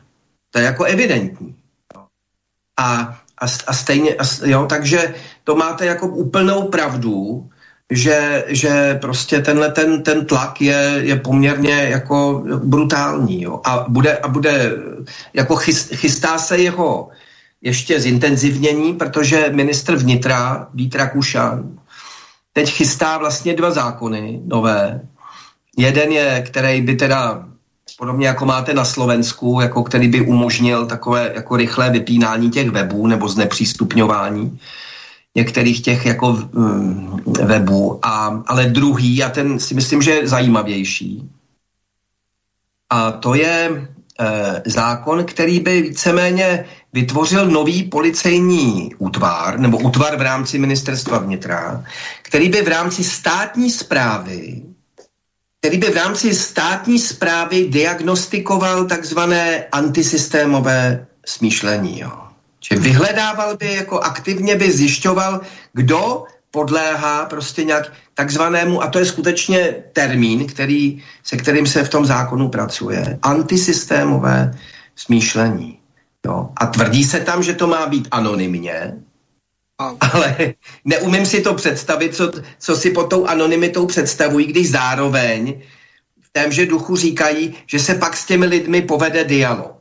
To 0.51 0.59
je 0.59 0.65
jako 0.65 0.85
evidentní. 0.85 1.55
A, 2.79 3.19
a, 3.41 3.47
a 3.67 3.73
stejně, 3.73 4.15
a, 4.15 4.23
jo, 4.45 4.67
takže 4.67 5.15
to 5.45 5.57
máte 5.57 5.87
jako 5.87 6.07
úplnou 6.07 6.69
pravdu, 6.69 7.51
že, 7.97 8.45
že 8.49 8.99
prostě 9.01 9.41
tenhle 9.41 9.71
ten, 9.73 10.03
ten 10.03 10.27
tlak 10.27 10.61
je, 10.61 11.01
je 11.03 11.17
poměrně 11.17 11.87
jako 11.91 12.45
brutální. 12.65 13.43
Jo? 13.43 13.61
A, 13.65 13.85
bude, 13.89 14.17
a 14.19 14.29
bude, 14.29 14.73
jako 15.35 15.57
chystá 15.95 16.39
se 16.39 16.59
jeho 16.59 17.09
ještě 17.63 18.01
zintenzivnění, 18.01 18.93
protože 18.93 19.51
ministr 19.53 19.97
vnitra 19.97 20.69
Vít 20.75 20.95
Rakušan 20.95 21.79
teď 22.55 22.71
chystá 22.71 23.19
vlastně 23.19 23.55
dva 23.55 23.71
zákony 23.71 24.41
nové. 24.45 25.01
Jeden 25.77 26.13
je, 26.13 26.43
který 26.47 26.81
by 26.81 26.97
teda 26.97 27.45
podobně 27.99 28.27
jako 28.27 28.47
máte 28.47 28.75
na 28.75 28.85
Slovensku, 28.85 29.61
jako 29.61 29.83
který 29.83 30.09
by 30.09 30.21
umožnil 30.21 30.87
takové 30.87 31.33
jako 31.35 31.57
rychlé 31.57 31.91
vypínání 31.91 32.51
těch 32.51 32.71
webů 32.71 33.07
nebo 33.07 33.29
znepřístupňování 33.29 34.59
některých 35.35 35.83
těch 35.83 36.07
jako 36.07 36.33
mm, 36.53 37.21
webů, 37.43 37.99
a, 38.03 38.43
ale 38.47 38.67
druhý, 38.67 39.23
a 39.23 39.31
ten 39.31 39.59
si 39.59 39.75
myslím, 39.75 40.03
že 40.03 40.11
je 40.11 40.29
zajímavější, 40.29 41.31
a 42.91 43.13
to 43.13 43.35
je 43.35 43.89
e, 44.21 44.63
zákon, 44.67 45.25
který 45.25 45.61
by 45.61 45.83
víceméně 45.83 46.65
vytvořil 46.93 47.51
nový 47.51 47.83
policejní 47.83 48.95
útvar, 48.99 49.59
nebo 49.59 49.79
útvar 49.79 50.17
v 50.17 50.23
rámci 50.23 50.59
ministerstva 50.59 51.19
vnitra, 51.19 51.85
který 52.23 52.49
by 52.49 52.63
v 52.63 52.69
rámci 52.69 53.05
státní 53.05 53.71
zprávy 53.71 54.63
který 55.65 55.79
by 55.79 55.91
v 55.91 55.97
rámci 55.97 56.35
státní 56.35 56.99
zprávy 56.99 57.69
diagnostikoval 57.69 58.85
takzvané 58.85 59.65
antisystémové 59.73 61.07
smýšlení. 61.27 62.01
Jo. 62.01 62.24
Že 62.69 62.77
vyhledával 62.77 63.57
by, 63.57 63.75
jako 63.75 64.01
aktivně 64.01 64.57
by 64.57 64.73
zjišťoval, 64.73 65.41
kdo 65.73 66.25
podléhá 66.51 67.27
prostě 67.27 67.65
nějak 67.65 67.93
takzvanému, 68.15 68.83
a 68.83 68.87
to 68.87 68.99
je 68.99 69.05
skutečně 69.05 69.75
termín, 69.93 70.47
který, 70.47 71.03
se 71.23 71.37
kterým 71.37 71.67
se 71.67 71.85
v 71.85 71.89
tom 71.89 72.07
zákonu 72.07 72.49
pracuje, 72.49 73.19
antisystémové 73.23 74.59
smýšlení. 74.97 75.79
Jo. 76.27 76.49
A 76.57 76.67
tvrdí 76.67 77.05
se 77.05 77.21
tam, 77.21 77.43
že 77.43 77.55
to 77.55 77.67
má 77.67 77.87
být 77.87 78.09
anonymně, 78.11 78.95
ale 80.01 80.55
neumím 80.85 81.27
si 81.27 81.41
to 81.41 81.55
představit, 81.55 82.15
co, 82.15 82.33
co 82.59 82.77
si 82.77 82.91
pod 82.91 83.11
tou 83.11 83.27
anonymitou 83.27 83.87
představují, 83.87 84.47
když 84.47 84.71
zároveň 84.71 85.61
v 86.21 86.29
témže 86.33 86.67
duchu 86.67 86.97
říkají, 86.97 87.55
že 87.67 87.79
se 87.79 87.95
pak 87.95 88.17
s 88.17 88.27
těmi 88.27 88.47
lidmi 88.47 88.83
povede 88.83 89.25
dialog. 89.25 89.74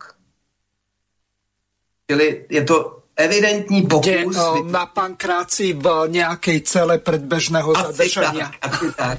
Čili 2.14 2.46
je 2.50 2.64
to 2.64 3.00
evidentní 3.18 3.82
pokus... 3.82 4.06
Kde, 4.06 4.72
na 4.72 4.86
pankráci 4.86 5.74
v 5.74 6.06
nějaké 6.08 6.60
celé 6.60 6.98
předběžného 6.98 7.74
zadržení. 7.74 8.42
asi 8.62 8.86
tak. 8.98 9.18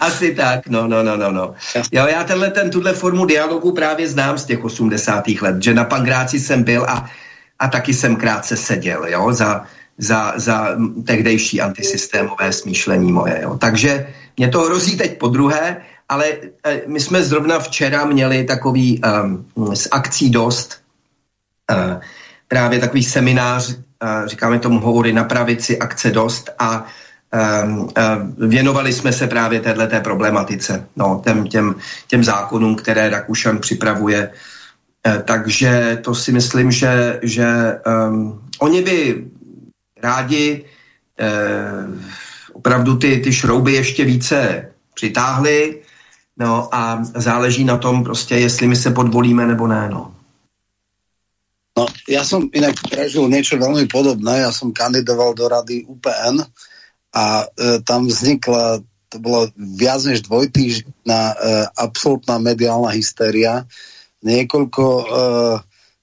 Asi 0.00 0.34
tak, 0.34 0.66
no, 0.68 0.88
no, 0.88 1.02
no, 1.02 1.16
no, 1.16 1.32
no. 1.32 1.54
Jo, 1.92 2.06
já 2.06 2.24
tenhle, 2.24 2.50
ten, 2.50 2.70
tuhle 2.70 2.92
formu 2.92 3.24
dialogu 3.24 3.72
právě 3.72 4.08
znám 4.08 4.38
z 4.38 4.44
těch 4.44 4.64
80. 4.64 5.24
let, 5.40 5.62
že 5.62 5.74
na 5.74 5.84
Pankráci 5.84 6.40
jsem 6.40 6.62
byl 6.62 6.84
a, 6.84 7.10
a 7.58 7.68
taky 7.68 7.94
jsem 7.94 8.16
krátce 8.16 8.56
seděl, 8.56 9.06
jo, 9.06 9.32
za, 9.32 9.64
za, 9.98 10.32
za 10.36 10.68
tehdejší 11.06 11.60
antisystémové 11.60 12.52
smýšlení 12.52 13.12
moje, 13.12 13.40
jo. 13.42 13.58
Takže 13.58 14.06
mě 14.36 14.48
to 14.48 14.60
hrozí 14.60 14.96
teď 14.96 15.18
po 15.18 15.28
druhé, 15.28 15.82
ale 16.08 16.26
e, 16.64 16.82
my 16.86 17.00
jsme 17.00 17.22
zrovna 17.22 17.58
včera 17.58 18.04
měli 18.04 18.44
takový 18.44 19.00
um, 19.02 19.74
z 19.74 19.88
akcí 19.90 20.30
dost, 20.30 20.78
uh, 21.70 22.00
právě 22.52 22.78
takový 22.78 23.04
seminář, 23.04 23.76
říkáme 24.26 24.58
tomu 24.58 24.80
hovory 24.80 25.12
na 25.12 25.24
pravici, 25.24 25.78
akce 25.78 26.10
dost 26.10 26.50
a 26.58 26.84
věnovali 28.38 28.92
jsme 28.92 29.12
se 29.12 29.26
právě 29.26 29.60
této 29.60 30.00
problematice, 30.00 30.86
no, 30.96 31.22
těm, 31.24 31.46
těm, 31.46 31.74
těm 32.06 32.24
zákonům, 32.24 32.76
které 32.76 33.10
Rakušan 33.10 33.58
připravuje. 33.58 34.30
E, 35.06 35.22
takže 35.22 35.98
to 36.04 36.14
si 36.14 36.32
myslím, 36.32 36.72
že, 36.72 37.20
že 37.22 37.48
um, 38.08 38.40
oni 38.60 38.82
by 38.82 39.24
rádi 40.02 40.64
uh, 40.64 41.96
opravdu 42.52 42.96
ty, 42.96 43.20
ty 43.24 43.32
šrouby 43.32 43.72
ještě 43.72 44.04
více 44.04 44.68
přitáhli, 44.94 45.80
no 46.36 46.68
a 46.74 47.00
záleží 47.16 47.64
na 47.64 47.76
tom 47.76 48.04
prostě, 48.04 48.36
jestli 48.36 48.66
my 48.66 48.76
se 48.76 48.90
podvolíme 48.90 49.46
nebo 49.46 49.66
ne, 49.66 49.88
no. 49.88 50.12
No, 51.72 51.88
ja 52.04 52.20
som 52.20 52.52
inak 52.52 52.76
prežil 52.84 53.24
niečo 53.32 53.56
veľmi 53.56 53.88
podobné. 53.88 54.44
Ja 54.44 54.52
som 54.52 54.76
kandidoval 54.76 55.32
do 55.32 55.48
rady 55.48 55.88
UPN 55.88 56.44
a 57.16 57.24
e, 57.48 57.80
tam 57.80 58.08
vznikla, 58.08 58.84
to 59.08 59.16
bolo 59.20 59.48
viac 59.56 60.04
než 60.04 60.24
dvojtýždňná 60.28 61.20
e, 61.32 61.34
absolútna 61.80 62.36
mediálna 62.36 62.92
hysteria. 62.92 63.64
Niekoľko 64.20 64.84
e, 64.84 65.04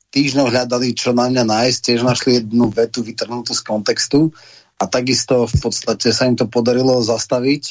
týždňov 0.10 0.48
hľadali, 0.50 0.98
čo 0.98 1.14
na 1.14 1.30
mňa 1.30 1.46
nájsť, 1.46 1.80
tiež 1.86 2.02
našli 2.02 2.42
jednu 2.42 2.74
vetu 2.74 3.06
vytrhnutú 3.06 3.54
z 3.54 3.62
kontextu 3.62 4.34
a 4.82 4.90
takisto 4.90 5.46
v 5.46 5.56
podstate 5.60 6.10
sa 6.10 6.26
im 6.26 6.34
to 6.34 6.50
podarilo 6.50 6.98
zastaviť. 7.06 7.64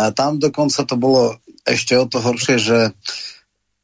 A 0.00 0.16
tam 0.16 0.40
dokonca 0.40 0.80
to 0.88 0.96
bolo 0.96 1.36
ešte 1.68 1.92
o 2.00 2.08
to 2.08 2.24
horšie, 2.24 2.56
že 2.56 2.78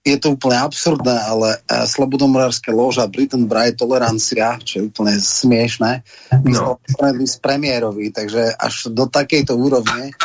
je 0.00 0.16
to 0.16 0.32
úplne 0.32 0.56
absurdné, 0.56 1.12
ale 1.12 1.60
uh, 1.60 1.84
slobodomorárske 1.84 2.72
loža 2.72 3.04
Britain 3.04 3.44
Bright 3.44 3.76
Tolerancia, 3.76 4.56
čo 4.64 4.80
je 4.80 4.88
úplne 4.88 5.20
smiešné, 5.20 6.00
no. 6.48 6.80
z 7.20 7.36
premiérovi, 7.36 8.08
takže 8.08 8.56
až 8.56 8.88
do 8.88 9.04
takejto 9.04 9.52
úrovne. 9.52 10.16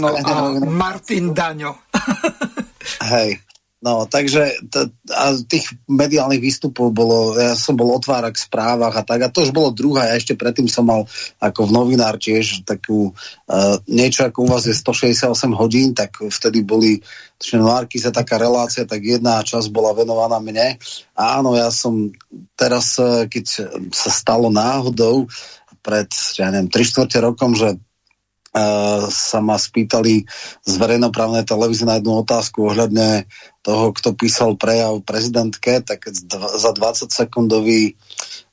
No, 0.00 0.16
Martin 0.66 1.30
Daňo. 1.30 1.78
Hej, 3.12 3.38
No, 3.80 4.04
takže 4.04 4.60
t- 4.68 4.92
a 5.08 5.32
tých 5.48 5.72
mediálnych 5.88 6.44
výstupov 6.44 6.92
bolo, 6.92 7.32
ja 7.40 7.56
som 7.56 7.72
bol 7.72 7.96
otvárak 7.96 8.36
v 8.36 8.44
správach 8.44 8.92
a 8.92 9.00
tak, 9.00 9.24
a 9.24 9.32
to 9.32 9.40
už 9.40 9.56
bolo 9.56 9.72
druhá, 9.72 10.04
ja 10.12 10.20
ešte 10.20 10.36
predtým 10.36 10.68
som 10.68 10.84
mal 10.84 11.08
ako 11.40 11.64
v 11.64 11.72
novinár 11.72 12.20
tiež 12.20 12.68
takú, 12.68 13.16
uh, 13.16 13.80
niečo 13.88 14.28
ako 14.28 14.44
u 14.44 14.48
vás 14.52 14.68
je 14.68 14.76
168 14.76 15.32
hodín, 15.56 15.96
tak 15.96 16.12
vtedy 16.20 16.60
boli, 16.60 17.00
noárky 17.56 17.96
sa 17.96 18.12
taká 18.12 18.36
relácia, 18.36 18.84
tak 18.84 19.00
jedna 19.00 19.40
časť 19.40 19.72
bola 19.72 19.96
venovaná 19.96 20.36
mne. 20.44 20.76
A 21.16 21.40
áno, 21.40 21.56
ja 21.56 21.72
som 21.72 22.12
teraz, 22.60 23.00
e, 23.00 23.32
keď 23.32 23.44
sa 23.96 24.10
stalo 24.12 24.52
náhodou, 24.52 25.24
pred, 25.80 26.12
ja 26.36 26.52
neviem, 26.52 26.68
3 26.68 26.84
čtvrte 26.84 27.18
rokom, 27.24 27.56
že 27.56 27.80
sa 29.10 29.38
ma 29.38 29.54
spýtali 29.54 30.26
z 30.66 30.74
verejnoprávnej 30.74 31.46
televízie 31.46 31.86
na 31.86 32.02
jednu 32.02 32.26
otázku 32.26 32.66
ohľadne 32.66 33.30
toho, 33.62 33.94
kto 33.94 34.18
písal 34.18 34.58
prejav 34.58 35.06
prezidentke, 35.06 35.78
tak 35.86 36.10
za 36.58 36.70
20 36.74 37.12
sekundový 37.14 37.94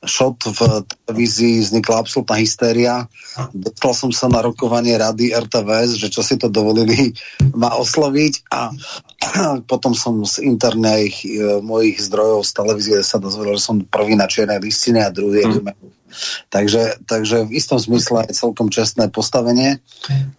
šot 0.08 0.48
v 0.48 0.60
televízii, 0.88 1.62
vznikla 1.68 2.02
absolútna 2.02 2.40
hysteria. 2.40 3.06
Dotkla 3.54 3.94
som 3.94 4.10
sa 4.16 4.32
na 4.32 4.42
rokovanie 4.42 4.96
rady 4.96 5.36
RTVS, 5.36 6.00
že 6.00 6.08
čo 6.08 6.24
si 6.24 6.40
to 6.40 6.48
dovolili 6.48 7.14
ma 7.62 7.76
osloviť 7.76 8.34
a 8.50 8.72
potom 9.72 9.92
som 9.94 10.24
z 10.24 10.42
interných 10.48 11.16
e, 11.22 11.28
mojich 11.62 12.00
zdrojov 12.02 12.48
z 12.48 12.52
televízie 12.56 12.98
sa 13.04 13.20
dozvedel, 13.20 13.60
že 13.60 13.68
som 13.68 13.84
prvý 13.84 14.16
na 14.16 14.26
čiernej 14.26 14.64
listine 14.64 15.04
a 15.04 15.14
druhý 15.14 15.46
mm. 15.46 15.96
Takže, 16.48 17.04
takže 17.04 17.52
v 17.52 17.60
istom 17.60 17.76
zmysle 17.78 18.32
je 18.32 18.40
celkom 18.40 18.72
čestné 18.72 19.12
postavenie. 19.12 19.84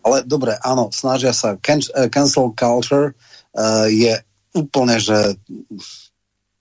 Ale 0.00 0.24
dobre, 0.24 0.56
áno, 0.64 0.88
snažia 0.90 1.36
sa. 1.36 1.54
E, 1.54 2.08
cancel 2.08 2.56
culture 2.56 3.12
uh, 3.12 3.84
je 3.86 4.16
úplne, 4.56 4.96
že 4.96 5.36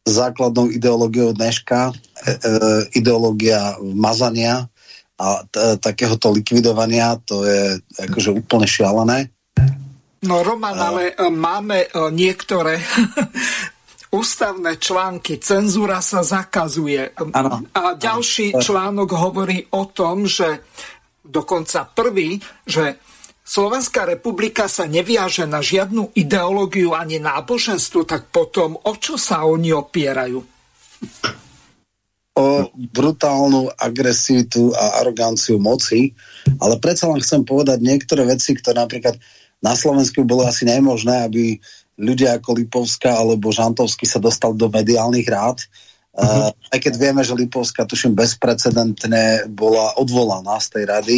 základnou 0.07 0.71
ideológiou 0.71 1.35
dneška, 1.35 1.91
e, 1.91 2.31
e, 2.31 2.51
ideológia 2.95 3.75
mazania 3.84 4.71
a 5.19 5.43
t- 5.51 5.77
takéhoto 5.84 6.31
likvidovania, 6.31 7.19
to 7.27 7.43
je 7.43 7.84
akože 7.99 8.31
úplne 8.31 8.67
šialené. 8.69 9.27
No 10.23 10.41
Roman, 10.41 10.79
ale 10.79 11.13
e, 11.13 11.29
máme 11.29 11.85
e, 11.85 11.88
niektoré 12.15 12.79
ústavné 14.19 14.79
články, 14.79 15.38
cenzúra 15.38 15.99
sa 15.99 16.23
zakazuje. 16.23 17.11
Ano. 17.35 17.67
A 17.75 17.93
ďalší 17.99 18.55
článok 18.55 19.09
hovorí 19.13 19.67
o 19.75 19.91
tom, 19.91 20.23
že 20.23 20.63
dokonca 21.27 21.91
prvý, 21.91 22.39
že 22.63 23.03
Slovenská 23.47 24.03
republika 24.03 24.67
sa 24.67 24.83
neviaže 24.91 25.47
na 25.47 25.63
žiadnu 25.63 26.11
ideológiu 26.19 26.91
ani 26.91 27.15
náboženstvo, 27.23 28.03
tak 28.03 28.27
potom 28.27 28.75
o 28.75 28.93
čo 28.99 29.15
sa 29.15 29.47
oni 29.47 29.71
opierajú? 29.71 30.43
O 32.37 32.47
brutálnu 32.75 33.71
agresivitu 33.79 34.75
a 34.75 34.99
aroganciu 34.99 35.63
moci, 35.63 36.11
ale 36.59 36.75
predsa 36.83 37.07
len 37.07 37.23
chcem 37.23 37.47
povedať 37.47 37.79
niektoré 37.79 38.27
veci, 38.27 38.51
ktoré 38.51 38.83
napríklad 38.83 39.15
na 39.63 39.79
Slovensku 39.79 40.27
bolo 40.27 40.43
asi 40.43 40.67
nemožné, 40.67 41.23
aby 41.23 41.55
ľudia 41.97 42.35
ako 42.37 42.61
Lipovská 42.61 43.15
alebo 43.15 43.55
Žantovský 43.55 44.03
sa 44.05 44.19
dostal 44.19 44.53
do 44.59 44.67
mediálnych 44.67 45.25
rád, 45.25 45.63
Uh, 46.18 46.49
aj 46.73 46.80
keď 46.81 46.94
vieme, 46.98 47.22
že 47.22 47.38
Lipovská, 47.38 47.85
tuším, 47.85 48.18
bezprecedentne 48.18 49.45
bola 49.53 49.94
odvolaná 50.02 50.57
z 50.57 50.68
tej 50.73 50.84
rady, 50.89 51.18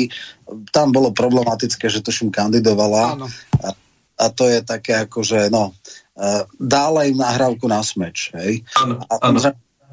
tam 0.75 0.91
bolo 0.91 1.15
problematické, 1.15 1.87
že 1.87 2.03
tuším 2.03 2.35
kandidovala. 2.35 3.15
A, 3.63 3.69
a 4.19 4.25
to 4.27 4.51
je 4.51 4.59
také 4.59 4.99
ako, 4.99 5.23
že 5.23 5.47
no, 5.47 5.71
uh, 5.71 6.43
dála 6.59 7.07
im 7.07 7.15
nahrávku 7.15 7.63
na 7.71 7.79
smeč. 7.79 8.35
Hej? 8.35 8.67
Áno, 8.75 8.99
a 9.07 9.13
áno. 9.23 9.39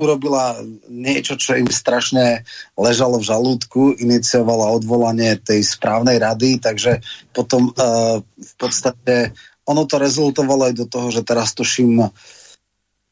urobila 0.03 0.59
niečo, 0.91 1.39
čo 1.39 1.55
im 1.55 1.71
strašne 1.71 2.43
ležalo 2.75 3.23
v 3.23 3.29
žalúdku, 3.31 3.95
iniciovala 4.03 4.75
odvolanie 4.75 5.39
tej 5.39 5.63
správnej 5.63 6.19
rady, 6.19 6.59
takže 6.59 6.99
potom 7.31 7.71
uh, 7.79 8.19
v 8.27 8.55
podstate 8.59 9.31
ono 9.71 9.87
to 9.87 10.03
rezultovalo 10.03 10.67
aj 10.67 10.75
do 10.75 10.87
toho, 10.91 11.15
že 11.15 11.23
teraz 11.23 11.55
tuším 11.55 12.11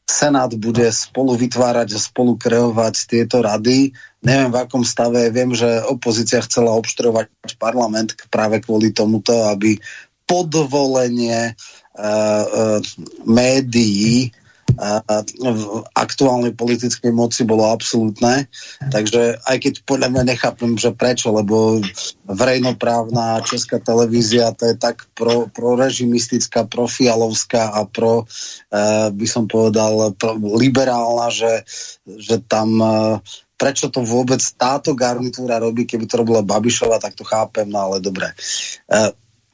Senát 0.05 0.53
bude 0.53 0.85
spolu 0.93 1.33
vytvárať 1.33 1.97
a 1.97 1.99
spolu 1.99 2.37
kreovať 2.37 3.09
tieto 3.09 3.41
rady. 3.41 3.89
Neviem 4.21 4.53
v 4.53 4.59
akom 4.61 4.85
stave, 4.85 5.33
viem, 5.33 5.49
že 5.57 5.65
opozícia 5.89 6.45
chcela 6.45 6.77
obštrovať 6.77 7.57
parlament 7.57 8.13
práve 8.29 8.61
kvôli 8.61 8.93
tomuto, 8.93 9.49
aby 9.49 9.81
podvolenie 10.29 11.53
uh, 11.53 12.05
uh, 12.05 12.79
médií 13.25 14.29
v 14.75 15.83
aktuálnej 15.95 16.51
politickej 16.53 17.11
moci 17.15 17.47
bolo 17.47 17.71
absolútne. 17.71 18.47
Takže 18.91 19.39
aj 19.47 19.57
keď 19.63 19.73
podľa 19.87 20.07
mňa 20.11 20.23
nechápem, 20.35 20.75
že 20.75 20.91
prečo, 20.91 21.31
lebo 21.31 21.79
verejnoprávna 22.27 23.43
česká 23.47 23.79
televízia 23.79 24.51
to 24.51 24.71
je 24.71 24.75
tak 24.75 25.07
pro, 25.15 25.47
prorežimistická, 25.49 26.67
profialovská 26.67 27.71
a 27.71 27.87
pro, 27.87 28.27
uh, 28.27 29.07
by 29.09 29.27
som 29.27 29.47
povedal, 29.47 30.11
pro, 30.19 30.35
liberálna, 30.37 31.31
že, 31.31 31.63
že 32.05 32.43
tam 32.43 32.69
uh, 32.81 33.17
prečo 33.55 33.87
to 33.87 34.03
vôbec 34.03 34.43
táto 34.59 34.91
garnitúra 34.91 35.63
robí, 35.63 35.87
keby 35.87 36.05
to 36.05 36.19
robila 36.19 36.43
Babišova, 36.43 36.99
tak 36.99 37.15
to 37.15 37.23
chápem, 37.23 37.71
no 37.71 37.87
ale 37.91 38.03
dobre. 38.03 38.27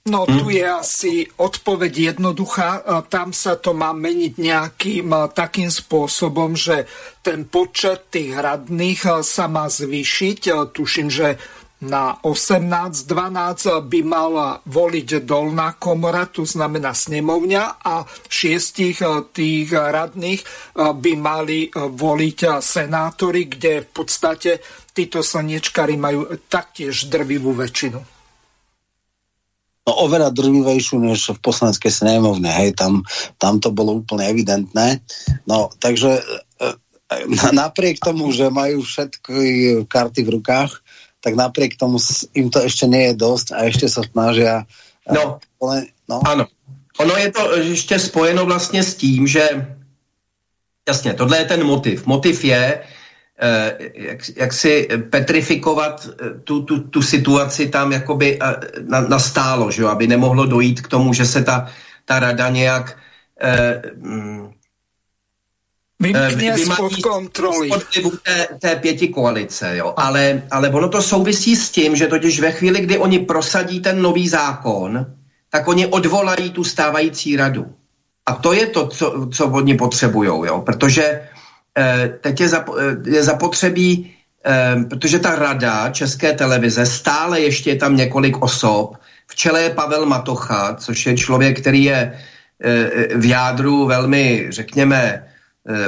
No 0.02 0.26
tu 0.26 0.50
je 0.50 0.66
asi 0.66 1.30
odpoveď 1.38 2.18
jednoduchá. 2.18 3.06
Tam 3.06 3.30
sa 3.30 3.54
to 3.54 3.78
má 3.78 3.94
meniť 3.94 4.34
nejakým 4.34 5.14
takým 5.30 5.70
spôsobom, 5.70 6.58
že 6.58 6.90
ten 7.22 7.46
počet 7.46 8.10
tých 8.10 8.34
radných 8.34 9.22
sa 9.22 9.46
má 9.46 9.70
zvýšiť. 9.70 10.74
Tuším, 10.74 11.06
že 11.06 11.38
na 11.82 12.18
18-12 12.22 13.10
by 13.90 14.00
mala 14.02 14.62
voliť 14.66 15.22
dolná 15.22 15.78
komora, 15.78 16.30
to 16.30 16.50
znamená 16.50 16.98
snemovňa 16.98 17.82
a 17.86 18.06
šiestich 18.26 19.02
tých 19.34 19.70
radných 19.70 20.42
by 20.78 21.14
mali 21.18 21.70
voliť 21.74 22.40
senátori, 22.58 23.50
kde 23.50 23.86
v 23.86 23.90
podstate 23.94 24.66
títo 24.94 25.22
slniečkári 25.22 25.94
majú 25.94 26.26
taktiež 26.50 27.06
drvivú 27.06 27.54
väčšinu 27.54 28.11
no, 29.88 29.92
oveľa 30.06 30.30
drvivejšiu 30.34 31.02
než 31.02 31.20
v 31.38 31.40
poslaneckej 31.42 31.92
snemovne, 31.92 32.50
hej, 32.50 32.78
tam, 32.78 33.02
tam 33.42 33.58
to 33.58 33.74
bolo 33.74 34.02
úplne 34.02 34.30
evidentné. 34.30 35.02
No, 35.50 35.74
takže 35.82 36.22
e, 36.22 36.24
e, 36.62 37.18
napriek 37.54 37.98
tomu, 38.02 38.30
že 38.30 38.54
majú 38.54 38.86
všetky 38.86 39.86
karty 39.90 40.22
v 40.24 40.34
rukách, 40.40 40.72
tak 41.22 41.38
napriek 41.38 41.78
tomu 41.78 42.02
im 42.34 42.50
to 42.50 42.62
ešte 42.66 42.86
nie 42.90 43.14
je 43.14 43.14
dosť 43.18 43.48
a 43.54 43.70
ešte 43.70 43.88
sa 43.90 44.02
snažia... 44.06 44.66
E, 45.06 45.14
no, 45.14 45.42
no. 46.10 46.18
ano. 46.26 46.46
Ono 47.00 47.18
je 47.18 47.32
to 47.32 47.56
ještě 47.58 48.00
spojeno 48.00 48.46
vlastně 48.46 48.84
s 48.84 48.96
tím, 48.96 49.28
že 49.28 49.74
jasně, 50.88 51.14
tohle 51.14 51.38
je 51.38 51.46
ten 51.46 51.64
motiv. 51.64 52.06
Motiv 52.06 52.44
je, 52.44 52.84
jak, 53.94 54.20
jak 54.36 54.54
si 54.54 54.88
petrifikovat 55.10 56.10
eh, 56.10 56.30
tu, 56.44 56.62
tu, 56.62 56.80
tu 56.80 57.02
situaci 57.02 57.70
tam 57.70 57.92
jakoby 57.92 58.40
eh, 58.42 58.56
na, 58.82 59.02
nastálo, 59.02 59.72
že 59.72 59.82
jo? 59.82 59.88
aby 59.88 60.08
nemohlo 60.08 60.46
dojít 60.46 60.82
k 60.82 60.88
tomu, 60.88 61.14
že 61.14 61.26
se 61.26 61.44
ta, 61.44 61.68
ta 62.06 62.20
rada 62.20 62.50
nějak 62.50 62.98
eh, 63.42 63.82
mm, 63.98 64.52
Vymkne 66.00 66.58
spod 66.58 66.96
kontroly. 66.96 67.70
té, 68.24 68.48
té 68.60 68.76
pěti 68.76 69.08
koalice, 69.08 69.78
jo. 69.78 69.94
Ale, 69.98 70.42
ale 70.52 70.70
ono 70.70 70.90
to 70.90 71.02
souvisí 71.02 71.56
s 71.56 71.72
tím, 71.72 71.96
že 71.96 72.08
totiž 72.08 72.40
ve 72.40 72.52
chvíli, 72.52 72.82
kdy 72.82 72.98
oni 72.98 73.20
prosadí 73.20 73.80
ten 73.80 74.02
nový 74.02 74.30
zákon, 74.30 75.06
tak 75.50 75.68
oni 75.68 75.88
odvolají 75.88 76.50
tu 76.50 76.64
stávající 76.64 77.36
radu. 77.36 77.66
A 78.26 78.34
to 78.34 78.54
je 78.54 78.68
to, 78.68 78.88
co, 78.88 79.28
co 79.34 79.48
oni 79.48 79.78
potřebují, 79.78 80.30
jo. 80.30 80.62
Protože 80.66 81.04
Eh, 81.04 81.41
teď 82.22 82.42
je, 82.42 82.50
zapo 82.50 82.78
eh, 82.78 82.98
je 83.10 83.24
zapotřebí, 83.24 84.14
eh, 84.46 84.76
protože 84.90 85.20
ta 85.20 85.36
rada 85.36 85.90
České 85.90 86.34
televize, 86.34 86.86
stále 86.86 87.40
ještě 87.40 87.70
je 87.70 87.76
tam 87.76 87.96
několik 87.96 88.42
osob, 88.42 88.98
v 89.28 89.36
čele 89.36 89.62
je 89.62 89.70
Pavel 89.70 90.06
Matocha, 90.06 90.76
což 90.76 91.06
je 91.06 91.18
člověk, 91.18 91.62
který 91.62 91.84
je 91.84 92.20
v 93.16 93.26
jádru 93.26 93.86
velmi, 93.86 94.48
řekněme, 94.50 95.28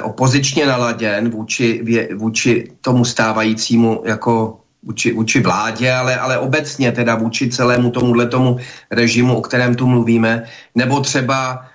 opozičně 0.01 0.65
naladěn 0.65 1.29
vůči, 1.29 1.83
vůči 2.15 2.71
tomu 2.81 3.05
stávajícímu 3.05 4.03
jako 4.05 4.59
vůči, 4.83 5.13
vůči 5.13 5.41
vládě, 5.41 5.93
ale, 5.93 6.17
ale 6.17 6.37
obecně 6.37 6.91
teda 6.91 7.15
vůči 7.15 7.49
celému 7.49 7.91
tomuhle 7.91 8.27
tomu 8.27 8.57
režimu, 8.91 9.35
o 9.35 9.41
kterém 9.41 9.75
tu 9.75 9.87
mluvíme, 9.87 10.43
nebo 10.75 10.99
třeba 10.99 11.65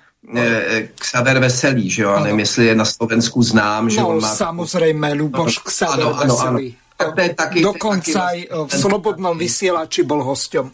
Xaver 0.99 1.39
Veselý, 1.39 1.89
že 1.89 2.03
jo? 2.03 2.09
A 2.09 2.23
nevím, 2.23 2.39
jestli 2.39 2.65
je 2.65 2.75
na 2.75 2.85
Slovensku 2.85 3.43
znám. 3.43 3.89
Že 3.89 4.01
no, 4.01 4.07
on 4.07 4.21
má... 4.21 4.35
samozrejme, 4.35 5.13
Luboš 5.13 5.57
Xaver 5.57 6.05
ano, 6.05 6.19
ano, 6.19 6.35
Veselý. 6.35 6.67
Ano. 6.99 7.11
To 7.15 7.21
je 7.21 7.33
taky, 7.33 7.61
Dokonca 7.61 8.11
taky, 8.11 8.49
aj 8.51 8.67
v 8.67 8.71
Slobodnom 8.75 9.37
vysielači 9.39 10.03
bol 10.03 10.19
hosťom. 10.19 10.67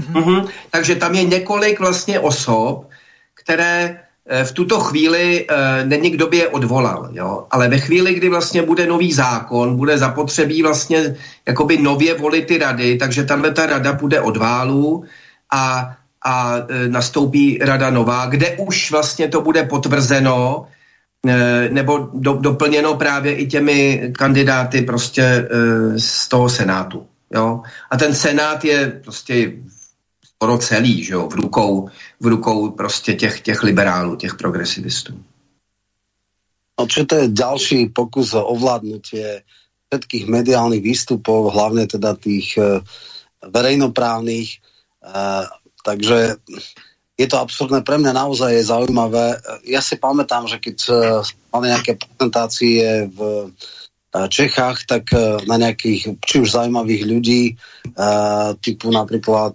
Uh-huh. 0.00 0.48
Takže 0.70 0.94
tam 0.94 1.14
je 1.14 1.24
několik 1.24 1.80
vlastně 1.80 2.20
osob, 2.20 2.90
které 3.34 4.00
eh, 4.26 4.44
v 4.44 4.52
tuto 4.52 4.80
chvíli 4.80 5.46
e, 5.48 5.84
není 5.84 6.10
kdo 6.10 6.26
by 6.26 6.36
je 6.36 6.48
odvolal, 6.48 7.08
jo? 7.12 7.46
ale 7.50 7.68
ve 7.68 7.78
chvíli, 7.78 8.14
kdy 8.14 8.28
vlastně 8.28 8.62
bude 8.62 8.86
nový 8.86 9.12
zákon, 9.12 9.76
bude 9.76 9.98
zapotřebí 9.98 10.62
vlastně 10.62 11.16
jakoby 11.46 11.78
nově 11.78 12.14
volit 12.14 12.46
ty 12.46 12.58
rady, 12.58 12.98
takže 12.98 13.24
tahle 13.24 13.50
ta 13.50 13.66
rada 13.66 13.92
bude 13.92 14.20
od 14.20 14.36
válu 14.36 15.04
a 15.52 15.94
a 16.24 16.56
e, 16.58 16.88
nastoupí 16.88 17.58
rada 17.58 17.90
nová, 17.90 18.26
kde 18.26 18.56
už 18.56 18.90
vlastně 18.90 19.28
to 19.28 19.40
bude 19.40 19.64
potvrzeno 19.64 20.66
e, 21.26 21.68
nebo 21.68 21.98
do, 22.14 22.32
doplněno 22.32 22.94
právě 22.94 23.36
i 23.36 23.46
těmi 23.46 24.10
kandidáty 24.18 24.82
prostě 24.82 25.22
e, 25.22 25.48
z 25.98 26.28
toho 26.28 26.48
senátu. 26.48 27.06
Jo? 27.34 27.62
A 27.90 27.96
ten 27.96 28.14
senát 28.14 28.64
je 28.64 28.90
prostě 29.04 29.52
skoro 30.24 30.58
celý, 30.58 31.04
že 31.04 31.12
jo? 31.12 31.28
V, 31.28 31.34
rukou, 31.34 31.88
v 32.20 32.26
rukou 32.26 32.70
prostě 32.70 33.14
těch, 33.14 33.40
těch 33.40 33.62
liberálů, 33.62 34.16
těch 34.16 34.34
progresivistů. 34.34 35.14
No 36.80 36.88
čo 36.88 37.04
to 37.04 37.14
je 37.14 37.28
ďalší 37.28 37.92
pokus 37.92 38.32
o 38.32 38.40
ovládnutie 38.40 39.44
všetkých 39.92 40.24
mediálnych 40.32 40.80
výstupov, 40.80 41.52
hlavne 41.52 41.84
teda 41.84 42.16
tých 42.16 42.56
e, 42.56 42.80
verejnoprávnych. 43.44 44.48
Takže 45.82 46.40
je 47.20 47.26
to 47.28 47.36
absurdné. 47.36 47.84
Pre 47.84 48.00
mňa 48.00 48.12
naozaj 48.16 48.50
je 48.56 48.70
zaujímavé. 48.70 49.36
Ja 49.68 49.84
si 49.84 50.00
pamätám, 50.00 50.48
že 50.48 50.56
keď 50.56 50.78
e, 50.88 50.92
mali 51.52 51.66
nejaké 51.68 52.00
prezentácie 52.00 53.08
v 53.12 53.50
Čechách, 54.10 54.90
tak 54.90 55.14
na 55.46 55.54
nejakých, 55.54 56.18
či 56.18 56.42
už 56.42 56.50
zaujímavých 56.50 57.06
ľudí, 57.06 57.54
typu 58.58 58.90
napríklad 58.90 59.54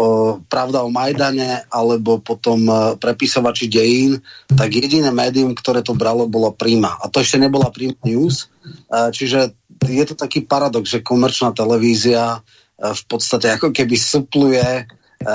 o, 0.00 0.40
pravda 0.48 0.82
o 0.82 0.88
Majdane 0.88 1.68
alebo 1.68 2.22
potom 2.22 2.64
e, 2.64 2.74
prepisovači 2.96 3.68
dejín, 3.68 4.22
tak 4.48 4.72
jediné 4.72 5.12
médium, 5.12 5.52
ktoré 5.52 5.84
to 5.84 5.92
bralo, 5.92 6.30
bolo 6.30 6.54
Prima. 6.54 6.96
A 6.96 7.10
to 7.12 7.20
ešte 7.20 7.36
nebola 7.36 7.68
Prima 7.68 7.98
News. 8.06 8.46
E, 8.46 9.10
čiže 9.12 9.52
je 9.84 10.04
to 10.08 10.14
taký 10.16 10.44
paradox, 10.46 10.88
že 10.88 11.04
komerčná 11.04 11.52
televízia 11.52 12.40
v 12.80 13.02
podstate 13.04 13.52
ako 13.52 13.76
keby 13.76 13.96
supluje 13.96 14.64
e, 14.64 14.84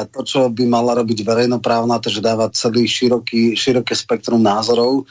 to, 0.10 0.22
čo 0.26 0.50
by 0.50 0.66
mala 0.66 0.98
robiť 0.98 1.22
verejnoprávna, 1.22 2.02
takže 2.02 2.26
dávať 2.26 2.58
celý 2.58 2.90
široký, 2.90 3.54
široké 3.54 3.94
spektrum 3.94 4.42
názorov. 4.42 5.06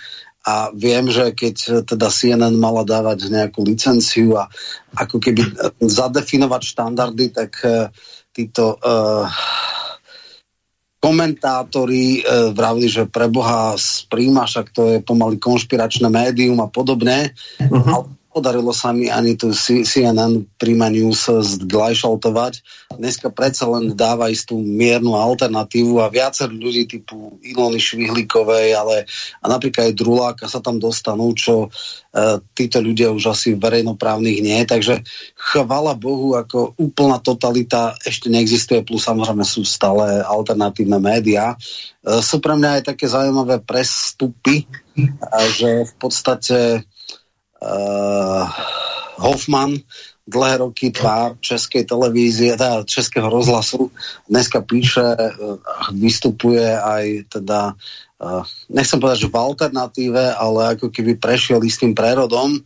A 0.45 0.69
viem, 0.77 1.09
že 1.09 1.33
keď 1.33 1.87
teda 1.89 2.13
CNN 2.13 2.53
mala 2.61 2.85
dávať 2.85 3.33
nejakú 3.33 3.65
licenciu 3.65 4.37
a 4.37 4.45
ako 4.93 5.17
keby 5.17 5.41
zadefinovať 5.81 6.63
štandardy, 6.69 7.33
tak 7.33 7.65
títo 8.29 8.77
uh, 8.77 9.25
komentátori 11.01 12.21
uh, 12.21 12.53
vravili, 12.53 12.93
že 12.93 13.09
pre 13.09 13.33
Boha 13.33 13.73
spríma, 13.81 14.45
však 14.45 14.67
to 14.69 14.83
je 14.93 14.99
pomaly 15.01 15.41
konšpiračné 15.41 16.13
médium 16.13 16.61
a 16.61 16.69
podobne. 16.69 17.33
Uh-huh. 17.57 18.05
Ale 18.35 18.43
nepodarilo 18.43 18.75
sa 18.75 18.91
mi 18.91 19.07
ani 19.07 19.39
tu 19.39 19.55
CNN 19.55 20.43
Prima 20.59 20.91
News 20.91 21.31
zglajšaltovať. 21.31 22.67
Dneska 22.99 23.31
predsa 23.31 23.71
len 23.71 23.95
dáva 23.95 24.27
istú 24.27 24.59
miernu 24.59 25.15
alternatívu 25.15 26.03
a 26.03 26.11
viacer 26.11 26.51
ľudí 26.51 26.91
typu 26.91 27.39
Ilony 27.47 27.79
Švihlíkovej, 27.79 28.75
ale 28.75 29.07
a 29.39 29.47
napríklad 29.47 29.87
aj 29.87 29.95
Druláka 29.95 30.47
sa 30.51 30.59
tam 30.59 30.83
dostanú, 30.83 31.31
čo 31.39 31.71
e, 31.71 32.43
títo 32.59 32.83
ľudia 32.83 33.15
už 33.15 33.39
asi 33.39 33.55
verejnoprávnych 33.55 34.43
nie. 34.43 34.59
Takže 34.67 35.07
chvala 35.39 35.95
Bohu, 35.95 36.35
ako 36.35 36.75
úplná 36.75 37.23
totalita 37.23 37.95
ešte 38.03 38.35
neexistuje, 38.35 38.83
plus 38.83 39.07
samozrejme 39.07 39.47
sú 39.47 39.63
stále 39.63 40.27
alternatívne 40.27 40.99
médiá. 40.99 41.55
E, 41.55 42.19
sú 42.19 42.43
pre 42.43 42.59
mňa 42.59 42.83
aj 42.83 42.99
také 42.99 43.07
zaujímavé 43.07 43.63
prestupy, 43.63 44.67
že 45.55 45.87
v 45.87 45.95
podstate 46.03 46.83
uh, 47.65 48.45
Hoffman, 49.19 49.81
dlhé 50.25 50.57
roky 50.57 50.89
tvár 50.89 51.37
českej 51.41 51.85
televízie, 51.85 52.57
teda 52.57 52.85
českého 52.85 53.29
rozhlasu, 53.29 53.93
dneska 54.29 54.61
píše, 54.61 55.05
uh, 55.05 55.61
vystupuje 55.93 56.65
aj 56.65 57.29
teda 57.29 57.61
uh, 58.21 58.43
nechcem 58.69 59.01
povedať, 59.01 59.29
že 59.29 59.33
v 59.33 59.41
alternatíve, 59.41 60.23
ale 60.37 60.77
ako 60.77 60.93
keby 60.93 61.17
prešiel 61.17 61.61
istým 61.65 61.93
prerodom 61.93 62.61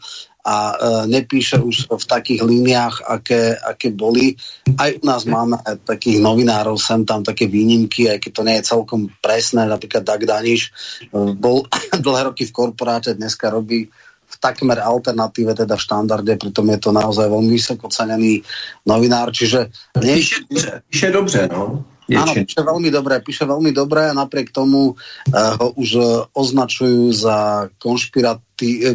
a 0.49 0.57
uh, 0.73 1.05
nepíše 1.05 1.61
už 1.61 1.93
v 1.93 2.05
takých 2.09 2.41
líniách, 2.41 3.05
aké, 3.05 3.53
aké 3.59 3.93
boli. 3.93 4.33
Aj 4.81 4.89
u 4.97 5.03
nás 5.05 5.29
máme 5.29 5.61
takých 5.85 6.25
novinárov, 6.25 6.81
sem 6.81 7.05
tam 7.05 7.21
také 7.21 7.45
výnimky, 7.51 8.09
aj 8.09 8.19
keď 8.23 8.31
to 8.33 8.43
nie 8.47 8.57
je 8.57 8.69
celkom 8.71 9.01
presné, 9.21 9.69
napríklad 9.69 10.07
Dag 10.09 10.23
Daniš 10.25 10.73
uh, 11.13 11.37
bol 11.37 11.69
dlhé 12.07 12.33
roky 12.33 12.49
v 12.49 12.55
korporáte, 12.55 13.13
dneska 13.13 13.53
robí 13.53 13.93
v 13.93 14.08
takmer 14.41 14.79
alternatíve, 14.81 15.55
teda 15.55 15.77
v 15.77 15.85
štandarde, 15.85 16.33
pritom 16.39 16.67
je 16.73 16.79
to 16.79 16.91
naozaj 16.95 17.27
veľmi 17.29 17.53
vysoko 17.53 17.91
cenený 17.91 18.43
novinár, 18.87 19.35
čiže... 19.35 19.71
Nie... 20.03 20.19
Píše, 20.19 20.37
píše, 20.49 20.73
píše 20.91 21.09
dobře, 21.11 21.49
no. 21.53 21.85
Áno, 22.09 22.33
píše 22.33 22.65
veľmi 22.65 22.89
dobre, 22.89 23.21
píše 23.21 23.45
veľmi 23.45 23.69
dobre 23.77 24.09
a 24.09 24.17
napriek 24.17 24.49
tomu 24.49 24.97
uh, 24.97 25.53
ho 25.61 25.77
už 25.77 25.91
uh, 26.01 26.25
označujú 26.33 27.13
za 27.13 27.69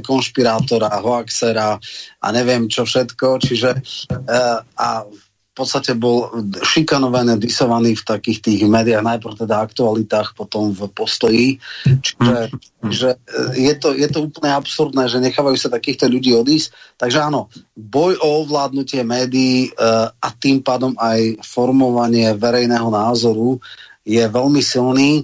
konšpirátora, 0.02 0.98
hoaxera 0.98 1.78
a 2.18 2.28
neviem 2.34 2.66
čo 2.66 2.90
všetko, 2.90 3.38
čiže 3.38 3.70
uh, 3.78 4.66
a 4.66 5.06
v 5.54 5.62
podstate 5.62 5.94
bol 5.94 6.34
šikanovaný, 6.66 7.38
disovaný 7.38 7.94
v 7.94 8.08
takých 8.10 8.42
tých 8.42 8.62
médiách, 8.66 9.06
najprv 9.06 9.46
teda 9.46 9.62
aktualitách, 9.62 10.34
potom 10.34 10.74
v 10.74 10.90
postoji. 10.90 11.62
Čiže, 11.86 12.38
čiže 12.82 13.10
e, 13.14 13.18
je, 13.62 13.74
to, 13.78 13.94
je 13.94 14.10
to 14.10 14.26
úplne 14.26 14.50
absurdné, 14.50 15.06
že 15.06 15.22
nechávajú 15.22 15.54
sa 15.54 15.70
takýchto 15.70 16.10
ľudí 16.10 16.34
odísť. 16.34 16.98
Takže 16.98 17.22
áno, 17.22 17.54
boj 17.78 18.18
o 18.18 18.42
ovládnutie 18.42 19.06
médií 19.06 19.70
uh, 19.78 20.10
a 20.10 20.28
tým 20.34 20.66
pádom 20.66 20.98
aj 20.98 21.46
formovanie 21.46 22.34
verejného 22.34 22.90
názoru 22.90 23.62
je 24.10 24.26
veľmi 24.26 24.62
silný. 24.66 25.22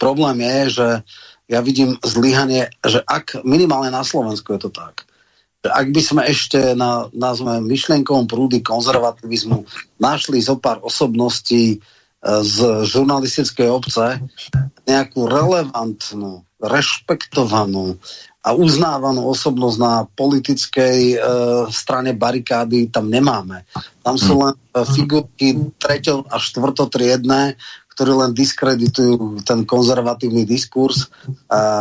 Problém 0.00 0.40
je, 0.40 0.80
že 0.80 0.88
ja 1.52 1.60
vidím 1.60 2.00
zlyhanie, 2.00 2.72
že 2.80 3.04
ak 3.04 3.44
minimálne 3.44 3.92
na 3.92 4.00
Slovensku 4.00 4.56
je 4.56 4.64
to 4.64 4.70
tak, 4.72 5.04
ak 5.68 5.86
by 5.92 6.02
sme 6.02 6.22
ešte 6.26 6.74
na, 6.74 7.06
nazveme 7.14 7.62
myšlienkovom 7.66 8.26
prúdy 8.26 8.62
konzervativizmu 8.62 9.62
našli 10.00 10.38
zo 10.42 10.56
pár 10.58 10.82
osobností 10.82 11.76
e, 11.76 11.76
z 12.42 12.86
žurnalistickej 12.86 13.68
obce 13.70 14.20
nejakú 14.86 15.26
relevantnú, 15.26 16.46
rešpektovanú 16.62 17.98
a 18.46 18.54
uznávanú 18.54 19.26
osobnosť 19.26 19.78
na 19.82 20.06
politickej 20.06 20.98
e, 21.12 21.16
strane 21.74 22.14
barikády 22.14 22.94
tam 22.94 23.10
nemáme. 23.10 23.66
Tam 24.06 24.14
sú 24.14 24.38
len 24.38 24.54
e, 24.54 24.86
figurky 24.86 25.58
treťo 25.82 26.22
a 26.30 26.38
štvrtotriedné, 26.38 27.58
ktorí 27.96 28.12
len 28.12 28.36
diskreditujú 28.36 29.40
ten 29.40 29.64
konzervatívny 29.64 30.44
diskurs. 30.44 31.08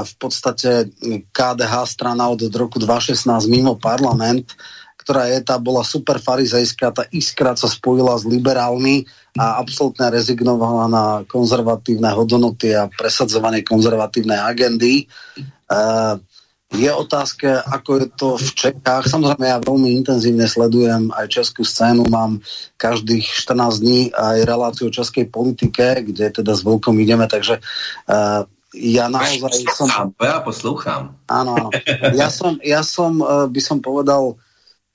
V 0.08 0.14
podstate 0.16 0.88
KDH 1.36 1.74
strana 1.92 2.32
od 2.32 2.40
roku 2.56 2.80
2016 2.80 3.52
mimo 3.52 3.76
parlament, 3.76 4.56
ktorá 4.96 5.28
je, 5.28 5.44
tá 5.44 5.60
bola 5.60 5.84
super 5.84 6.24
farizejská, 6.24 6.96
tá 6.96 7.04
iskra 7.12 7.52
sa 7.60 7.68
spojila 7.68 8.16
s 8.16 8.24
liberálmi 8.24 9.04
a 9.36 9.60
absolútne 9.60 10.08
rezignovala 10.08 10.88
na 10.88 11.06
konzervatívne 11.28 12.10
hodnoty 12.16 12.72
a 12.72 12.88
presadzovanie 12.88 13.62
konzervatívnej 13.62 14.40
agendy. 14.40 15.06
Uh, 15.68 16.16
je 16.76 16.92
otázka, 16.92 17.64
ako 17.64 17.90
je 17.98 18.08
to 18.20 18.28
v 18.36 18.50
Čechách. 18.54 19.04
Samozrejme, 19.08 19.46
ja 19.48 19.58
veľmi 19.64 19.90
intenzívne 19.96 20.46
sledujem 20.46 21.10
aj 21.16 21.32
českú 21.32 21.64
scénu. 21.64 22.06
Mám 22.12 22.44
každých 22.76 23.24
14 23.24 23.82
dní 23.82 24.00
aj 24.12 24.38
reláciu 24.44 24.92
o 24.92 24.96
českej 24.96 25.32
politike, 25.32 26.04
kde 26.04 26.30
teda 26.30 26.52
s 26.52 26.62
Vlkom 26.62 27.00
ideme, 27.00 27.26
takže 27.26 27.64
uh, 28.12 28.44
ja 28.76 29.08
naozaj 29.08 29.64
som... 29.72 29.88
Ja 30.20 30.44
poslúcham. 30.44 31.16
Áno, 31.32 31.56
áno. 31.56 31.70
Ja 32.12 32.28
som, 32.28 32.60
ja 32.60 32.84
som 32.84 33.24
uh, 33.24 33.48
by 33.48 33.62
som 33.64 33.80
povedal, 33.80 34.36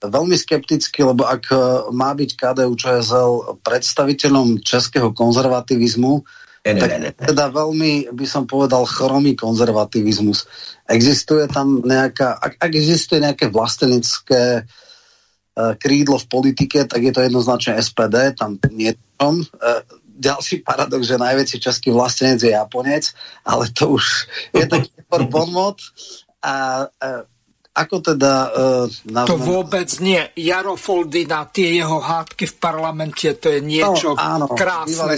veľmi 0.01 0.37
skeptický, 0.37 1.05
lebo 1.05 1.29
ak 1.29 1.45
uh, 1.53 1.89
má 1.93 2.13
byť 2.13 2.31
KDU 2.37 2.73
ČSL 2.77 3.61
predstaviteľom 3.65 4.61
českého 4.65 5.13
konzervativizmu, 5.13 6.25
Ne, 6.61 6.77
tak 6.77 6.91
ne, 6.93 6.99
ne. 7.09 7.11
teda 7.17 7.49
veľmi, 7.57 8.13
by 8.13 8.27
som 8.29 8.45
povedal, 8.45 8.85
chromý 8.85 9.33
konzervativizmus. 9.33 10.45
Existuje 10.85 11.49
tam 11.49 11.81
nejaká, 11.81 12.37
ak, 12.37 12.61
ak 12.61 12.73
existuje 12.77 13.25
nejaké 13.25 13.49
vlastenecké 13.49 14.69
uh, 14.69 15.73
krídlo 15.81 16.21
v 16.21 16.29
politike, 16.29 16.85
tak 16.85 17.01
je 17.01 17.17
to 17.17 17.25
jednoznačne 17.25 17.81
SPD, 17.81 18.37
tam 18.37 18.61
nie 18.77 18.93
tom. 19.17 19.41
Uh, 19.57 19.81
ďalší 20.21 20.61
paradox, 20.61 21.09
že 21.09 21.17
najväčší 21.17 21.59
český 21.65 21.97
vlastenec 21.97 22.45
je 22.45 22.53
Japonec, 22.53 23.09
ale 23.49 23.73
to 23.73 23.97
už 23.97 24.29
je 24.53 24.69
taký 24.69 24.93
bonmot. 25.33 25.81
A 26.45 26.85
uh, 26.93 27.25
ako 27.71 27.97
teda... 28.03 28.33
Uh, 28.51 29.27
To 29.27 29.39
vôbec 29.39 29.87
nie. 30.03 30.19
Jaro 30.35 30.75
Foldina, 30.75 31.47
tie 31.47 31.79
jeho 31.79 32.03
hádky 32.03 32.47
v 32.51 32.55
parlamente, 32.59 33.31
to 33.39 33.47
je 33.47 33.61
niečo 33.63 34.15
no, 34.15 34.19
áno, 34.19 34.47
krásne. 34.51 35.15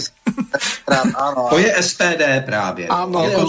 Krát, 0.85 1.07
áno, 1.17 1.49
to 1.49 1.57
je 1.57 1.69
SPD 1.81 2.45
právě. 2.45 2.87
Áno. 2.87 3.25
Jako, 3.25 3.41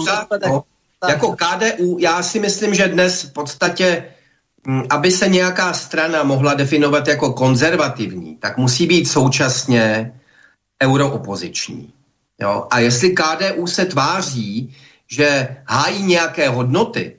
no, 0.47 0.63
jako 1.09 1.35
KDU, 1.35 1.97
já 1.99 2.23
si 2.23 2.39
myslím, 2.39 2.73
že 2.73 2.87
dnes 2.87 3.23
v 3.23 3.33
podstatě 3.33 4.05
hm, 4.67 4.83
aby 4.89 5.11
se 5.11 5.29
nějaká 5.29 5.73
strana 5.73 6.23
mohla 6.23 6.53
definovat 6.53 7.07
jako 7.07 7.33
konzervativní, 7.33 8.35
tak 8.41 8.57
musí 8.57 8.87
být 8.87 9.05
současně 9.05 10.13
euroopoziční. 10.83 11.93
Jo? 12.41 12.67
A 12.71 12.79
jestli 12.79 13.15
KDU 13.15 13.67
se 13.67 13.85
tváří, 13.85 14.75
že 15.07 15.57
hájí 15.67 16.03
nějaké 16.03 16.49
hodnoty, 16.49 17.15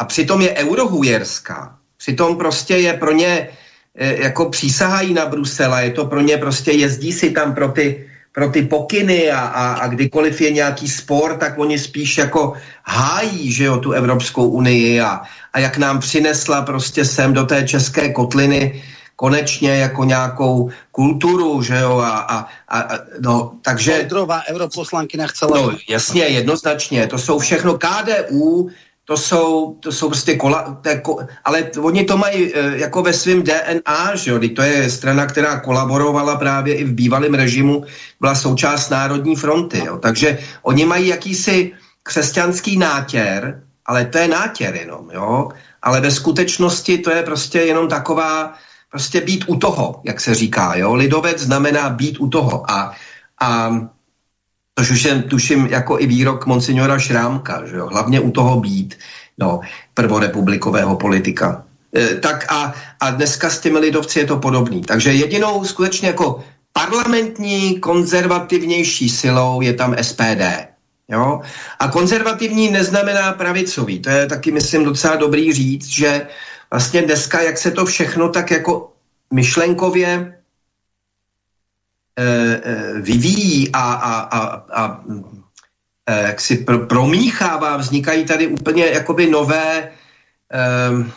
a 0.00 0.04
přitom 0.04 0.40
je 0.40 0.54
eurohujerská. 0.54 1.76
Přitom 1.96 2.36
prostě 2.36 2.76
je 2.76 2.92
pro 2.92 3.12
ně, 3.12 3.48
e, 3.94 4.22
jako 4.22 4.48
přísahají 4.48 5.14
na 5.14 5.26
Brusela, 5.26 5.80
je 5.80 5.90
to 5.90 6.04
pro 6.04 6.20
ně 6.20 6.36
prostě, 6.36 6.72
jezdí 6.72 7.12
si 7.12 7.30
tam 7.30 7.54
pro 7.54 7.68
ty 7.68 8.06
pro 8.32 8.50
ty 8.50 8.62
pokyny 8.62 9.30
a, 9.30 9.40
a, 9.40 9.72
a 9.72 9.86
kdykoliv 9.86 10.40
je 10.40 10.50
nějaký 10.50 10.88
spor, 10.88 11.36
tak 11.36 11.58
oni 11.58 11.78
spíš 11.78 12.18
jako 12.18 12.54
hájí, 12.84 13.52
že 13.52 13.64
jo, 13.64 13.76
tu 13.76 13.92
Evropskou 13.92 14.48
unii 14.48 15.00
a, 15.00 15.20
a 15.52 15.58
jak 15.58 15.76
nám 15.78 16.00
přinesla 16.00 16.62
prostě 16.62 17.04
sem 17.04 17.32
do 17.32 17.44
té 17.44 17.66
české 17.68 18.12
kotliny 18.12 18.82
konečně 19.16 19.70
jako 19.70 20.04
nějakou 20.04 20.70
kulturu, 20.90 21.62
že 21.62 21.78
jo, 21.78 21.98
a, 21.98 22.18
a, 22.18 22.48
a 22.68 22.88
no, 23.20 23.52
takže... 23.62 23.92
Pojdrová 23.92 24.42
europoslankyna 24.48 25.26
chcela... 25.26 25.60
No, 25.60 25.76
jasně, 25.88 26.22
jednoznačně, 26.22 27.06
to 27.06 27.18
jsou 27.18 27.38
všechno 27.38 27.78
KDU, 27.78 28.70
to 29.10 29.16
jsou, 29.16 29.76
to 29.80 29.92
jsou 29.92 30.08
prostě 30.08 30.36
kola, 30.36 30.78
to 30.82 30.90
ko, 31.02 31.18
ale 31.44 31.70
oni 31.82 32.04
to 32.04 32.16
mají 32.16 32.54
e, 32.54 32.78
jako 32.78 33.02
ve 33.02 33.12
svém 33.12 33.42
DNA, 33.42 34.14
že 34.14 34.30
jo, 34.30 34.38
to 34.56 34.62
je 34.62 34.90
strana, 34.90 35.26
která 35.26 35.60
kolaborovala 35.60 36.36
právě 36.36 36.74
i 36.74 36.84
v 36.84 36.92
bývalém 36.92 37.34
režimu, 37.34 37.84
byla 38.20 38.34
součást 38.34 38.90
Národní 38.90 39.36
fronty, 39.36 39.82
jo, 39.86 39.98
takže 39.98 40.38
oni 40.62 40.86
mají 40.86 41.06
jakýsi 41.08 41.72
křesťanský 42.02 42.78
nátěr, 42.78 43.62
ale 43.86 44.04
to 44.04 44.18
je 44.18 44.28
nátěr 44.28 44.74
jenom, 44.74 45.10
jo, 45.14 45.50
ale 45.82 46.00
ve 46.00 46.10
skutečnosti 46.10 46.98
to 46.98 47.10
je 47.10 47.22
prostě 47.22 47.60
jenom 47.60 47.88
taková, 47.88 48.54
prostě 48.90 49.20
být 49.20 49.44
u 49.46 49.56
toho, 49.56 50.00
jak 50.06 50.20
se 50.20 50.34
říká, 50.34 50.74
jo, 50.76 50.94
lidovec 50.94 51.38
znamená 51.38 51.90
být 51.90 52.20
u 52.20 52.28
toho. 52.28 52.70
A, 52.70 52.94
a 53.42 53.70
Což 54.80 54.90
už 54.90 55.04
je, 55.04 55.22
tuším, 55.22 55.66
jako 55.66 56.00
i 56.00 56.06
výrok 56.06 56.46
monsignora 56.46 56.98
Šrámka, 56.98 57.66
že 57.66 57.76
jo? 57.76 57.86
hlavně 57.86 58.20
u 58.20 58.30
toho 58.30 58.60
být, 58.60 58.98
no, 59.38 59.60
prvorepublikového 59.94 60.96
politika. 60.96 61.64
E, 61.96 62.14
tak 62.16 62.52
a, 62.52 62.74
a 63.00 63.10
dneska 63.10 63.50
s 63.50 63.60
těmi 63.60 63.78
lidovci 63.78 64.18
je 64.18 64.26
to 64.26 64.36
podobný. 64.36 64.80
Takže 64.80 65.12
jedinou 65.12 65.64
skutečně 65.64 66.08
jako 66.08 66.44
parlamentní, 66.72 67.80
konzervativnější 67.80 69.08
silou 69.08 69.60
je 69.60 69.72
tam 69.72 69.96
SPD. 70.00 70.72
Jo? 71.08 71.40
A 71.80 71.88
konzervativní 71.88 72.70
neznamená 72.70 73.32
pravicový. 73.32 74.00
To 74.00 74.10
je 74.10 74.26
taky, 74.26 74.52
myslím, 74.52 74.84
docela 74.84 75.16
dobrý 75.16 75.52
říct, 75.52 75.86
že 75.86 76.26
vlastně 76.70 77.02
dneska, 77.02 77.40
jak 77.40 77.58
se 77.58 77.70
to 77.70 77.84
všechno 77.84 78.28
tak 78.28 78.50
jako 78.50 78.92
myšlenkově 79.32 80.39
vyvíjí 83.00 83.72
a, 83.72 83.92
a, 83.92 84.14
a, 84.20 84.64
a 84.72 85.04
eh, 86.06 86.22
jak 86.26 86.40
si 86.40 86.64
pr- 86.64 86.86
promíchává, 86.86 87.76
vznikají 87.76 88.24
tady 88.24 88.46
úplně 88.46 88.86
jakoby 88.86 89.30
nové 89.30 89.90
um, 90.90 91.12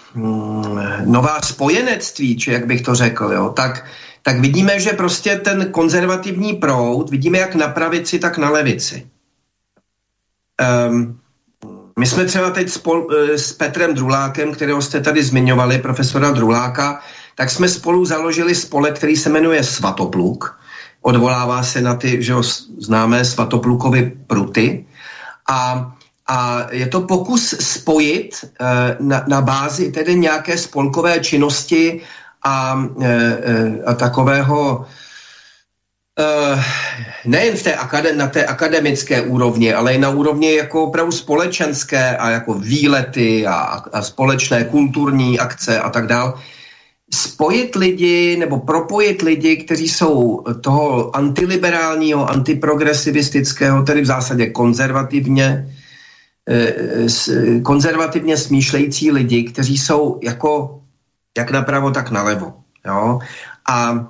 nová 1.05 1.41
spojenectví, 1.41 2.37
či 2.37 2.51
jak 2.51 2.65
bych 2.65 2.81
to 2.81 2.95
řekl, 2.95 3.31
jo, 3.33 3.49
tak, 3.49 3.85
tak 4.21 4.39
vidíme, 4.39 4.79
že 4.79 4.93
prostě 4.93 5.35
ten 5.35 5.71
konzervativní 5.71 6.53
proud, 6.53 7.09
vidíme 7.09 7.37
jak 7.37 7.55
na 7.55 7.67
pravici, 7.67 8.19
tak 8.19 8.37
na 8.37 8.49
levici. 8.49 9.07
Um, 10.89 11.19
my 11.99 12.05
jsme 12.05 12.25
třeba 12.25 12.49
teď 12.49 12.69
spol, 12.69 13.07
s 13.35 13.53
Petrem 13.53 13.93
Drulákem, 13.93 14.53
kterého 14.53 14.81
jste 14.81 15.01
tady 15.01 15.23
zmiňovali, 15.23 15.77
profesora 15.77 16.31
Druláka, 16.31 16.99
tak 17.35 17.49
jsme 17.49 17.69
spolu 17.69 18.05
založili 18.05 18.55
spolek, 18.55 18.95
který 18.95 19.15
se 19.15 19.29
jmenuje 19.29 19.63
Svatopluk 19.63 20.62
odvolává 21.03 21.63
se 21.63 21.81
na 21.81 21.95
ty 21.95 22.23
že 22.23 22.33
známé 22.77 23.25
svatoplukovy 23.25 24.11
pruty. 24.27 24.85
A, 25.49 25.91
a 26.27 26.67
je 26.71 26.87
to 26.87 27.01
pokus 27.01 27.55
spojit 27.59 28.31
e, 28.43 28.47
na, 28.99 29.23
na 29.27 29.41
bázi 29.41 29.91
tedy 29.91 30.15
nějaké 30.15 30.57
spolkové 30.57 31.19
činnosti 31.19 32.01
a, 32.43 32.83
e, 33.01 33.83
a 33.85 33.93
takového 33.93 34.85
Uh, 36.13 36.61
nejen 37.25 37.57
v 37.57 37.63
té 37.63 37.73
akade- 37.73 38.15
na 38.15 38.27
té 38.27 38.45
akademické 38.45 39.21
úrovni, 39.21 39.73
ale 39.73 39.93
i 39.93 39.97
na 39.97 40.09
úrovni 40.09 40.55
jako 40.55 40.83
opravdu 40.83 41.11
společenské 41.11 42.17
a 42.17 42.29
jako 42.29 42.53
výlety 42.53 43.47
a, 43.47 43.81
a 43.93 44.01
společné 44.01 44.63
kulturní 44.63 45.39
akce 45.39 45.79
a 45.79 45.89
tak 45.89 46.07
dále 46.07 46.33
spojit 47.13 47.75
lidi 47.75 48.37
nebo 48.37 48.59
propojit 48.59 49.21
lidi, 49.21 49.57
kteří 49.57 49.89
jsou 49.89 50.43
toho 50.61 51.15
antiliberálního, 51.15 52.29
antiprogresivistického, 52.29 53.83
tedy 53.83 54.01
v 54.01 54.05
zásadě 54.05 54.49
konzervativně, 54.49 55.75
eh, 56.49 57.61
konzervativně 57.61 58.37
smýšlející 58.37 59.11
lidi, 59.11 59.43
kteří 59.43 59.77
jsou 59.77 60.19
jako 60.23 60.81
jak 61.37 61.51
napravo, 61.51 61.91
tak 61.91 62.11
nalevo. 62.11 62.53
Jo? 62.85 63.19
A 63.69 64.05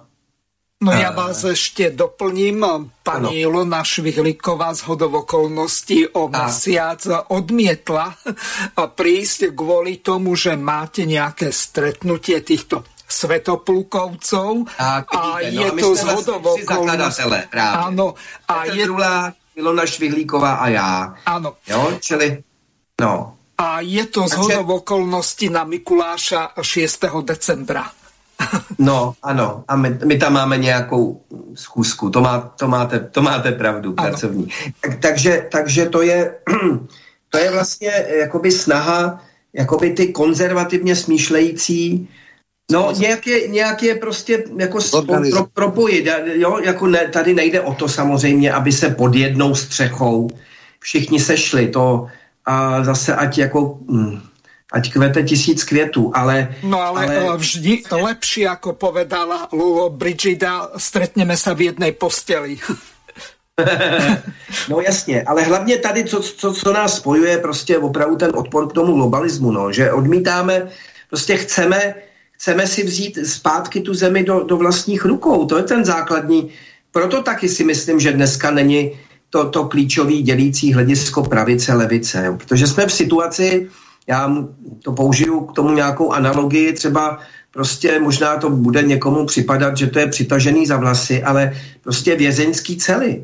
No 0.83 0.91
ja 0.91 1.15
vás 1.15 1.39
ešte 1.47 1.95
doplním. 1.95 2.59
Pani 3.03 3.31
ano. 3.31 3.31
Ilona 3.31 3.87
Švihlíková 3.87 4.75
z 4.75 4.83
hodov 4.91 5.23
okolností 5.23 6.11
o 6.11 6.27
mesiac 6.27 6.99
odmietla 7.31 8.11
prísť 8.99 9.55
kvôli 9.55 10.03
tomu, 10.03 10.35
že 10.35 10.59
máte 10.59 11.07
nejaké 11.07 11.55
stretnutie 11.55 12.43
týchto 12.43 12.83
Svetoplukovcov 13.13 14.73
tak, 14.73 15.05
a 15.13 15.37
no, 15.37 15.45
je 15.45 15.67
a 15.69 15.71
to 15.77 15.89
z 15.93 16.03
okolností. 16.65 17.29
Áno. 17.53 18.17
A 18.49 18.65
je... 18.65 18.83
Drula, 18.89 19.29
Ilona 19.55 19.85
Švihlíková 19.85 20.53
a 20.55 20.67
já. 20.67 21.13
Áno. 21.25 21.53
Jo, 21.67 21.97
čili, 22.01 22.41
no. 23.01 23.37
A 23.57 23.85
je 23.85 24.05
to 24.09 24.25
z 24.25 24.33
hodov 24.33 24.81
okolností 24.81 25.53
na 25.53 25.63
Mikuláša 25.63 26.57
6. 26.57 27.21
decembra. 27.21 27.85
No, 28.79 29.13
ano. 29.23 29.63
A 29.67 29.75
my, 29.75 29.99
my 30.05 30.17
tam 30.17 30.33
máme 30.33 30.57
nějakou 30.57 31.21
schůzku. 31.53 32.09
To, 32.09 32.21
má, 32.21 32.39
to, 32.39 32.67
máte, 32.67 32.99
to 32.99 33.21
máte 33.21 33.51
pravdu, 33.51 33.93
ano. 33.97 34.09
pracovní. 34.09 34.47
Tak, 34.81 34.99
takže, 34.99 35.47
takže 35.51 35.89
to 35.89 36.01
je 36.01 36.35
to 37.29 37.37
je 37.37 37.51
vlastně 37.51 38.05
jakoby 38.19 38.51
snaha 38.51 39.21
jakoby 39.53 39.93
ty 39.93 40.07
konzervativně 40.07 40.95
smýšlející 40.95 42.09
No, 42.71 42.91
nějak 42.97 43.27
je, 43.27 43.47
nějak 43.47 43.83
je 43.83 43.95
prostě 43.95 44.43
jako 44.57 44.79
pro, 45.31 45.45
propojit. 45.53 46.07
Jo, 46.33 46.59
jako 46.63 46.87
ne, 46.87 47.07
tady 47.07 47.33
nejde 47.33 47.61
o 47.61 47.73
to 47.73 47.89
samozřejmě, 47.89 48.53
aby 48.53 48.71
se 48.71 48.89
pod 48.89 49.15
jednou 49.15 49.55
střechou 49.55 50.29
všichni 50.79 51.19
sešli. 51.19 51.67
To 51.67 52.07
a 52.45 52.83
zase 52.83 53.15
ať 53.15 53.37
jako... 53.37 53.79
Hm, 53.91 54.21
ať 54.73 54.93
kvete 54.93 55.23
tisíc 55.23 55.63
květů, 55.63 56.11
ale... 56.15 56.55
No 56.63 56.81
ale, 56.81 57.05
ale... 57.05 57.15
Eh, 57.15 57.37
vždy 57.37 57.83
lepší, 57.91 58.41
jako 58.41 58.73
povedala 58.73 59.47
Lulo 59.53 59.89
Brigida, 59.89 60.69
stretneme 60.77 61.37
se 61.37 61.53
v 61.53 61.61
jednej 61.61 61.91
posteli. 61.91 62.57
no 64.69 64.79
jasně, 64.79 65.23
ale 65.23 65.43
hlavně 65.43 65.77
tady, 65.77 66.03
co, 66.03 66.19
co, 66.19 66.53
co 66.53 66.73
nás 66.73 66.95
spojuje, 66.95 67.37
prostě 67.37 67.77
opravdu 67.77 68.15
ten 68.15 68.31
odpor 68.35 68.69
k 68.69 68.73
tomu 68.73 68.93
globalismu, 68.93 69.51
no, 69.51 69.71
že 69.71 69.91
odmítáme, 69.91 70.67
prostě 71.09 71.37
chceme 71.37 71.95
chceme 72.43 72.67
si 72.67 72.83
vzít 72.83 73.19
zpátky 73.23 73.81
tu 73.81 73.93
zemi 73.93 74.23
do, 74.23 74.43
do 74.43 74.57
vlastních 74.57 75.05
rukou. 75.05 75.45
To 75.45 75.57
je 75.57 75.63
ten 75.63 75.85
základní. 75.85 76.49
Proto 76.91 77.23
taky 77.23 77.49
si 77.49 77.63
myslím, 77.63 77.99
že 77.99 78.11
dneska 78.11 78.51
není 78.51 78.91
to, 79.29 79.49
to 79.49 79.65
klíčový 79.65 80.21
dělící 80.21 80.73
hledisko 80.73 81.23
pravice, 81.23 81.73
levice. 81.73 82.25
Jo. 82.25 82.35
Protože 82.37 82.67
jsme 82.67 82.85
v 82.85 82.93
situaci, 82.93 83.69
já 84.07 84.35
to 84.83 84.91
použiju 84.91 85.39
k 85.45 85.55
tomu 85.55 85.71
nějakou 85.71 86.11
analogii, 86.11 86.73
třeba 86.73 87.19
prostě 87.51 87.99
možná 87.99 88.37
to 88.37 88.49
bude 88.49 88.83
někomu 88.83 89.25
připadat, 89.25 89.77
že 89.77 89.87
to 89.87 89.99
je 89.99 90.07
přitažený 90.07 90.65
za 90.65 90.77
vlasy, 90.77 91.23
ale 91.23 91.55
prostě 91.83 92.15
vězeňský 92.15 92.77
cely. 92.77 93.23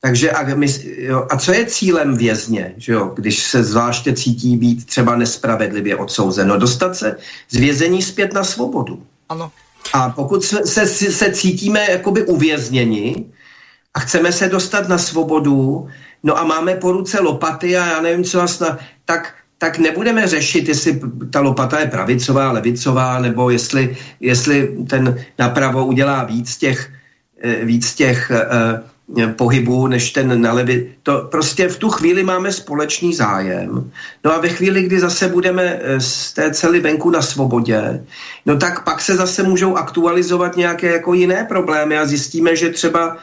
Takže 0.00 0.30
a, 0.30 0.54
my, 0.54 0.66
jo, 0.98 1.26
a 1.30 1.36
co 1.36 1.52
je 1.52 1.66
cílem 1.66 2.16
vězně, 2.16 2.74
že 2.76 2.92
jo, 2.92 3.12
když 3.16 3.42
se 3.42 3.64
zvláště 3.64 4.12
cítí 4.12 4.56
být 4.56 4.86
třeba 4.86 5.16
nespravedlivě 5.16 5.96
odsouzeno? 5.96 6.58
Dostat 6.58 6.96
se 6.96 7.16
z 7.50 7.56
vězení 7.56 8.02
zpět 8.02 8.32
na 8.32 8.44
svobodu. 8.44 9.02
Ano. 9.28 9.52
A 9.92 10.10
pokud 10.10 10.44
se, 10.44 10.66
se, 10.66 10.86
se 11.12 11.32
cítíme 11.32 11.90
jakoby 11.90 12.22
uvězněni 12.22 13.24
a 13.94 14.00
chceme 14.00 14.32
se 14.32 14.48
dostat 14.48 14.88
na 14.88 14.98
svobodu, 14.98 15.88
no 16.22 16.38
a 16.38 16.44
máme 16.44 16.74
po 16.74 16.92
ruce 16.92 17.20
lopaty 17.20 17.76
a 17.76 17.86
já 17.86 18.00
nevím, 18.00 18.24
co 18.24 18.38
vlastně, 18.38 18.66
tak, 19.04 19.34
tak 19.58 19.78
nebudeme 19.78 20.26
řešit, 20.26 20.68
jestli 20.68 21.00
ta 21.30 21.40
lopata 21.40 21.80
je 21.80 21.86
pravicová, 21.86 22.52
levicová, 22.52 23.18
nebo 23.18 23.50
jestli, 23.50 23.96
jestli 24.20 24.76
ten 24.88 25.24
napravo 25.38 25.86
udělá 25.86 26.24
víc 26.24 26.56
těch, 26.56 26.92
eh, 27.42 27.64
víc 27.64 27.94
těch 27.94 28.30
uh, 28.30 28.95
pohybu 29.36 29.86
než 29.86 30.10
ten 30.10 30.42
na 30.42 30.52
levi. 30.52 30.94
To 31.02 31.28
prostě 31.30 31.68
v 31.68 31.78
tu 31.78 31.90
chvíli 31.90 32.24
máme 32.24 32.52
společný 32.52 33.14
zájem. 33.14 33.90
No 34.24 34.34
a 34.34 34.38
ve 34.38 34.48
chvíli, 34.48 34.82
kdy 34.82 35.00
zase 35.00 35.28
budeme 35.28 35.62
eh, 35.62 36.00
z 36.00 36.32
té 36.32 36.54
cely 36.54 36.80
venku 36.80 37.10
na 37.10 37.22
svobodě, 37.22 38.04
no 38.46 38.56
tak 38.56 38.84
pak 38.84 39.00
se 39.00 39.16
zase 39.16 39.42
můžou 39.42 39.76
aktualizovat 39.76 40.56
nějaké 40.56 40.92
jako 40.92 41.14
jiné 41.14 41.44
problémy 41.44 41.98
a 41.98 42.06
zjistíme, 42.06 42.56
že 42.56 42.70
třeba 42.70 43.16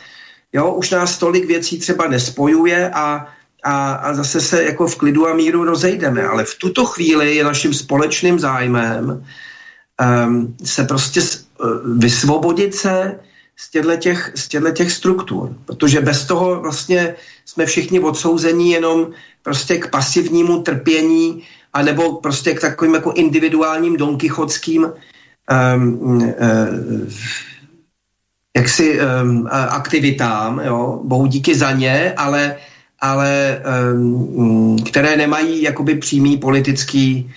jo, 0.54 0.74
už 0.74 0.90
nás 0.90 1.18
tolik 1.18 1.46
věcí 1.46 1.80
třeba 1.80 2.08
nespojuje 2.08 2.90
a, 2.90 3.28
a, 3.64 3.94
a 3.94 4.14
zase 4.14 4.42
se 4.42 4.64
jako 4.64 4.88
v 4.88 4.96
klidu 4.96 5.28
a 5.28 5.34
míru 5.34 5.64
rozejdeme. 5.64 6.24
Ale 6.24 6.44
v 6.44 6.56
tuto 6.56 6.86
chvíli 6.86 7.36
je 7.36 7.44
naším 7.44 7.74
společným 7.74 8.40
zájmem 8.40 9.26
um, 10.28 10.56
se 10.64 10.84
prostě 10.84 11.22
uh, 11.22 12.00
vysvobodit 12.00 12.76
se 12.76 13.20
z 13.56 13.70
těchto 13.70 13.96
těch, 13.96 14.32
z 14.36 14.48
těch 14.74 14.92
struktur, 14.92 15.56
protože 15.66 16.02
bez 16.02 16.26
toho 16.26 16.62
vlastně 16.62 17.16
jsme 17.46 17.66
všichni 17.66 18.00
odsouzení 18.00 18.72
jenom 18.72 19.08
prostě 19.44 19.78
k 19.78 19.90
pasivnímu 19.90 20.62
trpění 20.62 21.44
anebo 21.74 22.14
prostě 22.14 22.54
k 22.54 22.62
takovým 22.62 22.94
jako 22.94 23.12
individuálním 23.12 23.98
donkychodským 23.98 24.84
um, 24.84 26.18
uh, 26.18 26.32
jaksi 28.58 29.00
um, 29.00 29.48
aktivitám, 29.52 30.62
jo, 30.66 31.02
bohu 31.04 31.26
díky 31.26 31.56
za 31.56 31.72
ně, 31.72 32.14
ale, 32.18 32.56
ale 33.00 33.62
um, 33.94 34.78
které 34.84 35.18
nemají 35.18 35.62
jakoby 35.62 35.96
přímý 35.96 36.38
politický, 36.38 37.32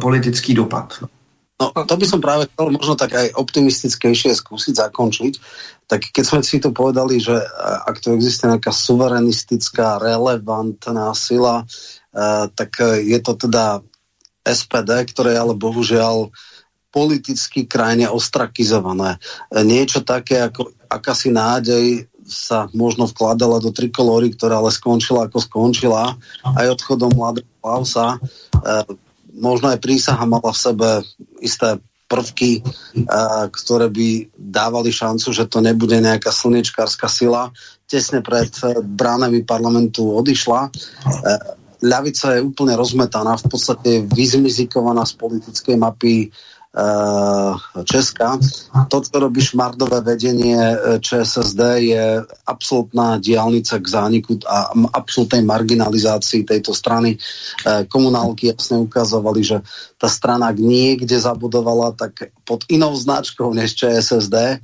politický 0.00 0.54
dopad. 0.54 0.94
No. 1.02 1.08
No, 1.54 1.70
to 1.70 1.94
by 1.94 2.06
som 2.06 2.18
práve 2.18 2.50
chcel 2.50 2.66
možno 2.74 2.98
tak 2.98 3.14
aj 3.14 3.38
optimistickejšie 3.38 4.34
skúsiť 4.34 4.74
zakončiť. 4.74 5.32
Tak 5.86 6.10
keď 6.10 6.24
sme 6.26 6.40
si 6.42 6.58
to 6.58 6.74
povedali, 6.74 7.22
že 7.22 7.36
ak 7.86 8.02
tu 8.02 8.10
existuje 8.10 8.50
nejaká 8.50 8.74
suverenistická, 8.74 10.02
relevantná 10.02 11.14
sila, 11.14 11.62
uh, 11.62 12.50
tak 12.50 12.82
je 12.98 13.18
to 13.22 13.38
teda 13.38 13.86
SPD, 14.44 14.90
ktoré 15.14 15.38
ale 15.38 15.54
bohužiaľ 15.54 16.34
politicky 16.94 17.66
krajine 17.66 18.06
ostrakizované. 18.06 19.18
Niečo 19.50 20.06
také 20.06 20.46
ako 20.46 20.70
akási 20.86 21.34
nádej 21.34 22.06
sa 22.24 22.70
možno 22.70 23.10
vkladala 23.10 23.58
do 23.58 23.74
trikolóry, 23.74 24.30
ktorá 24.32 24.62
ale 24.62 24.70
skončila 24.70 25.26
ako 25.26 25.42
skončila 25.42 26.14
aj 26.56 26.66
odchodom 26.78 27.12
mladého 27.12 27.50
Klausa. 27.58 28.16
Možno 29.34 29.70
aj 29.70 29.82
prísaha 29.82 30.22
mala 30.24 30.50
v 30.54 30.62
sebe 30.62 30.88
isté 31.42 31.78
prvky, 32.04 32.60
a, 33.08 33.48
ktoré 33.48 33.88
by 33.90 34.08
dávali 34.36 34.92
šancu, 34.92 35.32
že 35.32 35.48
to 35.48 35.64
nebude 35.64 35.96
nejaká 35.98 36.30
slnečkárska 36.30 37.08
sila. 37.08 37.50
Tesne 37.88 38.20
pred 38.20 38.52
e, 38.60 38.80
bránami 38.80 39.42
parlamentu 39.42 40.12
odišla. 40.12 40.68
E, 40.68 40.70
ľavica 41.84 42.36
je 42.36 42.44
úplne 42.44 42.76
rozmetaná, 42.76 43.40
v 43.40 43.46
podstate 43.48 43.90
vyzmizikovaná 44.08 45.04
z 45.08 45.16
politickej 45.16 45.76
mapy 45.80 46.28
Eh, 46.28 46.53
Česka. 47.86 48.34
To, 48.90 48.98
čo 48.98 49.14
robí 49.22 49.38
šmardové 49.38 50.02
vedenie 50.02 50.58
eh, 50.58 50.98
ČSSD, 50.98 51.60
je 51.78 52.04
absolútna 52.50 53.22
diálnica 53.22 53.78
k 53.78 53.86
zániku 53.86 54.42
a 54.42 54.74
absolútnej 54.90 55.46
marginalizácii 55.46 56.42
tejto 56.42 56.74
strany. 56.74 57.14
Eh, 57.14 57.86
komunálky 57.86 58.50
jasne 58.50 58.82
ukazovali, 58.82 59.46
že 59.46 59.62
tá 59.94 60.10
strana 60.10 60.50
niekde 60.50 61.14
zabudovala 61.14 61.94
tak 61.94 62.34
pod 62.42 62.66
inou 62.66 62.90
značkou 62.98 63.54
než 63.54 63.78
ČSSD. 63.78 64.60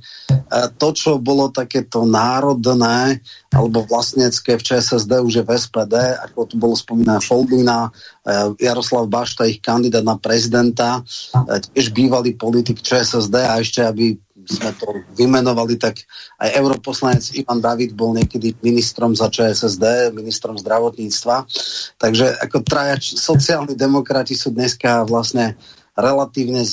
To, 0.77 0.87
čo 0.93 1.17
bolo 1.17 1.49
takéto 1.49 2.03
národné 2.03 3.23
alebo 3.51 3.83
vlastnecké 3.83 4.55
v 4.55 4.63
ČSSD 4.63 5.11
už 5.19 5.33
je 5.39 5.43
v 5.43 5.51
SPD, 5.59 5.95
ako 6.23 6.39
tu 6.47 6.55
bolo 6.55 6.71
spomínané 6.71 7.19
Foldina, 7.19 7.91
Jaroslav 8.55 9.11
Bašta, 9.11 9.43
ich 9.43 9.59
kandidát 9.59 10.07
na 10.07 10.15
prezidenta, 10.15 11.03
tiež 11.75 11.91
bývalý 11.91 12.31
politik 12.39 12.79
ČSSD 12.79 13.35
a 13.43 13.59
ešte, 13.59 13.83
aby 13.83 14.15
sme 14.47 14.71
to 14.79 14.87
vymenovali, 15.19 15.77
tak 15.77 16.01
aj 16.41 16.49
europoslanec 16.57 17.23
Ivan 17.37 17.61
David 17.61 17.93
bol 17.93 18.15
niekedy 18.17 18.57
ministrom 18.65 19.13
za 19.13 19.29
ČSSD, 19.29 20.15
ministrom 20.15 20.57
zdravotníctva. 20.57 21.45
Takže 22.01 22.41
ako 22.41 22.57
traja 22.65 22.97
sociálni 22.99 23.77
demokrati 23.77 24.33
sú 24.33 24.49
dneska 24.49 25.05
vlastne 25.05 25.59
relatívne 25.93 26.65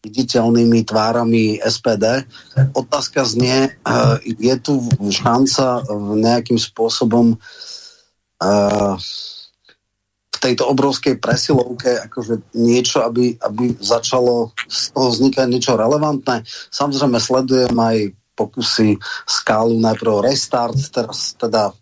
viditeľnými 0.00 0.80
tvárami 0.88 1.60
SPD. 1.60 2.24
Otázka 2.72 3.24
znie, 3.28 3.68
eh, 3.68 4.16
je 4.24 4.54
tu 4.60 4.80
šanca 5.12 5.84
nejakým 6.16 6.56
spôsobom 6.56 7.36
uh, 8.40 8.94
v 10.30 10.36
tejto 10.40 10.64
obrovskej 10.72 11.20
presilovke 11.20 12.00
akože 12.08 12.56
niečo, 12.56 13.04
aby, 13.04 13.36
aby 13.44 13.76
začalo 13.76 14.56
z 14.64 14.88
toho 14.96 15.12
vznikať 15.12 15.46
niečo 15.52 15.76
relevantné. 15.76 16.48
Samozrejme 16.72 17.20
sledujem 17.20 17.76
aj 17.76 18.16
pokusy 18.32 18.96
skálu 19.28 19.76
najprv 19.84 20.24
restart, 20.24 20.80
teraz 20.88 21.36
teda 21.36 21.76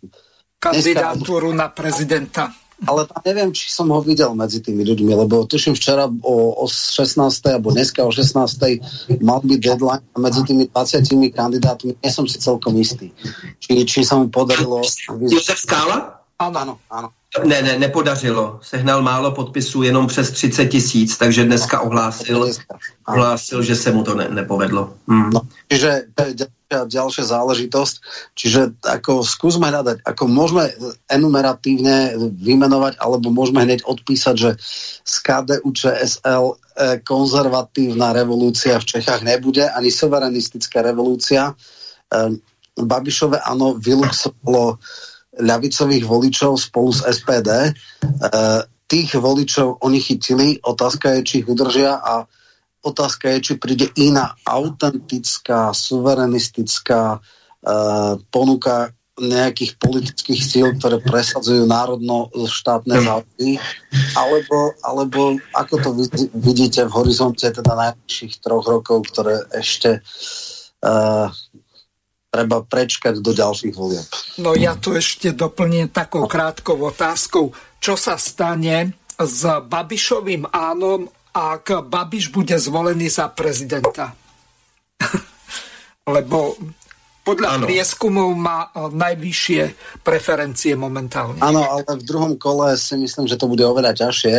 kandidátúru 0.59 1.55
na 1.55 1.71
prezidenta 1.71 2.51
ale 2.87 3.03
tam 3.07 3.19
neviem, 3.27 3.49
či 3.51 3.67
som 3.67 3.91
ho 3.91 3.99
videl 3.99 4.31
medzi 4.35 4.63
tými 4.63 4.87
ľuďmi, 4.87 5.11
lebo 5.11 5.43
tuším 5.43 5.75
včera 5.75 6.07
o, 6.07 6.35
o 6.55 6.65
16. 6.67 7.19
alebo 7.51 7.75
dneska 7.75 8.07
o 8.07 8.11
16. 8.11 9.19
mal 9.19 9.43
byť 9.43 9.59
deadline 9.59 10.03
a 10.15 10.17
medzi 10.19 10.41
tými 10.47 10.71
20 10.71 11.35
kandidátmi 11.35 11.99
nie 11.99 12.11
som 12.11 12.23
si 12.23 12.39
celkom 12.39 12.75
istý. 12.79 13.11
Či, 13.59 13.83
či 13.83 13.99
sa 14.07 14.15
mu 14.15 14.31
podarilo... 14.31 14.79
Josef 15.27 15.59
Skála? 15.59 16.23
Áno, 16.39 16.79
áno. 16.87 17.18
Ne, 17.45 17.61
ne, 17.61 17.79
nepodařilo. 17.79 18.59
Sehnal 18.61 19.01
málo 19.01 19.31
podpisů, 19.31 19.83
jenom 19.83 20.07
přes 20.07 20.31
30 20.31 20.65
tisíc, 20.65 21.17
takže 21.17 21.45
dneska 21.45 21.79
ohlásil, 21.79 22.49
ohlásil 23.07 23.63
že 23.63 23.75
se 23.75 23.91
mu 23.91 24.03
to 24.03 24.15
ne, 24.15 24.29
nepovedlo. 24.29 24.93
Hmm. 25.07 25.29
No, 25.29 25.41
čiže 25.69 26.09
to 26.15 26.23
je 26.23 26.33
ďalšia 26.69 27.25
záležitosť. 27.25 27.95
Čiže 28.33 28.81
ako 28.81 29.21
skúsme 29.21 29.69
hľadať, 29.69 30.05
ako 30.05 30.23
môžeme 30.25 30.73
enumeratívne 31.05 32.17
vymenovať, 32.33 32.97
alebo 32.97 33.29
môžeme 33.29 33.61
hneď 33.61 33.85
odpísať, 33.85 34.35
že 34.37 34.51
z 35.05 35.15
KDU 35.21 35.69
ČSL 35.69 36.43
e, 36.49 36.55
konzervatívna 37.05 38.09
revolúcia 38.09 38.81
v 38.81 38.89
Čechách 38.97 39.21
nebude, 39.21 39.69
ani 39.69 39.93
suverenistická 39.93 40.81
revolúcia. 40.81 41.53
E, 42.09 42.37
Babišové 42.73 43.41
áno 43.45 43.77
vyluxovalo 43.77 44.81
ľavicových 45.37 46.05
voličov 46.09 46.57
spolu 46.57 46.89
s 46.89 47.05
SPD. 47.05 47.49
E, 47.69 47.71
tých 48.89 49.13
voličov 49.13 49.85
oni 49.85 50.01
chytili, 50.01 50.57
otázka 50.65 51.19
je, 51.19 51.19
či 51.21 51.33
ich 51.45 51.47
udržia 51.47 52.01
a 52.01 52.25
otázka 52.81 53.37
je, 53.37 53.37
či 53.39 53.53
príde 53.61 53.87
iná 54.01 54.33
autentická, 54.47 55.75
suverenistická 55.75 57.19
uh, 57.19 58.15
ponuka 58.31 58.95
nejakých 59.19 59.75
politických 59.75 60.41
síl, 60.41 60.67
ktoré 60.79 61.03
presadzujú 61.03 61.67
národno-štátne 61.67 63.03
záujmy, 63.03 63.59
alebo, 64.15 64.71
alebo 64.79 65.35
ako 65.51 65.75
to 65.83 65.89
vidíte 66.39 66.87
v 66.87 66.95
horizonte 66.95 67.43
teda 67.51 67.75
najbližších 67.75 68.39
troch 68.39 68.63
rokov, 68.63 69.11
ktoré 69.11 69.43
ešte 69.51 69.99
uh, 69.99 71.27
treba 72.29 72.61
prečkať 72.61 73.19
do 73.19 73.33
ďalších 73.33 73.73
volieb. 73.73 74.05
No 74.37 74.53
ja 74.53 74.77
tu 74.77 74.93
ešte 74.93 75.33
doplním 75.33 75.89
takou 75.89 76.29
krátkou 76.29 76.77
otázkou. 76.77 77.51
Čo 77.81 77.97
sa 77.97 78.15
stane 78.21 78.93
s 79.17 79.41
Babišovým 79.43 80.47
ánom 80.53 81.09
ak 81.33 81.85
Babiš 81.85 82.33
bude 82.33 82.57
zvolený 82.57 83.07
za 83.07 83.29
prezidenta. 83.29 84.17
Lebo 86.15 86.57
podľa 87.21 87.61
ano. 87.61 87.65
prieskumov 87.69 88.33
má 88.33 88.73
najvyššie 88.73 89.61
preferencie 90.01 90.73
momentálne. 90.73 91.37
Áno, 91.45 91.61
ale 91.61 91.85
v 91.85 92.01
druhom 92.01 92.33
kole 92.41 92.73
si 92.73 92.97
myslím, 92.97 93.29
že 93.29 93.37
to 93.37 93.45
bude 93.45 93.61
oveľa 93.61 93.93
ťažšie 93.93 94.35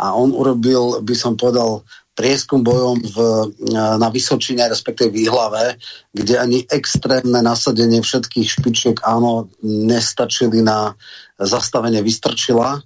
a 0.00 0.16
on 0.16 0.32
urobil, 0.32 1.04
by 1.04 1.12
som 1.12 1.36
povedal, 1.36 1.84
prieskum 2.20 2.60
bojom 2.60 3.00
v, 3.00 3.16
eh, 3.16 3.96
na 3.96 4.12
Vysočine, 4.12 4.68
respektíve 4.68 5.08
Výhlave, 5.08 5.80
kde 6.12 6.36
ani 6.36 6.58
extrémne 6.68 7.40
nasadenie 7.40 8.04
všetkých 8.04 8.60
špičiek 8.60 8.96
áno 9.00 9.48
nestačili 9.64 10.60
na 10.60 10.92
zastavenie 11.40 12.04
Vystrčila 12.04 12.84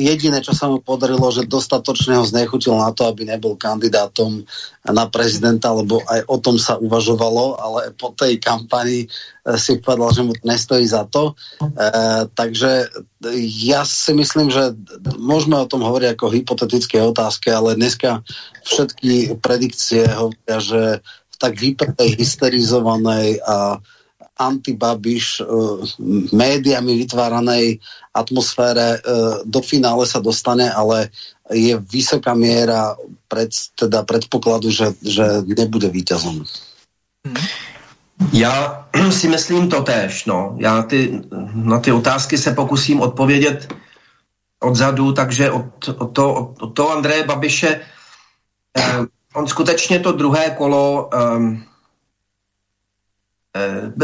jediné, 0.00 0.40
čo 0.40 0.56
sa 0.56 0.72
mu 0.72 0.80
podarilo, 0.80 1.28
že 1.28 1.44
dostatočne 1.44 2.16
ho 2.16 2.24
znechutil 2.24 2.72
na 2.72 2.96
to, 2.96 3.04
aby 3.04 3.28
nebol 3.28 3.60
kandidátom 3.60 4.40
na 4.88 5.04
prezidenta, 5.04 5.68
lebo 5.68 6.00
aj 6.08 6.24
o 6.32 6.36
tom 6.40 6.56
sa 6.56 6.80
uvažovalo, 6.80 7.60
ale 7.60 7.92
po 7.92 8.16
tej 8.16 8.40
kampani 8.40 9.04
eh, 9.04 9.56
si 9.60 9.76
povedal, 9.84 10.10
že 10.16 10.22
mu 10.24 10.32
nestojí 10.40 10.88
za 10.88 11.04
to. 11.04 11.36
E, 11.60 11.64
takže 12.32 12.88
ja 13.62 13.84
si 13.84 14.12
myslím, 14.16 14.48
že 14.48 14.72
môžeme 15.20 15.60
o 15.60 15.68
tom 15.68 15.84
hovoriť 15.84 16.16
ako 16.16 16.26
hypotetické 16.32 16.98
otázky, 16.98 17.52
ale 17.52 17.76
dneska 17.76 18.24
všetky 18.64 19.38
predikcie 19.38 20.08
hovoria, 20.08 20.58
že 20.58 20.82
v 21.04 21.36
tak 21.36 21.52
vypretej, 21.58 22.16
hysterizovanej 22.16 23.38
a 23.44 23.78
antibabiš 24.38 25.40
uh, 25.44 25.84
médiami 26.32 26.96
vytváranej 27.04 27.78
atmosfére 28.16 28.98
uh, 28.98 29.44
do 29.44 29.60
finále 29.60 30.06
sa 30.08 30.20
dostane, 30.20 30.72
ale 30.72 31.12
je 31.52 31.76
vysoká 31.92 32.32
miera 32.34 32.96
pred, 33.28 33.52
teda 33.76 34.02
predpokladu, 34.02 34.70
že, 34.72 34.96
že 35.04 35.44
nebude 35.44 35.88
víťazom. 35.88 36.44
Já 38.32 38.88
si 39.10 39.28
myslím 39.28 39.68
to 39.68 39.82
též. 39.82 40.24
No. 40.24 40.56
Já 40.58 40.82
ty, 40.82 41.22
na 41.54 41.78
ty 41.78 41.92
otázky 41.92 42.38
se 42.38 42.52
pokusím 42.54 43.00
odpovědět 43.00 43.74
odzadu, 44.60 45.12
takže 45.12 45.50
od, 45.50 45.88
od, 45.98 46.06
to, 46.12 46.34
od, 46.34 46.62
od 46.62 46.70
toho 46.74 46.90
Andreje 46.90 47.24
Babiše 47.24 47.80
eh, 48.78 48.98
on 49.34 49.46
skutečně 49.46 49.98
to 49.98 50.12
druhé 50.12 50.50
kolo 50.50 51.10
Eh, 51.14 51.71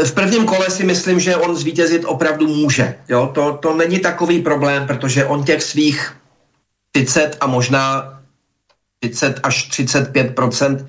v 0.03 0.11
prvním 0.13 0.45
kole 0.45 0.69
si 0.69 0.83
myslím, 0.83 1.19
že 1.19 1.35
on 1.35 1.55
zvítězit 1.55 2.05
opravdu 2.05 2.47
může. 2.47 2.95
Jo? 3.09 3.31
To, 3.33 3.57
to 3.57 3.75
není 3.75 3.99
takový 3.99 4.41
problém, 4.41 4.87
protože 4.87 5.25
on 5.25 5.43
těch 5.43 5.63
svých 5.63 6.13
30 6.91 7.37
a 7.41 7.47
možná 7.47 8.13
30 8.99 9.39
až 9.43 9.69
35% 9.69 10.85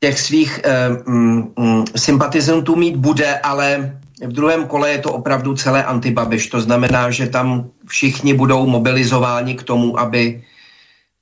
těch 0.00 0.20
svých 0.20 0.60
eh, 0.64 0.88
mm, 1.06 1.52
mm, 1.58 1.84
sympatizantů 1.96 2.76
mít 2.76 2.96
bude, 2.96 3.38
ale 3.38 3.98
v 4.22 4.32
druhém 4.32 4.66
kole 4.66 4.90
je 4.90 4.98
to 4.98 5.12
opravdu 5.12 5.54
celé 5.54 5.84
antibabiš. 5.84 6.46
To 6.46 6.60
znamená, 6.60 7.10
že 7.10 7.26
tam 7.26 7.70
všichni 7.86 8.34
budou 8.34 8.66
mobilizováni 8.66 9.54
k 9.54 9.62
tomu, 9.62 9.98
aby, 9.98 10.42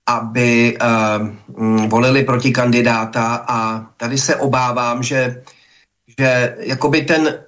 aby 0.07 0.77
eh, 0.81 1.19
mm, 1.57 1.89
volili 1.89 2.25
proti 2.25 2.53
kandidáta 2.53 3.45
a 3.49 3.87
tady 3.97 4.19
se 4.19 4.37
obávám, 4.37 5.03
že 5.03 5.43
že 6.21 6.57
jakoby 6.59 7.03
ten 7.03 7.39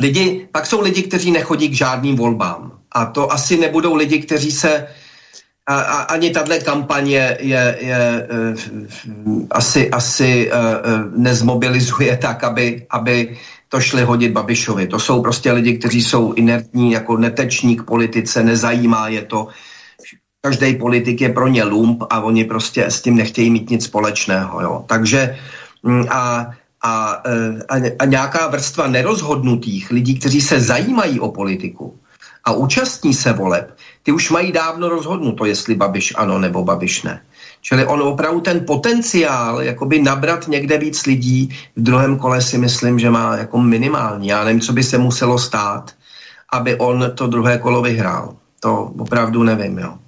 lidi, 0.00 0.48
pak 0.52 0.66
jsou 0.66 0.80
lidi, 0.80 1.02
kteří 1.02 1.30
nechodí 1.30 1.68
k 1.68 1.74
žádným 1.74 2.16
volbám. 2.16 2.78
A 2.92 3.06
to 3.06 3.32
asi 3.32 3.56
nebudou 3.56 3.94
lidi, 3.94 4.18
kteří 4.18 4.52
se 4.52 4.86
a, 5.66 5.80
a, 5.80 6.02
ani 6.02 6.30
tahle 6.30 6.58
kampaně 6.58 7.36
je, 7.40 7.76
je 7.80 8.28
uh, 9.24 9.46
asi, 9.50 9.90
asi 9.90 10.50
uh, 10.50 10.58
nezmobilizuje 11.16 12.16
tak, 12.16 12.44
aby, 12.44 12.86
aby 12.90 13.36
to 13.68 13.80
šli 13.80 14.02
hodit 14.02 14.32
Babišovi. 14.32 14.86
To 14.86 14.98
jsou 14.98 15.22
prostě 15.22 15.52
lidi, 15.52 15.78
kteří 15.78 16.02
jsou 16.02 16.32
inertní 16.32 16.92
jako 16.92 17.16
neteční 17.16 17.76
k 17.76 17.82
politice, 17.82 18.42
nezajímá 18.42 19.08
je 19.08 19.22
to. 19.22 19.48
Každý 20.40 20.74
politik 20.74 21.20
je 21.20 21.28
pro 21.28 21.48
ně 21.48 21.64
lump 21.64 22.02
a 22.10 22.20
oni 22.20 22.44
prostě 22.44 22.84
s 22.84 23.02
tím 23.02 23.16
nechtějí 23.16 23.50
mít 23.50 23.70
nic 23.70 23.84
společného. 23.84 24.60
Jo. 24.60 24.84
Takže 24.86 25.38
mm, 25.82 26.04
a 26.10 26.50
a, 26.82 27.22
e, 27.26 27.62
a, 27.68 27.94
a 27.98 28.04
nějaká 28.04 28.48
vrstva 28.48 28.86
nerozhodnutých 28.86 29.90
lidí, 29.90 30.18
kteří 30.18 30.40
se 30.40 30.60
zajímají 30.60 31.20
o 31.20 31.30
politiku 31.30 31.98
a 32.44 32.52
účastní 32.52 33.14
se 33.14 33.32
voleb, 33.32 33.76
ty 34.02 34.12
už 34.12 34.30
mají 34.30 34.52
dávno 34.52 34.88
rozhodnuto, 34.88 35.44
jestli 35.44 35.74
Babiš 35.74 36.12
ano 36.16 36.38
nebo 36.38 36.64
Babiš 36.64 37.02
ne. 37.02 37.22
Čili 37.60 37.86
on 37.86 38.02
opravdu 38.02 38.40
ten 38.40 38.66
potenciál 38.66 39.62
jakoby 39.62 40.02
nabrat 40.02 40.48
někde 40.48 40.78
víc 40.78 41.06
lidí 41.06 41.48
v 41.76 41.82
druhém 41.82 42.18
kole 42.18 42.42
si 42.42 42.58
myslím, 42.58 42.98
že 42.98 43.10
má 43.10 43.36
jako 43.36 43.58
minimální. 43.58 44.28
Já 44.28 44.44
nevím, 44.44 44.60
co 44.60 44.72
by 44.72 44.82
se 44.82 44.98
muselo 44.98 45.38
stát, 45.38 45.94
aby 46.52 46.78
on 46.78 47.12
to 47.14 47.26
druhé 47.26 47.58
kolo 47.58 47.82
vyhrál. 47.82 48.36
To 48.60 48.92
opravdu 48.98 49.42
nevím, 49.42 49.78
jo. 49.78 49.98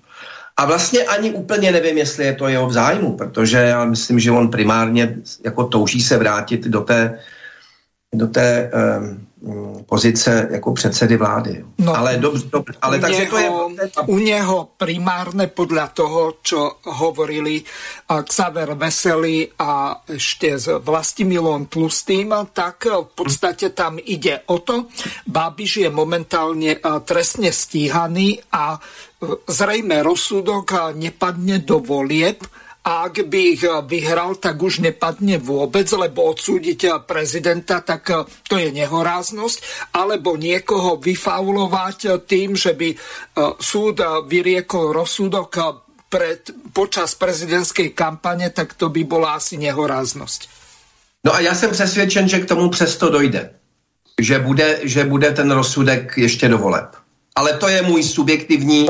A 0.56 0.66
vlastně 0.66 1.04
ani 1.04 1.30
úplně 1.30 1.72
nevím, 1.72 1.98
jestli 1.98 2.24
je 2.24 2.34
to 2.34 2.48
jeho 2.48 2.66
v 2.66 2.72
zájmu, 2.72 3.16
protože 3.16 3.58
já 3.58 3.84
myslím, 3.84 4.18
že 4.18 4.30
on 4.30 4.50
primárně 4.50 5.16
jako 5.44 5.64
touží 5.64 6.02
se 6.02 6.18
vrátit 6.18 6.64
do 6.64 6.80
té, 6.80 7.18
do 8.14 8.26
té 8.26 8.70
um, 8.74 9.26
pozice 9.86 10.48
jako 10.50 10.72
předsedy 10.72 11.16
vlády. 11.16 11.64
No, 11.78 11.96
ale 11.96 12.16
dobře, 12.16 12.46
dobře 12.48 12.78
ale 12.82 12.98
takže 12.98 13.18
neho, 13.18 13.30
to 13.30 13.38
je... 13.38 13.48
U 14.06 14.18
něho 14.18 14.68
primárne 14.76 15.46
podľa 15.52 15.86
toho, 15.92 16.40
čo 16.42 16.80
hovorili 16.88 17.60
Xaver 18.08 18.74
Veselý 18.74 19.52
a 19.60 20.00
ešte 20.08 20.58
s 20.58 20.66
Vlastimilom 20.80 21.66
Tlustým, 21.68 22.32
tak 22.56 22.88
v 22.88 23.10
podstate 23.12 23.76
tam 23.76 24.00
ide 24.00 24.40
o 24.48 24.64
to. 24.64 24.88
Babiš 25.28 25.84
je 25.84 25.90
momentálne 25.92 26.80
trestne 27.04 27.52
stíhaný 27.52 28.40
a 28.52 28.80
zrejme 29.48 30.00
rozsudok 30.00 30.96
nepadne 30.96 31.60
do 31.64 31.80
volieb 31.84 32.40
a 32.84 33.08
ak 33.08 33.24
by 33.32 33.40
ich 33.56 33.64
vyhral, 33.64 34.36
tak 34.36 34.60
už 34.60 34.84
nepadne 34.84 35.40
vôbec, 35.40 35.88
lebo 35.88 36.28
odsúdiť 36.36 37.00
prezidenta, 37.08 37.80
tak 37.80 38.28
to 38.44 38.60
je 38.60 38.68
nehoráznosť, 38.76 39.88
alebo 39.96 40.36
niekoho 40.36 41.00
vyfaulovať 41.00 42.28
tým, 42.28 42.52
že 42.52 42.76
by 42.76 42.92
súd 43.56 44.04
vyriekol 44.28 44.92
rozsudok 44.92 45.48
pred, 46.12 46.44
počas 46.76 47.16
prezidentskej 47.16 47.96
kampane, 47.96 48.52
tak 48.52 48.76
to 48.76 48.92
by 48.92 49.00
bola 49.08 49.40
asi 49.40 49.56
nehoráznosť. 49.56 50.40
No 51.24 51.34
a 51.34 51.40
já 51.40 51.54
jsem 51.54 51.70
přesvědčen, 51.70 52.28
že 52.28 52.40
k 52.40 52.48
tomu 52.48 52.68
přesto 52.68 53.10
dojde. 53.10 53.50
Že 54.20 54.38
bude, 54.38 54.80
že 54.82 55.04
bude 55.04 55.30
ten 55.32 55.50
rozsudek 55.50 56.12
ještě 56.16 56.48
do 56.48 56.58
voleb 56.58 57.03
ale 57.34 57.52
to 57.52 57.68
je 57.68 57.82
můj 57.82 58.02
subjektivní 58.02 58.86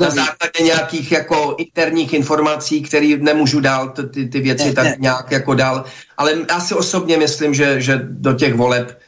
na 0.00 0.10
základě 0.10 0.62
nějakých 0.64 1.12
jako 1.12 1.54
interních 1.58 2.12
informací, 2.12 2.82
které 2.82 3.16
nemůžu 3.18 3.60
dál 3.60 3.88
ty, 3.88 4.28
ty 4.28 4.40
věci 4.40 4.74
tak 4.74 4.98
nějak 4.98 5.30
jako 5.30 5.54
dál. 5.54 5.84
Ale 6.16 6.34
já 6.50 6.60
si 6.60 6.74
osobně 6.74 7.16
myslím, 7.16 7.54
že, 7.54 7.80
že 7.80 8.00
do 8.02 8.32
těch 8.32 8.54
voleb 8.54 8.98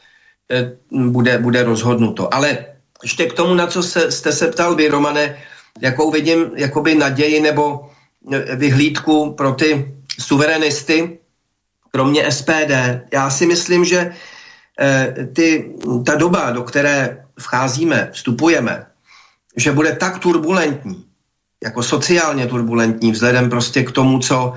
eh, 0.51 0.71
bude, 0.91 1.37
bude 1.37 1.63
rozhodnuto. 1.63 2.33
Ale 2.33 2.65
ještě 3.03 3.25
k 3.25 3.33
tomu, 3.33 3.55
na 3.55 3.67
co 3.67 3.83
se, 3.83 4.11
jste 4.11 4.31
se 4.31 4.47
ptal 4.47 4.75
vy, 4.75 4.87
Romane, 4.87 5.37
jakou 5.81 6.11
vidím 6.11 6.51
jakoby 6.55 6.95
naději 6.95 7.41
nebo 7.41 7.89
eh, 8.31 8.55
vyhlídku 8.55 9.33
pro 9.33 9.51
ty 9.51 9.95
suverenisty, 10.19 11.19
kromě 11.91 12.31
SPD. 12.31 12.71
Já 13.13 13.29
si 13.29 13.45
myslím, 13.45 13.85
že 13.85 14.13
eh, 14.79 15.27
ty, 15.33 15.75
ta 16.05 16.15
doba, 16.15 16.51
do 16.51 16.63
které 16.63 17.26
vcházíme, 17.39 18.09
vstupujeme, 18.13 18.85
že 19.57 19.71
bude 19.71 19.95
tak 19.95 20.19
turbulentní, 20.19 21.05
jako 21.63 21.83
sociálně 21.83 22.47
turbulentní, 22.47 23.11
vzhledem 23.11 23.49
prostě 23.49 23.83
k 23.83 23.91
tomu, 23.91 24.19
co, 24.19 24.53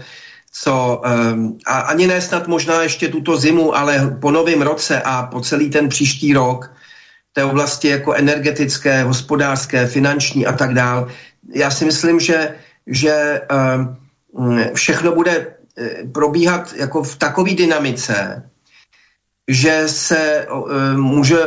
co 0.52 1.02
um, 1.32 1.59
a 1.66 1.78
ani 1.78 2.07
ne 2.07 2.20
snad 2.20 2.48
možná 2.48 2.82
ještě 2.82 3.09
tuto 3.09 3.36
zimu, 3.36 3.77
ale 3.77 4.16
po 4.20 4.31
novém 4.31 4.62
roce 4.62 5.02
a 5.02 5.23
po 5.23 5.40
celý 5.40 5.70
ten 5.70 5.89
příští 5.89 6.35
rok, 6.35 6.73
té 7.32 7.44
oblasti 7.44 7.89
jako 7.89 8.12
energetické, 8.12 9.02
hospodářské, 9.02 9.86
finanční 9.86 10.47
a 10.47 10.52
tak 10.52 10.74
dál. 10.74 11.09
Já 11.55 11.70
si 11.70 11.85
myslím, 11.85 12.20
že, 12.20 12.55
že 12.86 13.40
um, 14.32 14.61
všechno 14.74 15.15
bude 15.15 15.47
eh, 15.78 16.05
probíhat 16.12 16.74
jako 16.77 17.02
v 17.02 17.16
takové 17.16 17.55
dynamice, 17.55 18.51
že 19.48 19.82
se 19.86 20.47
uh, 20.51 20.97
může 20.97 21.39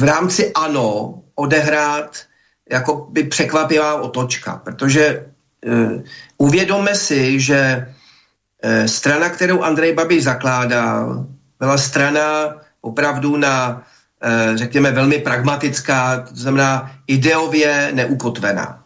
v 0.00 0.04
rámci 0.04 0.52
ANO 0.52 1.14
odehrát 1.34 2.16
jako 2.70 3.06
by 3.10 3.24
překvapivá 3.24 4.02
otočka, 4.02 4.60
protože 4.64 5.26
uh, 5.66 6.02
uvědomme 6.38 6.94
si, 6.94 7.40
že 7.40 7.86
uh, 8.64 8.86
strana, 8.86 9.28
kterou 9.28 9.62
Andrej 9.62 9.92
Babiš 9.94 10.24
zakládal, 10.24 11.26
byla 11.58 11.78
strana 11.78 12.56
opravdu 12.80 13.36
na, 13.36 13.82
uh, 14.24 14.56
řekněme, 14.56 14.90
velmi 14.90 15.18
pragmatická, 15.18 16.20
to 16.20 16.36
znamená 16.36 16.90
ideově 17.06 17.90
neukotvená. 17.94 18.82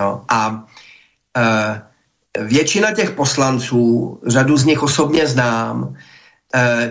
No, 0.00 0.24
a 0.28 0.48
uh, 0.48 2.46
většina 2.46 2.92
těch 2.92 3.10
poslanců, 3.10 4.20
řadu 4.26 4.56
z 4.56 4.64
nich 4.64 4.82
osobně 4.82 5.26
znám, 5.26 5.96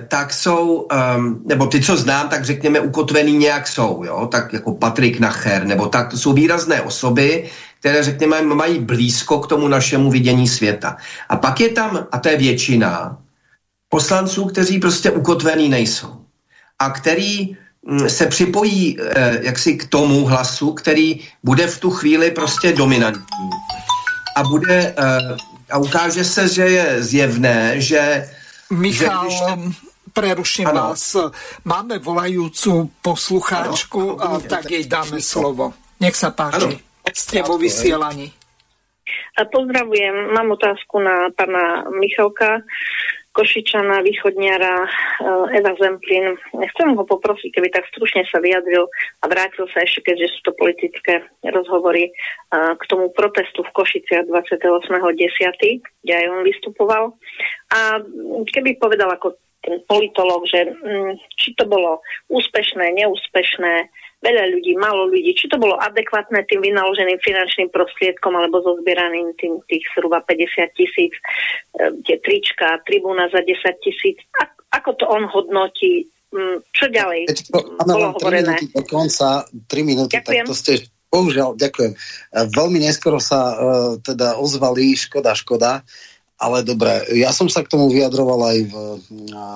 tak 0.07 0.34
jsou, 0.34 0.88
um, 1.18 1.41
nebo 1.45 1.65
ty, 1.68 1.82
co 1.82 1.98
znám, 1.98 2.30
tak 2.30 2.45
řekněme 2.45 2.80
ukotvený 2.80 3.38
nějak 3.38 3.68
jsou, 3.68 4.03
jo? 4.03 4.27
tak 4.32 4.53
jako 4.53 4.76
Patrik 4.76 5.19
Nacher, 5.19 5.65
nebo 5.65 5.88
tak, 5.88 6.10
to 6.10 6.18
jsou 6.18 6.34
výrazné 6.34 6.82
osoby, 6.82 7.49
které 7.80 8.03
řekněme 8.03 8.41
mají 8.41 8.80
blízko 8.80 9.40
k 9.40 9.48
tomu 9.48 9.68
našemu 9.68 10.11
vidění 10.11 10.48
světa. 10.48 10.98
A 11.30 11.36
pak 11.36 11.60
je 11.60 11.69
tam, 11.69 12.07
a 12.11 12.19
to 12.19 12.30
je 12.30 12.38
většina, 12.38 13.18
poslanců, 13.90 14.45
kteří 14.45 14.80
prostě 14.80 15.11
ukotvený 15.11 15.69
nejsou. 15.69 16.26
A 16.80 16.90
který 16.90 17.57
mm, 17.88 18.10
se 18.10 18.26
připojí 18.26 18.98
eh, 18.99 19.40
jaksi 19.41 19.77
k 19.77 19.88
tomu 19.88 20.26
hlasu, 20.26 20.73
který 20.73 21.19
bude 21.44 21.68
v 21.68 21.80
tu 21.80 21.90
chvíli 21.91 22.32
prostě 22.32 22.73
dominantní. 22.73 23.49
A 24.36 24.44
bude, 24.44 24.94
eh, 24.98 25.38
a 25.72 25.77
ukáže 25.77 26.23
se, 26.23 26.48
že 26.48 26.64
je 26.68 27.03
zjevné, 27.03 27.82
že 27.82 28.27
Michal, 28.74 29.30
preruším 30.14 30.68
ano. 30.68 30.96
vás. 30.96 31.18
Máme 31.66 32.00
volajúcu 32.00 32.90
poslucháčku, 33.02 34.18
ano. 34.18 34.22
a 34.22 34.28
tak 34.42 34.72
jej 34.72 34.86
dáme 34.90 35.22
slovo. 35.22 35.74
Nech 36.02 36.18
sa 36.18 36.34
páči. 36.34 36.82
Ano. 36.82 37.14
Ste 37.14 37.46
vo 37.46 37.62
vysielaní. 37.62 38.34
Pozdravujem. 39.36 40.32
Mám 40.34 40.56
otázku 40.56 40.98
na 41.04 41.30
pána 41.36 41.86
Michalka. 41.92 42.64
Košičana, 43.36 43.99
východniara 43.99 44.76
eh, 44.88 45.60
Eva 45.60 45.76
Zemplín. 45.76 46.40
Chcem 46.56 46.95
ho 46.95 47.03
poprosiť, 47.03 47.52
keby 47.52 47.68
tak 47.68 47.84
stručne 47.91 48.24
sa 48.32 48.40
vyjadril 48.40 48.88
a 49.20 49.26
vrátil 49.28 49.68
sa 49.76 49.84
ešte, 49.84 50.07
keďže 50.07 50.40
sú 50.40 50.40
to 50.48 50.52
politické 50.56 51.20
rozhovory, 51.44 52.16
eh, 52.16 52.72
k 52.80 52.84
tomu 52.88 53.12
protestu 53.12 53.68
v 53.68 53.76
Košiciach 53.76 54.32
28.10., 54.32 55.84
kde 55.84 56.14
aj 56.16 56.26
on 56.32 56.41
vystupoval. 56.48 57.03
A 57.76 57.99
keby 58.56 58.80
povedal 58.80 59.12
ako 59.12 59.36
ten 59.66 59.82
politolog, 59.90 60.45
že 60.48 60.72
mm, 60.72 61.20
či 61.36 61.57
to 61.57 61.68
bolo 61.68 61.99
úspešné, 62.30 62.94
neúspešné, 63.03 63.90
veľa 64.26 64.50
ľudí, 64.58 64.74
málo 64.82 65.14
ľudí, 65.14 65.38
či 65.38 65.46
to 65.46 65.62
bolo 65.62 65.78
adekvátne 65.78 66.42
tým 66.50 66.66
vynaloženým 66.66 67.22
finančným 67.22 67.70
prostriedkom 67.70 68.34
alebo 68.34 68.66
so 68.66 68.74
zbieraním 68.82 69.38
tým, 69.38 69.62
tých 69.70 69.86
zhruba 69.94 70.26
50 70.26 70.74
tisíc, 70.74 71.14
e, 71.78 71.94
tie 72.02 72.18
trička, 72.26 72.82
tribúna 72.90 73.30
za 73.30 73.46
10 73.46 73.54
tisíc. 73.86 74.18
Ako 74.74 74.98
to 74.98 75.06
on 75.06 75.30
hodnotí? 75.30 76.10
Mm, 76.34 76.60
čo 76.74 76.92
ďalej 76.92 77.32
to, 77.48 77.64
bolo 77.86 78.12
hovorené? 78.18 78.60
Do 78.74 78.84
konca, 78.90 79.46
3 79.48 79.72
minúty, 79.86 80.18
Ďakujem. 80.18 80.44
tak 80.44 80.50
to 80.50 80.58
ste 80.58 80.74
Bohužiaľ, 81.16 81.56
ďakujem. 81.56 81.96
Veľmi 82.52 82.84
neskoro 82.84 83.24
sa 83.24 83.56
uh, 83.56 83.56
teda 84.04 84.36
ozvali, 84.36 85.00
škoda, 85.00 85.32
škoda. 85.32 85.80
Ale 86.36 86.68
dobre, 86.68 87.16
ja 87.16 87.32
som 87.32 87.48
sa 87.48 87.64
k 87.64 87.72
tomu 87.72 87.88
vyjadroval 87.88 88.52
aj 88.52 88.57
v, 88.68 88.76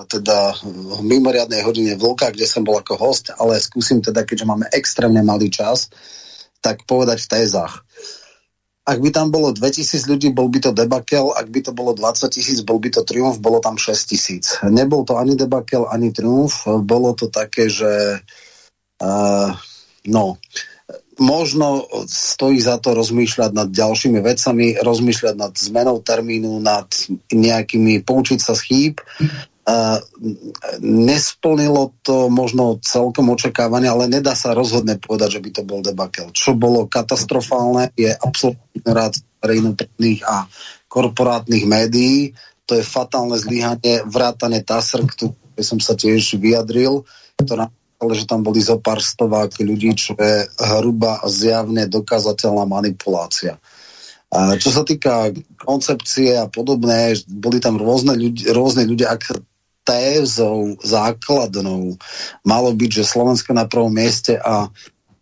teda, 0.07 0.55
v 0.63 1.03
mimoriadnej 1.03 1.59
hodine 1.59 1.99
Vlka, 1.99 2.31
kde 2.31 2.47
som 2.47 2.63
bol 2.63 2.79
ako 2.79 2.95
host, 2.95 3.35
ale 3.35 3.59
skúsim 3.59 3.99
teda, 3.99 4.23
keďže 4.23 4.47
máme 4.47 4.65
extrémne 4.71 5.19
malý 5.19 5.51
čas, 5.51 5.91
tak 6.63 6.87
povedať 6.87 7.19
v 7.19 7.31
tézach. 7.35 7.83
Ak 8.87 8.97
by 9.03 9.11
tam 9.11 9.27
bolo 9.27 9.51
2000 9.51 10.07
ľudí, 10.07 10.31
bol 10.31 10.47
by 10.47 10.65
to 10.65 10.71
debakel, 10.71 11.35
ak 11.35 11.51
by 11.51 11.59
to 11.61 11.75
bolo 11.75 11.91
20 11.91 12.31
tisíc, 12.31 12.63
bol 12.63 12.79
by 12.79 12.89
to 12.89 13.03
triumf, 13.03 13.37
bolo 13.43 13.59
tam 13.59 13.75
6 13.75 13.93
tisíc. 14.09 14.55
Nebol 14.63 15.03
to 15.03 15.19
ani 15.19 15.35
debakel, 15.35 15.85
ani 15.85 16.15
triumf, 16.15 16.63
bolo 16.87 17.11
to 17.13 17.27
také, 17.27 17.67
že 17.67 18.23
uh, 19.03 19.51
no, 20.07 20.39
možno 21.19 21.85
stojí 22.07 22.57
za 22.63 22.79
to 22.79 22.95
rozmýšľať 22.95 23.51
nad 23.51 23.69
ďalšími 23.69 24.19
vecami, 24.23 24.79
rozmýšľať 24.79 25.35
nad 25.35 25.53
zmenou 25.53 25.99
termínu, 26.01 26.63
nad 26.63 26.87
nejakými, 27.29 28.01
poučiť 28.01 28.39
sa 28.39 28.55
z 28.55 28.61
chýb. 28.65 28.95
Uh, 29.69 30.01
nesplnilo 30.81 31.93
to 32.01 32.33
možno 32.33 32.81
celkom 32.81 33.29
očakávanie, 33.29 33.85
ale 33.85 34.09
nedá 34.09 34.33
sa 34.33 34.57
rozhodne 34.57 34.97
povedať, 34.97 35.37
že 35.37 35.43
by 35.45 35.49
to 35.53 35.61
bol 35.61 35.79
debakel. 35.85 36.33
Čo 36.33 36.57
bolo 36.57 36.89
katastrofálne, 36.89 37.93
je 37.93 38.09
absolútne 38.09 38.89
rád 38.89 39.13
verejnoprávnych 39.45 40.25
a 40.25 40.49
korporátnych 40.89 41.69
médií. 41.69 42.33
To 42.65 42.81
je 42.81 42.83
fatálne 42.85 43.37
zlyhanie, 43.37 44.01
vrátane 44.09 44.65
TASR, 44.65 45.05
ktorý 45.05 45.61
som 45.61 45.77
sa 45.77 45.93
tiež 45.93 46.41
vyjadril, 46.41 47.05
ktorá 47.37 47.69
ale 47.99 48.15
že 48.15 48.25
tam 48.25 48.41
boli 48.41 48.63
zo 48.63 48.79
pár 48.79 49.03
stovák 49.03 49.59
ľudí, 49.59 49.91
čo 49.93 50.15
je 50.15 50.47
hrubá 50.55 51.19
a 51.19 51.27
zjavne 51.27 51.85
dokázateľná 51.85 52.63
manipulácia. 52.63 53.59
A 54.29 54.55
čo 54.55 54.69
sa 54.71 54.85
týka 54.87 55.33
koncepcie 55.57 56.37
a 56.37 56.45
podobné, 56.47 57.17
boli 57.27 57.57
tam 57.59 57.81
rôzne 57.81 58.13
ľudia, 58.15 58.55
rôzne 58.55 58.85
ľudia 58.85 59.11
ak 59.17 59.41
tézou 59.83 60.77
základnou 60.85 61.97
malo 62.45 62.69
byť, 62.77 63.01
že 63.01 63.09
Slovensko 63.09 63.57
na 63.57 63.65
prvom 63.65 63.89
mieste 63.89 64.37
a 64.37 64.69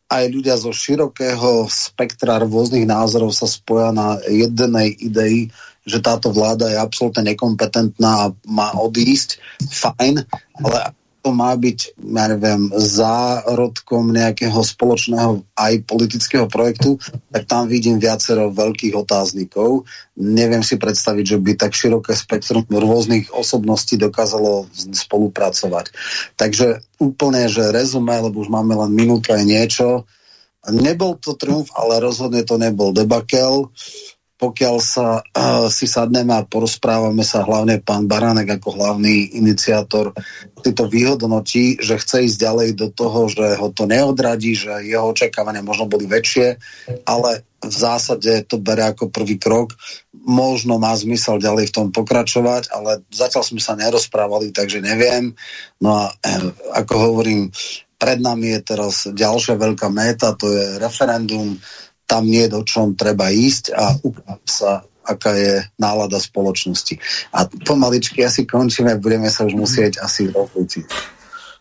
aj 0.08 0.24
ľudia 0.28 0.56
zo 0.60 0.72
širokého 0.72 1.68
spektra 1.72 2.40
rôznych 2.44 2.88
názorov 2.88 3.32
sa 3.32 3.48
spoja 3.48 3.96
na 3.96 4.20
jednej 4.28 4.96
idei, 5.00 5.52
že 5.88 6.04
táto 6.04 6.32
vláda 6.36 6.68
je 6.68 6.80
absolútne 6.80 7.32
nekompetentná 7.32 8.28
a 8.28 8.32
má 8.44 8.76
odísť, 8.76 9.40
fajn, 9.72 10.28
ale 10.64 10.80
má 11.32 11.56
byť, 11.56 11.98
ja 12.00 12.26
neviem, 12.28 12.70
zárodkom 12.76 14.12
nejakého 14.12 14.58
spoločného 14.60 15.44
aj 15.56 15.74
politického 15.88 16.46
projektu, 16.52 17.00
tak 17.32 17.48
tam 17.48 17.72
vidím 17.72 17.98
viacero 18.02 18.52
veľkých 18.52 18.94
otáznikov. 18.96 19.88
Neviem 20.18 20.62
si 20.62 20.76
predstaviť, 20.76 21.26
že 21.26 21.38
by 21.38 21.52
tak 21.56 21.74
široké 21.78 22.14
spektrum 22.18 22.66
rôznych 22.68 23.32
osobností 23.32 23.96
dokázalo 23.96 24.68
spolupracovať. 24.74 25.94
Takže 26.36 26.84
úplne, 27.02 27.48
že 27.48 27.74
rezume, 27.74 28.18
lebo 28.18 28.42
už 28.44 28.50
máme 28.50 28.74
len 28.74 28.92
minútu 28.94 29.32
aj 29.34 29.44
niečo. 29.46 29.88
Nebol 30.68 31.16
to 31.22 31.38
triumf, 31.40 31.72
ale 31.78 32.04
rozhodne 32.04 32.44
to 32.44 32.60
nebol 32.60 32.92
debakel. 32.92 33.72
Uh, 33.72 34.17
pokiaľ 34.38 34.76
sa 34.78 35.26
uh, 35.26 35.66
si 35.68 35.90
sadneme 35.90 36.30
a 36.38 36.46
porozprávame 36.46 37.26
sa, 37.26 37.42
hlavne 37.42 37.82
pán 37.82 38.06
Baránek 38.06 38.62
ako 38.62 38.78
hlavný 38.78 39.34
iniciátor 39.34 40.14
si 40.62 40.72
to 40.78 40.86
vyhodnotí, 40.86 41.82
že 41.82 41.98
chce 41.98 42.30
ísť 42.30 42.38
ďalej 42.38 42.70
do 42.78 42.88
toho, 42.94 43.26
že 43.30 43.58
ho 43.58 43.74
to 43.74 43.90
neodradí, 43.90 44.54
že 44.54 44.86
jeho 44.86 45.10
očakávania 45.10 45.66
možno 45.66 45.90
boli 45.90 46.06
väčšie, 46.06 46.58
ale 47.10 47.48
v 47.58 47.74
zásade 47.74 48.46
to 48.46 48.62
bere 48.62 48.86
ako 48.86 49.10
prvý 49.10 49.42
krok. 49.42 49.74
Možno 50.14 50.78
má 50.78 50.94
zmysel 50.94 51.42
ďalej 51.42 51.74
v 51.74 51.76
tom 51.76 51.88
pokračovať, 51.90 52.70
ale 52.70 53.02
zatiaľ 53.10 53.42
sme 53.42 53.62
sa 53.64 53.74
nerozprávali, 53.74 54.54
takže 54.54 54.84
neviem. 54.86 55.34
No 55.82 55.98
a 55.98 56.14
eh, 56.14 56.54
ako 56.78 56.94
hovorím, 56.94 57.50
pred 57.98 58.22
nami 58.22 58.54
je 58.54 58.62
teraz 58.62 59.10
ďalšia 59.10 59.58
veľká 59.58 59.90
méta, 59.90 60.38
to 60.38 60.54
je 60.54 60.78
referendum 60.78 61.58
tam 62.08 62.24
nie 62.26 62.48
je 62.48 62.56
do 62.56 62.64
čom 62.64 62.96
treba 62.96 63.28
ísť 63.30 63.76
a 63.76 64.00
ukáž 64.00 64.42
sa, 64.48 64.72
aká 65.04 65.36
je 65.36 65.60
nálada 65.76 66.18
spoločnosti. 66.18 66.96
A 67.36 67.46
pomaličky 67.46 68.24
asi 68.24 68.48
končíme, 68.48 68.96
budeme 68.96 69.28
sa 69.28 69.44
už 69.44 69.54
musieť 69.60 70.00
asi 70.00 70.32
rozlúčiť. 70.32 71.16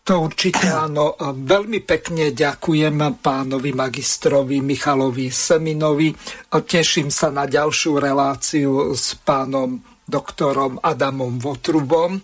To 0.07 0.23
určite 0.23 0.71
áno. 0.71 1.19
Veľmi 1.19 1.83
pekne 1.83 2.31
ďakujem 2.31 3.19
pánovi 3.19 3.75
magistrovi 3.75 4.63
Michalovi 4.63 5.27
Seminovi. 5.27 6.15
Teším 6.47 7.11
sa 7.11 7.27
na 7.27 7.43
ďalšiu 7.43 7.99
reláciu 7.99 8.95
s 8.95 9.19
pánom 9.19 9.83
doktorom 10.07 10.79
Adamom 10.79 11.35
Votrubom. 11.35 12.23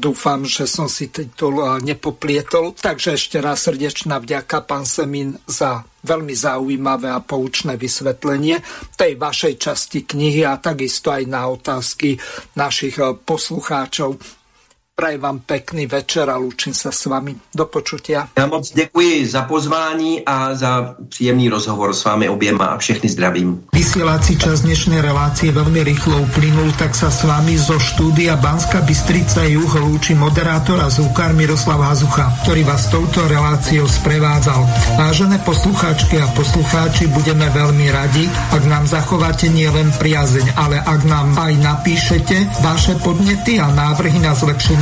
Dúfam, 0.00 0.48
že 0.48 0.64
som 0.64 0.88
si 0.88 1.12
titul 1.12 1.60
nepoplietol. 1.84 2.72
Takže 2.72 3.20
ešte 3.20 3.44
raz 3.44 3.68
srdečná 3.68 4.16
vďaka, 4.16 4.64
pán 4.64 4.88
Semín, 4.88 5.36
za 5.44 5.84
veľmi 6.02 6.34
zaujímavé 6.34 7.08
a 7.10 7.22
poučné 7.22 7.78
vysvetlenie 7.78 8.58
tej 8.98 9.14
vašej 9.16 9.54
časti 9.58 10.04
knihy 10.04 10.42
a 10.42 10.58
takisto 10.58 11.14
aj 11.14 11.22
na 11.30 11.46
otázky 11.46 12.18
našich 12.58 12.98
poslucháčov. 13.22 14.41
Prajem 14.92 15.24
vám 15.24 15.40
pekný 15.48 15.88
večer 15.88 16.28
a 16.28 16.36
lúčim 16.36 16.76
sa 16.76 16.92
s 16.92 17.08
vami. 17.08 17.32
Do 17.48 17.64
počutia. 17.64 18.28
Já 18.36 18.46
moc 18.46 18.72
děkuji 18.72 19.26
za 19.26 19.42
pozvání 19.42 20.20
a 20.20 20.54
za 20.54 20.94
příjemný 21.08 21.48
rozhovor 21.48 21.94
s 21.94 22.04
vámi 22.04 22.28
oběma 22.28 22.64
a 22.64 22.78
všechny 22.78 23.08
zdravím. 23.08 23.64
Vysielací 23.72 24.36
čas 24.36 24.60
dnešnej 24.68 25.00
relácie 25.00 25.48
veľmi 25.48 25.80
rýchlo 25.80 26.20
uplynul, 26.28 26.76
tak 26.76 26.92
sa 26.92 27.08
s 27.08 27.24
vami 27.24 27.56
zo 27.56 27.80
štúdia 27.80 28.36
Banska 28.36 28.84
Bystrica 28.84 29.48
Juh 29.48 29.72
lúči 29.80 30.12
moderátor 30.12 30.84
a 30.84 30.92
zúkar 30.92 31.32
Miroslav 31.32 31.80
Hazucha, 31.80 32.28
ktorý 32.44 32.60
vás 32.68 32.92
touto 32.92 33.24
reláciou 33.32 33.88
sprevádzal. 33.88 34.60
Vážené 35.00 35.40
poslucháčky 35.40 36.20
a 36.20 36.28
poslucháči, 36.36 37.08
budeme 37.08 37.48
veľmi 37.48 37.88
radi, 37.88 38.28
ak 38.52 38.62
nám 38.68 38.84
zachováte 38.84 39.48
nielen 39.48 39.88
priazeň, 39.96 40.52
ale 40.52 40.84
ak 40.84 41.00
nám 41.08 41.32
aj 41.32 41.52
napíšete 41.64 42.60
vaše 42.60 42.92
podnety 43.00 43.56
a 43.56 43.72
návrhy 43.72 44.20
na 44.20 44.36
zlepšenie 44.36 44.81